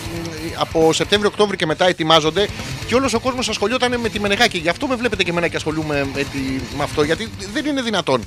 από 0.58 0.94
Σεπτέμβριο-Οκτώβριο 0.94 1.58
και 1.58 1.66
μετά 1.66 1.88
ετοιμάζονται 1.88 2.48
και 2.88 2.96
όλος 2.96 3.14
ο 3.14 3.20
κόσμος 3.20 3.50
ασχολιόταν 3.50 4.00
με 4.00 4.10
τη 4.10 4.20
Μενεγάκη. 4.20 4.58
Γι' 4.58 4.70
αυτό 4.70 4.88
με 4.88 4.96
βλέπετε 4.96 5.24
και 5.24 5.30
εμένα 5.30 5.48
και 5.48 5.56
ασχολούμαι 5.56 6.08
με, 6.14 6.24
τη, 6.24 6.40
με 6.78 6.84
αυτό. 6.84 7.04
Γιατί 7.04 7.32
δεν 7.54 7.66
είναι 7.66 7.82
δυνατόν. 7.82 8.26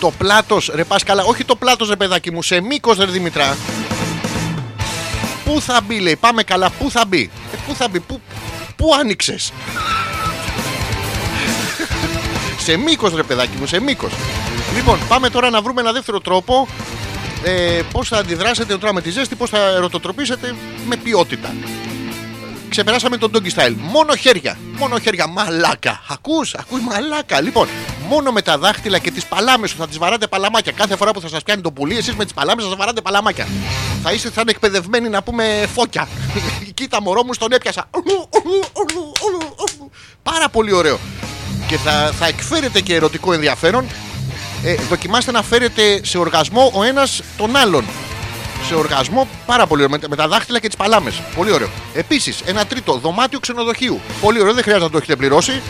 Το 0.00 0.10
πλάτος, 0.18 0.70
ρε 0.74 0.84
πα 0.84 0.96
καλά. 1.04 1.22
Όχι 1.22 1.44
το 1.44 1.56
πλάτος, 1.56 1.88
ρε 1.88 1.96
παιδάκι 1.96 2.32
μου, 2.32 2.42
σε 2.42 2.60
μήκος, 2.60 2.96
ρε 2.96 3.06
Δημητρά. 3.06 3.56
Πού 5.44 5.60
θα 5.60 5.80
μπει, 5.86 5.98
λέει. 5.98 6.16
Πάμε 6.16 6.42
καλά. 6.42 6.70
Πού 6.70 6.90
θα 6.90 7.04
μπει. 7.04 7.30
Ε, 7.52 7.56
πού 7.66 7.74
θα 7.74 7.88
μπει. 7.88 8.00
Πού, 8.00 8.20
πού 8.76 8.94
άνοιξες; 9.00 9.52
Σε 12.64 12.76
μήκος, 12.76 13.14
ρε 13.14 13.22
παιδάκι 13.22 13.56
μου, 13.58 13.66
σε 13.66 13.80
μήκος. 13.80 14.12
Λοιπόν, 14.74 14.98
πάμε 15.08 15.30
τώρα 15.30 15.50
να 15.50 15.62
βρούμε 15.62 15.80
ένα 15.80 15.92
δεύτερο 15.92 16.20
τρόπο 16.20 16.68
ε, 17.44 17.80
πώς 17.92 18.08
θα 18.08 18.16
αντιδράσετε 18.16 18.78
τώρα 18.78 18.92
με 18.92 19.00
τη 19.00 19.10
ζέστη, 19.10 19.34
πώς 19.34 19.50
θα 19.50 19.58
ερωτοτροπήσετε 19.58 20.54
με 20.86 20.96
ποιότητα. 20.96 21.54
Ξεπεράσαμε 22.68 23.16
τον 23.16 23.30
doggy 23.34 23.58
style. 23.60 23.74
Μόνο 23.76 24.14
χέρια. 24.14 24.58
Μόνο 24.78 24.98
χέρια. 24.98 25.26
Μαλάκα. 25.26 26.02
Ακούς, 26.08 26.54
ακούς 26.54 26.80
μαλάκα. 26.80 27.40
Λοιπόν, 27.40 27.68
μόνο 28.12 28.32
με 28.32 28.42
τα 28.42 28.58
δάχτυλα 28.58 28.98
και 28.98 29.10
τις 29.10 29.26
παλάμες 29.26 29.70
σου 29.70 29.76
θα 29.76 29.88
τις 29.88 29.98
βαράτε 29.98 30.26
παλαμάκια. 30.26 30.72
Κάθε 30.72 30.96
φορά 30.96 31.10
που 31.10 31.20
θα 31.20 31.28
σας 31.28 31.42
πιάνει 31.42 31.62
το 31.62 31.72
πουλί, 31.72 31.96
εσείς 31.96 32.14
με 32.14 32.24
τις 32.24 32.34
παλάμες 32.34 32.64
σας 32.64 32.74
βαράτε 32.76 33.00
παλαμάκια. 33.00 33.46
Θα 34.02 34.12
είστε 34.12 34.30
σαν 34.32 34.48
εκπαιδευμένοι 34.48 35.08
να 35.08 35.22
πούμε 35.22 35.66
φώκια. 35.74 36.08
Κοίτα, 36.74 37.02
μωρό 37.02 37.24
μου, 37.24 37.30
τον 37.38 37.52
έπιασα. 37.52 37.90
Πάρα 40.22 40.48
πολύ 40.48 40.72
ωραίο. 40.72 40.98
Και 41.66 41.76
θα, 41.76 42.12
θα 42.18 42.26
εκφέρετε 42.26 42.80
και 42.80 42.94
ερωτικό 42.94 43.32
ενδιαφέρον. 43.32 43.86
Ε, 44.64 44.74
δοκιμάστε 44.74 45.30
να 45.30 45.42
φέρετε 45.42 46.00
σε 46.04 46.18
οργασμό 46.18 46.72
ο 46.74 46.82
ένας 46.82 47.22
τον 47.36 47.56
άλλον 47.56 47.84
σε 48.66 48.74
οργασμό 48.74 49.28
πάρα 49.46 49.66
πολύ 49.66 49.82
ωραίο. 49.82 49.98
Με, 49.98 50.06
με 50.08 50.16
τα 50.16 50.28
δάχτυλα 50.28 50.58
και 50.60 50.66
τις 50.66 50.76
παλάμες. 50.76 51.22
Πολύ 51.36 51.52
ωραίο. 51.52 51.68
Επίσης, 51.94 52.40
ένα 52.44 52.66
τρίτο 52.66 52.94
δωμάτιο 52.94 53.40
ξενοδοχείου. 53.40 54.00
Πολύ 54.20 54.40
ωραίο, 54.40 54.54
δεν 54.54 54.62
χρειάζεται 54.62 54.86
να 54.86 54.90
το 54.90 54.96
έχετε 54.96 55.16
πληρώσει. 55.16 55.62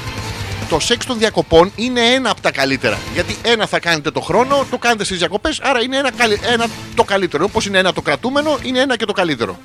Το 0.72 0.80
σεξ 0.80 1.06
των 1.06 1.18
διακοπών 1.18 1.72
είναι 1.76 2.00
ένα 2.00 2.30
από 2.30 2.40
τα 2.40 2.50
καλύτερα. 2.50 2.98
Γιατί 3.14 3.36
ένα 3.42 3.66
θα 3.66 3.78
κάνετε 3.80 4.10
το 4.10 4.20
χρόνο, 4.20 4.66
το 4.70 4.78
κάνετε 4.78 5.04
στις 5.04 5.18
διακοπές, 5.18 5.60
άρα 5.60 5.82
είναι 5.82 5.96
ένα, 5.96 6.12
καλύ- 6.12 6.40
ένα 6.52 6.66
το 6.94 7.04
καλύτερο. 7.04 7.44
Όπως 7.44 7.66
είναι 7.66 7.78
ένα 7.78 7.92
το 7.92 8.00
κρατούμενο, 8.02 8.58
είναι 8.62 8.78
ένα 8.80 8.96
και 8.96 9.04
το 9.04 9.12
καλύτερο. 9.12 9.58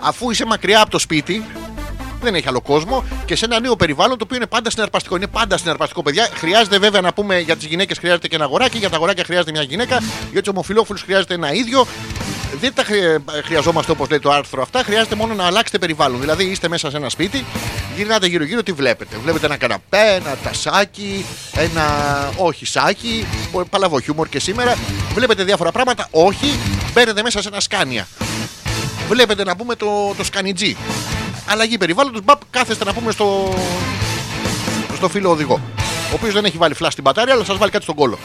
Αφού 0.00 0.30
είσαι 0.30 0.44
μακριά 0.44 0.80
από 0.80 0.90
το 0.90 0.98
σπίτι, 0.98 1.44
δεν 2.22 2.34
έχει 2.34 2.48
άλλο 2.48 2.60
κόσμο 2.60 3.04
και 3.24 3.36
σε 3.36 3.44
ένα 3.44 3.60
νέο 3.60 3.76
περιβάλλον 3.76 4.18
το 4.18 4.24
οποίο 4.24 4.36
είναι 4.36 4.46
πάντα 4.46 4.70
συναρπαστικό. 4.70 5.16
Είναι 5.16 5.26
πάντα 5.26 5.58
συναρπαστικό, 5.58 6.02
παιδιά. 6.02 6.28
Χρειάζεται 6.34 6.78
βέβαια 6.78 7.00
να 7.00 7.12
πούμε 7.12 7.38
για 7.38 7.56
τις 7.56 7.66
γυναίκες 7.66 7.98
χρειάζεται 7.98 8.28
και 8.28 8.34
ένα 8.34 8.44
αγοράκι, 8.44 8.78
για 8.78 8.90
τα 8.90 8.96
αγοράκια 8.96 9.24
χρειάζεται 9.24 9.50
μια 9.50 9.62
γυναίκα, 9.62 10.02
για 10.32 10.40
τους 10.42 10.52
ομοφυλόφιλους 10.52 11.02
χρειάζεται 11.02 11.34
ένα 11.34 11.52
ίδιο. 11.52 11.86
Δεν 12.60 12.74
τα 12.74 12.84
χρει- 12.84 13.18
χρειαζόμαστε 13.44 13.92
όπως 13.92 14.08
λέει 14.08 14.18
το 14.18 14.30
άρθρο 14.30 14.62
αυτά, 14.62 14.82
χρειάζεται 14.82 15.14
μόνο 15.14 15.34
να 15.34 15.44
αλλάξετε 15.46 15.78
περιβάλλον. 15.78 16.20
Δηλαδή 16.20 16.44
είστε 16.44 16.68
μέσα 16.68 16.90
σε 16.90 16.96
ένα 16.96 17.08
σπίτι, 17.08 17.44
γυρνάτε 17.96 18.26
γύρω-γύρω, 18.26 18.62
τι 18.62 18.72
βλέπετε; 18.72 19.16
Βλέπετε 19.22 19.46
ένα 19.46 19.56
καναπέ, 19.56 20.14
ένα 20.16 20.36
τασάκι, 20.44 21.24
ένα 21.56 21.84
όχι 22.36 22.66
σάκι, 22.66 23.26
παλαβό 23.70 24.00
χιούμορ 24.00 24.28
και 24.28 24.40
σήμερα. 24.40 24.76
Βλέπετε 25.14 25.44
διάφορα 25.44 25.72
πράγματα, 25.72 26.08
όχι, 26.10 26.58
μπαίνετε 26.92 27.22
μέσα 27.22 27.42
σε 27.42 27.48
ένα 27.48 27.60
σκάνια. 27.60 28.06
Βλέπετε 29.08 29.44
να 29.44 29.56
πούμε 29.56 29.74
το, 29.74 30.14
το 30.16 30.24
σκανιτζί 30.24 30.76
αλλαγή 31.46 31.78
περιβάλλοντος. 31.78 32.20
Μπαπ, 32.24 32.40
κάθεστε 32.50 32.84
να 32.84 32.92
πούμε 32.92 33.10
στο, 33.12 33.54
στο 34.96 35.08
φίλο 35.08 35.30
οδηγό. 35.30 35.60
Ο 36.12 36.14
οποίος 36.14 36.34
δεν 36.34 36.44
έχει 36.44 36.56
βάλει 36.56 36.74
φλάσ 36.74 36.92
στην 36.92 37.04
μπατάρια, 37.04 37.34
αλλά 37.34 37.44
σας 37.44 37.56
βάλει 37.58 37.70
κάτι 37.70 37.84
στον 37.84 37.94
κόλο. 37.96 38.18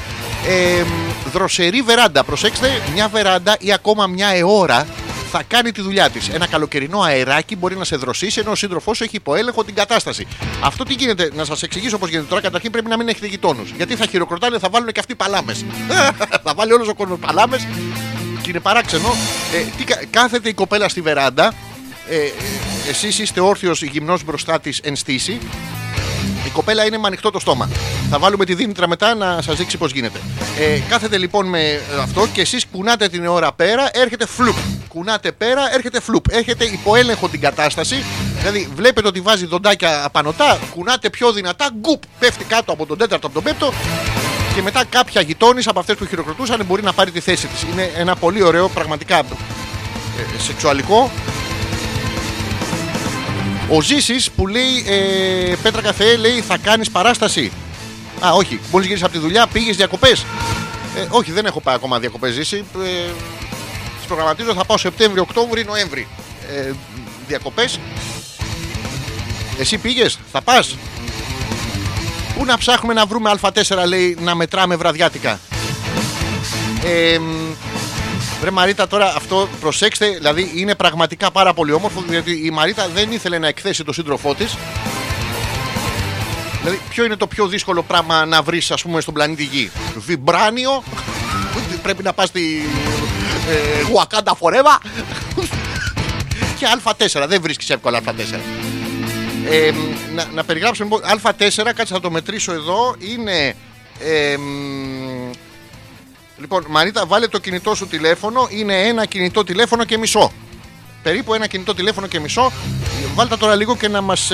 Ε, 0.47 0.83
δροσερή 1.31 1.81
βεράντα. 1.81 2.23
Προσέξτε, 2.23 2.81
μια 2.93 3.07
βεράντα 3.07 3.55
ή 3.59 3.73
ακόμα 3.73 4.07
μια 4.07 4.27
αιώρα 4.27 4.85
θα 5.31 5.43
κάνει 5.47 5.71
τη 5.71 5.81
δουλειά 5.81 6.09
της. 6.09 6.29
Ένα 6.29 6.47
καλοκαιρινό 6.47 7.01
αεράκι 7.01 7.55
μπορεί 7.55 7.75
να 7.75 7.83
σε 7.83 7.95
δροσίσει 7.95 8.39
ενώ 8.39 8.51
ο 8.51 8.55
σύντροφός 8.55 8.97
σου 8.97 9.03
έχει 9.03 9.15
υποέλεγχο 9.15 9.63
την 9.63 9.75
κατάσταση. 9.75 10.27
Αυτό 10.63 10.83
τι 10.83 10.93
γίνεται, 10.93 11.31
να 11.35 11.45
σας 11.45 11.63
εξηγήσω 11.63 11.97
πώς 11.97 12.09
γίνεται 12.09 12.27
τώρα. 12.29 12.41
Καταρχήν 12.41 12.71
πρέπει 12.71 12.89
να 12.89 12.97
μην 12.97 13.07
έχετε 13.07 13.27
γειτόνους. 13.27 13.69
Γιατί 13.77 13.95
θα 13.95 14.05
χειροκροτάνε, 14.05 14.59
θα 14.59 14.69
βάλουν 14.69 14.91
και 14.91 14.99
αυτοί 14.99 15.15
παλάμες. 15.15 15.65
θα 16.45 16.53
βάλει 16.55 16.73
όλος 16.73 16.87
ο 16.87 16.93
κόσμος 16.93 17.19
παλάμες 17.19 17.67
και 18.41 18.49
είναι 18.49 18.59
παράξενο. 18.59 19.15
Ε, 19.53 19.57
τι, 19.77 19.83
κα- 19.83 20.01
κάθεται 20.09 20.49
η 20.49 20.53
κοπέλα 20.53 20.89
στη 20.89 21.01
βεράντα. 21.01 21.53
Ε, 22.09 22.15
ε, 22.15 22.31
εσείς 22.89 23.19
είστε 23.19 23.39
όρθιος 23.39 23.81
γυμνός 23.81 24.23
μπροστά 24.23 24.59
της 24.59 24.79
εν 24.79 24.95
στήση. 24.95 25.39
Η 26.45 26.49
κοπέλα 26.49 26.85
είναι 26.85 26.97
με 26.97 27.07
ανοιχτό 27.07 27.31
το 27.31 27.39
στόμα. 27.39 27.69
Θα 28.09 28.19
βάλουμε 28.19 28.45
τη 28.45 28.53
δίνητρα 28.53 28.87
μετά 28.87 29.15
να 29.15 29.41
σας 29.41 29.55
δείξει 29.57 29.77
πώς 29.77 29.91
γίνεται. 29.91 30.19
Ε, 30.59 30.79
κάθετε 30.89 31.17
λοιπόν 31.17 31.45
με 31.45 31.61
ε, 31.69 31.81
αυτό 32.01 32.27
και 32.33 32.41
εσείς 32.41 32.65
κουνάτε 32.71 33.07
την 33.07 33.27
ώρα 33.27 33.53
πέρα, 33.53 33.89
έρχεται 33.93 34.27
φλουπ. 34.27 34.55
Κουνάτε 34.87 35.31
πέρα, 35.31 35.73
έρχεται 35.73 36.01
φλουπ. 36.01 36.25
Έχετε 36.31 36.65
υποέλεγχο 36.65 37.29
την 37.29 37.39
κατάσταση. 37.39 38.03
Δηλαδή, 38.39 38.69
βλέπετε 38.75 39.07
ότι 39.07 39.21
βάζει 39.21 39.45
δοντάκια 39.45 40.05
απανωτά, 40.05 40.59
κουνάτε 40.75 41.09
πιο 41.09 41.31
δυνατά, 41.31 41.69
γκουπ, 41.79 42.03
πέφτει 42.19 42.43
κάτω 42.43 42.71
από 42.71 42.85
τον 42.85 42.97
τέταρτο, 42.97 43.27
από 43.27 43.35
τον 43.35 43.43
πέμπτο 43.43 43.73
και 44.55 44.61
μετά 44.61 44.83
κάποια 44.89 45.21
γειτόνι 45.21 45.61
από 45.65 45.79
αυτές 45.79 45.95
που 45.95 46.05
χειροκροτούσαν 46.05 46.65
μπορεί 46.65 46.83
να 46.83 46.93
πάρει 46.93 47.11
τη 47.11 47.19
θέση 47.19 47.47
της. 47.47 47.61
Είναι 47.61 47.91
ένα 47.95 48.15
πολύ 48.15 48.43
ωραίο, 48.43 48.69
πραγματικά 48.69 49.17
ε, 49.17 49.23
σεξουαλικό. 50.39 51.11
Ο 53.69 53.81
Ζήσης 53.81 54.31
που 54.31 54.47
λέει 54.47 54.85
ε, 54.87 55.55
Πέτρα 55.61 55.81
Καφέ 55.81 56.15
λέει 56.15 56.41
θα 56.41 56.57
κάνεις 56.57 56.89
παράσταση. 56.91 57.51
Α, 58.25 58.31
όχι. 58.31 58.59
Μόλις 58.71 58.87
γύρισε 58.87 59.05
από 59.05 59.13
τη 59.13 59.19
δουλειά 59.19 59.47
πήγες 59.47 59.75
διακοπές. 59.75 60.25
Ε, 60.95 61.07
όχι, 61.09 61.31
δεν 61.31 61.45
έχω 61.45 61.61
πάει 61.61 61.75
ακόμα 61.75 61.99
διακοπές 61.99 62.33
Ζήση. 62.33 62.55
Ε, 62.57 63.11
τις 63.97 64.07
προγραμματίζω 64.07 64.53
θα 64.53 64.65
πάω 64.65 64.77
Σεπτέμβριο, 64.77 65.21
Οκτώβριο, 65.21 65.63
Νοέμβρη. 65.67 66.07
Ε, 66.55 66.71
διακοπές. 67.27 67.79
Εσύ 69.59 69.77
πήγες, 69.77 70.19
θα 70.31 70.41
πας. 70.41 70.75
Πού 72.37 72.45
να 72.45 72.57
ψάχνουμε 72.57 72.93
να 72.93 73.05
βρούμε 73.05 73.31
Α4 73.41 73.87
λέει 73.87 74.17
να 74.21 74.35
μετράμε 74.35 74.75
βραδιάτικα. 74.75 75.39
Ε, 76.83 77.19
Βρε 78.41 78.51
Μαρίτα, 78.51 78.87
τώρα 78.87 79.13
αυτό 79.15 79.47
προσέξτε, 79.59 80.09
δηλαδή 80.09 80.51
είναι 80.55 80.75
πραγματικά 80.75 81.31
πάρα 81.31 81.53
πολύ 81.53 81.71
όμορφο 81.71 82.03
γιατί 82.09 82.31
η 82.31 82.49
Μαρίτα 82.49 82.87
δεν 82.93 83.11
ήθελε 83.11 83.37
να 83.37 83.47
εκθέσει 83.47 83.83
τον 83.83 83.93
σύντροφό 83.93 84.35
της. 84.35 84.57
Δηλαδή, 86.61 86.79
ποιο 86.89 87.03
είναι 87.05 87.15
το 87.15 87.27
πιο 87.27 87.47
δύσκολο 87.47 87.83
πράγμα 87.83 88.25
να 88.25 88.41
βρεις, 88.41 88.71
ας 88.71 88.81
πούμε, 88.81 89.01
στον 89.01 89.13
πλανήτη 89.13 89.43
Γη; 89.43 89.71
Βιμπράνιο. 89.95 90.83
Πρέπει 91.83 92.03
να 92.03 92.13
πας 92.13 92.27
στη. 92.27 92.61
Ε, 93.49 93.85
Wakanda 93.95 94.31
Forever. 94.39 94.77
και 96.57 96.65
Α4. 96.83 97.25
Δεν 97.27 97.41
βρίσκεις 97.41 97.69
εύκολα 97.69 98.01
Α4. 98.05 98.39
Ε, 99.49 99.71
να, 100.15 100.25
να 100.33 100.43
περιγράψουμε 100.43 100.89
λοιπόν. 100.89 101.19
Α4, 101.21 101.71
κάτσε 101.75 101.93
να 101.93 101.99
το 101.99 102.11
μετρήσω 102.11 102.53
εδώ. 102.53 102.95
Είναι. 102.99 103.55
Ε, 103.99 104.37
μ, 104.37 105.06
Λοιπόν, 106.39 106.65
Μαρίτα, 106.69 107.05
βάλε 107.05 107.27
το 107.27 107.37
κινητό 107.37 107.75
σου 107.75 107.87
τηλέφωνο. 107.87 108.47
Είναι 108.49 108.81
ένα 108.81 109.05
κινητό 109.05 109.43
τηλέφωνο 109.43 109.83
και 109.83 109.97
μισό. 109.97 110.31
Περίπου 111.03 111.33
ένα 111.33 111.47
κινητό 111.47 111.73
τηλέφωνο 111.73 112.07
και 112.07 112.19
μισό. 112.19 112.51
Βάλτε 113.15 113.37
τώρα 113.37 113.55
λίγο 113.55 113.75
και 113.75 113.87
να 113.87 114.01
μας. 114.01 114.31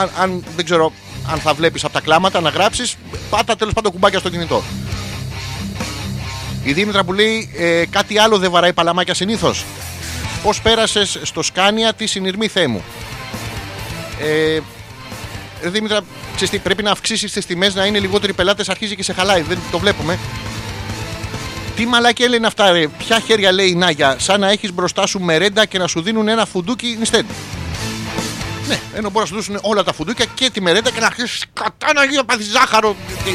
αν, 0.00 0.10
αν, 0.18 0.44
δεν 0.56 0.64
ξέρω 0.64 0.92
αν 1.30 1.38
θα 1.38 1.54
βλέπεις 1.54 1.84
από 1.84 1.92
τα 1.92 2.00
κλάματα 2.00 2.40
να 2.40 2.48
γράψεις. 2.48 2.96
Πάτα 3.30 3.56
τέλος 3.56 3.72
πάντων 3.74 3.92
κουμπάκια 3.92 4.18
στο 4.18 4.28
κινητό. 4.28 4.62
Η 6.64 6.72
Δήμητρα 6.72 7.04
που 7.04 7.12
λέει 7.12 7.52
ε, 7.56 7.84
κάτι 7.90 8.18
άλλο 8.18 8.38
δεν 8.38 8.50
βαράει 8.50 8.72
παλαμάκια 8.72 9.14
συνήθως. 9.14 9.64
Πώς 10.42 10.60
πέρασες 10.60 11.18
στο 11.22 11.42
Σκάνια 11.42 11.92
τη 11.92 12.06
συνειρμή 12.06 12.48
θέμου. 12.48 12.82
Ε, 14.20 14.58
ρε 15.62 15.68
Δήμητρα, 15.68 16.00
ξέρεις 16.34 16.50
τι, 16.50 16.58
πρέπει 16.58 16.82
να 16.82 16.90
αυξήσεις 16.90 17.32
τις 17.32 17.46
τιμές 17.46 17.74
να 17.74 17.86
είναι 17.86 17.98
λιγότεροι 17.98 18.32
πελάτες. 18.32 18.68
Αρχίζει 18.68 18.96
και 18.96 19.02
σε 19.02 19.12
χαλάει. 19.12 19.42
Δεν 19.42 19.58
το 19.70 19.78
βλέπουμε. 19.78 20.18
Τι 21.76 21.86
μαλάκια 21.86 22.28
λένε 22.28 22.46
αυτά, 22.46 22.70
ρε. 22.70 22.86
Ποια 22.88 23.20
χέρια 23.20 23.52
λέει 23.52 23.68
η 23.68 23.74
Νάγια, 23.74 24.16
σαν 24.18 24.40
να 24.40 24.50
έχεις 24.50 24.72
μπροστά 24.72 25.06
σου 25.06 25.20
μερέντα 25.20 25.64
και 25.66 25.78
να 25.78 25.86
σου 25.86 26.00
δίνουν 26.02 26.28
ένα 26.28 26.46
φουντούκι 26.46 26.98
instead. 27.02 27.24
Ναι, 28.68 28.80
ενώ 28.94 29.10
μπορεί 29.10 29.18
να 29.20 29.26
σου 29.26 29.34
δώσουν 29.34 29.58
όλα 29.62 29.82
τα 29.82 29.92
φουντούκια 29.92 30.24
και 30.34 30.50
τη 30.50 30.60
μερέντα 30.60 30.90
και 30.90 31.00
να 31.00 31.06
αρχίσεις 31.06 31.44
κατά 31.52 31.92
να 31.92 32.04
γίνει 32.04 32.24
πάθεις 32.24 32.46
ζάχαρο. 32.50 32.96
Τι- 33.24 33.30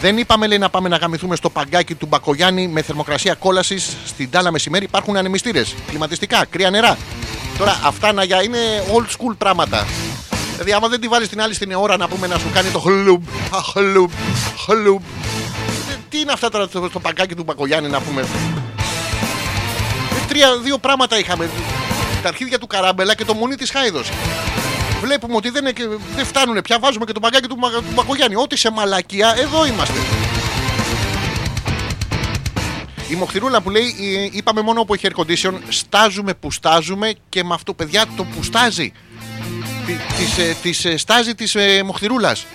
Δεν 0.00 0.18
είπαμε, 0.18 0.46
λέει, 0.46 0.58
να 0.58 0.68
πάμε 0.68 0.88
να 0.88 0.96
γαμηθούμε 0.96 1.36
στο 1.36 1.50
παγκάκι 1.50 1.94
του 1.94 2.06
Μπακογιάννη 2.06 2.68
με 2.68 2.82
θερμοκρασία 2.82 3.34
κόλασης 3.34 3.96
στην 4.06 4.30
τάλα 4.30 4.50
μεσημέρι. 4.50 4.84
Υπάρχουν 4.84 5.16
ανεμιστήρες, 5.16 5.74
κλιματιστικά, 5.88 6.44
κρύα 6.50 6.70
νερά. 6.70 6.96
Τώρα 7.58 7.80
αυτά 7.84 8.12
να 8.12 8.24
για 8.24 8.42
είναι 8.42 8.58
old 8.94 9.06
school 9.06 9.34
πράγματα. 9.38 9.86
Δηλαδή, 10.52 10.72
άμα 10.72 10.88
δεν 10.88 11.00
τη 11.00 11.08
βάλεις 11.08 11.28
την 11.28 11.40
άλλη 11.40 11.54
στην 11.54 11.72
ώρα 11.72 11.96
να 11.96 12.08
πούμε 12.08 12.26
να 12.26 12.38
σου 12.38 12.50
κάνει 12.54 12.68
το 12.70 12.78
χλουμπ, 12.78 13.22
α, 13.50 13.58
χλουμπ, 13.72 14.10
χλουμπ. 14.66 15.00
Ε, 16.16 16.18
Τι 16.18 16.22
είναι 16.22 16.32
αυτά 16.32 16.48
τώρα 16.50 16.64
στο, 16.66 16.86
στο 16.90 17.00
παγκάκι 17.00 17.34
του 17.34 17.42
Μπακογιάννη 17.42 17.88
να 17.90 18.00
πούμε; 18.00 18.20
Ε, 18.20 18.26
Τρία, 20.28 20.56
δύο 20.58 20.78
πράγματα 20.78 21.18
είχαμε. 21.18 21.50
Τα 22.22 22.28
αρχίδια 22.28 22.58
του 22.58 22.66
Καράμπελα 22.66 23.14
και 23.14 23.24
το 23.24 23.34
μονί 23.34 23.54
της 23.54 23.70
Χάιδος. 23.70 24.08
Βλέπουμε 25.00 25.36
ότι 25.36 25.50
δεν, 25.50 25.66
είναι- 25.66 25.98
δεν 26.16 26.24
φτάνουν 26.26 26.60
πια. 26.62 26.78
Βάζουμε 26.78 27.04
και 27.04 27.12
το 27.12 27.20
παγκάκι 27.20 27.48
του, 27.48 27.56
Μα- 27.56 27.70
του 27.70 27.84
Μπακογιάννη. 27.94 28.36
Ό,τι 28.36 28.56
σε 28.56 28.70
μαλακία, 28.70 29.34
εδώ 29.38 29.66
είμαστε. 29.66 29.98
Η 33.08 33.14
Μοχθηρούλα 33.14 33.60
που 33.60 33.70
λέει, 33.70 33.82
ε, 33.82 34.28
είπαμε 34.36 34.60
μόνο 34.60 34.84
που 34.84 34.94
έχει 34.94 35.06
air 35.10 35.20
condition, 35.20 35.52
στάζουμε 35.68 36.34
που 36.34 36.50
στάζουμε 36.50 37.14
και 37.28 37.44
με 37.44 37.54
αυτό, 37.54 37.74
παιδιά, 37.74 38.04
το 38.16 38.24
που 38.24 38.42
στάζει. 38.42 38.92
Τη- 39.86 39.92
Της, 40.24 40.38
ε, 40.38 40.56
της 40.62 40.84
ε, 40.84 40.96
στάζει 40.96 41.34
της 41.34 41.54
ε, 41.54 41.82
Μοχθηρούλας. 41.84 42.46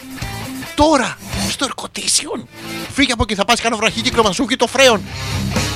Τώρα, 0.82 1.18
στο 1.50 1.68
air 1.68 1.84
condition. 1.84 2.46
Φύγε 2.94 3.12
από 3.12 3.24
εκεί, 3.24 3.36
θα 3.36 3.46
πας 3.46 3.62
κάνω 3.62 3.78
βραχίκυκλο, 3.78 4.24
μα 4.24 4.32
σου 4.32 4.46
βγει 4.46 4.56
το 4.56 4.68
φρέον. 4.68 5.02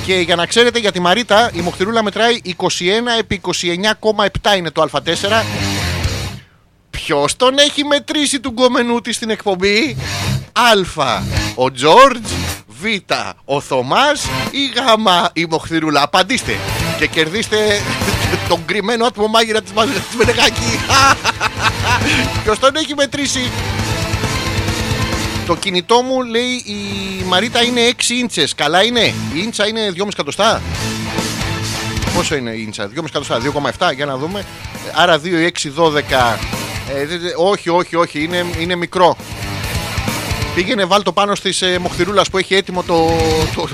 Και 0.06 0.14
για 0.14 0.36
να 0.36 0.46
ξέρετε, 0.46 0.78
για 0.78 0.92
τη 0.92 1.00
Μαρίτα, 1.00 1.50
η 1.52 1.60
Μοχθηρούλα 1.60 2.02
μετράει 2.02 2.40
21 2.44 2.52
επί 3.18 3.40
29,7 4.42 4.56
είναι 4.56 4.70
το 4.70 4.88
Α4. 4.92 5.44
Ποιος 6.90 7.36
τον 7.36 7.58
έχει 7.58 7.84
μετρήσει 7.84 8.40
του 8.40 8.50
γκομενού 8.50 9.00
της 9.00 9.16
στην 9.16 9.30
εκπομπή, 9.30 9.96
Α. 10.52 11.20
Ο 11.54 11.72
Τζόρτζ. 11.72 12.30
Β. 12.66 12.84
Ο 13.44 13.60
Θωμάς 13.60 14.26
ή 14.50 14.66
Γ. 14.66 14.78
Η 15.32 15.46
Μοχθηρούλα. 15.50 16.02
Απαντήστε 16.02 16.56
και 16.98 17.06
κερδίστε 17.06 17.80
τον 18.48 18.64
κρυμμένο 18.64 19.04
άτομο 19.04 19.26
μάγειρα 19.26 19.62
της, 19.62 19.72
Μα- 19.72 19.84
της 19.84 20.16
Μενεγάκη. 20.16 20.80
Ποιος 22.42 22.58
τον 22.58 22.76
έχει 22.76 22.94
μετρήσει; 22.94 23.50
Το 25.46 25.56
κινητό 25.56 26.02
μου 26.02 26.22
λέει 26.22 26.62
η 26.66 27.24
Μαρίτα 27.26 27.62
είναι 27.62 27.80
6 27.96 28.10
ίντσες. 28.20 28.54
Καλά 28.54 28.84
είναι. 28.84 29.00
Η 29.34 29.38
ίντσα 29.38 29.66
είναι 29.66 29.92
2,5 29.96 30.06
εκατοστά. 30.12 30.62
Πόσο 32.14 32.34
είναι 32.36 32.50
η 32.50 32.62
ίντσα, 32.62 32.86
2,5 32.94 33.04
εκατοστά, 33.08 33.38
2,7 33.88 33.92
για 33.94 34.06
να 34.06 34.16
δούμε. 34.16 34.44
Άρα 34.94 35.18
2, 35.18 35.44
6, 35.46 35.70
12. 35.70 36.38
Ε, 36.94 37.06
δε- 37.06 37.16
δε- 37.18 37.32
όχι, 37.36 37.68
όχι, 37.68 37.96
όχι, 37.96 38.22
είναι, 38.22 38.44
είναι 38.60 38.74
μικρό. 38.74 39.16
Πήγαινε 40.54 40.84
βάλ 40.84 41.02
το 41.02 41.12
πάνω 41.12 41.34
στις 41.34 41.62
ε, 41.62 41.78
μοχθηρούλας 41.78 42.30
που 42.30 42.38
έχει 42.38 42.54
έτοιμο 42.54 42.82
το, 42.82 43.10
το, 43.54 43.68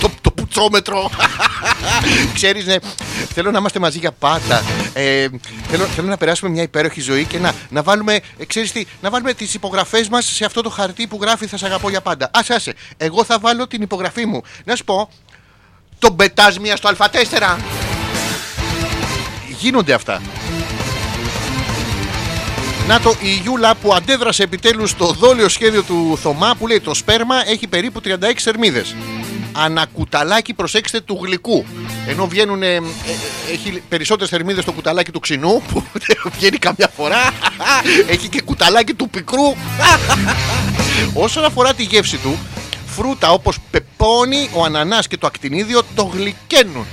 το, 0.00 0.10
το, 0.22 0.27
το, 0.58 0.64
το 0.64 0.70
πουτσόμετρο. 0.70 1.10
Ξέρεις, 2.34 2.66
ναι, 2.66 2.76
θέλω 3.34 3.50
να 3.50 3.58
είμαστε 3.58 3.78
μαζί 3.78 3.98
για 3.98 4.12
πάντα. 4.12 4.62
Ε, 4.92 5.26
θέλω, 5.68 5.84
θέλω 5.84 6.08
να 6.08 6.16
περάσουμε 6.16 6.50
μια 6.50 6.62
υπέροχη 6.62 7.00
ζωή 7.00 7.24
και 7.24 7.38
να, 7.38 7.54
να 7.70 7.82
βάλουμε, 7.82 8.20
ε, 8.38 8.44
ξέρεις 8.44 8.72
τι, 8.72 8.86
να 9.00 9.10
βάλουμε 9.10 9.32
τις 9.34 9.54
υπογραφές 9.54 10.08
μας 10.08 10.24
σε 10.24 10.44
αυτό 10.44 10.62
το 10.62 10.70
χαρτί 10.70 11.06
που 11.06 11.18
γράφει 11.20 11.46
θα 11.46 11.56
σε 11.56 11.66
αγαπώ 11.66 11.90
για 11.90 12.00
πάντα. 12.00 12.30
Άσε, 12.32 12.54
άσε, 12.54 12.74
εγώ 12.96 13.24
θα 13.24 13.38
βάλω 13.38 13.66
την 13.66 13.82
υπογραφή 13.82 14.26
μου. 14.26 14.42
Να 14.64 14.76
σου 14.76 14.84
πω, 14.84 15.10
τον 15.98 16.16
πετάς 16.16 16.58
μία 16.58 16.76
στο 16.76 16.90
α4. 16.98 17.56
Γίνονται 19.58 19.92
αυτά. 19.92 20.22
Να 22.88 23.00
το 23.00 23.14
η 23.20 23.30
Γιούλα 23.42 23.74
που 23.74 23.94
αντέδρασε 23.94 24.42
επιτέλους 24.42 24.90
στο 24.90 25.12
δόλιο 25.12 25.48
σχέδιο 25.48 25.82
του 25.82 26.18
Θωμά 26.22 26.54
που 26.58 26.66
λέει 26.66 26.80
το 26.80 26.94
σπέρμα 26.94 27.48
έχει 27.48 27.66
περίπου 27.66 28.00
36 28.04 28.16
θερμίδες. 28.38 28.94
Ανακουταλάκι 29.52 30.54
προσέξτε 30.54 31.00
του 31.00 31.20
γλυκού. 31.22 31.64
Ενώ 32.06 32.26
βγαίνουν. 32.26 32.62
ε, 32.62 32.74
ε, 32.74 32.80
έχει 33.52 33.82
περισσότερες 33.88 34.30
θερμίδες 34.30 34.64
το 34.64 34.72
κουταλάκι 34.72 35.10
του 35.10 35.20
ξινού 35.20 35.62
που 35.68 35.82
βγαίνει 36.36 36.58
καμιά 36.58 36.90
φορά. 36.96 37.30
έχει 38.12 38.28
και 38.28 38.40
κουταλάκι 38.42 38.94
του 38.94 39.08
πικρού. 39.10 39.54
Όσον 41.24 41.44
αφορά 41.44 41.74
τη 41.74 41.82
γεύση 41.82 42.16
του, 42.16 42.38
φρούτα 42.86 43.30
όπως 43.30 43.56
πεπόνι, 43.70 44.50
ο 44.54 44.64
ανανάς 44.64 45.06
και 45.08 45.16
το 45.16 45.26
ακτινίδιο 45.26 45.82
το 45.94 46.02
γλυκαίνουν. 46.02 46.86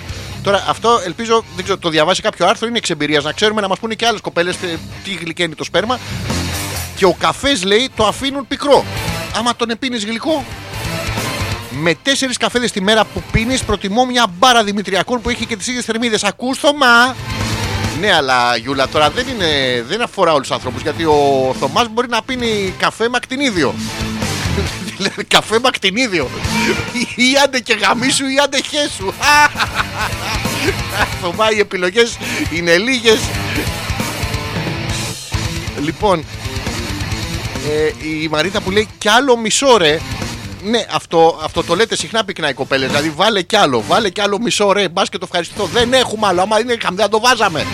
Τώρα 0.44 0.65
αυτό 0.68 1.02
ελπίζω, 1.06 1.44
δεν 1.56 1.64
ξέρω, 1.64 1.80
το 1.80 1.90
διαβάσει 1.90 2.22
κάποιο 2.22 2.45
άρθρο, 2.48 2.68
είναι 2.68 2.77
εξ 2.77 2.90
εμπειρίας, 2.90 3.23
να 3.23 3.32
ξέρουμε 3.32 3.61
να 3.61 3.68
μας 3.68 3.80
πούνε 3.80 3.94
και 3.94 4.06
άλλες 4.06 4.22
κοπέλες 4.22 4.57
τε- 4.57 4.77
τι 5.03 5.11
γλυκαίνει 5.14 5.56
το 5.56 5.64
σπέρμα. 5.64 5.99
Και 6.95 7.06
ο 7.06 7.15
καφές 7.19 7.64
λέει 7.64 7.90
το 7.95 8.06
αφήνουν 8.07 8.48
πικρό. 8.48 8.86
Άμα 9.38 9.56
τον 9.56 9.69
επίνεις 9.69 10.06
γλυκό, 10.06 10.44
με 11.81 11.95
τέσσερις 12.03 12.38
καφέδες 12.38 12.72
τη 12.72 12.81
μέρα 12.81 13.06
που 13.06 13.23
πίνεις, 13.31 13.64
προτιμώ 13.64 14.06
μια 14.06 14.27
μπάρα 14.38 14.64
Δημητριακών 14.64 15.22
που 15.22 15.30
έχει 15.30 15.45
και 15.45 15.56
τις 15.56 15.68
ίδιες 15.68 15.85
θερμίδες. 15.85 16.23
Ακούς 16.23 16.57
Θωμά. 16.57 17.15
Ναι, 17.99 18.14
αλλά 18.14 18.56
Γιούλα 18.56 18.88
τώρα 18.88 19.10
δεν, 19.10 19.26
είναι, 19.27 19.84
δεν 19.88 20.02
αφορά 20.02 20.34
όλους 20.34 20.47
τους 20.47 20.56
ανθρώπους. 20.56 20.81
Γιατί 20.81 21.03
ο 21.03 21.56
Θωμάς 21.60 21.88
μπορεί 21.91 22.07
να 22.07 22.23
πίνει 22.23 22.73
καφέ 22.77 23.10
με 23.10 23.18
ακτινίδιο. 23.18 23.73
Δηλαδή, 24.97 25.23
καφέ 25.35 25.60
με 25.60 25.68
ακτινίδιο. 25.68 26.30
ή 27.15 27.23
άντε 27.43 27.60
και 27.60 27.73
γαμίσου 27.73 28.26
ή 28.26 28.38
άντε 28.43 28.57
χέσου. 28.61 29.14
Θωμά, 31.22 31.52
οι 31.52 31.60
επιλογές 31.60 32.18
είναι 32.53 32.77
λίγες. 32.77 33.19
Λοιπόν, 35.84 36.26
ε, 37.69 38.07
η 38.07 38.27
Μαρίτα 38.27 38.61
που 38.61 38.72
λέει 38.72 38.88
κι 38.97 39.10
άλλο 39.10 39.38
μισό 39.38 39.77
ρε. 39.77 39.99
Ναι, 40.69 40.85
αυτό, 40.91 41.39
αυτό 41.43 41.63
το 41.63 41.75
λέτε 41.75 41.95
συχνά 41.95 42.23
πυκνά 42.25 42.49
οι 42.49 42.53
κοπέλες. 42.53 42.87
Δηλαδή, 42.87 43.09
βάλε 43.15 43.41
κι 43.41 43.55
άλλο, 43.55 43.83
βάλε 43.87 44.09
κι 44.09 44.21
άλλο 44.21 44.39
μισό 44.41 44.71
ρε. 44.71 44.89
Μπας 44.89 45.09
και 45.09 45.17
το 45.17 45.23
ευχαριστώ. 45.25 45.65
Δεν 45.65 45.93
έχουμε 45.93 46.27
άλλο. 46.27 46.41
Άμα 46.41 46.59
είναι 46.59 46.75
καμιά, 46.75 47.09
το 47.09 47.19
βάζαμε. 47.19 47.65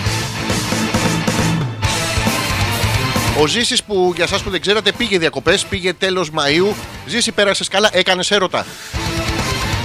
Ο 3.39 3.47
Ζήσης 3.47 3.83
που 3.83 4.11
για 4.15 4.23
εσά 4.23 4.39
που 4.43 4.49
δεν 4.49 4.61
ξέρατε 4.61 4.91
πήγε 4.91 5.17
διακοπές, 5.17 5.65
πήγε 5.65 5.93
τέλος 5.93 6.29
Μαΐου. 6.31 6.73
Ζήση, 7.05 7.31
πέρασες 7.31 7.67
καλά, 7.67 7.89
έκανες 7.91 8.31
έρωτα. 8.31 8.65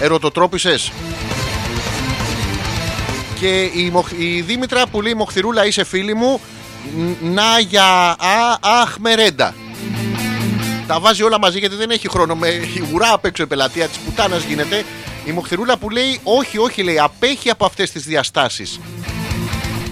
Ερωτοτρόπησες. 0.00 0.92
Και 3.40 3.62
η, 3.62 3.90
Μοχ- 3.92 4.12
η 4.18 4.40
Δήμητρα 4.40 4.86
που 4.86 5.02
λέει 5.02 5.14
Μοχθηρούλα 5.14 5.66
είσαι 5.66 5.84
φίλη 5.84 6.14
μου 6.14 6.40
Ν- 6.96 7.16
Να 7.34 7.58
για 7.58 7.84
α, 8.10 8.56
αχ 8.60 8.96
μερέντα 8.98 9.54
Τα 10.86 11.00
βάζει 11.00 11.22
όλα 11.22 11.38
μαζί 11.38 11.58
γιατί 11.58 11.74
δεν 11.74 11.90
έχει 11.90 12.08
χρόνο 12.08 12.34
Με 12.34 12.48
η 12.48 12.88
ουρά 12.92 13.12
απ' 13.12 13.24
έξω 13.24 13.42
η 13.42 13.46
πελατεία 13.46 13.88
της 13.88 13.98
πουτάνας 13.98 14.44
γίνεται 14.44 14.84
Η 15.24 15.30
Μοχθηρούλα 15.30 15.76
που 15.76 15.90
λέει 15.90 16.20
όχι 16.22 16.58
όχι 16.58 16.82
λέει 16.82 16.98
Απέχει 16.98 17.50
από 17.50 17.64
αυτές 17.64 17.90
τις 17.90 18.04
διαστάσεις 18.04 18.80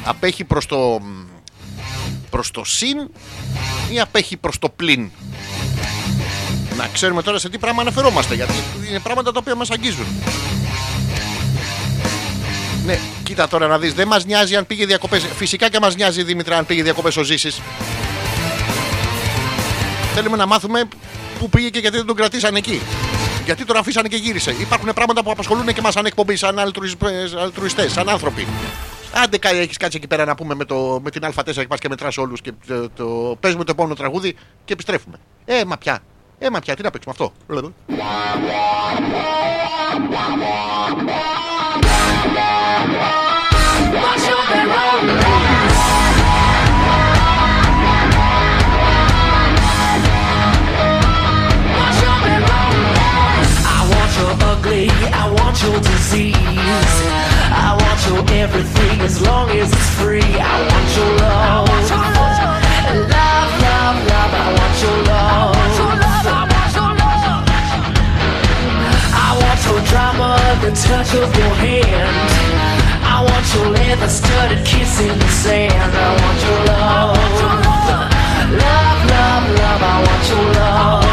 Απέχει 0.05 0.45
προς 0.45 0.67
το 0.67 1.01
Προς 2.31 2.51
το 2.51 2.65
συν 2.65 3.11
Ή 3.91 4.01
απέχει 4.01 4.37
προς 4.37 4.59
το 4.59 4.69
πλην 4.69 5.11
Να 6.77 6.89
ξέρουμε 6.93 7.23
τώρα 7.23 7.39
σε 7.39 7.49
τι 7.49 7.59
πράγμα 7.59 7.81
αναφερόμαστε 7.81 8.35
Γιατί 8.35 8.53
είναι 8.89 8.99
πράγματα 8.99 9.33
τα 9.33 9.39
οποία 9.39 9.55
μας 9.55 9.71
αγγίζουν 9.71 10.07
ναι, 12.85 12.99
κοίτα 13.23 13.49
τώρα 13.49 13.67
να 13.67 13.79
δεις. 13.79 13.95
Δεν 13.95 14.07
μας 14.07 14.25
νοιάζει 14.25 14.57
αν 14.57 14.67
πήγε 14.67 14.87
διακοπές. 14.87 15.27
Φυσικά 15.37 15.69
και 15.69 15.79
μας 15.81 15.97
νοιάζει 15.97 16.23
Δήμητρα 16.23 16.57
αν 16.57 16.67
πήγε 16.67 16.83
διακοπές 16.83 17.17
ο 17.17 17.23
Ζήσης. 17.23 17.61
Θέλουμε 20.15 20.37
να 20.37 20.47
μάθουμε 20.47 20.89
πού 21.39 21.49
πήγε 21.49 21.69
και 21.69 21.79
γιατί 21.79 21.97
δεν 21.97 22.07
τον 22.07 22.17
κρατήσαν 22.17 22.55
εκεί. 22.55 22.81
Γιατί 23.45 23.65
τον 23.65 23.77
αφήσανε 23.77 24.09
και 24.09 24.17
γύρισε. 24.17 24.51
Υπάρχουν 24.61 24.93
πράγματα 24.95 25.23
που 25.23 25.31
απασχολούν 25.31 25.67
και 25.67 25.81
μας 25.81 25.93
σαν 25.93 26.07
εκπομπή, 26.07 26.37
σαν 26.37 26.59
αλτρουιστές, 27.39 27.93
σαν 27.93 28.09
άνθρωποι. 28.09 28.47
Άντε 29.25 29.39
κάτι 29.39 29.57
έχεις 29.57 29.77
κάτσει 29.77 29.97
εκεί 29.97 30.07
πέρα 30.07 30.25
να 30.25 30.35
πούμε 30.35 30.55
με, 30.55 30.65
το, 30.65 31.01
με 31.03 31.11
την 31.11 31.23
Α4 31.25 31.53
και 31.55 31.67
πα 31.67 31.77
και 31.77 31.89
μετράς 31.89 32.17
όλους 32.19 32.41
και 32.41 32.53
το, 32.67 32.91
το, 32.91 33.37
παίζουμε 33.41 33.65
το 33.65 33.71
επόμενο 33.71 33.95
τραγούδι 33.95 34.37
και 34.65 34.73
επιστρέφουμε. 34.73 35.17
Ε, 35.45 35.65
μα 35.65 35.79
πια. 35.79 35.99
Ε, 36.39 36.51
μα 36.51 36.59
πια, 36.59 36.75
τι 36.75 36.83
να 36.83 36.91
παίξουμε 36.91 37.15
αυτό; 37.17 37.33
I 45.07 45.34
want 55.55 55.73
your 55.73 55.81
disease. 55.81 56.35
I 56.35 57.79
want 57.79 58.01
your 58.09 58.23
everything 58.43 59.01
as 59.01 59.21
long 59.23 59.51
as 59.51 59.71
it's 59.73 59.91
free. 60.01 60.21
I 60.21 60.57
want 60.71 60.97
your 60.97 61.11
love. 61.23 61.69
Love, 63.15 63.51
love, 63.63 63.97
love, 64.11 64.33
I 64.35 64.49
want 64.59 64.77
your 64.83 64.99
love. 65.11 65.55
I 69.15 69.31
want 69.43 69.61
your 69.67 69.81
drama, 69.91 70.31
the 70.63 70.71
touch 70.75 71.15
of 71.23 71.31
your 71.39 71.55
hand. 71.63 72.17
I 73.05 73.23
want 73.23 73.47
your 73.55 73.69
leather 73.71 74.09
studded 74.09 74.67
kiss 74.67 75.01
in 75.01 75.17
the 75.19 75.29
sand. 75.29 75.93
I 75.95 76.11
want 76.21 76.41
your 76.47 76.61
love. 76.67 77.15
Love, 78.59 78.99
love, 79.15 79.45
love, 79.61 79.83
I 79.83 79.97
want 80.07 80.25
your 80.31 80.45
love. 80.59 81.05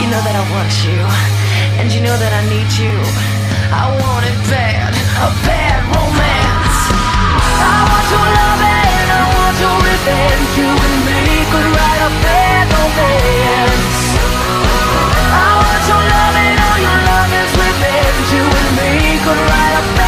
You 0.00 0.06
know 0.06 0.22
that 0.22 0.36
I 0.38 0.44
want 0.54 0.72
you, 0.86 1.49
and 1.80 1.88
you 1.96 2.00
know 2.04 2.12
that 2.12 2.32
I 2.36 2.44
need 2.52 2.68
you. 2.76 2.92
I 3.72 3.88
want 3.88 4.24
it 4.28 4.36
bad, 4.52 4.92
a 4.92 5.28
bad 5.48 5.80
romance. 5.88 6.78
I 6.92 7.76
want 7.88 8.06
your 8.12 8.26
love 8.36 8.60
and 8.60 9.08
I 9.08 9.22
want 9.32 9.56
your 9.64 9.78
revenge. 9.80 10.48
You 10.60 10.68
and 10.68 10.98
me 11.08 11.20
could 11.48 11.68
write 11.72 12.02
a 12.04 12.12
bad 12.20 12.64
romance. 12.68 13.96
I 15.24 15.48
want 15.56 15.84
your 15.88 16.04
love 16.04 16.36
and 16.36 16.56
all 16.68 16.78
your 16.84 16.98
love 17.00 17.30
is 17.32 17.52
revenge. 17.56 18.28
You 18.28 18.44
and 18.44 18.70
me 18.76 18.92
could 19.24 19.40
write 19.40 19.74
a 19.80 19.99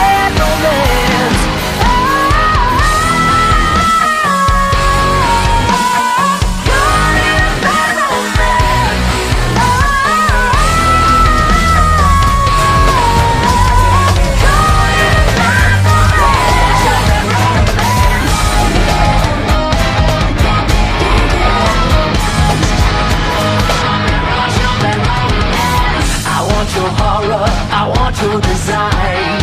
I 27.83 27.89
want 27.89 28.15
your 28.23 28.41
design. 28.41 29.43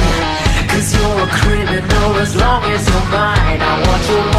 Cause 0.72 0.96
you're 0.96 1.20
a 1.20 1.28
criminal 1.28 2.16
as 2.24 2.34
long 2.38 2.64
as 2.72 2.88
you're 2.88 3.10
mine. 3.12 3.60
I 3.60 3.76
want 3.86 4.04
your 4.08 4.39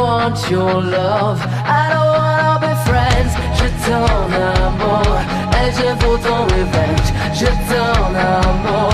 want 0.00 0.50
your 0.50 0.82
love. 0.82 1.40
I 1.42 1.82
don't 1.92 2.10
wanna 2.18 2.58
be 2.64 2.72
friends. 2.88 3.32
Je 3.58 3.66
t'en 3.84 4.28
amour. 4.66 5.16
Et 5.60 5.70
je 5.78 5.88
ton 6.26 6.40
revenge. 6.54 7.08
Je 7.40 7.50
t'en 7.68 8.14
amour. 8.14 8.92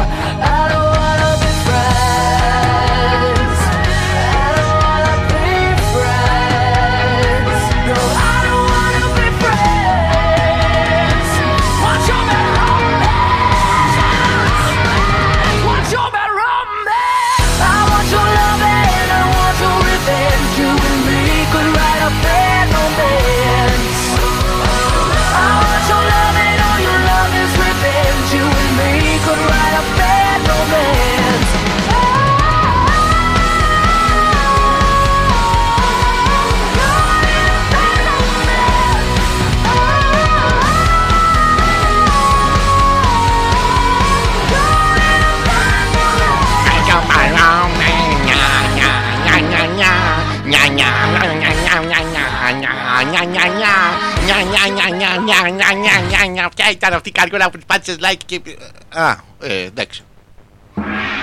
Ήταν 56.71 56.93
αυτή 56.93 57.09
η 57.09 57.13
καριόλα 57.13 57.51
που 57.51 57.59
τη 57.59 57.65
πάτησες 57.67 57.97
like 58.01 58.21
και. 58.27 58.41
Α, 58.89 59.17
ε, 59.41 59.63
εντάξει. 59.63 60.03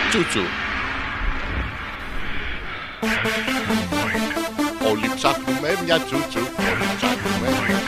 Τσούτσου. 0.09 0.41
Όλοι 4.89 5.11
ψάχνουμε 5.15 5.77
μια 5.83 5.99
τσούτσου. 5.99 6.39
Όλοι 6.39 6.87
ψάχνουμε 6.97 7.49
μια 7.67 7.86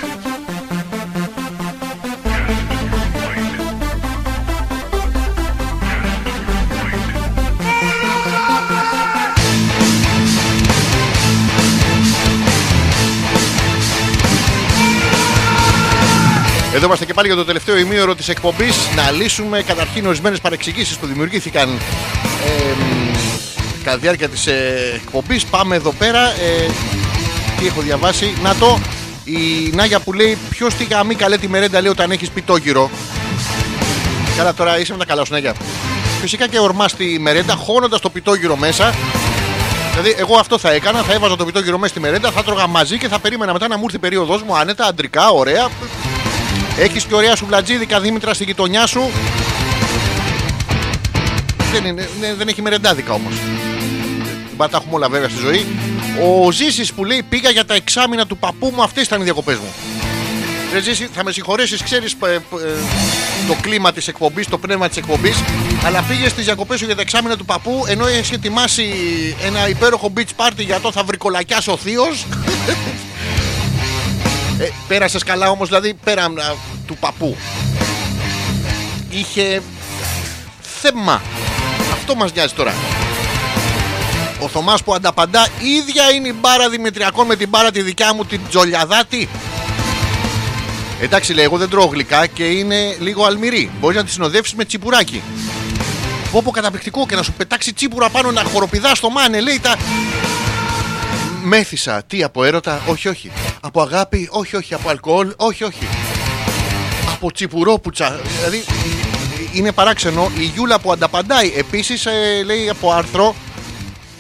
Εδώ 16.74 16.86
είμαστε 16.86 17.06
και 17.06 17.14
πάλι 17.14 17.28
για 17.28 17.36
το 17.36 17.46
τελευταίο 17.46 17.78
ημίωρο 17.78 18.16
της 18.16 18.28
εκπομπής 18.28 18.76
να 18.96 19.12
λύσουμε 19.12 19.62
καταρχήν 19.62 20.06
ορισμένες 20.06 20.40
παρεξηγήσεις 20.40 20.98
που 20.98 21.06
δημιουργήθηκαν 21.06 21.70
ε, 21.70 22.72
μ, 22.74 23.18
κατά 23.84 23.96
τη 23.96 24.02
διάρκεια 24.02 24.30
της 24.30 24.48
ε, 24.48 24.91
εκπομπής. 24.96 25.46
Πάμε 25.46 25.76
εδώ 25.76 25.91
πέρα. 25.91 26.20
Ε, 26.20 26.72
τι 27.60 27.68
έχω 27.68 27.82
διαβάσει. 27.82 28.34
Να 28.44 28.56
το. 28.56 28.80
Η 29.24 29.70
Νάγια 29.74 30.00
που 30.00 30.14
λέει 30.14 30.38
ποιος 30.50 30.74
στη 30.74 30.84
γαμή 30.84 31.16
καλέ 31.16 31.38
τη 31.38 31.48
μερέντα 31.48 31.82
λέει 31.82 31.91
όταν 31.91 32.12
έχεις 32.12 32.30
πιτόγυρο. 32.30 32.90
Καλά 34.38 34.54
τώρα 34.54 34.80
είσαι 34.80 34.91
με 34.91 34.98
τα 34.98 35.06
καλά 35.06 35.26
σου 35.26 35.34
Νάγια. 35.34 35.56
Φυσικά 36.22 36.48
και 36.48 36.60
ορμάς 36.60 36.91
στη 36.91 37.20
μερέντα 37.20 37.56
χώνοντας 37.56 38.00
το 38.00 38.10
πιτόγυρο 38.10 38.56
μέσα. 38.56 38.94
Δηλαδή, 39.91 40.16
εγώ 40.18 40.36
αυτό 40.36 40.58
θα 40.58 40.72
έκανα. 40.72 41.02
Θα 41.02 41.14
έβαζα 41.14 41.36
το 41.36 41.46
πιτόγυρο 41.46 41.78
μέσα 41.78 41.91
στη 41.91 42.02
μερέντα, 42.02 42.32
θα 42.32 42.44
τρώγα 42.44 42.68
μαζί 42.68 42.98
και 42.98 43.08
θα 43.08 43.20
περίμενα 43.20 43.54
μετά 43.54 43.68
να 43.68 43.78
μου 43.78 43.84
έρθει 43.84 43.96
η 43.96 44.00
περίοδος 44.00 44.44
μου 44.44 44.58
άνετα, 44.58 44.86
αντρικά, 44.86 45.30
ωραία. 45.30 45.68
Έχεις 46.80 47.03
και 47.03 47.15
ωραία 47.15 47.35
σουβλατζίδικα 47.35 47.99
Δήμητρα 47.99 48.34
στη 48.34 48.43
γειτονιά 48.43 48.85
σου. 48.88 49.11
Δεν, 51.72 51.85
είναι, 51.85 52.10
ναι, 52.19 52.34
δεν 52.34 52.47
έχει 52.47 52.61
μερεντάδικα 52.61 53.14
όμως. 53.14 53.34
Δεν 54.57 54.69
τα 54.69 54.77
έχουμε 54.77 54.95
όλα 54.95 55.10
βέβαια 55.10 55.30
στη 55.30 55.39
ζωή. 55.39 55.65
Ο 56.23 56.51
Ζήσης 56.51 56.93
που 56.93 57.06
λέει 57.06 57.23
πήγα 57.30 57.49
για 57.49 57.65
τα 57.65 57.73
εξάμεινα 57.73 58.26
του 58.26 58.38
παππού 58.38 58.72
μου, 58.76 58.84
αυτές 58.84 59.06
ήταν 59.06 59.22
οι 59.22 59.23
διακοπές 59.23 59.57
μου. 59.57 59.73
Ρε 60.73 60.81
Ζήση, 60.81 61.10
θα 61.14 61.23
με 61.23 61.31
συγχωρέσεις, 61.31 61.84
ξέρεις 61.84 62.15
το 63.47 63.56
κλίμα 63.61 63.91
της 63.91 64.07
εκπομπής, 64.07 64.47
το 64.47 64.57
πνεύμα 64.57 64.88
της 64.88 64.97
εκπομπής. 64.97 65.38
Αλλά 65.85 66.01
πήγες 66.01 66.31
στις 66.31 66.45
διακοπές 66.45 66.80
σου 66.80 66.85
για 66.85 66.95
τα 66.95 67.01
εξάμεινα 67.01 67.38
του 67.38 67.45
παππού, 67.45 67.85
ενώ 67.88 68.07
έχεις 68.07 68.31
ετοιμάσει 68.31 68.93
ένα 69.45 69.69
υπέροχο 69.69 70.14
beach 70.15 70.45
party 70.45 70.57
για 70.57 70.80
το 70.80 70.91
θα 70.91 71.03
βρικολακιάσει 71.03 71.69
ο 71.69 71.77
θείος. 71.77 72.26
Ε, 74.60 74.69
Πέρασες 74.88 75.23
καλά 75.23 75.49
όμως, 75.49 75.68
δηλαδή 75.68 75.94
πέραν 76.03 76.40
α, 76.40 76.56
του 76.88 76.98
παππού. 76.98 77.38
Είχε 79.10 79.61
θέμα. 80.81 81.22
Αυτό 81.94 82.15
μας 82.15 82.34
νοιάζει 82.34 82.53
τώρα. 82.53 82.73
Ο 84.40 84.48
Θωμάς 84.48 84.84
που 84.84 84.94
ανταπαντά 84.94 85.48
ίδια 85.60 86.11
είναι 86.11 86.27
η 86.27 86.36
μπάρα 86.40 86.69
Δημητριακών 86.69 87.26
με 87.26 87.36
την 87.36 87.49
μπάρα 87.49 87.72
τη 87.72 87.81
δικιά 87.81 88.14
μου 88.14 88.26
την 88.26 88.41
Τζολιαδάτη. 88.49 89.30
Εντάξει 91.02 91.34
λέει 91.34 91.44
εγώ 91.44 91.57
δεν 91.57 91.69
τρώω 91.69 91.86
γλυκά 91.86 92.26
και 92.26 92.44
είναι 92.44 92.95
λίγο 92.99 93.26
αλμυρή. 93.26 93.72
Μπορείς 93.80 93.98
να 93.98 94.03
τη 94.03 94.11
συνοδεύσεις 94.11 94.56
με 94.56 94.65
τσιπουράκι. 94.65 95.22
Πω 96.31 96.41
πω 96.41 96.52
καταπληκτικό 96.52 97.06
και 97.06 97.15
να 97.15 97.23
σου 97.23 97.34
πετάξει 97.34 97.73
τσίπουρα 97.73 98.10
πάνω 98.10 98.31
να 98.31 98.44
χοροπηδάς 98.44 98.98
στο 98.98 99.10
μάνε 99.10 99.40
λέει 99.40 99.60
τα... 99.60 99.76
Μέθησα. 101.44 102.03
Τι 102.07 102.23
από 102.23 102.44
έρωτα, 102.44 102.81
όχι, 102.88 103.07
όχι. 103.07 103.31
Από 103.61 103.81
αγάπη, 103.81 104.27
όχι, 104.31 104.56
όχι. 104.56 104.73
Από 104.73 104.90
αλκοόλ, 104.90 105.34
όχι, 105.36 105.64
όχι. 105.64 105.88
Από 107.14 107.31
τσιπουρόπουτσα. 107.31 108.19
Δηλαδή 108.38 108.64
είναι 109.53 109.72
παράξενο. 109.72 110.31
Η 110.38 110.44
Γιούλα 110.44 110.80
που 110.80 110.91
ανταπαντάει 110.91 111.53
επίσης 111.56 112.07
λέει 112.45 112.69
από 112.69 112.91
άρθρο. 112.91 113.36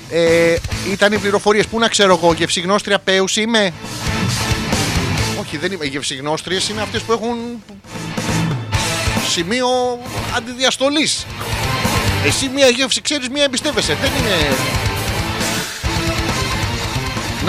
Ε, 0.09 0.55
ήταν 0.91 1.13
οι 1.13 1.17
πληροφορίες. 1.17 1.67
Πού 1.67 1.79
να 1.79 1.87
ξέρω 1.87 2.19
εγώ, 2.21 2.33
γευσιγνώστρια 2.33 2.99
Πέους 2.99 3.35
είμαι; 3.35 3.73
Όχι, 5.39 5.57
δεν 5.57 5.71
είμαι. 5.71 5.85
Οι 5.85 5.89
γευσιγνώστριε 5.89 6.59
είναι 6.71 6.81
αυτές 6.81 7.01
που 7.01 7.11
έχουν 7.11 7.37
σημείο 9.29 9.67
αντιδιαστολής. 10.35 11.25
Εσύ 12.25 12.49
μία 12.49 12.67
γεύση 12.67 13.01
ξέρεις, 13.01 13.29
μία 13.29 13.43
εμπιστεύεσαι. 13.43 13.97
Δεν 14.01 14.11
είναι. 14.19 14.55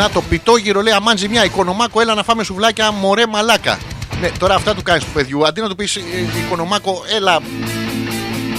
Να 0.01 0.11
το 0.11 0.23
πιτόγυρο 0.23 0.83
λέει 0.83 0.93
αμάν 0.93 1.19
ζημιά. 1.19 1.45
Οικονομάκο, 1.45 2.01
έλα 2.01 2.15
να 2.15 2.23
φάμε 2.23 2.45
σουβλάκια, 2.45 2.91
μωρέ 2.91 3.27
μαλάκα. 3.27 3.79
Ναι, 4.21 4.31
τώρα 4.39 4.55
αυτά 4.55 4.75
του 4.75 4.83
κάνεις 4.83 5.05
του 5.05 5.11
παιδιού. 5.11 5.47
Αντί 5.47 5.61
να 5.61 5.69
του 5.69 5.77
πεις 5.77 5.99
Οικονομάκο, 6.45 7.03
έλα 7.17 7.41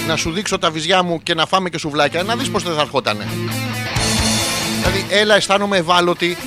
να 0.07 0.15
σου 0.15 0.31
δείξω 0.31 0.57
τα 0.57 0.71
βυζιά 0.71 1.03
μου 1.03 1.23
και 1.23 1.33
να 1.33 1.45
φάμε 1.45 1.69
και 1.69 1.77
σουβλάκια, 1.77 2.23
να 2.23 2.35
δεις 2.35 2.49
πώ 2.49 2.59
δεν 2.59 2.75
θα 2.75 2.81
ερχότανε. 2.81 3.27
Δηλαδή, 4.77 5.05
έλα, 5.09 5.35
αισθάνομαι 5.35 5.77
ευάλωτη. 5.77 6.37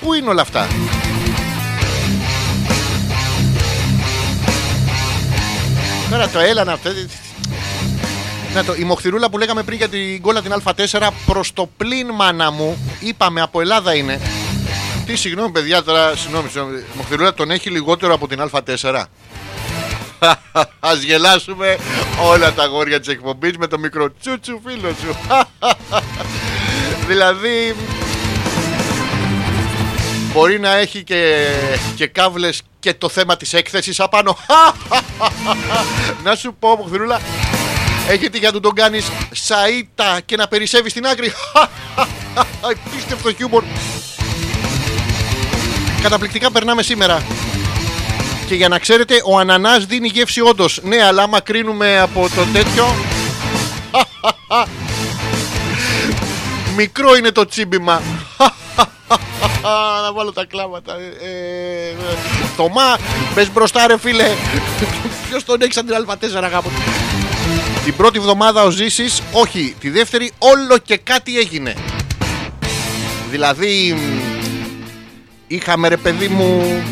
Πού 0.00 0.14
είναι 0.14 0.28
όλα 0.28 0.42
αυτά; 0.42 0.66
Τώρα 6.10 6.28
το 6.28 6.38
έλα 6.38 6.64
να 6.64 6.78
να 8.54 8.64
το, 8.64 8.74
η 8.74 8.84
μοχθηρούλα 8.84 9.30
που 9.30 9.38
λέγαμε 9.38 9.62
πριν 9.62 9.78
για 9.78 9.88
την 9.88 10.20
κόλλα 10.22 10.42
την 10.42 10.54
Α4 10.64 11.08
προς 11.26 11.52
το 11.52 11.68
πλήν 11.76 12.10
μάνα 12.10 12.50
μου, 12.50 12.96
είπαμε 13.00 13.40
από 13.40 13.60
Ελλάδα 13.60 13.94
είναι. 13.94 14.20
Τι 15.06 15.16
συγγνώμη, 15.16 15.50
παιδιά, 15.50 15.82
τώρα 15.82 16.16
συγγνώμη, 16.16 16.48
συγγνώμη. 16.48 16.78
Η 16.78 16.96
μοχθηρούλα 16.96 17.34
τον 17.34 17.50
έχει 17.50 17.70
λιγότερο 17.70 18.14
από 18.14 18.28
την 18.28 18.50
Α4. 18.52 19.04
Α 20.80 20.94
γελάσουμε 21.04 21.78
όλα 22.22 22.52
τα 22.52 22.66
γόρια 22.66 23.00
της 23.00 23.08
εκπομπής 23.08 23.56
με 23.56 23.66
το 23.66 23.78
μικρό 23.78 24.12
τσούτσου 24.20 24.60
φίλο 24.66 24.94
σου. 25.00 25.16
δηλαδή. 27.08 27.76
Μπορεί 30.32 30.60
να 30.60 30.76
έχει 30.76 31.04
και, 31.04 31.46
και 31.96 32.06
κάβλες 32.06 32.62
και 32.80 32.94
το 32.94 33.08
θέμα 33.08 33.36
της 33.36 33.52
έκθεσης 33.52 34.00
απάνω. 34.00 34.36
να 36.24 36.34
σου 36.34 36.56
πω, 36.58 36.76
Μοχθηρούλα, 36.76 37.20
έχει 38.08 38.28
για 38.32 38.48
να 38.48 38.52
του 38.52 38.60
τον 38.60 38.74
κάνεις 38.74 39.10
σαΐτα 39.32 40.20
και 40.24 40.36
να 40.36 40.48
περισσεύεις 40.48 40.90
στην 40.90 41.06
άκρη. 41.06 41.32
Επίστευτο 42.86 43.32
χιούμορ. 43.32 43.64
Καταπληκτικά 46.02 46.50
περνάμε 46.50 46.82
σήμερα. 46.82 47.22
Και 48.46 48.54
για 48.54 48.68
να 48.68 48.78
ξέρετε, 48.78 49.14
ο 49.24 49.38
ανανάς 49.38 49.86
δίνει 49.86 50.08
γεύση 50.08 50.40
όντως. 50.40 50.80
Ναι, 50.82 51.04
αλλά 51.04 51.22
άμα 51.22 51.40
κρίνουμε 51.40 52.00
από 52.00 52.28
το 52.34 52.44
τέτοιο. 52.52 52.94
Μικρό 56.76 57.16
είναι 57.16 57.30
το 57.30 57.46
τσίμπημα. 57.46 58.02
Να 60.04 60.12
βάλω 60.12 60.32
τα 60.32 60.44
κλάματα. 60.44 60.92
Ε, 60.92 61.26
ε, 61.26 61.94
Θωμά, 62.56 62.98
μπες 63.34 63.52
μπροστά 63.52 63.86
ρε 63.86 63.98
φίλε. 63.98 64.28
Ποιος 65.28 65.44
τον 65.44 65.62
έχει 65.62 65.72
σαν 65.72 65.86
την 65.86 66.06
Α4 66.08 66.42
αγάπη. 66.42 66.68
Την 67.84 67.96
πρώτη 67.96 68.18
εβδομάδα 68.18 68.62
ο 68.62 68.70
Ζήσης, 68.70 69.22
όχι. 69.32 69.74
Τη 69.80 69.90
δεύτερη 69.90 70.32
όλο 70.38 70.78
και 70.78 70.96
κάτι 70.96 71.38
έγινε. 71.38 71.74
Δηλαδή, 73.30 73.96
μ, 73.96 74.20
είχαμε 75.46 75.88
ρε 75.88 75.96
παιδί 75.96 76.28
μου 76.28 76.82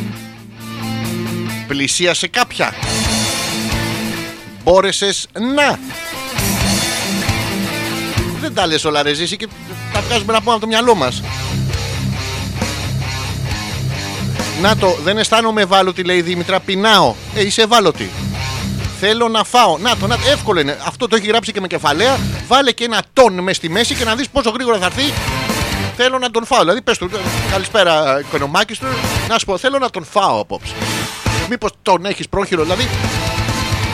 πλησίασε 1.66 2.26
κάποια. 2.26 2.74
Μπόρεσες 4.64 5.28
να. 5.56 5.78
Δεν 8.40 8.54
τα 8.54 8.66
λες 8.66 8.84
όλα 8.84 9.02
ρε 9.02 9.12
Ζήση 9.12 9.36
και 9.36 9.48
τα 9.92 10.00
βγάζουμε 10.00 10.32
να 10.32 10.38
πούμε 10.38 10.52
από 10.52 10.60
το 10.60 10.66
μυαλό 10.66 10.94
μας. 10.94 11.22
Να 14.60 14.76
το, 14.76 14.98
δεν 15.04 15.18
αισθάνομαι 15.18 15.62
ευάλωτη 15.62 16.02
λέει 16.02 16.16
η 16.16 16.22
Δήμητρα, 16.22 16.60
πεινάω. 16.60 17.14
Ε, 17.34 17.46
είσαι 17.46 17.62
ευάλωτη. 17.62 18.10
Θέλω 19.04 19.28
να 19.28 19.44
φάω. 19.44 19.78
Να 19.78 19.96
το, 19.96 20.06
να, 20.06 20.16
το, 20.16 20.22
εύκολο 20.30 20.60
είναι. 20.60 20.78
Αυτό 20.86 21.08
το 21.08 21.16
έχει 21.16 21.26
γράψει 21.26 21.52
και 21.52 21.60
με 21.60 21.66
κεφαλαία. 21.66 22.18
Βάλε 22.48 22.72
και 22.72 22.84
ένα 22.84 23.02
τόν 23.12 23.40
μες 23.40 23.56
στη 23.56 23.68
μέση 23.68 23.94
και 23.94 24.04
να 24.04 24.14
δεις 24.14 24.28
πόσο 24.28 24.50
γρήγορα 24.50 24.78
θα 24.78 24.84
έρθει. 24.86 25.12
Θέλω 25.96 26.18
να 26.18 26.30
τον 26.30 26.46
φάω. 26.46 26.60
Δηλαδή, 26.60 26.82
πες 26.82 26.98
του, 26.98 27.10
καλησπέρα, 27.50 28.20
οικονομάκης 28.20 28.78
του. 28.78 28.86
Να 29.28 29.38
σου 29.38 29.44
πω, 29.46 29.58
θέλω 29.58 29.78
να 29.78 29.90
τον 29.90 30.04
φάω 30.04 30.40
απόψε. 30.40 30.72
Μήπως 31.48 31.70
τον 31.82 32.04
έχεις 32.06 32.28
πρόχειρο, 32.28 32.62
δηλαδή. 32.62 32.88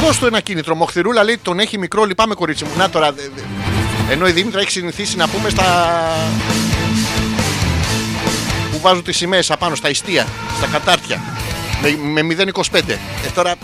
Δώσ' 0.01 0.19
του 0.19 0.27
ένα 0.27 0.41
κίνητρο. 0.41 0.75
Μοχθηρούλα 0.75 1.25
λέει 1.25 1.39
τον 1.43 1.59
έχει 1.59 1.79
μικρό, 1.79 2.05
λυπάμαι 2.05 2.35
κορίτσι 2.35 2.65
μου. 2.65 2.71
Να 2.77 2.91
τώρα. 2.91 3.13
δε- 3.13 3.23
δε- 3.35 4.13
Ενώ 4.13 4.29
η 4.29 4.33
Δήμητρα 4.33 4.61
έχει 4.61 4.71
συνηθίσει 4.71 5.17
να 5.17 5.29
πούμε 5.29 5.49
στα. 5.49 5.93
που 8.73 8.79
βάζουν 8.81 9.03
τις 9.03 9.17
σημαίες 9.17 9.51
απάνω, 9.51 9.75
στα 9.75 9.89
ιστία, 9.89 10.27
στα 10.57 10.67
κατάρτια. 10.67 11.23
Με, 11.83 12.23
με 12.23 12.23
0,25. 12.23 12.93
Ε, 13.25 13.29
τώρα. 13.35 13.55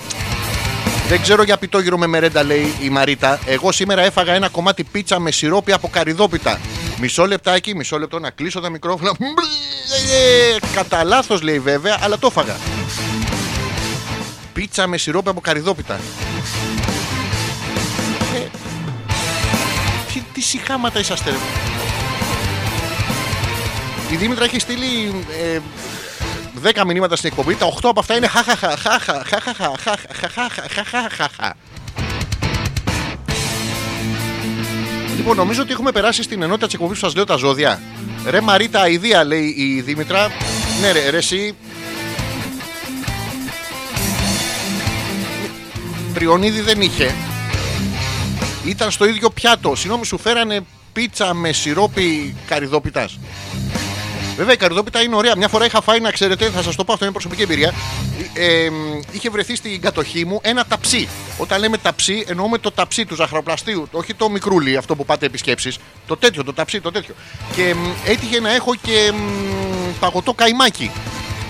Δεν 1.08 1.22
ξέρω 1.22 1.42
για 1.42 1.56
πιτόγυρο 1.56 1.98
με 1.98 2.06
μερέντα, 2.06 2.42
λέει 2.42 2.74
η 2.82 2.88
Μαρίτα. 2.90 3.38
Εγώ 3.46 3.72
σήμερα 3.72 4.02
έφαγα 4.02 4.32
ένα 4.32 4.48
κομμάτι 4.48 4.84
πίτσα 4.84 5.18
με 5.18 5.30
σιρόπι 5.30 5.72
από 5.72 5.88
καριδόπιτα. 5.88 6.60
Μισό 7.00 7.26
λεπτάκι, 7.26 7.74
μισό 7.74 7.98
λεπτό 7.98 8.18
να 8.18 8.30
κλείσω 8.30 8.60
τα 8.60 8.68
μικρόφωνα. 8.70 9.10
Ε, 10.12 10.56
Κατά 10.74 11.04
λάθος 11.04 11.42
λέει 11.42 11.58
βέβαια, 11.58 11.98
αλλά 12.02 12.18
το 12.18 12.26
έφαγα. 12.26 12.56
Πίτσα 14.52 14.86
με 14.86 14.96
σιρόπι 14.96 15.28
από 15.28 15.40
καριδόπιτα. 15.40 15.94
Ε, 18.34 18.46
τι, 20.12 20.22
τι 20.32 20.40
συχάματα 20.40 20.98
είσαστε. 20.98 21.30
ρε. 21.30 21.36
Η 24.10 24.16
Δήμητρα 24.16 24.44
έχει 24.44 24.58
στείλει 24.58 25.24
ε, 25.54 25.58
10 26.62 26.82
μηνύματα 26.86 27.16
στην 27.16 27.28
εκπομπή. 27.28 27.54
Τα 27.54 27.66
8 27.66 27.78
από 27.82 28.00
αυτά 28.00 28.16
είναι 28.16 28.26
χαχαχα, 28.26 28.76
χαχα, 28.76 29.24
χαχαχα, 29.24 29.72
χαχαχα, 30.12 31.08
χαχαχα. 31.08 31.56
Λοιπόν, 35.16 35.36
νομίζω 35.36 35.62
ότι 35.62 35.72
έχουμε 35.72 35.92
περάσει 35.92 36.22
στην 36.22 36.42
ενότητα 36.42 36.66
τη 36.66 36.74
εκπομπή 36.74 36.92
που 36.98 37.08
σα 37.08 37.16
λέω 37.16 37.24
τα 37.24 37.36
ζώδια. 37.36 37.80
Ρε 38.26 38.40
Μαρίτα, 38.40 38.80
αηδία 38.80 39.24
λέει 39.24 39.54
η 39.56 39.80
Δήμητρα. 39.80 40.30
Ναι, 40.80 40.92
ρε, 40.92 41.10
ρε 41.10 41.16
εσύ. 41.16 41.54
Πριονίδη 46.14 46.60
δεν 46.60 46.80
είχε. 46.80 47.14
Ήταν 48.64 48.90
στο 48.90 49.04
ίδιο 49.04 49.30
πιάτο. 49.30 49.74
Συγγνώμη, 49.74 50.06
σου 50.06 50.18
φέρανε 50.18 50.60
πίτσα 50.92 51.34
με 51.34 51.52
σιρόπι 51.52 52.36
καριδόπιτα. 52.46 53.08
Βέβαια 54.36 54.54
η 54.54 54.56
καριδόπιτα 54.56 55.02
είναι 55.02 55.16
ωραία. 55.16 55.36
Μια 55.36 55.48
φορά 55.48 55.64
είχα 55.64 55.82
φάει, 55.82 56.00
να 56.00 56.10
ξέρετε, 56.10 56.50
θα 56.50 56.62
σας 56.62 56.76
το 56.76 56.84
πω 56.84 56.92
αυτό 56.92 57.04
είναι 57.04 57.12
προσωπική 57.12 57.42
εμπειρία. 57.42 57.72
Ε, 58.34 58.64
ε, 58.64 58.70
είχε 59.10 59.30
βρεθεί 59.30 59.56
στην 59.56 59.80
κατοχή 59.80 60.24
μου 60.24 60.40
ένα 60.42 60.64
ταψί. 60.64 61.08
Όταν 61.38 61.60
λέμε 61.60 61.78
ταψί, 61.78 62.24
εννοούμε 62.28 62.58
το 62.58 62.70
ταψί 62.70 63.06
του 63.06 63.14
ζαχαροπλαστείου. 63.14 63.88
Όχι 63.92 64.14
το 64.14 64.30
μικρούλι, 64.30 64.76
αυτό 64.76 64.96
που 64.96 65.04
πάτε 65.04 65.26
επισκέψεις. 65.26 65.78
Το 66.06 66.16
τέτοιο, 66.16 66.44
το 66.44 66.52
ταψί, 66.52 66.80
το 66.80 66.90
τέτοιο. 66.90 67.14
Και 67.56 67.74
μ, 67.74 68.10
έτυχε 68.10 68.40
να 68.40 68.54
έχω 68.54 68.74
και 68.74 69.12
μ, 69.14 69.98
παγωτό 70.00 70.32
καϊμάκι. 70.32 70.90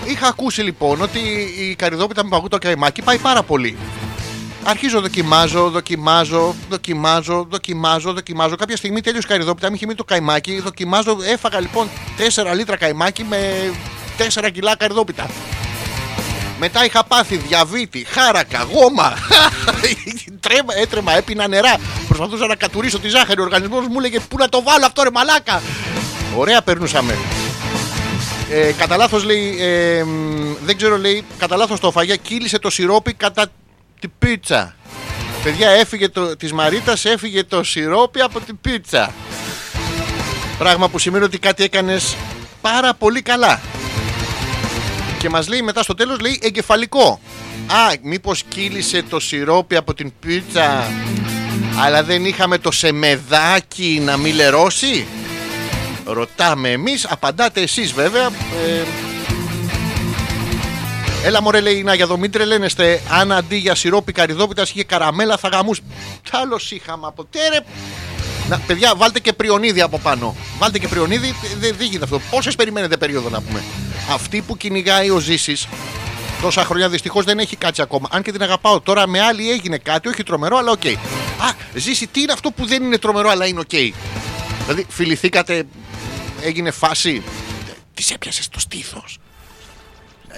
Είχα 0.05 0.27
ακούσει 0.27 0.61
λοιπόν 0.61 1.01
ότι 1.01 1.19
η 1.69 1.75
καριδόπιτα 1.75 2.23
με 2.23 2.29
παγωτό 2.29 2.57
καϊμάκι 2.57 3.01
πάει 3.01 3.17
πάρα 3.17 3.43
πολύ. 3.43 3.77
Αρχίζω, 4.67 5.01
δοκιμάζω, 5.01 5.69
δοκιμάζω, 5.69 6.55
δοκιμάζω, 6.69 7.47
δοκιμάζω, 7.49 8.13
δοκιμάζω. 8.13 8.55
Κάποια 8.55 8.77
στιγμή 8.77 9.01
τέλειωσε 9.01 9.27
η 9.27 9.31
καριδόπιτα, 9.31 9.69
μου 9.69 9.75
είχε 9.75 9.85
μείνει 9.85 9.97
το 9.97 10.03
καϊμάκι. 10.03 10.59
Δοκιμάζω, 10.59 11.17
έφαγα 11.25 11.59
λοιπόν 11.59 11.89
4 12.51 12.55
λίτρα 12.55 12.77
καϊμάκι 12.77 13.23
με 13.23 13.37
4 14.43 14.49
κιλά 14.53 14.75
καριδόπιτα. 14.75 15.29
Μετά 16.59 16.85
είχα 16.85 17.03
πάθει 17.03 17.35
διαβήτη, 17.37 18.05
χάρακα, 18.09 18.67
γόμα. 18.71 19.13
Τρέμα, 20.47 20.75
έτρεμα, 20.75 21.13
έπινα 21.13 21.47
νερά. 21.47 21.75
Προσπαθούσα 22.07 22.47
να 22.47 22.55
κατουρίσω 22.55 22.99
τη 22.99 23.09
ζάχαρη. 23.09 23.39
Ο 23.39 23.43
οργανισμός 23.43 23.87
μου 23.87 23.95
έλεγε 23.97 24.19
Πού 24.19 24.37
να 24.37 24.49
το 24.49 24.63
βάλω 24.63 24.85
αυτό, 24.85 25.03
ρε 25.03 25.11
μαλάκα; 25.11 25.61
Ωραία 26.37 26.61
περνούσαμε. 26.61 27.17
Ε, 28.49 28.71
κατά 28.71 28.97
λάθος 28.97 29.23
λέει, 29.23 29.57
ε, 29.59 30.03
μ, 30.03 30.53
δεν 30.65 30.77
ξέρω 30.77 30.97
λέει, 30.97 31.23
κατά 31.37 31.55
λάθος 31.55 31.79
το 31.79 31.91
φαγιά 31.91 32.15
κύλησε 32.15 32.59
το 32.59 32.69
σιρόπι 32.69 33.13
κατά 33.13 33.51
την 34.05 34.13
πίτσα. 34.19 34.75
Παιδιά, 35.43 35.69
έφυγε 35.69 36.09
το, 36.09 36.35
της 36.35 36.53
Μαρίτας 36.53 37.05
έφυγε 37.05 37.43
το 37.43 37.63
σιρόπι 37.63 38.21
από 38.21 38.39
την 38.39 38.57
πίτσα. 38.61 39.13
Πράγμα 40.57 40.89
που 40.89 40.99
σημαίνει 40.99 41.23
ότι 41.23 41.39
κάτι 41.39 41.63
έκανες 41.63 42.15
πάρα 42.61 42.93
πολύ 42.93 43.21
καλά. 43.21 43.61
Και 45.19 45.29
μας 45.29 45.47
λέει 45.47 45.61
μετά 45.61 45.83
στο 45.83 45.93
τέλος, 45.93 46.19
λέει 46.19 46.39
εγκεφαλικό. 46.43 47.19
Α, 47.67 47.93
μήπως 48.01 48.43
κύλησε 48.47 49.03
το 49.09 49.19
σιρόπι 49.19 49.75
από 49.75 49.93
την 49.93 50.13
πίτσα, 50.19 50.91
αλλά 51.79 52.03
δεν 52.03 52.25
είχαμε 52.25 52.57
το 52.57 52.71
σεμεδάκι 52.71 54.01
να 54.05 54.17
μην 54.17 54.35
λερώσει; 54.35 55.07
Ρωτάμε 56.05 56.69
εμείς, 56.69 57.05
απαντάτε 57.09 57.61
εσείς 57.61 57.93
βέβαια. 57.93 58.25
Ε, 58.25 58.83
Έλα 61.25 61.41
μωρέ 61.41 61.59
λέει 61.59 61.77
η 61.77 61.83
Νάγια 61.83 62.03
εδώ 62.03 62.17
μην 62.17 62.31
τρελαίνεστε 62.31 63.01
Αν 63.09 63.31
αντί 63.31 63.55
για 63.55 63.75
σιρόπι 63.75 64.11
καριδόπιτας 64.11 64.69
είχε 64.69 64.83
καραμέλα 64.83 65.37
θα 65.37 65.47
γαμούς 65.47 65.79
Τι 66.23 66.29
άλλος 66.31 66.71
είχαμε 66.71 67.07
από 67.07 67.25
τέρε 67.25 67.59
να, 68.49 68.59
παιδιά, 68.59 68.93
βάλτε 68.95 69.19
και 69.19 69.33
πριονίδι 69.33 69.81
από 69.81 69.99
πάνω. 69.99 70.35
Βάλτε 70.59 70.79
και 70.79 70.87
πριονίδι, 70.87 71.35
δεν 71.59 71.75
δεν 71.77 71.87
γίνεται 71.87 72.03
αυτό. 72.03 72.21
Πόσες 72.29 72.55
περιμένετε 72.55 72.97
περίοδο 72.97 73.29
να 73.29 73.41
πούμε. 73.41 73.63
Αυτή 74.11 74.41
που 74.41 74.57
κυνηγάει 74.57 75.09
ο 75.09 75.19
Ζήσης 75.19 75.67
τόσα 76.41 76.65
χρόνια 76.65 76.89
δυστυχώς 76.89 77.25
δεν 77.25 77.39
έχει 77.39 77.55
κάτσει 77.55 77.81
ακόμα. 77.81 78.07
Αν 78.11 78.21
και 78.21 78.31
την 78.31 78.41
αγαπάω 78.41 78.81
τώρα 78.81 79.07
με 79.07 79.21
άλλη 79.21 79.51
έγινε 79.51 79.77
κάτι, 79.77 80.07
όχι 80.07 80.23
τρομερό, 80.23 80.57
αλλά 80.57 80.71
οκ. 80.71 80.85
Α, 80.85 81.53
Ζήση, 81.73 82.07
τι 82.07 82.21
είναι 82.21 82.31
αυτό 82.31 82.51
που 82.51 82.65
δεν 82.65 82.83
είναι 82.83 82.97
τρομερό, 82.97 83.29
αλλά 83.29 83.45
είναι 83.45 83.59
οκ. 83.59 83.93
Δηλαδή, 84.65 84.85
φιληθήκατε, 84.89 85.63
έγινε 86.41 86.71
φάση. 86.71 87.23
Της 87.93 88.03
έπιασες 88.13 88.49
το 88.49 88.59
στήθος. 88.59 89.17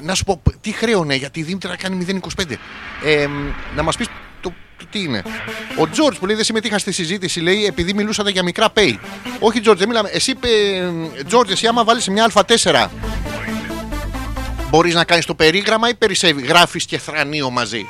Να 0.02 0.16
σου 0.16 0.24
πω 0.24 0.42
τι 0.62 0.72
χρέωνε, 0.72 1.16
γιατί 1.16 1.40
η 1.40 1.44
Δήμητρα 1.44 1.76
κάνει 1.76 2.06
0,25. 2.10 2.56
Ε, 3.04 3.28
να 3.76 3.84
μας 3.84 3.96
πεις 3.96 4.08
το, 4.42 4.54
το 4.78 4.86
τι 4.90 5.00
είναι. 5.00 5.24
Ο 5.78 5.90
Τζορτζ 5.90 6.18
που 6.18 6.26
λέει 6.26 6.36
δεν 6.36 6.46
συμμετείχα 6.46 6.78
στη 6.78 6.92
συζήτηση, 6.92 7.40
λέει 7.40 7.66
επειδή 7.66 7.94
μιλούσατε 7.94 8.30
για 8.30 8.44
μικρά 8.44 8.68
pay. 8.74 8.96
Όχι, 9.40 9.60
Τζορτζ, 9.60 9.80
δεν 9.80 9.88
μιλάμε. 9.88 10.10
Εσύ, 10.10 10.34
Τζορτζ, 11.28 11.52
εσύ 11.52 11.68
άμα 11.68 11.84
βάλεις 11.84 12.08
μια 12.08 12.32
Α4, 12.34 12.88
μπορείς 14.70 14.94
να 14.94 15.04
κάνεις 15.04 15.26
το 15.26 15.36
περίγραμμα 15.36 15.90
ή 15.90 15.96
περισσεύει. 15.96 16.42
Γράφεις 16.42 16.86
και 16.86 16.98
θρανίο 16.98 17.50
μαζί; 17.50 17.86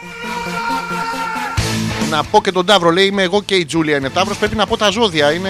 Να 2.10 2.24
πω 2.24 2.42
και 2.42 2.52
τον 2.52 2.66
Ταύρο, 2.66 2.90
λέει 2.90 3.06
είμαι 3.06 3.22
εγώ 3.24 3.44
και 3.44 3.56
η 3.56 3.66
Τζούλια 3.66 3.98
είναι 3.98 4.10
Ταύρος. 4.10 4.38
Πρέπει 4.38 4.56
να 4.56 4.66
πω 4.66 4.78
τα 4.78 4.90
ζώδια, 4.90 5.32
είναι, 5.32 5.50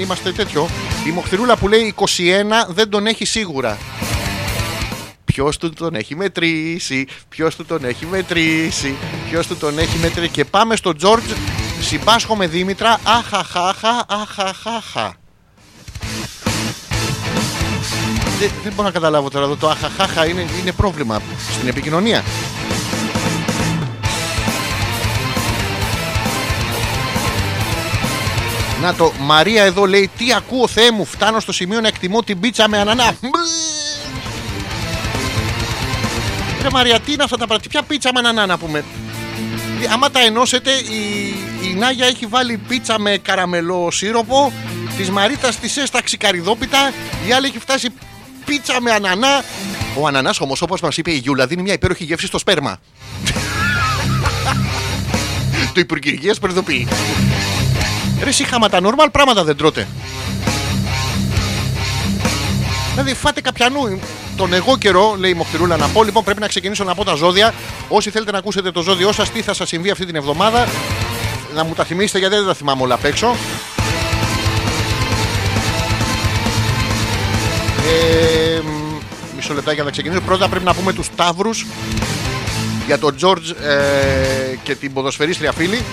είμαστε 0.00 0.32
τέτοιο. 0.32 0.68
Η 1.06 1.10
Μοχθηρούλα 1.10 1.56
που 1.56 1.68
λέει 1.68 1.94
21 1.96 2.04
δεν 2.68 2.88
τον 2.88 3.06
έχει 3.06 3.24
σίγουρα. 3.24 3.78
Ποιος 5.38 5.56
του 5.56 5.70
τον 5.70 5.94
έχει 5.94 6.16
μετρήσει, 6.16 7.06
ποιος 7.28 7.56
του 7.56 7.64
τον 7.64 7.84
έχει 7.84 8.06
μετρήσει, 8.06 8.96
ποιος 9.28 9.46
του 9.46 9.56
τον 9.56 9.78
έχει 9.78 9.98
μετρήσει. 9.98 10.28
Και 10.28 10.44
πάμε 10.44 10.76
στο 10.76 10.94
Τζόρτζ, 10.94 11.30
συμπάσχω 11.80 12.36
με 12.36 12.46
Δήμητρα, 12.46 13.00
αχαχάχα, 13.04 14.04
αχαχάχα. 14.08 15.14
Δεν, 18.38 18.50
δεν 18.62 18.72
μπορώ 18.72 18.82
να 18.86 18.90
καταλάβω 18.90 19.30
τώρα 19.30 19.44
εδώ 19.44 19.56
το 19.56 19.68
αχαχάχα 19.68 20.26
είναι, 20.26 20.46
είναι 20.60 20.72
πρόβλημα 20.72 21.22
στην 21.52 21.68
επικοινωνία. 21.68 22.24
Να 28.82 28.94
το, 28.94 29.12
Μαρία 29.20 29.62
εδώ 29.62 29.86
λέει 29.86 30.10
τι 30.18 30.32
ακούω 30.32 30.68
Θεέ 30.68 30.90
μου 30.90 31.04
φτάνω 31.04 31.40
στο 31.40 31.52
σημείο 31.52 31.80
να 31.80 31.88
εκτιμώ 31.88 32.22
την 32.22 32.40
πίτσα 32.40 32.68
με 32.68 32.78
ανανά. 32.78 33.16
Ρε 36.62 36.68
Μαρία, 36.72 37.00
τι 37.00 37.12
είναι 37.12 37.22
αυτά 37.22 37.36
τα 37.36 37.46
πράγματα, 37.46 37.68
ποια 37.68 37.82
πίτσα 37.82 38.10
με 38.14 38.18
ανανά 38.18 38.46
να 38.46 38.58
πούμε. 38.58 38.78
Ε, 39.82 39.86
Άμα 39.92 40.10
τα 40.10 40.20
ενώσετε, 40.20 40.70
η, 40.70 41.34
η 41.70 41.74
Νάγια 41.74 42.06
έχει 42.06 42.26
βάλει 42.26 42.56
πίτσα 42.68 42.98
με 42.98 43.16
καραμελό 43.22 43.90
σύροπο, 43.90 44.52
της 44.96 45.10
Μαρίτας 45.10 45.58
της 45.58 45.76
έσταξε 45.76 46.16
καριδόπιτα, 46.16 46.92
η 47.28 47.32
άλλη 47.32 47.46
έχει 47.46 47.58
φτάσει 47.58 47.88
πίτσα 48.44 48.80
με 48.80 48.90
ανανά. 48.92 49.44
Ο 50.00 50.06
ανανάς 50.06 50.40
όμως, 50.40 50.62
όπως 50.62 50.80
μας 50.80 50.96
είπε 50.96 51.10
η 51.10 51.16
Γιούλα, 51.16 51.46
δίνει 51.46 51.62
μια 51.62 51.72
υπέροχη 51.72 52.04
γεύση 52.04 52.26
στο 52.26 52.38
σπέρμα. 52.38 52.78
Το 55.74 55.80
Υπουργείο 55.80 56.12
Υγείας 56.12 56.38
προειδοποιεί. 56.38 56.88
Ρε 58.22 58.28
εσύ 58.28 58.44
χάματα, 58.44 58.78
normal 58.82 59.08
πράγματα 59.12 59.44
δεν 59.44 59.56
τρώτε. 59.56 59.86
Δηλαδή 62.98 63.16
φάτε 63.16 63.40
καπιανού. 63.40 64.00
Τον 64.36 64.52
εγώ 64.52 64.76
καιρό, 64.76 65.14
λέει 65.18 65.30
η 65.30 65.34
Μοχτηρούλα, 65.34 65.76
να 65.76 65.88
πω. 65.88 66.04
Λοιπόν, 66.04 66.24
πρέπει 66.24 66.40
να 66.40 66.46
ξεκινήσω 66.46 66.84
να 66.84 66.94
πω 66.94 67.04
τα 67.04 67.14
ζώδια. 67.14 67.54
Όσοι 67.88 68.10
θέλετε 68.10 68.30
να 68.30 68.38
ακούσετε 68.38 68.70
το 68.70 68.82
ζώδιό 68.82 69.12
σας, 69.12 69.30
τι 69.30 69.42
θα 69.42 69.54
σας 69.54 69.68
συμβεί 69.68 69.90
αυτή 69.90 70.06
την 70.06 70.14
εβδομάδα, 70.14 70.68
να 71.54 71.64
μου 71.64 71.74
τα 71.74 71.84
θυμίσετε 71.84 72.18
γιατί 72.18 72.34
δεν 72.34 72.46
τα 72.46 72.54
θυμάμαι 72.54 72.82
όλα 72.82 72.94
απ' 72.94 73.04
έξω. 73.04 73.36
Ε, 77.86 78.60
μ, 78.60 78.96
μισό 79.36 79.54
λεπτάκι 79.54 79.82
να 79.82 79.90
ξεκινήσω. 79.90 80.20
Πρώτα 80.20 80.48
πρέπει 80.48 80.64
να 80.64 80.74
πούμε 80.74 80.92
τους 80.92 81.06
Σταύρους 81.06 81.66
για 82.86 82.98
τον 82.98 83.16
George 83.22 83.64
ε, 83.66 84.56
και 84.62 84.74
την 84.74 84.92
ποδοσφαιρίστρια 84.92 85.52
φίλη. 85.52 85.84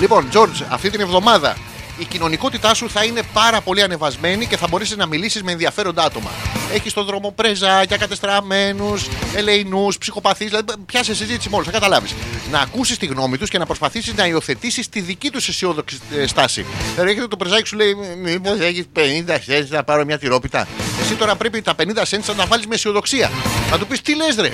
Λοιπόν, 0.00 0.28
George, 0.32 0.64
αυτή 0.68 0.90
την 0.90 1.00
εβδομάδα 1.00 1.56
η 1.98 2.04
κοινωνικότητά 2.04 2.74
σου 2.74 2.90
θα 2.90 3.04
είναι 3.04 3.22
πάρα 3.32 3.60
πολύ 3.60 3.82
ανεβασμένη 3.82 4.46
και 4.46 4.56
θα 4.56 4.66
μπορέσεις 4.70 4.96
να 4.96 5.06
μιλήσεις 5.06 5.42
με 5.42 5.52
ενδιαφέροντα 5.52 6.02
άτομα. 6.02 6.30
Έχεις 6.72 6.90
στον 6.90 7.04
δρόμο 7.04 7.32
πρεζάκια, 7.32 7.96
κατεστραμμένους, 7.96 9.06
ελεηνούς, 9.34 9.98
ψυχοπαθείς. 9.98 10.48
Δηλαδή, 10.48 10.72
πιάσε 10.86 11.14
συζήτηση 11.14 11.48
μόνο, 11.48 11.64
θα 11.64 11.70
καταλάβεις. 11.70 12.14
Να 12.50 12.60
ακούσεις 12.60 12.98
τη 12.98 13.06
γνώμη 13.06 13.38
τους 13.38 13.48
και 13.48 13.58
να 13.58 13.66
προσπαθήσεις 13.66 14.14
να 14.14 14.26
υιοθετήσεις 14.26 14.88
τη 14.88 15.00
δική 15.00 15.30
τους 15.30 15.48
αισιόδοξη 15.48 15.98
ε, 16.16 16.26
στάση. 16.26 16.66
Δηλαδή, 16.92 17.10
έρχεται 17.10 17.28
το 17.28 17.36
πρεζάκι 17.36 17.68
σου 17.68 17.76
λέει: 17.76 17.94
Μήπως 18.22 18.58
έχεις 18.60 18.84
50 18.96 19.34
cents 19.34 19.68
να 19.68 19.84
πάρω 19.84 20.04
μια 20.04 20.18
τυρόπιτα; 20.18 20.66
Εσύ 21.00 21.14
τώρα 21.14 21.36
πρέπει 21.36 21.62
τα 21.62 21.74
50 21.78 21.82
cents 21.82 22.24
να 22.26 22.34
τα 22.34 22.46
βάλεις 22.46 22.66
με 22.66 22.74
αισιοδοξία. 22.74 23.30
Να 23.70 23.78
του 23.78 23.86
πεις: 23.86 24.00
Τι 24.02 24.14
λες, 24.14 24.36
ρε; 24.36 24.52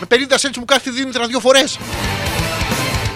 Με 0.00 0.06
50 0.10 0.34
cents 0.34 0.56
μου 0.56 0.64
κάθεται 0.64 0.90
τη 0.90 0.96
Δήμητρα 0.96 1.26
δύο 1.26 1.40
φορές. 1.40 1.78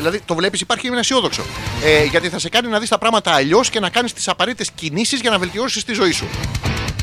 Δηλαδή 0.00 0.20
το 0.24 0.34
βλέπεις, 0.34 0.60
υπάρχει 0.60 0.86
ένα 0.86 0.98
αισιόδοξο. 0.98 1.42
Ε, 1.84 2.04
γιατί 2.04 2.28
θα 2.28 2.38
σε 2.38 2.48
κάνει 2.48 2.68
να 2.68 2.78
δεις 2.78 2.88
τα 2.88 2.98
πράγματα 2.98 3.30
αλλιώς 3.32 3.70
και 3.70 3.80
να 3.80 3.88
κάνεις 3.90 4.12
τις 4.12 4.28
απαραίτητες 4.28 4.70
κινήσεις 4.74 5.20
για 5.20 5.30
να 5.30 5.38
βελτιώσεις 5.38 5.84
τη 5.84 5.92
ζωή 5.92 6.12
σου. 6.12 6.26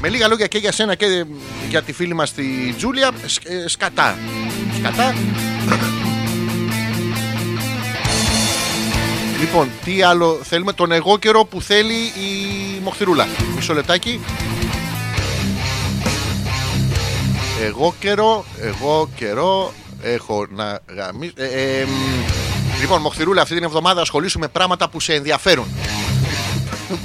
Με 0.01 0.09
λίγα 0.09 0.27
λόγια 0.27 0.47
και 0.47 0.57
για 0.57 0.71
σένα 0.71 0.95
και 0.95 1.05
ε, 1.05 1.23
για 1.69 1.81
τη 1.81 1.93
φίλη 1.93 2.13
μας 2.13 2.33
τη 2.33 2.43
Τζούλια, 2.77 3.11
σ- 3.25 3.45
ε, 3.49 3.67
σκατά. 3.67 4.17
Σκατά. 4.79 5.13
Λοιπόν, 9.39 9.69
τι 9.85 10.01
άλλο 10.01 10.39
θέλουμε, 10.43 10.73
τον 10.73 10.91
εγώ 10.91 11.17
καιρό 11.17 11.45
που 11.45 11.61
θέλει 11.61 11.93
η 11.93 12.79
Μοχθηρούλα. 12.83 13.27
Μισό 13.55 13.73
λεπτάκι. 13.73 14.19
Εγώ 17.63 17.95
καιρό, 17.99 18.45
εγώ 18.61 19.09
καιρό, 19.15 19.73
έχω 20.01 20.45
να 20.49 20.79
γαμίσω. 20.95 21.33
Ε, 21.37 21.45
ε, 21.79 21.85
μ, 21.85 21.89
λοιπόν, 22.79 23.01
Μοχθηρούλα, 23.01 23.41
αυτή 23.41 23.53
την 23.53 23.63
εβδομάδα 23.63 24.01
ασχολήσουμε 24.01 24.45
με 24.45 24.51
πράγματα 24.51 24.89
που 24.89 24.99
σε 24.99 25.13
ενδιαφέρουν. 25.13 25.67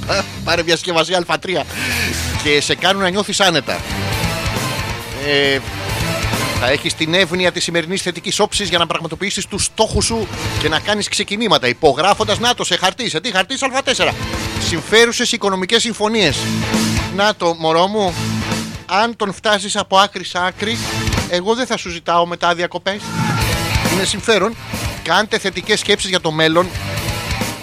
Πά- 0.07 0.23
Πάρε 0.43 0.63
μια 0.63 0.75
συσκευασία 0.75 1.23
Α3 1.27 1.61
και 2.43 2.61
σε 2.61 2.75
κάνουν 2.75 3.01
να 3.01 3.09
νιώθεις 3.09 3.39
άνετα. 3.39 3.79
Ε, 5.27 5.59
θα 6.59 6.69
έχεις 6.71 6.93
την 6.93 7.13
εύνοια 7.13 7.51
της 7.51 7.63
σημερινής 7.63 8.01
θετικής 8.01 8.39
όψης 8.39 8.69
για 8.69 8.77
να 8.77 8.87
πραγματοποιήσεις 8.87 9.45
τους 9.45 9.63
στόχους 9.63 10.05
σου 10.05 10.27
και 10.59 10.69
να 10.69 10.79
κάνεις 10.79 11.07
ξεκινήματα. 11.09 11.67
Υπογράφοντας, 11.67 12.39
να 12.39 12.53
το 12.53 12.63
σε 12.63 12.77
χαρτί. 12.77 13.09
Σε 13.09 13.19
τι 13.19 13.31
χαρτί, 13.31 13.55
Α4. 13.59 14.13
Συμφέρουσες 14.67 15.31
οικονομικές 15.31 15.81
συμφωνίες. 15.81 16.37
Να 17.15 17.35
το, 17.35 17.55
μωρό 17.59 17.87
μου, 17.87 18.13
αν 18.85 19.15
τον 19.15 19.33
φτάσεις 19.33 19.75
από 19.75 19.97
άκρη 19.97 20.23
σε 20.23 20.39
άκρη, 20.45 20.77
εγώ 21.29 21.55
δεν 21.55 21.65
θα 21.65 21.77
σου 21.77 21.89
ζητάω 21.89 22.25
μετά 22.25 22.53
διακοπές. 22.55 23.01
Είναι 23.93 24.03
συμφέρον. 24.03 24.55
Κάντε 25.03 25.37
θετικές 25.37 25.79
σκέψεις 25.79 26.09
για 26.09 26.19
το 26.21 26.31
μέλλον 26.31 26.67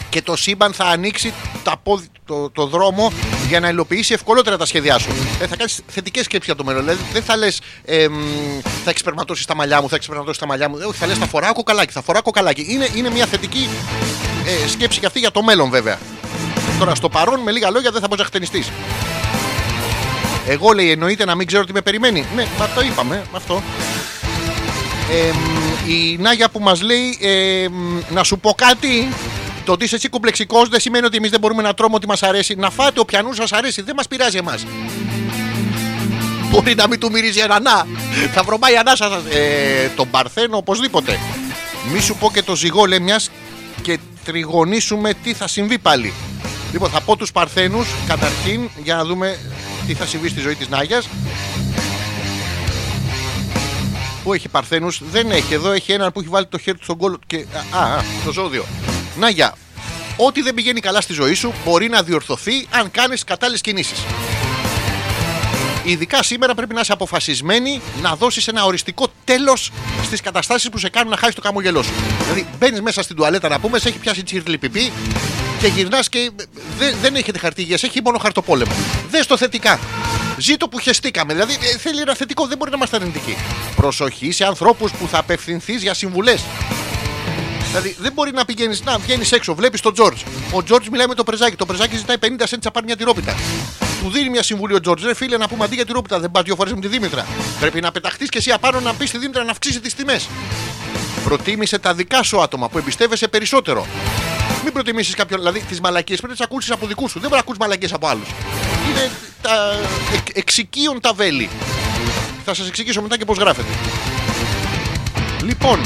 και 0.09 0.23
το 0.23 0.37
σύμπαν 0.37 0.73
θα 0.73 0.85
ανοίξει 0.85 1.33
τα 1.63 1.77
πόδι- 1.83 2.11
το, 2.25 2.51
το 2.51 2.67
δρόμο 2.67 3.13
για 3.49 3.61
να 3.61 3.69
υλοποιήσει 3.69 4.13
ευκολότερα 4.15 4.57
τα 4.57 4.67
σχέδιά 4.67 4.99
σου. 4.99 5.09
Ε, 5.41 5.47
θα 5.47 5.57
κάνεις 5.57 5.81
θετικές 5.89 6.25
σκέψεις 6.25 6.47
για 6.47 6.57
το 6.57 6.65
μέλλον. 6.65 6.83
Δηλαδή 6.85 7.03
δεν 7.13 7.23
θα 7.23 7.37
λες 7.37 7.61
θα 8.85 8.91
εξπερματώσεις 8.91 9.45
τα 9.47 9.55
μαλλιά 9.55 9.81
μου, 9.81 9.89
θα 9.89 9.97
εξπερματώσεις 9.97 10.39
τα 10.39 10.47
μαλλιά 10.47 10.69
μου. 10.69 10.79
Ε, 10.79 10.85
Όχι, 10.85 10.99
θα 10.99 11.07
λες 11.07 11.19
θα 11.19 11.27
φοράω 11.27 11.53
κοκαλάκι, 11.53 11.93
θα 11.93 12.03
φοράω 12.03 12.23
κοκαλάκι. 12.23 12.67
Είναι, 12.69 12.89
είναι 12.95 13.11
μια 13.11 13.27
θετική 13.27 13.69
ε, 14.65 14.69
σκέψη 14.69 15.01
και 15.01 15.07
αυτή 15.07 15.19
για 15.19 15.31
το 15.31 15.43
μέλλον 15.43 15.71
βέβαια. 15.71 15.99
Τώρα 16.79 16.95
στο 16.95 17.09
παρόν 17.09 17.41
με 17.41 17.51
λίγα 17.51 17.71
λόγια 17.71 17.91
δεν 17.91 18.01
θα 18.01 18.07
μπορείς 18.07 18.23
να 18.23 18.29
χτενιστείς. 18.29 18.71
Εγώ 20.47 20.73
λέει 20.73 20.91
εννοείται 20.91 21.25
να 21.25 21.35
μην 21.35 21.47
ξέρω 21.47 21.65
τι 21.65 21.73
με 21.73 21.81
περιμένει. 21.81 22.25
Ναι, 22.35 22.47
μα 22.59 22.69
το 22.75 22.81
είπαμε 22.81 23.23
αυτό. 23.33 23.63
Ε, 25.11 25.33
μ, 25.33 25.91
η 25.91 26.17
Νάγια 26.21 26.49
που 26.49 26.61
μας 26.61 26.83
λέει 26.83 27.19
ε, 27.21 27.69
μ, 27.69 27.99
να 28.11 28.25
σου 28.25 28.39
πω 28.39 28.53
κάτι. 28.57 29.09
Το 29.65 29.73
ότι 29.73 29.85
είσαι 29.85 29.95
εσύ 29.95 30.09
κουμπλεξικός 30.09 30.69
δεν 30.69 30.81
σημαίνει 30.81 31.07
ότι 31.07 31.17
εμείς 31.17 31.31
δεν 31.31 31.41
μπορούμε 31.41 31.63
να 31.63 31.75
τρώμε 31.75 31.95
ό,τι 31.95 32.07
μας 32.07 32.23
αρέσει. 32.23 32.55
Να 32.55 32.71
φάτε 32.71 33.01
όποιανού 33.01 33.33
σας 33.33 33.53
αρέσει 33.53 33.83
δεν 33.83 33.95
μας 33.97 34.09
πειράζει 34.09 34.37
εμάς. 34.37 34.67
Μπορεί 36.51 36.75
να 36.75 36.89
μην 36.89 37.01
του 37.01 37.11
μυρίζει 37.11 37.41
ανανά 37.41 37.87
Θα 38.33 38.43
βρωμάει 38.43 38.73
η 38.73 38.77
ανάσα 38.77 39.09
σας. 39.09 39.23
Ε, 39.35 39.91
Τον 39.97 40.11
Παρθένο 40.11 40.57
οπωσδήποτε. 40.57 41.19
Μη 41.93 42.01
σου 42.01 42.17
πω 42.17 42.31
και 42.33 42.43
το 42.43 42.57
ζυγό 42.57 42.85
λέει 42.85 42.99
μιας 42.99 43.31
Και 43.83 43.99
τριγωνίσουμε 44.25 45.15
τι 45.23 45.35
θα 45.35 45.49
συμβεί 45.49 45.79
πάλι. 45.79 46.13
Λοιπόν 46.73 46.91
θα 46.91 47.01
πω 47.01 47.17
τους 47.17 47.33
Παρθένους 47.33 47.89
Καταρχήν 48.07 48.69
για 48.83 48.95
να 48.95 49.05
δούμε 49.05 49.39
τι 49.87 49.95
θα 49.95 50.07
συμβεί 50.07 50.29
στη 50.29 50.41
ζωή 50.41 50.55
της 50.55 50.69
Νάγιας 50.69 51.09
Πού 54.25 54.33
έχει 54.33 54.49
Παρθένους 54.49 55.01
Δεν 55.11 55.31
έχει. 55.31 55.55
Εδώ 55.55 55.71
έχει 55.71 55.93
έναν 55.93 56.13
που 56.13 56.21
έχει 56.21 56.29
βάλει 56.29 56.47
το 56.47 56.59
χέρι 56.59 56.79
του 56.79 56.85
στον 56.85 56.97
κόλλο 56.97 57.19
και... 57.27 57.47
Α, 57.71 57.79
α, 57.79 58.03
το 58.25 58.33
ζώδιο. 58.33 58.65
Νάγια 59.19 59.57
Ό,τι 60.17 60.43
δεν 60.43 60.55
πηγαίνει 60.55 60.81
καλά 60.81 61.01
στη 61.01 61.13
ζωή 61.13 61.35
σου 61.35 61.53
μπορεί 61.65 61.89
να 61.89 62.03
διορθωθεί 62.03 62.67
αν 62.71 62.91
κάνεις 62.91 63.25
κατάλληλες 63.25 63.61
κινήσεις 63.61 63.99
Ειδικά 65.85 66.23
σήμερα 66.23 66.55
πρέπει 66.55 66.75
να 66.75 66.81
είσαι 66.81 66.93
αποφασισμένη 66.93 67.81
να 68.03 68.17
δώσεις 68.17 68.49
ένα 68.49 68.65
οριστικό 68.65 69.07
τέλος 69.25 69.71
στις 70.05 70.21
καταστάσεις 70.21 70.71
που 70.71 70.79
σε 70.79 70.89
κάνουν 70.89 71.11
να 71.11 71.17
χάσεις 71.17 71.35
το 71.35 71.41
καμογελό 71.41 71.83
σου. 71.83 71.93
Δηλαδή 72.23 72.47
μπαίνεις 72.59 72.81
μέσα 72.81 73.03
στην 73.03 73.17
τουαλέτα 73.17 73.49
να 73.49 73.61
πούμε, 73.61 73.79
σε 73.79 73.89
έχει 73.89 73.99
πιάσει 73.99 74.23
τσίρλι 74.23 74.59
πιπί 74.59 74.93
και 75.61 75.67
γυρνάς 75.67 76.09
και 76.09 76.31
δεν, 76.79 76.97
δεν 77.03 77.15
έχετε 77.15 77.39
χαρτί 77.39 77.61
υγείας, 77.61 77.83
έχει 77.83 78.01
μόνο 78.05 78.19
χαρτοπόλεμο. 78.19 78.73
Δες 79.11 79.27
το 79.27 79.37
θετικά. 79.37 79.79
Ζήτω 80.39 80.69
που 80.69 80.79
χεστήκαμε. 80.79 81.33
Δηλαδή 81.33 81.53
ε, 81.53 81.79
θέλει 81.79 82.01
ένα 82.01 82.15
θετικό, 82.15 82.47
δεν 82.47 82.57
μπορεί 82.59 82.71
να 82.71 82.77
είμαστε 82.77 82.97
αρνητικοί. 82.97 83.37
Προσοχή 83.77 84.33
σε 84.33 84.45
ανθρώπους 84.45 84.91
που 84.91 85.09
θα 85.09 85.19
απευθυνθείς 85.19 85.83
για 85.83 85.95
συμβουλές. 85.95 86.45
Δηλαδή 87.67 87.97
δεν 87.99 88.13
μπορεί 88.13 88.33
να 88.33 88.45
πηγαίνεις, 88.45 88.83
να 88.85 88.99
βγαίνεις 88.99 89.33
έξω, 89.33 89.55
βλέπεις 89.55 89.81
τον 89.81 89.93
Τζορτζ. 89.93 90.21
Ο 90.53 90.63
Τζορτζ 90.63 90.89
μιλάει 90.89 91.07
με 91.07 91.15
το 91.15 91.25
πρεζάκι. 91.25 91.57
Το 91.57 91.67
πρεζάκι 91.67 91.97
ζητάει 91.97 92.17
50 92.21 92.27
cents 92.27 92.59
να 92.65 92.71
πάρει 92.71 92.87
μια 92.87 92.97
τυρόπιτα. 92.97 93.35
Του 94.01 94.11
δίνει 94.11 94.31
μια 94.31 94.43
συμβουλή 94.43 94.75
ο 94.75 94.81
Τζορτζ. 94.81 95.05
Ρε 95.05 95.15
φίλε, 95.15 95.37
να 95.37 95.49
πούμε 95.49 95.65
αντί 95.65 95.75
για 95.75 95.87
τυρόπιτα, 95.87 96.21
δεν 96.21 96.31
πας 96.31 96.43
δύο 96.43 96.55
φορές 96.55 96.73
με 96.73 96.81
τη 96.81 96.89
Δήμητρα. 96.89 97.27
Πρέπει 97.61 97.81
να 97.81 97.93
πεταχτείς 97.93 98.29
και 98.29 98.39
εσύ 98.39 98.51
απάνω 98.51 98.81
να 98.81 98.95
πεις 98.95 99.09
στη 99.09 99.19
Δήμητρα 99.19 99.45
να 99.45 99.51
αυξήσει 99.51 99.81
τις 99.81 99.95
τιμές. 99.95 100.29
Προτίμησε 101.25 101.79
τα 101.79 101.95
δικά 101.95 102.23
σου 102.23 102.41
άτομα 102.41 102.69
που 102.69 102.79
εμπιστεύεσαι 102.79 103.29
περισσότερο. 103.29 103.87
Μην 104.65 104.73
προτιμήσεις 104.73 105.15
κάποιον, 105.15 105.39
δηλαδή 105.39 105.61
τις 105.61 105.81
μαλακίες 105.81 106.19
πρέπει 106.19 106.33
να 106.33 106.39
τις 106.39 106.47
ακούσεις 106.47 106.71
από 106.71 106.87
δικούς 106.87 107.11
σου. 107.11 107.21
Δεν 107.21 107.29
μπορεί 107.29 107.35
να 107.35 107.41
ακούσει 107.41 107.59
μαλακίες 107.61 107.93
από 107.93 108.07
άλλους. 108.07 108.29
Είναι 108.91 109.11
τα 109.43 109.79
εκ, 110.15 110.37
εξοικείων 110.37 111.01
τα 111.01 111.13
βέλη. 111.13 111.49
Θα 112.45 112.55
σας 112.55 112.69
εξηγήσω 112.69 113.03
μετά 113.03 113.19
και 113.19 113.25
πώς 113.25 113.39
γράφεται. 113.39 113.69
Λοιπόν, 115.43 115.81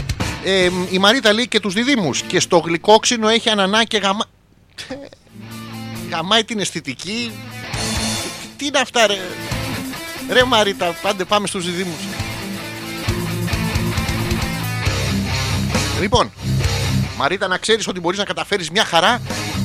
ε, 0.44 0.70
η 0.90 0.98
Μαρίτα 0.98 1.32
λέει 1.32 1.48
και 1.48 1.60
τους 1.60 1.74
διδήμους 1.74 2.22
και 2.22 2.40
στο 2.40 2.58
γλυκόξινο 2.58 3.28
έχει 3.28 3.50
ανανά 3.50 3.84
και 3.84 3.98
γαμα... 3.98 4.24
γαμάει 6.10 6.44
την 6.44 6.60
αισθητική 6.60 7.32
τι 8.56 8.66
είναι 8.66 8.78
αυτά 8.78 9.06
ρε; 9.06 9.18
Ρε 10.30 10.44
Μαρίτα 10.44 10.96
πάντε 11.02 11.24
πάμε 11.24 11.46
στους 11.46 11.64
διδήμους 11.64 12.00
λοιπόν 16.00 16.32
Μαρίτα 17.16 17.48
να 17.48 17.58
ξέρεις 17.58 17.88
ότι 17.88 18.00
μπορείς 18.00 18.18
να 18.18 18.24
καταφέρεις 18.24 18.70
μια 18.70 18.84
χαρά 18.84 19.20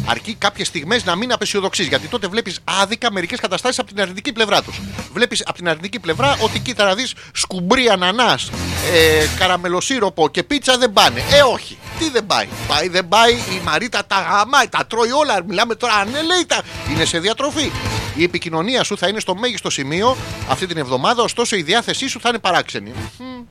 αρκεί 0.06 0.34
κάποιες 0.34 0.68
στιγμές 0.68 1.04
να 1.06 1.16
μην 1.16 1.32
απεσιοδοξείς 1.32 1.88
γιατί 1.88 2.08
τότε 2.08 2.28
βλέπεις 2.28 2.60
άδικα 2.64 3.12
μερικές 3.12 3.40
καταστάσεις 3.40 3.80
από 3.80 3.88
την 3.88 4.02
αρνητική 4.02 4.32
πλευρά 4.32 4.62
τους. 4.62 4.82
Βλέπεις 5.14 5.44
από 5.46 5.58
την 5.58 5.70
αρνητική 5.70 6.00
πλευρά 6.00 6.38
ότι 6.42 6.60
κοίτα 6.60 6.86
να 6.86 6.96
δεις 6.96 7.14
σκουμπρί 7.34 7.90
ανανάς 7.90 8.50
ε, 8.94 9.26
καραμελοσύροπο 9.40 10.30
και 10.30 10.44
πίτσα 10.44 10.78
δεν 10.78 10.94
πάνε. 10.94 11.20
Ε 11.32 11.42
όχι. 11.54 11.78
Τι 12.00 12.10
δεν 12.10 12.26
πάει. 12.26 12.48
Πάει 12.68 12.88
δεν 12.88 13.08
πάει. 13.08 13.34
Η 13.34 13.62
Μαρίτα 13.64 14.06
τα 14.06 14.28
γαμάει 14.32 14.68
τα 14.68 14.86
τρώει 14.90 15.12
όλα. 15.12 15.44
Μιλάμε 15.44 15.76
τώρα 15.76 15.94
ανελέητα 15.94 16.62
είναι 16.92 17.06
σε 17.06 17.20
διατροφή 17.20 17.72
η 18.20 18.24
επικοινωνία 18.24 18.84
σου 18.84 18.98
θα 18.98 19.08
είναι 19.08 19.20
στο 19.20 19.36
μέγιστο 19.36 19.70
σημείο 19.70 20.18
αυτή 20.50 20.66
την 20.68 20.78
εβδομάδα 20.78 21.24
ωστόσο 21.24 21.56
η 21.56 21.62
διάθεσή 21.62 22.08
σου 22.08 22.20
θα 22.20 22.30
είναι 22.30 22.40
παράξενη 22.40 22.92
Μμμ. 23.20 23.44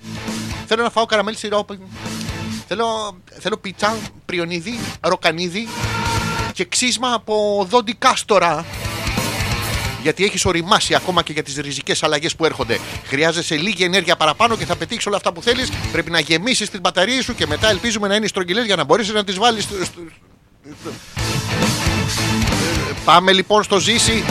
Θέλω 0.66 0.82
να 0.82 0.90
φάω 0.90 1.06
καραμέλ 1.06 1.36
σιρόπι 1.36 1.78
Θέλω, 2.70 3.18
θέλω 3.40 3.56
πίτσα, 3.56 3.96
πριονίδι, 4.24 4.78
ροκανίδι 5.00 5.68
και 6.52 6.64
ξύσμα 6.64 7.12
από 7.12 7.66
δόντι 7.70 7.94
κάστορα. 7.94 8.64
Γιατί 10.02 10.24
έχεις 10.24 10.44
οριμάσει 10.44 10.94
ακόμα 10.94 11.22
και 11.22 11.32
για 11.32 11.42
τις 11.42 11.56
ριζικές 11.56 12.02
αλλαγές 12.02 12.36
που 12.36 12.44
έρχονται. 12.44 12.78
Χρειάζεσαι 13.04 13.56
λίγη 13.56 13.84
ενέργεια 13.84 14.16
παραπάνω 14.16 14.56
και 14.56 14.64
θα 14.64 14.76
πετύχεις 14.76 15.06
όλα 15.06 15.16
αυτά 15.16 15.32
που 15.32 15.42
θέλεις. 15.42 15.70
Πρέπει 15.92 16.10
να 16.10 16.20
γεμίσεις 16.20 16.70
τι 16.70 16.78
μπαταρίε 16.80 17.22
σου 17.22 17.34
και 17.34 17.46
μετά 17.46 17.68
ελπίζουμε 17.68 18.08
να 18.08 18.14
είναι 18.14 18.26
στρογγυλές 18.26 18.64
για 18.64 18.76
να 18.76 18.84
μπορέσεις 18.84 19.12
να 19.14 19.24
τις 19.24 19.38
βάλεις. 19.38 19.62
Στο... 19.64 19.74
στο- 19.84 20.00
Ε, 22.90 22.92
Πάμε 23.04 23.32
λοιπόν 23.32 23.62
στο 23.62 23.78
ζήσει. 23.78 24.24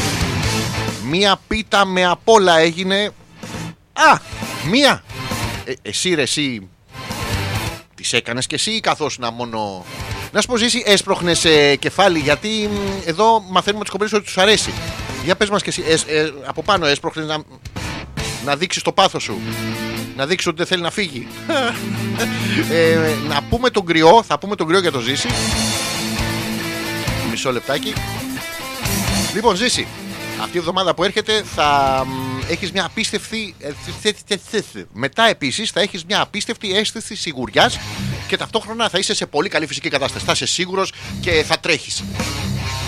Μία 1.09 1.39
πίτα 1.47 1.85
με 1.85 2.05
απ' 2.05 2.29
όλα 2.29 2.57
έγινε. 2.59 3.11
Α! 3.93 4.19
Μία! 4.69 5.03
Ε, 5.65 5.73
εσύ 5.81 6.13
ρε 6.13 6.21
εσύ 6.21 6.69
τις 7.95 8.13
έκανες 8.13 8.47
και 8.47 8.55
εσύ 8.55 8.79
καθώς 8.79 9.17
να 9.17 9.31
μόνο... 9.31 9.85
Να 10.31 10.41
σου 10.41 10.47
πω 10.47 10.57
ζήσει 10.57 10.83
έσπροχνες 10.85 11.45
ε, 11.45 11.75
κεφάλι 11.75 12.19
γιατί 12.19 12.69
μ, 12.71 12.77
εδώ 13.05 13.43
μαθαίνουμε 13.49 13.83
τις 13.83 13.91
κομπρίες 13.91 14.13
ότι 14.13 14.23
τους 14.23 14.37
αρέσει. 14.37 14.73
Για 15.23 15.35
πες 15.35 15.49
μας 15.49 15.61
και 15.63 15.69
εσύ 15.69 15.83
έσ- 15.87 16.09
ε, 16.09 16.33
από 16.45 16.63
πάνω 16.63 16.85
έσπροχνες 16.85 17.27
να, 17.27 17.37
να 18.45 18.55
δείξεις 18.55 18.81
το 18.81 18.91
πάθος 18.91 19.23
σου. 19.23 19.39
Να 20.15 20.25
δείξεις 20.25 20.47
ότι 20.47 20.57
δεν 20.57 20.65
θέλει 20.65 20.81
να 20.81 20.91
φύγει. 20.91 21.27
ε, 22.71 22.97
να 23.27 23.43
πούμε 23.49 23.69
τον 23.69 23.85
κρυό, 23.85 24.23
θα 24.27 24.39
πούμε 24.39 24.55
τον 24.55 24.67
κρυό 24.67 24.79
για 24.79 24.91
το 24.91 24.99
ζήσει. 24.99 25.27
Μισό 27.29 27.51
λεπτάκι. 27.51 27.93
Λοιπόν, 29.33 29.55
ζήσει. 29.55 29.87
Αυτή 30.41 30.55
η 30.55 30.59
εβδομάδα 30.59 30.93
που 30.93 31.03
έρχεται 31.03 31.43
θα 31.55 32.03
μ, 32.07 32.39
έχεις 32.49 32.71
μια 32.71 32.85
απίστευτη. 32.85 33.55
ε, 33.59 33.71
θε- 34.01 34.15
θε- 34.27 34.39
θε- 34.49 34.63
θε. 34.73 34.83
Μετά 34.93 35.27
επίσης 35.29 35.69
θα 35.71 35.79
έχεις 35.81 36.05
μια 36.05 36.21
απίστευτη 36.21 36.75
αίσθηση 36.77 37.15
σιγουριάς 37.15 37.77
και 38.27 38.37
ταυτόχρονα 38.37 38.89
θα 38.89 38.97
είσαι 38.97 39.13
σε 39.13 39.25
πολύ 39.25 39.49
καλή 39.49 39.67
φυσική 39.67 39.89
κατάσταση. 39.89 40.25
Θα 40.25 40.31
είσαι 40.31 40.45
σίγουρος 40.45 40.91
και 41.21 41.43
θα 41.47 41.59
τρέχεις. 41.59 42.03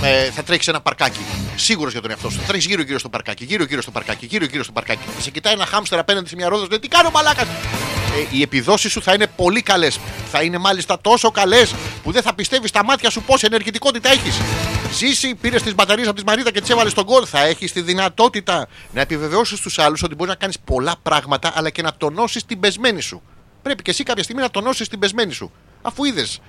Ε, 0.04 0.32
θα 0.32 0.44
τρέχει 0.44 0.70
ένα 0.70 0.82
παρκάκι. 0.82 1.20
Σίγουρος 1.56 1.92
για 1.92 2.02
τον 2.02 2.10
εαυτό 2.12 2.30
σου. 2.30 2.40
Θα 2.40 2.46
τρέχει 2.48 2.68
γύρω-γύρω 2.68 3.00
στο 3.00 3.10
παρκάκι, 3.10 3.46
γύρω-γύρω 3.46 3.82
στο 3.82 3.92
παρκάκι, 3.92 4.26
γύρω-γύρω 4.26 4.64
στο 4.64 4.72
παρκάκι. 4.72 5.02
Θα 5.16 5.22
σε 5.22 5.32
κοιτάει 5.32 5.54
ένα 5.54 5.66
χάμστερ 5.66 6.00
απέναντι 6.00 6.30
σε 6.30 6.36
μια 6.36 6.50
ρόδα. 6.50 6.66
λέει, 6.70 6.80
Τι 6.80 6.88
κάνω, 6.88 7.10
μαλάκας; 7.10 7.48
Ε, 7.48 8.28
οι 8.32 8.42
επιδόσεις 8.42 8.92
σου 8.92 9.02
θα 9.02 9.14
είναι 9.14 9.28
πολύ 9.36 9.62
καλές. 9.62 10.00
Θα 10.32 10.42
είναι 10.42 10.58
μάλιστα 10.58 11.02
τόσο 11.02 11.32
καλές 11.32 11.74
που 12.04 12.12
δεν 12.12 12.22
θα 12.22 12.34
πιστεύεις 12.34 12.70
στα 12.70 12.84
μάτια 12.84 13.10
σου 13.10 13.22
πόση 13.22 13.46
ενεργητικότητα 13.46 14.10
έχεις. 14.10 14.36
Ζήσει, 14.94 15.36
πήρες 15.36 15.62
τις 15.62 15.76
μπαταρίες 15.76 16.08
από 16.08 16.18
τη 16.18 16.24
Μαρίτα 16.26 16.52
και 16.52 16.62
τις 16.62 16.70
έβαλες 16.70 16.92
στον 16.92 17.06
κόλ. 17.06 17.24
Θα 17.28 17.46
έχεις 17.46 17.72
τη 17.72 17.82
δυνατότητα 17.82 18.68
να 18.94 19.02
επιβεβαιώσεις 19.02 19.60
στου 19.60 19.82
άλλους 19.82 20.04
ότι 20.04 20.16
μπορείς 20.16 20.34
να 20.34 20.40
κάνεις 20.40 20.60
πολλά 20.60 20.96
πράγματα 21.04 21.52
αλλά 21.56 21.70
και 21.70 21.82
να 21.82 21.94
τονώσεις 21.94 22.46
την 22.46 22.60
πεσμένη 22.60 23.02
σου. 23.02 23.22
Πρέπει 23.62 23.82
και 23.84 23.92
εσύ 23.92 24.04
κάποια 24.04 24.24
στιγμή 24.24 24.42
να 24.42 24.50
τονώσεις 24.50 24.88
την 24.88 25.00
πεσμένη 25.00 25.34
σου. 25.34 25.52
Αφού 25.82 26.04
είδες 26.06 26.40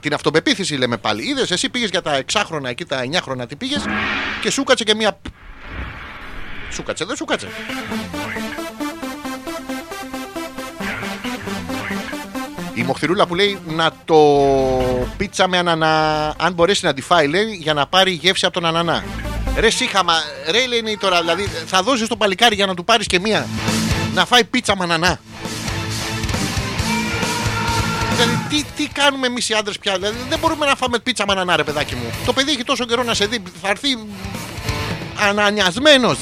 την 0.00 0.14
αυτοπεποίθηση 0.14 0.74
λέμε 0.74 0.96
πάλι. 0.96 1.28
Είδες, 1.28 1.50
εσύ 1.50 1.68
πήγες 1.68 1.88
για 1.88 2.02
τα 2.02 2.22
6 2.32 2.42
χρόνια 2.46 2.70
εκεί, 2.70 2.84
τα 2.84 3.00
9 3.04 3.18
χρόνια 3.22 3.46
τι 3.46 3.56
πήγες 3.56 3.84
και 4.40 4.50
σου 4.50 4.64
κάτσε 4.64 4.84
και 4.84 4.94
μία. 4.94 5.18
Σου 6.72 6.82
κάτσε, 6.82 7.04
δεν 7.04 7.16
σου 7.16 7.24
κάτσε. 7.24 7.48
Η 12.74 12.82
Μοχθηρούλα 12.82 13.26
που 13.26 13.34
λέει 13.34 13.58
να 13.66 13.90
το 14.04 14.16
πίτσα 15.16 15.48
με 15.48 15.58
ανανά, 15.58 16.34
αν 16.38 16.52
μπορέσει 16.52 16.84
να 16.84 16.94
τη 16.94 17.02
φάει, 17.02 17.26
λέει, 17.26 17.58
για 17.60 17.74
να 17.74 17.86
πάρει 17.86 18.10
γεύση 18.10 18.44
από 18.44 18.54
τον 18.54 18.64
ανανά. 18.64 19.04
Ρε 19.56 19.70
σύχαμα, 19.70 20.14
ρε 20.50 20.66
λένε 20.66 20.96
τώρα, 21.00 21.20
δηλαδή 21.20 21.48
θα 21.66 21.82
δώσεις 21.82 22.08
το 22.08 22.16
παλικάρι 22.16 22.54
για 22.54 22.66
να 22.66 22.74
του 22.74 22.84
πάρεις 22.84 23.06
και 23.06 23.18
μία. 23.18 23.46
Να 24.14 24.26
φάει 24.26 24.44
πίτσα 24.44 24.76
με 24.76 24.84
ανανά. 24.84 25.20
Δηλαδή, 28.22 28.46
τι, 28.48 28.64
τι 28.76 28.86
κάνουμε 28.92 29.26
εμείς 29.26 29.48
οι 29.48 29.54
άντρες 29.54 29.78
πια; 29.78 29.94
Δηλαδή, 29.94 30.16
δεν 30.28 30.38
μπορούμε 30.38 30.66
να 30.66 30.74
φάμε 30.74 30.98
πίτσα 30.98 31.24
με 31.26 31.32
ανανά, 31.32 31.56
ρε 31.56 31.64
παιδάκι 31.64 31.94
μου. 31.94 32.12
Το 32.26 32.32
παιδί 32.32 32.50
έχει 32.52 32.64
τόσο 32.64 32.84
καιρό 32.84 33.02
να 33.02 33.14
σε 33.14 33.26
δει. 33.26 33.42
Θα 33.62 33.68
έρθει 33.68 33.88
ανανιασμένος. 35.28 36.18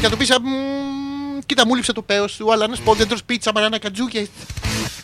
θα 0.00 0.10
του 0.10 0.16
πεις, 0.16 0.28
κοίτα, 1.46 1.66
μου 1.66 1.74
λείψε 1.74 1.92
το 1.92 2.02
πέος 2.02 2.32
σου, 2.32 2.52
αλλά 2.52 2.66
να 2.66 2.74
σου 2.74 2.82
πω, 2.82 2.94
δεν 2.94 3.08
τρως 3.08 3.24
πίτσα 3.24 3.50
με 3.54 3.60
ανανά 3.60 3.78
κατζούκια. 3.78 4.26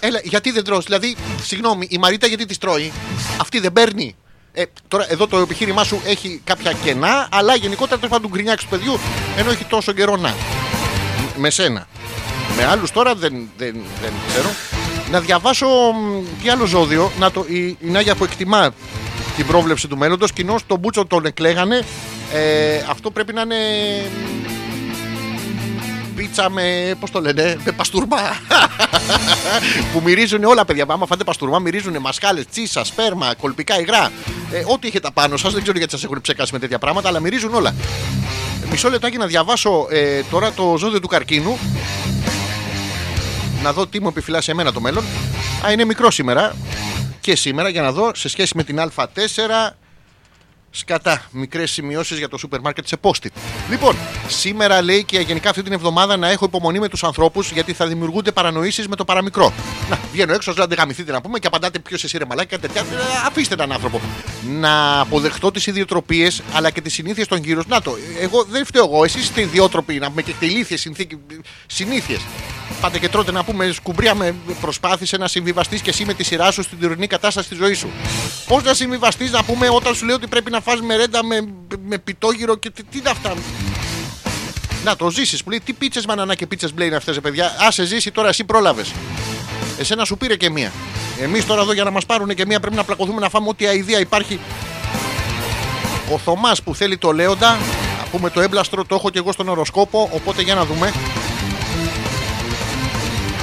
Έλα, 0.00 0.20
γιατί 0.22 0.50
δεν 0.50 0.64
τρως, 0.64 0.84
δηλαδή, 0.84 1.16
συγγνώμη, 1.42 1.86
η 1.90 1.98
Μαρίτα 1.98 2.26
γιατί 2.26 2.46
τη 2.46 2.58
τρώει; 2.58 2.92
Αυτή 3.40 3.60
δεν 3.60 3.72
παίρνει. 3.72 4.16
Ε, 4.52 4.62
τώρα 4.88 5.06
εδώ 5.08 5.26
το 5.26 5.38
επιχείρημά 5.38 5.84
σου 5.84 6.00
έχει 6.04 6.40
κάποια 6.44 6.72
κενά, 6.72 7.28
αλλά 7.30 7.54
γενικότερα 7.54 8.00
δεν 8.00 8.10
θα 8.10 8.20
του 8.20 8.28
γκρινιάξεις 8.28 8.68
του 8.68 8.76
παιδιού, 8.76 8.98
ενώ 9.36 9.50
έχει 9.50 9.64
τόσο 9.64 9.92
καιρό 9.92 10.16
να. 10.16 10.34
Με 11.36 11.50
σένα. 11.50 11.86
Με 12.56 12.64
άλλους 12.64 12.90
τώρα 12.90 13.14
δεν, 13.14 13.50
δεν, 13.56 13.76
δεν 14.00 14.12
ξέρω. 14.28 14.50
Να 15.10 15.20
διαβάσω 15.20 15.66
μ, 15.66 16.24
τι 16.42 16.48
άλλο 16.48 16.66
ζώδιο. 16.66 17.10
Να 17.18 17.30
το, 17.30 17.44
η, 17.48 17.66
η 17.66 17.76
Νάγια 17.80 18.14
που 18.14 18.24
εκτιμά 18.24 18.70
την 19.36 19.46
πρόβλεψη 19.46 19.88
του 19.88 19.96
μέλλοντος. 19.96 20.32
Κοινώ 20.32 20.56
τον 20.66 20.78
Μπούτσο 20.78 21.06
τον 21.06 21.24
εκλέγανε. 21.24 21.82
Ε, 22.32 22.84
αυτό 22.90 23.10
πρέπει 23.10 23.32
να 23.32 23.40
είναι. 23.40 23.56
μ, 26.12 26.14
Πίτσα 26.16 26.50
με. 26.50 26.94
Πώς 27.00 27.10
το 27.10 27.20
λένε, 27.20 27.56
με 27.64 27.72
παστούρμα. 27.72 28.16
που 29.92 30.00
μυρίζουν 30.04 30.44
όλα, 30.44 30.64
παιδιά. 30.64 30.84
Άμα 30.88 31.06
φάτε 31.06 31.24
παστούρμα, 31.24 31.58
μυρίζουν 31.58 31.96
μασκάλες, 32.00 32.44
τσίσα, 32.50 32.84
σπέρμα, 32.84 33.34
κολπικά 33.40 33.80
υγρά. 33.80 34.10
Ε, 34.52 34.62
ό,τι 34.66 34.86
έχετε 34.86 35.08
πάνω 35.14 35.36
σας, 35.36 35.52
δεν 35.52 35.62
ξέρω 35.62 35.78
γιατί 35.78 35.92
σας 35.92 36.04
έχουν 36.04 36.20
ψεκάσει 36.20 36.52
με 36.52 36.58
τέτοια 36.58 36.78
πράγματα, 36.78 37.08
αλλά 37.08 37.20
μυρίζουν 37.20 37.54
όλα. 37.54 37.74
Μισό 38.70 38.90
λεπτάκι 38.90 39.16
να 39.16 39.26
διαβάσω 39.26 39.86
ε, 39.90 40.22
τώρα 40.30 40.52
το 40.52 40.74
ζώδιο 40.78 41.00
του 41.00 41.08
καρκίνου. 41.08 41.58
Να 43.62 43.72
δω 43.72 43.86
τι 43.86 44.00
μου 44.00 44.08
επιφυλάσσει 44.08 44.50
εμένα 44.50 44.72
το 44.72 44.80
μέλλον. 44.80 45.04
Α, 45.66 45.72
είναι 45.72 45.84
μικρό 45.84 46.10
σήμερα. 46.10 46.56
Και 47.20 47.36
σήμερα 47.36 47.68
για 47.68 47.82
να 47.82 47.92
δω 47.92 48.10
σε 48.14 48.28
σχέση 48.28 48.56
με 48.56 48.64
την 48.64 48.78
Α4. 48.80 49.74
Σκατά, 50.72 51.22
μικρές 51.30 51.70
σημειώσεις 51.70 52.18
για 52.18 52.28
το 52.28 52.38
σούπερ 52.38 52.60
μάρκετ 52.60 52.86
σε 52.86 52.96
post 53.00 53.26
Λοιπόν, 53.70 53.96
σήμερα 54.28 54.82
λέει 54.82 55.04
και 55.04 55.18
γενικά 55.18 55.50
αυτή 55.50 55.62
την 55.62 55.72
εβδομάδα 55.72 56.16
να 56.16 56.28
έχω 56.30 56.44
υπομονή 56.44 56.78
με 56.78 56.88
τους 56.88 57.04
ανθρώπους 57.04 57.50
γιατί 57.50 57.72
θα 57.72 57.86
δημιουργούνται 57.86 58.32
παρανοήσεις 58.32 58.88
με 58.88 58.96
το 58.96 59.04
παραμικρό. 59.04 59.52
Να, 59.90 59.98
βγαίνω 60.12 60.32
έξω, 60.32 60.54
να 60.56 60.64
γαμηθείτε 60.64 61.12
να 61.12 61.20
πούμε 61.20 61.38
και 61.38 61.46
απαντάτε 61.46 61.78
ποιος 61.78 62.04
εσύ 62.04 62.18
ρε 62.18 62.24
μαλάκα, 62.24 62.58
τέτοια. 62.58 62.80
Ε, 62.80 62.84
Αφήστε 63.26 63.54
έναν 63.54 63.72
άνθρωπο. 63.72 64.00
Να 64.58 65.00
αποδεχτώ 65.00 65.50
τις 65.50 65.66
ιδιοτροπίες 65.66 66.42
αλλά 66.52 66.70
και 66.70 66.80
τις 66.80 66.92
συνήθειες 66.92 67.26
των 67.26 67.38
γύρω. 67.38 67.62
Να 67.68 67.82
το, 67.82 67.96
εγώ 68.20 68.44
δεν 68.44 68.64
φταίω 68.64 68.84
εγώ. 68.84 69.04
Εσείς 69.04 69.22
είστε 69.22 69.40
ιδιότροποι 69.40 69.98
να 69.98 70.08
πούμε 70.08 70.22
και 70.22 70.34
ηλίθιε 70.40 70.76
συνήθειες. 71.66 72.20
Πάτε 72.80 72.98
και 72.98 73.08
τρώτε 73.08 73.32
να 73.32 73.44
πούμε 73.44 73.72
σκουμπρία 73.72 74.14
με 74.14 74.34
προσπάθησε 74.60 75.16
να 75.16 75.28
συμβιβαστείς 75.28 75.80
και 75.80 75.90
εσύ 75.90 76.04
με 76.04 76.14
τη 76.14 76.24
σειρά 76.24 76.50
σου 76.50 76.62
στην 76.62 76.80
τωρινή 76.80 77.06
κατάσταση 77.06 77.48
της 77.48 77.58
ζωής 77.58 77.78
σου. 77.78 77.90
Πώς 78.46 78.62
να 78.62 78.74
συμβιβαστείς 78.74 79.30
να 79.30 79.42
πούμε 79.42 79.68
όταν 79.70 79.94
σου 79.94 80.06
λέω 80.06 80.14
ότι 80.14 80.26
πρέπει 80.26 80.50
να 80.50 80.60
φας 80.60 80.80
μερέντα 80.80 81.24
με, 81.24 81.48
με 81.86 81.98
πιτόγυρο 81.98 82.56
και 82.56 82.70
τι, 82.70 82.84
τι 82.84 82.98
είναι 82.98 83.10
αυτά; 83.10 83.34
Να 84.84 84.96
το 84.96 85.10
ζήσεις 85.10 85.42
που 85.42 85.50
λέει 85.50 85.60
τι 85.64 85.72
πίτσες 85.72 86.06
μανανά 86.06 86.34
και 86.34 86.46
πίτσες 86.46 86.74
μπλε 86.74 86.84
είναι 86.84 86.96
αυτές, 86.96 87.20
παιδιά. 87.20 87.46
Α 87.66 87.70
σε 87.70 87.84
ζήσει 87.84 88.10
τώρα, 88.10 88.28
εσύ 88.28 88.44
πρόλαβες. 88.44 88.92
Εσένα 89.78 90.04
σου 90.04 90.16
πήρε 90.16 90.36
και 90.36 90.50
μία. 90.50 90.72
Εμείς 91.20 91.46
τώρα 91.46 91.62
εδώ 91.62 91.72
για 91.72 91.84
να 91.84 91.90
μας 91.90 92.06
πάρουν 92.06 92.34
και 92.34 92.46
μία 92.46 92.60
πρέπει 92.60 92.76
να 92.76 92.84
πλακωθούμε 92.84 93.20
να 93.20 93.28
φάμε 93.28 93.48
ό,τι 93.48 93.66
αηδία 93.66 94.00
υπάρχει. 94.00 94.40
Ο 96.12 96.18
Θωμάς 96.18 96.62
που 96.62 96.74
θέλει 96.74 96.98
το 96.98 97.12
λέοντα, 97.12 97.50
να 97.98 98.06
πούμε 98.10 98.30
το 98.30 98.40
έμπλαστρο, 98.40 98.84
το 98.84 98.94
έχω 98.94 99.10
και 99.10 99.18
εγώ 99.18 99.32
στον 99.32 99.48
οροσκόπο, 99.48 100.08
οπότε 100.12 100.42
για 100.42 100.54
να 100.54 100.64
δούμε. 100.64 100.92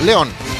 León. 0.02 0.57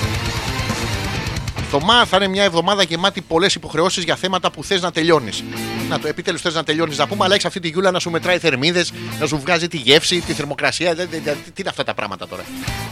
Λέων. 1.72 1.82
Θωμά 1.82 2.06
θα 2.06 2.18
είναι 2.18 2.28
μια 2.28 2.44
εβδομάδα 2.44 2.84
γεμάτη 2.84 3.22
πολλές 3.22 3.56
υποχρεώσεις 3.56 4.04
για 4.04 4.16
θέματα 4.16 4.52
που 4.52 4.64
θες 4.64 4.82
να 4.82 4.92
τελειώνεις. 4.92 5.44
Να 5.90 6.00
το 6.00 6.08
επιτέλους 6.08 6.42
θες 6.42 6.54
να 6.54 6.64
τελειώνεις 6.64 6.98
να 6.98 7.08
πούμε, 7.08 7.24
αλλά 7.26 7.36
έχει 7.36 7.48
αυτή 7.48 7.60
τη 7.60 7.68
γιούλα 7.68 7.92
να 7.92 8.00
σου 8.00 8.10
μετράει 8.10 8.38
θερμίδες, 8.38 8.94
να 9.20 9.26
σου 9.28 9.40
βγάζει 9.40 9.68
τη 9.68 9.78
γεύση, 9.78 10.20
τη 10.22 10.34
θερμοκρασία. 10.34 10.96
Δεν- 10.96 11.08
δεν- 11.12 11.22
δεν- 11.24 11.38
Τι 11.44 11.52
είναι 11.62 11.70
αυτά 11.70 11.84
τα 11.84 11.94
πράγματα 11.94 12.28
τώρα; 12.28 12.44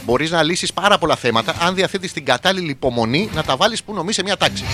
Μπορείς 0.04 0.30
να 0.30 0.42
λύσεις 0.42 0.72
πάρα 0.72 0.98
πολλά 0.98 1.16
θέματα 1.16 1.54
αν 1.60 1.74
διαθέτεις 1.74 2.12
την 2.12 2.24
κατάλληλη 2.24 2.70
υπομονή 2.70 3.30
να 3.34 3.42
τα 3.42 3.56
βάλεις 3.56 3.82
που 3.82 3.94
νομίζεις 3.94 4.16
σε 4.16 4.22
μια 4.22 4.36
τάξη. 4.36 4.64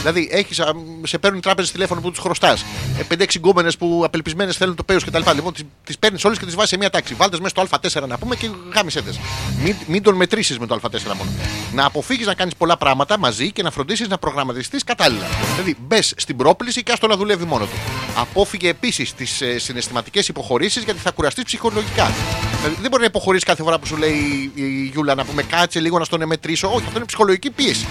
Δηλαδή, 0.00 0.28
έχεις, 0.32 0.60
α, 0.60 0.72
σε 1.02 1.18
παίρνουν 1.18 1.40
τράπεζες 1.40 1.72
τηλέφωνο 1.72 2.00
που 2.00 2.10
τους 2.10 2.18
χρωστάς. 2.18 2.64
Ε, 2.98 3.02
5-6 3.02 3.38
γκόμενες 3.38 3.76
που 3.76 4.02
απελπισμένες 4.04 4.56
θέλουν 4.56 4.74
το 4.74 4.82
παίο 4.84 4.98
κτλ. 5.00 5.30
Λοιπόν, 5.34 5.52
τις 5.84 5.98
παίρνεις 5.98 6.24
όλες 6.24 6.38
και 6.38 6.44
τις 6.44 6.54
βάζεις 6.54 6.70
σε 6.70 6.76
μια 6.76 6.90
τάξη. 6.90 7.14
Βάλτες 7.14 7.38
μέσα 7.40 7.50
στο 7.50 7.62
Α4 7.62 8.06
να 8.06 8.18
πούμε 8.18 8.36
και 8.36 8.50
γάμισες 8.74 9.02
τες. 9.02 9.18
Μην, 9.62 9.74
μην 9.86 10.02
τον 10.02 10.14
μετρήσεις 10.14 10.58
με 10.58 10.66
το 10.66 10.74
Α4 10.74 11.14
μόνο. 11.16 11.30
Να 11.72 11.84
αποφύγεις 11.84 12.26
να 12.26 12.34
κάνεις 12.34 12.54
πολλά 12.56 12.76
πράγματα 12.76 13.18
μαζί 13.18 13.43
και 13.50 13.62
να 13.62 13.70
φροντίσεις 13.70 14.08
να 14.08 14.18
προγραμματιστείς 14.18 14.84
κατάλληλα. 14.84 15.26
Δηλαδή, 15.50 15.76
μπες 15.80 16.14
στην 16.16 16.36
πρόκληση 16.36 16.82
και 16.82 16.92
άστο 16.92 17.06
να 17.06 17.16
δουλεύει 17.16 17.44
μόνο 17.44 17.64
του. 17.64 17.76
Απόφυγε 18.16 18.68
επίσης 18.68 19.14
τις 19.14 19.40
ε, 19.40 19.58
συναισθηματικές 19.58 20.28
υποχωρήσεις 20.28 20.84
γιατί 20.84 21.00
θα 21.00 21.10
κουραστείς 21.10 21.44
ψυχολογικά. 21.44 22.12
Δηλαδή, 22.56 22.80
δεν 22.80 22.90
μπορεί 22.90 23.02
να 23.02 23.08
υποχωρήσει 23.08 23.44
κάθε 23.44 23.62
φορά 23.62 23.78
που 23.78 23.86
σου 23.86 23.96
λέει 23.96 24.50
η, 24.54 24.62
η 24.62 24.90
Γιούλα 24.92 25.14
να 25.14 25.24
πούμε 25.24 25.42
κάτσε 25.42 25.80
λίγο 25.80 25.98
να 25.98 26.04
στον 26.04 26.22
εμετρήσω. 26.22 26.68
Όχι, 26.68 26.84
αυτό 26.84 26.96
είναι 26.96 27.06
ψυχολογική 27.06 27.50
πίεση. 27.50 27.86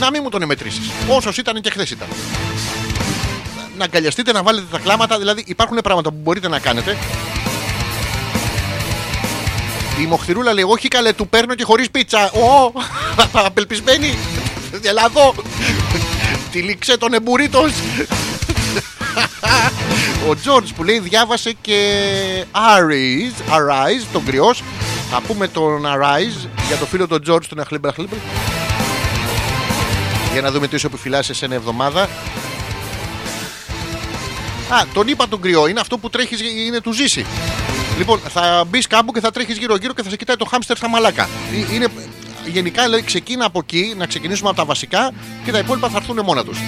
Να 0.00 0.10
μην 0.10 0.20
μου 0.24 0.28
τον 0.28 0.42
εμετρήσεις. 0.42 0.90
Όσος 1.08 1.38
ήταν 1.38 1.60
και 1.60 1.70
χθες 1.70 1.90
ήταν. 1.90 2.08
Να 3.78 3.84
αγκαλιαστείτε, 3.84 4.32
να 4.32 4.42
βάλετε 4.42 4.66
τα 4.70 4.78
κλάματα. 4.78 5.18
Δηλαδή, 5.18 5.42
υπάρχουν 5.46 5.78
πράγματα 5.82 6.10
που 6.10 6.18
μπορείτε 6.22 6.48
να 6.48 6.58
κάνετε. 6.58 6.96
Η 10.00 10.06
Μοχθηρούλα 10.06 10.52
λέει: 10.52 10.64
Όχι, 10.68 10.88
καλέ, 10.88 11.12
του 11.12 11.28
παίρνω 11.28 11.54
και 11.54 11.64
χωρίς 11.64 11.90
πίτσα. 11.90 12.30
Ω, 12.30 12.72
απελπισμένη. 13.32 14.18
Ελά 14.82 15.04
εδώ. 15.08 15.34
Τη 16.50 16.58
λήξε 16.58 16.96
τον 16.96 17.12
εμπουρίτος. 17.12 17.72
Ο 20.28 20.36
Τζόρτζ 20.36 20.70
που 20.70 20.84
λέει 20.84 20.98
διάβασε 20.98 21.52
και 21.60 22.04
Arise, 22.52 23.54
Arise 23.56 24.06
τον 24.12 24.24
κρυός. 24.24 24.62
Θα 25.10 25.20
πούμε 25.26 25.48
τον 25.48 25.84
Arise 25.86 26.48
για 26.66 26.76
το 26.76 26.86
φίλο 26.86 27.06
τον 27.06 27.22
Τζόρτζ 27.22 27.46
τον 27.46 27.60
Αχλίμπερ 27.60 27.90
Αχλίμπερ. 27.90 28.18
Για 30.32 30.40
να 30.40 30.50
δούμε 30.50 30.68
τι 30.68 30.76
σου 30.76 30.86
επιφυλάσσει 30.86 31.34
σε 31.34 31.44
ένα 31.44 31.54
εβδομάδα. 31.54 32.02
Α, 34.68 34.82
τον 34.94 35.08
είπα 35.08 35.28
τον 35.28 35.40
κρυό. 35.40 35.66
Είναι 35.66 35.80
αυτό 35.80 35.98
που 35.98 36.10
τρέχεις, 36.10 36.40
είναι 36.66 36.80
του 36.80 36.92
ζήσει. 36.92 37.26
Λοιπόν, 38.00 38.20
θα 38.28 38.64
μπεις 38.68 38.86
κάπου 38.86 39.12
και 39.12 39.20
θα 39.20 39.30
τρέχεις 39.30 39.58
γύρω-γύρω 39.58 39.92
και 39.92 40.02
θα 40.02 40.10
σε 40.10 40.16
κοιτάει 40.16 40.36
το 40.36 40.44
χάμστερ 40.44 40.76
στα 40.76 40.88
μαλάκα. 40.88 41.28
Ε, 41.70 41.74
Είναι, 41.74 41.86
γενικά 42.46 42.88
λέει 42.88 43.02
ξεκίνα 43.02 43.44
από 43.44 43.58
εκεί, 43.58 43.94
να 43.96 44.06
ξεκινήσουμε 44.06 44.48
από 44.48 44.58
τα 44.58 44.64
βασικά 44.64 45.10
και 45.44 45.52
τα 45.52 45.58
υπόλοιπα 45.58 45.88
θα 45.88 45.96
έρθουν 45.96 46.20
μόνα 46.24 46.44
τους. 46.44 46.58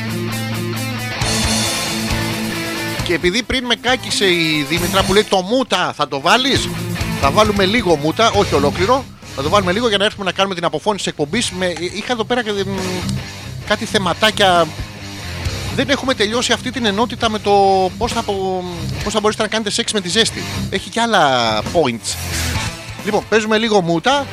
Και 3.05 3.15
επειδή 3.15 3.43
πριν 3.43 3.65
με 3.65 3.75
κάκισε 3.75 4.27
η 4.27 4.67
Δήμητρα 4.69 5.03
που 5.03 5.13
λέει 5.13 5.25
το 5.25 5.41
μούτα 5.41 5.93
θα 5.97 6.09
το 6.09 6.21
βάλεις, 6.21 6.69
θα 7.21 7.31
βάλουμε 7.31 7.67
λίγο 7.67 7.97
μούτα, 7.97 8.31
όχι 8.31 8.55
ολόκληρο. 8.55 9.05
Θα 9.37 9.43
το 9.43 9.49
βάλουμε 9.49 9.73
λίγο 9.73 9.89
για 9.89 9.99
να 9.99 10.05
έρθουμε 10.05 10.25
να 10.25 10.33
κάνουμε 10.33 10.55
την 10.55 10.65
αποφώνηση 10.65 11.09
εκπομπής. 11.09 11.51
Με... 11.51 11.67
Είχα 11.95 12.13
εδώ 12.13 12.25
πέρα 12.25 12.43
και, 12.43 12.51
μ, 12.51 12.79
κάτι 13.67 13.85
θεματάκια. 13.85 14.67
Δεν 15.75 15.89
έχουμε 15.91 16.15
τελειώσει 16.15 16.53
αυτή 16.53 16.71
την 16.71 16.85
ενότητα 16.87 17.31
με 17.31 17.39
το 17.39 17.53
πώς 17.99 18.13
θα, 18.13 18.21
απο- 18.21 18.65
πώς 19.05 19.13
θα 19.13 19.21
μπορέσετε 19.21 19.45
να 19.45 19.51
κάνετε 19.51 19.71
σεξ 19.71 19.93
με 19.93 20.01
τη 20.01 20.09
ζέστη. 20.09 20.43
Έχει 20.71 20.91
και 20.91 21.01
άλλα 21.01 21.61
points. 21.63 22.17
Λοιπόν, 23.05 23.25
παίζουμε 23.29 23.59
λίγο 23.59 23.81
μούτα. 23.81 24.27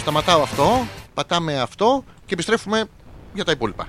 Σταματάω 0.00 0.42
αυτό. 0.42 0.86
Πατάμε 1.14 1.60
αυτό 1.60 2.04
και 2.26 2.34
επιστρέφουμε 2.34 2.84
για 3.34 3.44
τα 3.44 3.52
υπόλοιπα. 3.52 3.86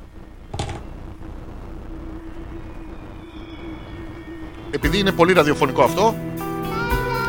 Επειδή 4.72 5.00
είναι 5.00 5.12
πολύ 5.12 5.34
ραδιοφωνικό 5.34 5.84
αυτό, 5.84 6.16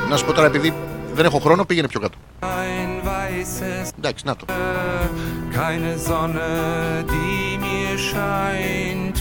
να 0.09 0.17
σου 0.17 0.25
πω 0.25 0.33
τώρα 0.33 0.47
επειδή 0.47 0.75
δεν 1.15 1.25
έχω 1.25 1.39
χρόνο, 1.39 1.65
πήγαινε 1.65 1.89
πιο 1.89 2.01
κάτω. 2.01 2.19
Ein 2.41 3.07
weißes, 3.07 3.89
Εντάξει, 3.99 4.25
να 4.27 4.37
το. 4.37 4.45
keine 5.55 5.93
Sonne, 6.09 6.51
die 7.13 7.59
mir 7.65 7.97
scheint. 8.11 9.17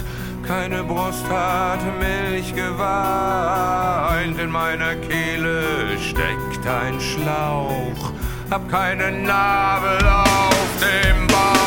Keine 0.51 0.83
Brust 0.83 1.23
hat 1.29 1.79
Milch 1.97 2.53
geweint. 2.53 4.37
In 4.37 4.49
meiner 4.49 4.95
Kehle 4.95 5.97
steckt 5.97 6.67
ein 6.67 6.99
Schlauch. 6.99 8.11
Hab 8.49 8.69
keinen 8.69 9.23
Nabel 9.23 10.05
auf 10.05 10.67
dem 10.81 11.27
Bauch. 11.27 11.60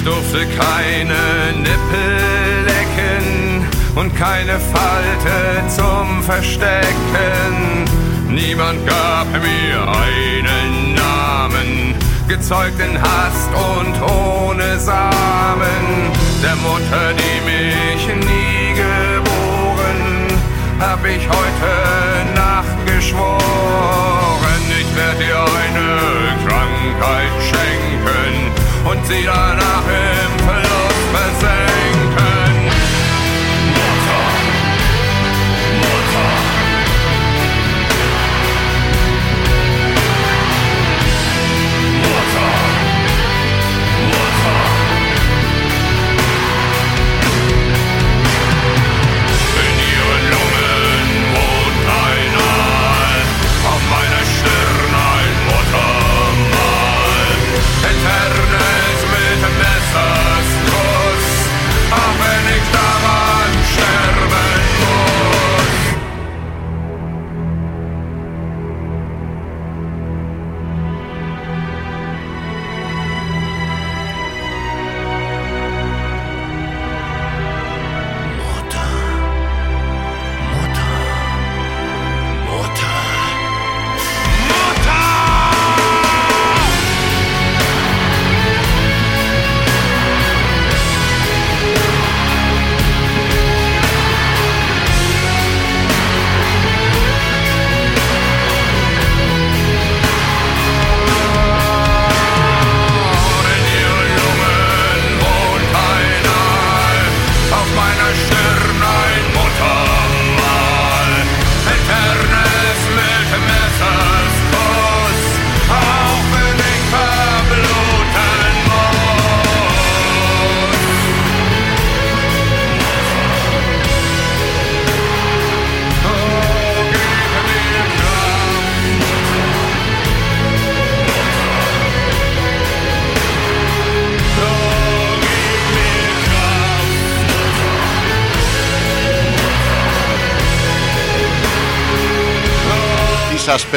Ich 0.00 0.06
durfte 0.06 0.46
keine 0.46 1.58
Nippel 1.58 2.64
lecken 2.64 3.68
und 3.96 4.16
keine 4.16 4.58
Falte 4.58 5.68
zum 5.68 6.22
Verstecken. 6.22 7.84
Niemand 8.26 8.86
gab 8.86 9.26
mir 9.30 9.82
einen 9.82 10.94
Namen, 10.94 11.94
gezeugt 12.26 12.80
in 12.80 12.98
Hast 12.98 13.50
und 13.52 14.00
ohne 14.10 14.78
Samen. 14.78 16.10
Der 16.42 16.56
Mutter, 16.56 17.12
die 17.12 17.40
mich 17.44 18.06
nie 18.06 18.72
geboren, 18.72 20.28
hab 20.80 21.04
ich 21.04 21.28
heute 21.28 22.34
Nacht 22.34 22.86
geschworen. 22.86 23.38
Ich 24.80 24.96
werde 24.96 25.24
dir 25.24 25.40
eine 25.40 26.48
Krankheit 26.48 27.32
schenken 27.42 27.89
und 28.84 29.06
sie 29.06 29.24
danach 29.24 29.84
im 29.86 30.44
Verlust 30.44 31.04
versenken. 31.12 31.69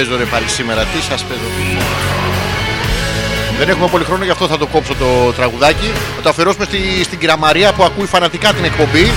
Παίζω 0.06 0.18
ρε 0.18 0.26
πάλι 0.26 0.48
σήμερα, 0.48 0.84
τι 0.84 1.02
σας 1.02 1.24
παίζω. 1.24 1.42
Δεν 3.60 3.70
έχουμε 3.70 3.88
πολύ 3.88 4.04
χρόνο, 4.04 4.24
γι' 4.24 4.30
αυτό 4.30 4.48
θα 4.48 4.58
το 4.58 4.68
κόψω 4.68 4.96
το 4.96 5.32
τραγουδάκι. 5.36 5.92
Θα 6.16 6.22
το 6.22 6.30
αφιερώσουμε 6.30 6.66
στη, 6.66 7.04
στην 7.04 7.20
κυρία 7.20 7.38
Μαρία 7.38 7.74
που 7.74 7.84
ακούει 7.84 8.06
φανατικά 8.06 8.54
την 8.54 8.64
εκπομπή. 8.64 9.12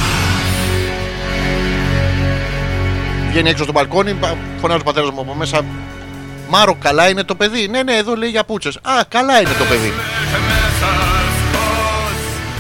Βγαίνει 3.31 3.49
έξω 3.51 3.63
στο 3.63 3.73
μπαλκόνι, 3.73 4.13
πα- 4.15 4.37
φωνάζει 4.61 4.81
ο 4.81 4.85
πατέρας 4.85 5.11
μου 5.11 5.21
από 5.21 5.35
μέσα. 5.35 5.61
Μάρο, 6.49 6.75
καλά 6.75 7.09
είναι 7.09 7.25
το 7.25 7.35
παιδί; 7.35 7.69
Ναι, 7.69 7.83
ναι, 7.83 7.97
εδώ 7.97 8.15
λέει 8.15 8.31
για 8.31 8.45
πούτσες. 8.45 8.77
Α, 8.77 9.05
καλά 9.09 9.41
είναι 9.41 9.55
το 9.59 9.65
παιδί. 9.65 9.93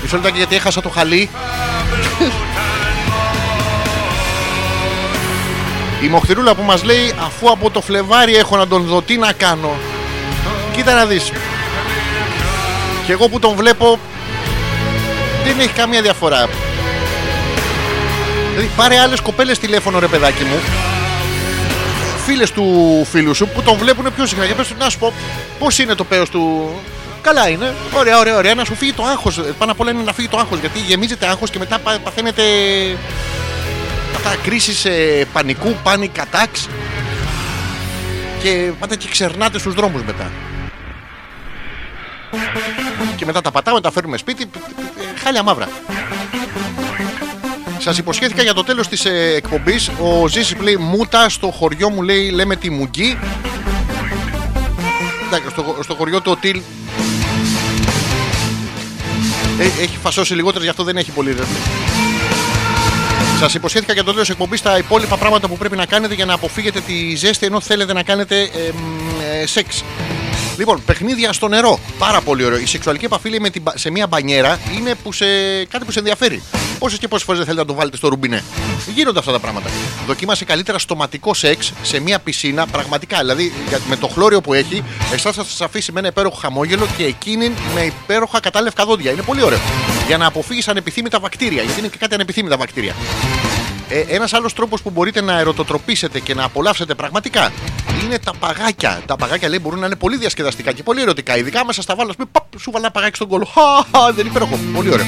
Μισό 0.02 0.16
λεπτάκι 0.16 0.36
γιατί 0.36 0.54
έχασα 0.54 0.80
το 0.82 0.88
χαλί. 0.88 1.30
Η 6.00 6.06
Μοχθηρούλα 6.06 6.54
που 6.54 6.62
μας 6.62 6.82
λέει 6.84 7.14
αφού 7.26 7.50
από 7.50 7.70
το 7.70 7.80
Φλεβάρι 7.80 8.36
έχω 8.36 8.56
να 8.56 8.66
τον 8.66 8.82
δω 8.82 9.02
τι 9.02 9.16
να 9.16 9.32
κάνω. 9.32 9.70
Κοίτα 10.72 10.94
να 10.94 11.04
δεις. 11.06 11.32
Και 13.06 13.12
εγώ 13.12 13.28
που 13.28 13.38
τον 13.38 13.54
βλέπω 13.56 13.98
δεν 15.44 15.60
έχει 15.60 15.68
καμία 15.68 16.02
διαφορά. 16.02 16.48
Δηλαδή 18.50 18.70
πάρε 18.76 18.98
άλλες 18.98 19.20
κοπέλες 19.20 19.58
τηλέφωνο 19.58 19.98
ρε 19.98 20.06
παιδάκι 20.06 20.42
μου. 20.44 20.56
Φίλες 22.26 22.50
του 22.50 23.06
φίλου 23.10 23.34
σου 23.34 23.48
που 23.48 23.62
τον 23.62 23.76
βλέπουν 23.78 24.14
πιο 24.14 24.26
συχνά. 24.26 24.46
Και 24.46 24.54
πες 24.54 24.66
του, 24.68 24.74
να 24.78 24.88
σου 24.90 24.98
πω 24.98 25.12
πώς 25.58 25.78
είναι 25.78 25.94
το 25.94 26.04
πέος 26.04 26.30
του; 26.30 26.70
καλά 27.22 27.48
είναι. 27.48 27.74
Ωραία, 27.92 28.18
ωραία, 28.18 28.36
ωραία. 28.36 28.54
Να 28.54 28.64
σου 28.64 28.74
φύγει 28.74 28.92
το 28.92 29.02
άγχος. 29.04 29.40
Πάνω 29.58 29.72
απ' 29.72 29.80
όλα 29.80 29.90
είναι 29.90 30.02
να 30.02 30.12
φύγει 30.12 30.28
το 30.28 30.36
άγχος. 30.38 30.58
Γιατί 30.58 30.78
γεμίζεται 30.78 31.26
άγχος 31.26 31.50
και 31.50 31.58
μετά 31.58 31.78
πα- 31.78 31.98
παθαίνετε. 32.04 32.42
Αυτά 34.26 34.38
κρίσεις 34.42 34.86
πανικού, 35.32 35.76
panic 35.84 36.20
attacks. 36.20 36.68
Και 38.42 38.72
πάτε 38.78 38.96
και 38.96 39.08
ξερνάτε 39.08 39.58
στους 39.58 39.74
δρόμους 39.74 40.02
μετά. 40.02 40.30
Και 43.16 43.24
μετά 43.24 43.40
τα 43.40 43.50
πατάμε, 43.50 43.80
τα 43.80 43.90
φέρνουμε 43.90 44.16
σπίτι. 44.16 44.46
π- 44.46 44.58
π- 44.58 44.58
π- 44.58 45.18
Χάλια 45.22 45.42
μαύρα. 45.42 45.68
Σας 47.78 47.98
υποσχέθηκα 47.98 48.42
για 48.42 48.54
το 48.54 48.64
τέλος 48.64 48.88
της 48.88 49.04
εκπομπής. 49.36 49.90
Ο 50.00 50.28
Ζήση 50.28 50.54
λέει 50.54 50.76
Μούτα 50.76 51.28
στο 51.28 51.50
χωριό 51.50 51.90
μου 51.90 52.02
λέει 52.02 52.30
λέμε 52.30 52.56
τη 52.56 52.70
Μουγκή. 52.70 53.18
Εντάξει, 55.26 55.50
στο, 55.50 55.76
στο 55.82 55.94
χωριό 55.94 56.20
του 56.20 56.30
Οτήλ 56.30 56.60
ε, 59.58 59.64
έχει 59.64 59.96
φασώσει 60.02 60.34
λιγότερο, 60.34 60.64
γι' 60.64 60.70
αυτό 60.70 60.82
δεν 60.84 60.96
έχει 60.96 61.10
πολύ 61.10 61.28
ρεύμα. 61.30 61.75
Σας 63.38 63.54
υποσχέθηκα 63.54 63.92
για 63.92 64.04
το 64.04 64.12
τέλος 64.12 64.30
εκπομπής 64.30 64.62
τα 64.62 64.78
υπόλοιπα 64.78 65.16
πράγματα 65.16 65.48
που 65.48 65.56
πρέπει 65.56 65.76
να 65.76 65.86
κάνετε 65.86 66.14
για 66.14 66.24
να 66.24 66.34
αποφύγετε 66.34 66.80
τη 66.80 67.14
ζέστη 67.14 67.46
ενώ 67.46 67.60
θέλετε 67.60 67.92
να 67.92 68.02
κάνετε 68.02 68.40
ε, 68.40 68.48
μ, 68.74 69.20
ε, 69.42 69.46
σεξ. 69.46 69.84
Λοιπόν, 70.58 70.82
παιχνίδια 70.86 71.32
στο 71.32 71.48
νερό. 71.48 71.80
Πάρα 71.98 72.20
πολύ 72.20 72.44
ωραίο. 72.44 72.58
Η 72.58 72.66
σεξουαλική 72.66 73.04
επαφή 73.04 73.28
λέει, 73.28 73.38
με 73.40 73.50
την, 73.50 73.62
μπα- 73.62 73.76
σε 73.78 73.90
μια 73.90 74.06
μπανιέρα 74.06 74.58
είναι 74.76 74.94
που 75.02 75.12
σε, 75.12 75.24
κάτι 75.64 75.84
που 75.84 75.90
σε 75.92 75.98
ενδιαφέρει. 75.98 76.42
Πόσες 76.78 76.98
και 76.98 77.08
πόσες 77.08 77.24
φορές 77.24 77.40
δεν 77.40 77.48
θέλετε 77.48 77.66
να 77.66 77.72
το 77.74 77.78
βάλετε 77.78 77.96
στο 77.96 78.08
ρουμπινέ. 78.08 78.42
Γίνονται 78.94 79.18
αυτά 79.18 79.32
τα 79.32 79.38
πράγματα. 79.38 79.70
Δοκίμασε 80.06 80.44
καλύτερα 80.44 80.78
στοματικό 80.78 81.34
σεξ 81.34 81.72
σε 81.82 82.00
μια 82.00 82.18
πισίνα, 82.18 82.66
πραγματικά. 82.66 83.18
Δηλαδή 83.18 83.52
για- 83.68 83.80
με 83.88 83.96
το 83.96 84.06
χλώριο 84.08 84.40
που 84.40 84.54
έχει, 84.54 84.84
εσά 85.12 85.32
θα 85.32 85.44
σα 85.48 85.64
αφήσει 85.64 85.92
με 85.92 85.98
ένα 85.98 86.08
υπέροχο 86.08 86.36
χαμόγελο 86.36 86.86
και 86.96 87.04
εκείνη 87.04 87.52
με 87.74 87.80
υπέροχα 87.80 88.40
κατάλευκα 88.40 88.84
δόντια. 88.84 89.10
Είναι 89.10 89.22
πολύ 89.22 89.42
ωραίο. 89.42 89.58
Για 90.06 90.16
να 90.16 90.26
αποφύγεις 90.26 90.68
ανεπιθύμητα 90.68 91.18
βακτήρια. 91.20 91.62
Γιατί 91.62 91.78
είναι 91.78 91.88
και 91.88 91.98
κάτι 91.98 92.14
ανεπιθύμητα 92.14 92.56
βακτήρια. 92.56 92.94
Ε, 93.88 94.00
Ένας 94.00 94.32
άλλος 94.32 94.52
τρόπος 94.52 94.82
που 94.82 94.90
μπορείτε 94.90 95.20
να 95.20 95.38
ερωτοτροπήσετε 95.38 96.20
και 96.20 96.34
να 96.34 96.44
απολαύσετε 96.44 96.94
πραγματικά 96.94 97.52
είναι 98.04 98.18
τα 98.18 98.32
παγάκια. 98.38 99.00
Τα 99.06 99.16
παγάκια 99.16 99.48
λέει 99.48 99.58
μπορούν 99.62 99.80
να 99.80 99.86
είναι 99.86 99.96
πολύ 99.96 100.16
διασκεδαστικά 100.16 100.72
και 100.72 100.82
πολύ 100.82 101.00
ερωτικά. 101.00 101.36
Ειδικά 101.36 101.64
μέσα 101.64 101.82
στα 101.82 101.94
βάλα, 101.94 102.12
πούμε, 102.12 102.28
παπ, 102.32 102.44
σου 102.60 102.70
βάλα 102.70 102.84
ένα 102.84 102.92
παγάκι 102.92 103.14
στον 103.16 103.28
κόλο. 103.28 103.44
Χα, 103.44 104.12
δεν 104.12 104.20
είναι 104.20 104.28
υπέροχο. 104.28 104.58
Πολύ 104.74 104.92
ωραίο. 104.92 105.06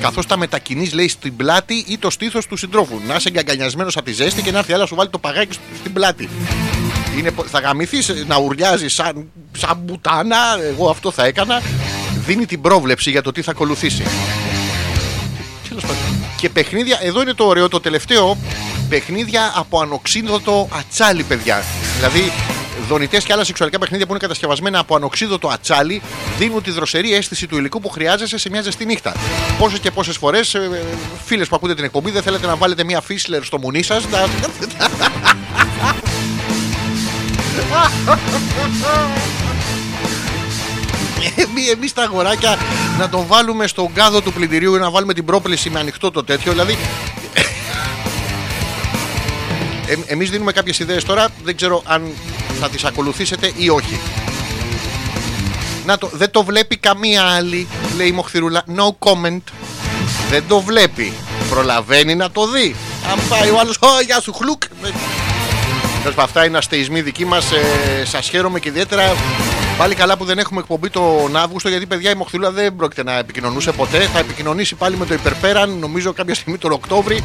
Καθώς 0.00 0.26
τα 0.26 0.36
μετακινείς, 0.36 0.92
λέει, 0.92 1.08
στην 1.08 1.36
πλάτη 1.36 1.84
ή 1.88 1.98
το 1.98 2.10
στήθος 2.10 2.46
του 2.46 2.56
συντρόφου. 2.56 3.00
Να 3.06 3.14
είσαι 3.14 3.28
εγκαγκανιασμένος 3.28 3.96
από 3.96 4.04
τη 4.04 4.12
ζέστη 4.12 4.42
και 4.42 4.50
να 4.50 4.58
έρθει 4.58 4.72
άλλα 4.72 4.86
σου 4.86 4.94
βάλει 4.94 5.08
το 5.10 5.18
παγάκι 5.18 5.52
στο- 5.52 5.62
στην 5.78 5.92
πλάτη. 5.92 6.28
Είναι, 7.18 7.30
πο- 7.30 7.44
θα 7.50 7.58
γαμηθείς 7.58 8.24
να 8.26 8.36
ουρλιάζει 8.36 8.88
σαν, 8.88 9.26
σαν 9.56 9.78
μπουτάνα. 9.84 10.36
Εγώ 10.70 10.88
αυτό 10.90 11.10
θα 11.10 11.24
έκανα. 11.24 11.62
Δίνει 12.26 12.46
την 12.46 12.60
πρόβλεψη 12.60 13.10
για 13.10 13.22
το 13.22 13.32
τι 13.32 13.42
θα 13.42 13.50
ακολουθήσει. 13.50 14.02
Τέλος 15.68 15.82
πάντων. 15.82 16.15
Και 16.36 16.48
παιχνίδια, 16.48 16.98
εδώ 17.02 17.20
είναι 17.20 17.32
το 17.32 17.44
ωραίο, 17.44 17.68
το 17.68 17.80
τελευταίο. 17.80 18.36
Παιχνίδια 18.88 19.52
από 19.56 19.80
ανοξίδωτο 19.80 20.68
ατσάλι, 20.72 21.22
παιδιά. 21.22 21.64
Δηλαδή, 21.96 22.32
δονητές 22.88 23.24
και 23.24 23.32
άλλα 23.32 23.44
σεξουαλικά 23.44 23.78
παιχνίδια 23.78 24.06
που 24.06 24.12
είναι 24.12 24.20
κατασκευασμένα 24.20 24.78
από 24.78 24.96
ανοξίδωτο 24.96 25.48
ατσάλι 25.48 26.02
δίνουν 26.38 26.62
τη 26.62 26.70
δροσερή 26.70 27.14
αίσθηση 27.14 27.46
του 27.46 27.58
υλικού 27.58 27.80
που 27.80 27.88
χρειάζεσαι 27.88 28.38
σε 28.38 28.50
μια 28.50 28.62
ζεστή 28.62 28.84
νύχτα. 28.84 29.14
Πόσες 29.58 29.78
και 29.78 29.90
πόσες 29.90 30.16
φορές, 30.16 30.56
φίλες 31.24 31.48
που 31.48 31.56
ακούτε 31.56 31.74
την 31.74 31.84
εκπομπή, 31.84 32.10
δεν 32.10 32.22
θέλετε 32.22 32.46
να 32.46 32.56
βάλετε 32.56 32.84
μια 32.84 33.00
φίσλερ 33.00 33.44
στο 33.44 33.58
μουνί 33.58 33.82
σας. 33.82 34.08
Να... 34.08 34.18
Εμεί 41.72 41.90
τα 41.94 42.02
αγοράκια 42.02 42.58
να 42.98 43.08
τον 43.08 43.24
βάλουμε 43.26 43.66
στον 43.66 43.92
κάδο 43.92 44.20
του 44.20 44.32
πλυντηρίου 44.32 44.74
ή 44.74 44.78
να 44.78 44.90
βάλουμε 44.90 45.14
την 45.14 45.24
πρόπληση 45.24 45.70
με 45.70 45.78
ανοιχτό 45.78 46.10
το 46.10 46.24
τέτοιο. 46.24 46.52
Δηλαδή. 46.52 46.76
Ε, 49.88 49.94
εμείς 50.06 50.30
δίνουμε 50.30 50.52
κάποιες 50.52 50.78
ιδέες 50.78 51.04
τώρα 51.04 51.28
Δεν 51.44 51.56
ξέρω 51.56 51.82
αν 51.84 52.12
θα 52.60 52.68
τις 52.68 52.84
ακολουθήσετε 52.84 53.52
ή 53.56 53.68
όχι 53.68 54.00
Να 55.86 55.98
το, 55.98 56.10
δεν 56.12 56.30
το 56.30 56.44
βλέπει 56.44 56.76
καμία 56.76 57.22
άλλη 57.22 57.68
Λέει 57.96 58.06
η 58.06 58.12
Μοχθηρούλα 58.12 58.64
No 58.76 59.08
comment 59.08 59.40
Δεν 60.30 60.44
το 60.48 60.60
βλέπει 60.60 61.12
Προλαβαίνει 61.50 62.14
να 62.14 62.30
το 62.30 62.48
δει 62.48 62.76
Αν 63.10 63.18
πάει 63.28 63.50
ο 63.50 63.58
άλλος 63.58 63.76
«Ω, 63.80 64.00
Γεια 64.06 64.20
σου 64.20 64.32
χλουκ 64.32 64.62
Τέλος 66.06 66.20
πάντων, 66.20 66.30
Αυτά 66.36 66.46
είναι 66.48 66.58
αστεισμοί 66.58 67.00
δικοί 67.02 67.24
μας. 67.24 67.52
Ε, 67.52 68.04
Σας 68.04 68.28
χαίρομαι 68.28 68.60
και 68.60 68.68
ιδιαίτερα. 68.68 69.14
Πάλι 69.78 69.94
καλά 69.94 70.16
που 70.16 70.24
δεν 70.24 70.38
έχουμε 70.38 70.60
εκπομπή 70.60 70.90
τον 70.90 71.36
Αύγουστο, 71.36 71.68
γιατί 71.68 71.86
παιδιά 71.86 72.10
η 72.10 72.14
Μοχθηλούα 72.14 72.50
δεν 72.50 72.76
πρόκειται 72.76 73.02
να 73.02 73.18
επικοινωνούσε 73.18 73.72
ποτέ. 73.72 73.98
Θα 73.98 74.18
επικοινωνήσει 74.18 74.74
πάλι 74.74 74.96
με 74.96 75.06
το 75.06 75.14
υπερπέραν, 75.14 75.78
νομίζω 75.78 76.12
κάποια 76.12 76.34
στιγμή 76.34 76.58
τον 76.58 76.72
Οκτώβρη. 76.72 77.24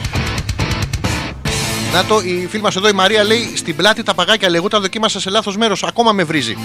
Να 1.93 2.05
το, 2.05 2.19
η 2.19 2.47
φίλη 2.49 2.61
μας 2.61 2.75
εδώ 2.75 2.87
η 2.87 2.93
Μαρία 2.93 3.23
λέει: 3.23 3.53
Στην 3.55 3.75
πλάτη 3.75 4.03
τα 4.03 4.13
παγάκια 4.13 4.49
λέγω, 4.49 4.67
τα 4.67 4.79
δοκίμασα 4.79 5.19
σε 5.19 5.29
λάθος 5.29 5.57
μέρος. 5.57 5.83
Ακόμα 5.83 6.11
με 6.11 6.23
βρίζει. 6.23 6.57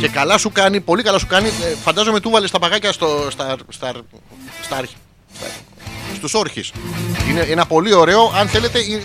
Και 0.00 0.08
καλά 0.08 0.38
σου 0.38 0.52
κάνει, 0.52 0.80
πολύ 0.80 1.02
καλά 1.02 1.18
σου 1.18 1.26
κάνει. 1.26 1.48
Ε, 1.48 1.74
φαντάζομαι 1.84 2.20
του 2.20 2.30
βάλες 2.30 2.50
τα 2.50 2.58
παγάκια 2.58 2.92
στο, 2.92 3.26
στα, 3.30 3.56
στα, 3.68 3.92
στα, 4.62 4.76
αρχ- 4.76 4.90
στα, 5.38 5.46
στους 6.28 6.40
όρχες. 6.40 6.72
Είναι 7.30 7.40
ένα 7.40 7.66
πολύ 7.66 7.94
ωραίο, 7.94 8.32
αν 8.34 8.48
θέλετε, 8.48 8.78
ε, 8.78 9.00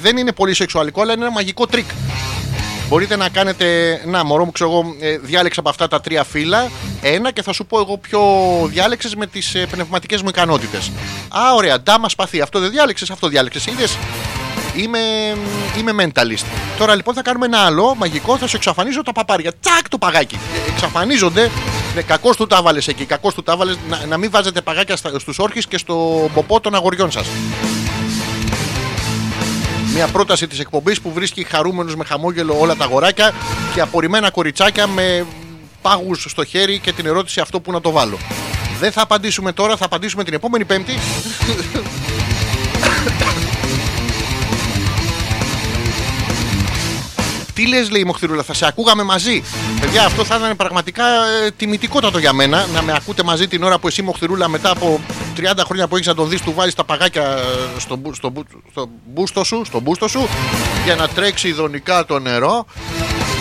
δεν 0.00 0.16
είναι 0.16 0.32
πολύ 0.32 0.54
σεξουαλικό, 0.54 1.02
αλλά 1.02 1.12
είναι 1.12 1.24
ένα 1.24 1.32
μαγικό 1.32 1.66
τρικ. 1.66 1.90
Μπορείτε 2.88 3.16
να 3.16 3.28
κάνετε. 3.28 3.66
Να, 4.06 4.24
μωρό 4.24 4.44
μου, 4.44 4.52
ξέρω 4.52 4.70
εγώ, 4.70 4.94
ε, 5.00 5.18
διάλεξα 5.18 5.60
από 5.60 5.68
αυτά 5.68 5.88
τα 5.88 6.00
τρία 6.00 6.24
φύλλα 6.24 6.70
ένα 7.02 7.30
και 7.30 7.42
θα 7.42 7.52
σου 7.52 7.66
πω 7.66 7.78
εγώ 7.78 7.98
ποιο 7.98 8.20
διάλεξες 8.66 9.14
με 9.14 9.26
τις 9.26 9.56
πνευματικές 9.70 10.22
μου 10.22 10.28
ικανότητες. 10.28 10.90
Α, 11.28 11.54
ωραία, 11.54 11.80
ντάμα 11.80 12.08
σπαθί. 12.08 12.40
Αυτό 12.40 12.60
δεν 12.60 12.70
διάλεξες, 12.70 13.10
αυτό 13.10 13.28
διάλεξες. 13.28 13.66
Είδες, 13.66 13.96
είμαι, 14.76 14.98
είμαι 15.78 15.92
mentalist. 15.98 16.44
Τώρα 16.78 16.94
λοιπόν 16.94 17.14
θα 17.14 17.22
κάνουμε 17.22 17.46
ένα 17.46 17.58
άλλο 17.58 17.94
μαγικό, 17.94 18.36
θα 18.36 18.46
σου 18.46 18.56
εξαφανίζω 18.56 19.02
τα 19.02 19.12
παπάρια. 19.12 19.52
Τσακ 19.60 19.88
το 19.88 19.98
παγάκι. 19.98 20.34
Ε, 20.34 20.70
Εξαφανίζονται. 20.70 21.50
Ναι, 21.94 22.02
κακώς 22.02 22.36
του 22.36 22.46
τα 22.46 22.62
'βαλες 22.62 22.88
εκεί, 22.88 23.04
κακώς 23.04 23.34
του 23.34 23.42
τα 23.42 23.56
'βαλες 23.56 23.78
να, 23.88 24.06
να 24.06 24.16
μην 24.16 24.30
βάζετε 24.30 24.60
παγάκια 24.60 24.96
στους 24.96 25.38
όρχες 25.38 25.66
και 25.66 25.78
στο 25.78 26.28
ποπό 26.34 26.60
των 26.60 26.74
αγοριών 26.74 27.10
σας. 27.10 27.26
Μια 29.94 30.06
πρόταση 30.06 30.46
της 30.46 30.58
εκπομπής 30.58 31.00
που 31.00 31.12
βρίσκει 31.12 31.44
χαρούμενους 31.44 31.96
με 31.96 32.04
χαμόγελο 32.04 32.56
όλα 32.58 32.76
τα 32.76 32.84
αγοράκια 32.84 33.32
και 33.74 33.80
απορριμμένα 33.80 34.30
κοριτσάκια 34.30 34.86
με 34.86 35.26
πάγους 35.82 36.26
στο 36.28 36.44
χέρι 36.44 36.78
και 36.78 36.92
την 36.92 37.06
ερώτηση 37.06 37.40
αυτό 37.40 37.60
που 37.60 37.72
να 37.72 37.80
το 37.80 37.90
βάλω. 37.90 38.18
Δεν 38.80 38.92
θα 38.92 39.02
απαντήσουμε 39.02 39.52
τώρα, 39.52 39.76
θα 39.76 39.84
απαντήσουμε 39.84 40.24
την 40.24 40.34
επόμενη 40.34 40.64
Πέμπτη. 40.64 40.98
Τι 47.54 47.66
λες, 47.68 47.90
λέει 47.90 48.00
η 48.00 48.04
Μοχθηρούλα, 48.04 48.42
θα 48.42 48.54
σε 48.54 48.66
ακούγαμε 48.66 49.02
μαζί; 49.02 49.42
Παιδιά, 49.80 50.04
αυτό 50.04 50.24
θα 50.24 50.36
ήταν 50.36 50.56
πραγματικά 50.56 51.04
ε, 51.46 51.50
τιμητικότατο 51.50 52.18
για 52.18 52.32
μένα 52.32 52.66
να 52.74 52.82
με 52.82 52.92
ακούτε 52.96 53.22
μαζί 53.22 53.48
την 53.48 53.62
ώρα 53.62 53.78
που 53.78 53.86
εσύ, 53.86 54.02
Μοχθηρούλα, 54.02 54.48
μετά 54.48 54.70
από 54.70 55.00
30 55.36 55.42
χρόνια 55.64 55.88
που 55.88 55.94
έχεις 55.94 56.06
να 56.06 56.14
τον 56.14 56.28
δεις, 56.28 56.40
του 56.40 56.52
βάλει 56.56 56.72
τα 56.72 56.84
παγάκια 56.84 57.22
ε, 57.22 57.80
στο, 57.80 57.96
μπου- 57.96 58.14
στο, 58.14 58.30
μπου- 58.30 58.46
στο 58.70 58.88
μπούστο 59.12 59.44
σου, 59.44 59.62
στο 59.64 59.80
μπούστο 59.80 60.08
σου 60.08 60.28
για 60.84 60.94
να 60.94 61.08
τρέξει 61.08 61.48
ειδονικά 61.48 62.04
το 62.04 62.18
νερό. 62.18 62.66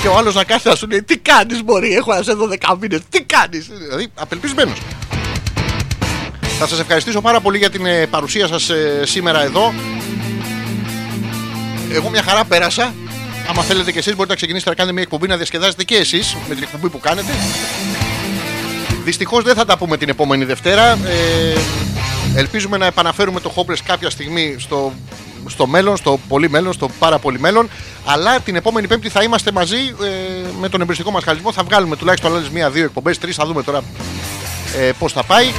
Και 0.02 0.08
ο 0.08 0.18
άλλος 0.18 0.36
να 0.36 0.44
κάθεται 0.44 0.70
να 0.70 0.76
σου 0.76 0.88
λέει: 0.88 1.04
Τι 1.04 1.18
κάνεις, 1.18 1.64
Μπορεί, 1.64 1.94
έχω 1.94 2.14
να 2.14 2.22
σε 2.24 2.34
δω 2.34 2.48
10 2.68 2.76
μήνες. 2.80 3.02
Τι 3.10 3.22
κάνεις; 3.24 3.68
Δηλαδή, 3.68 4.08
απελπισμένος. 4.16 4.78
Θα 6.60 6.68
σας 6.68 6.80
ευχαριστήσω 6.80 7.22
πάρα 7.22 7.40
πολύ 7.40 7.58
για 7.58 7.70
την 7.70 7.86
ε, 7.86 8.06
παρουσία 8.06 8.48
σας 8.48 8.70
ε, 8.70 9.02
σήμερα 9.06 9.44
εδώ. 9.44 9.74
Εγώ 11.92 12.10
μια 12.10 12.24
χαρά 12.24 12.44
πέρασα. 12.44 12.94
Άμα 13.50 13.64
θέλετε 13.64 13.92
και 13.92 14.00
εσείς 14.00 14.12
μπορείτε 14.12 14.32
να 14.32 14.36
ξεκινήσετε 14.36 14.70
να 14.70 14.76
κάνετε 14.76 14.94
μια 14.94 15.04
εκπομπή 15.04 15.28
να 15.28 15.38
διασκεδάζετε 15.38 15.84
και 15.84 15.96
εσείς 15.96 16.36
με 16.48 16.54
την 16.56 16.64
εκπομπή 16.64 16.90
που 16.90 17.00
κάνετε. 17.00 17.32
Δυστυχώς 19.04 19.44
δεν 19.44 19.56
θα 19.56 19.66
τα 19.66 19.78
πούμε 19.78 19.98
την 19.98 20.10
επόμενη 20.10 20.46
Δευτέρα. 20.46 20.92
Ε, 20.92 21.60
ελπίζουμε 22.36 22.78
να 22.78 22.86
επαναφέρουμε 22.86 23.40
το 23.40 23.54
Hopeless 23.56 23.78
κάποια 23.86 24.10
στιγμή 24.10 24.56
στο, 24.60 24.94
στο 25.48 25.68
μέλλον, 25.68 25.98
στο 25.98 26.20
πολύ 26.28 26.50
μέλλον, 26.50 26.74
στο 26.74 26.90
πάρα 27.00 27.20
πολύ 27.20 27.40
μέλλον. 27.40 27.70
Αλλά 28.06 28.40
την 28.40 28.56
επόμενη 28.56 28.88
Πέμπτη 28.88 29.10
θα 29.10 29.24
είμαστε 29.24 29.52
μαζί 29.52 29.78
ε, 29.78 30.48
με 30.60 30.70
τον 30.70 30.82
εμπριστικό 30.82 31.12
μας 31.12 31.24
χαλισμό. 31.24 31.52
Θα 31.52 31.64
βγάλουμε 31.64 31.96
τουλάχιστον 31.96 32.36
άλλες 32.36 32.50
μία-δύο 32.50 32.84
εκπομπές, 32.84 33.18
τρεις. 33.18 33.36
Θα 33.36 33.46
δούμε 33.46 33.64
τώρα 33.64 33.82
ε, 34.78 34.92
πώς 35.00 35.14
θα 35.14 35.24
πάει. 35.24 35.52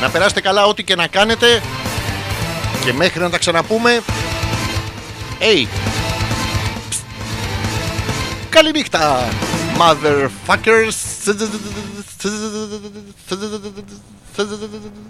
Να 0.00 0.10
περάσετε 0.10 0.40
καλά 0.40 0.64
ό,τι 0.64 0.82
και 0.82 0.94
να 0.94 1.06
κάνετε. 1.06 1.62
Και 2.84 2.92
μέχρι 2.92 3.20
να 3.20 3.30
τα 3.30 3.38
ξαναπούμε. 3.38 4.02
Hey. 5.41 5.67
Πστ. 6.89 7.03
Καληνύχτα, 8.49 9.29
motherfuckers. 9.79 10.97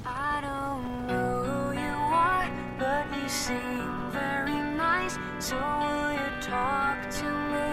I 0.06 0.42
don't 0.48 1.08
know 1.10 1.32
who 1.48 1.60
you 1.86 1.98
are, 2.30 2.50
but 2.82 3.06
you 3.18 3.28
seem 3.46 3.90
very 4.22 4.60
nice. 4.86 5.16
So 5.48 5.56
will 5.82 6.12
you 6.22 6.32
talk 6.54 6.98
to 7.20 7.28
me? 7.54 7.72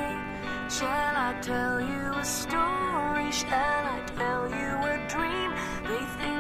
Shall 0.77 1.15
I 1.29 1.31
tell 1.49 1.77
you 1.91 2.03
a 2.23 2.25
story 2.25 2.85
Shall 3.41 3.85
I 3.97 4.01
tell 4.17 4.49
you 4.49 4.71
a 4.93 4.97
dream? 5.09 5.51
They 5.89 6.05
think 6.19 6.38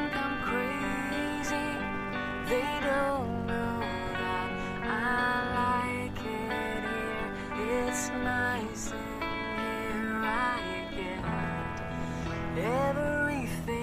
nice 8.23 8.91
in 8.91 8.97
here. 9.91 10.21
I 10.23 10.85
get 10.95 11.23
everything 12.57 13.78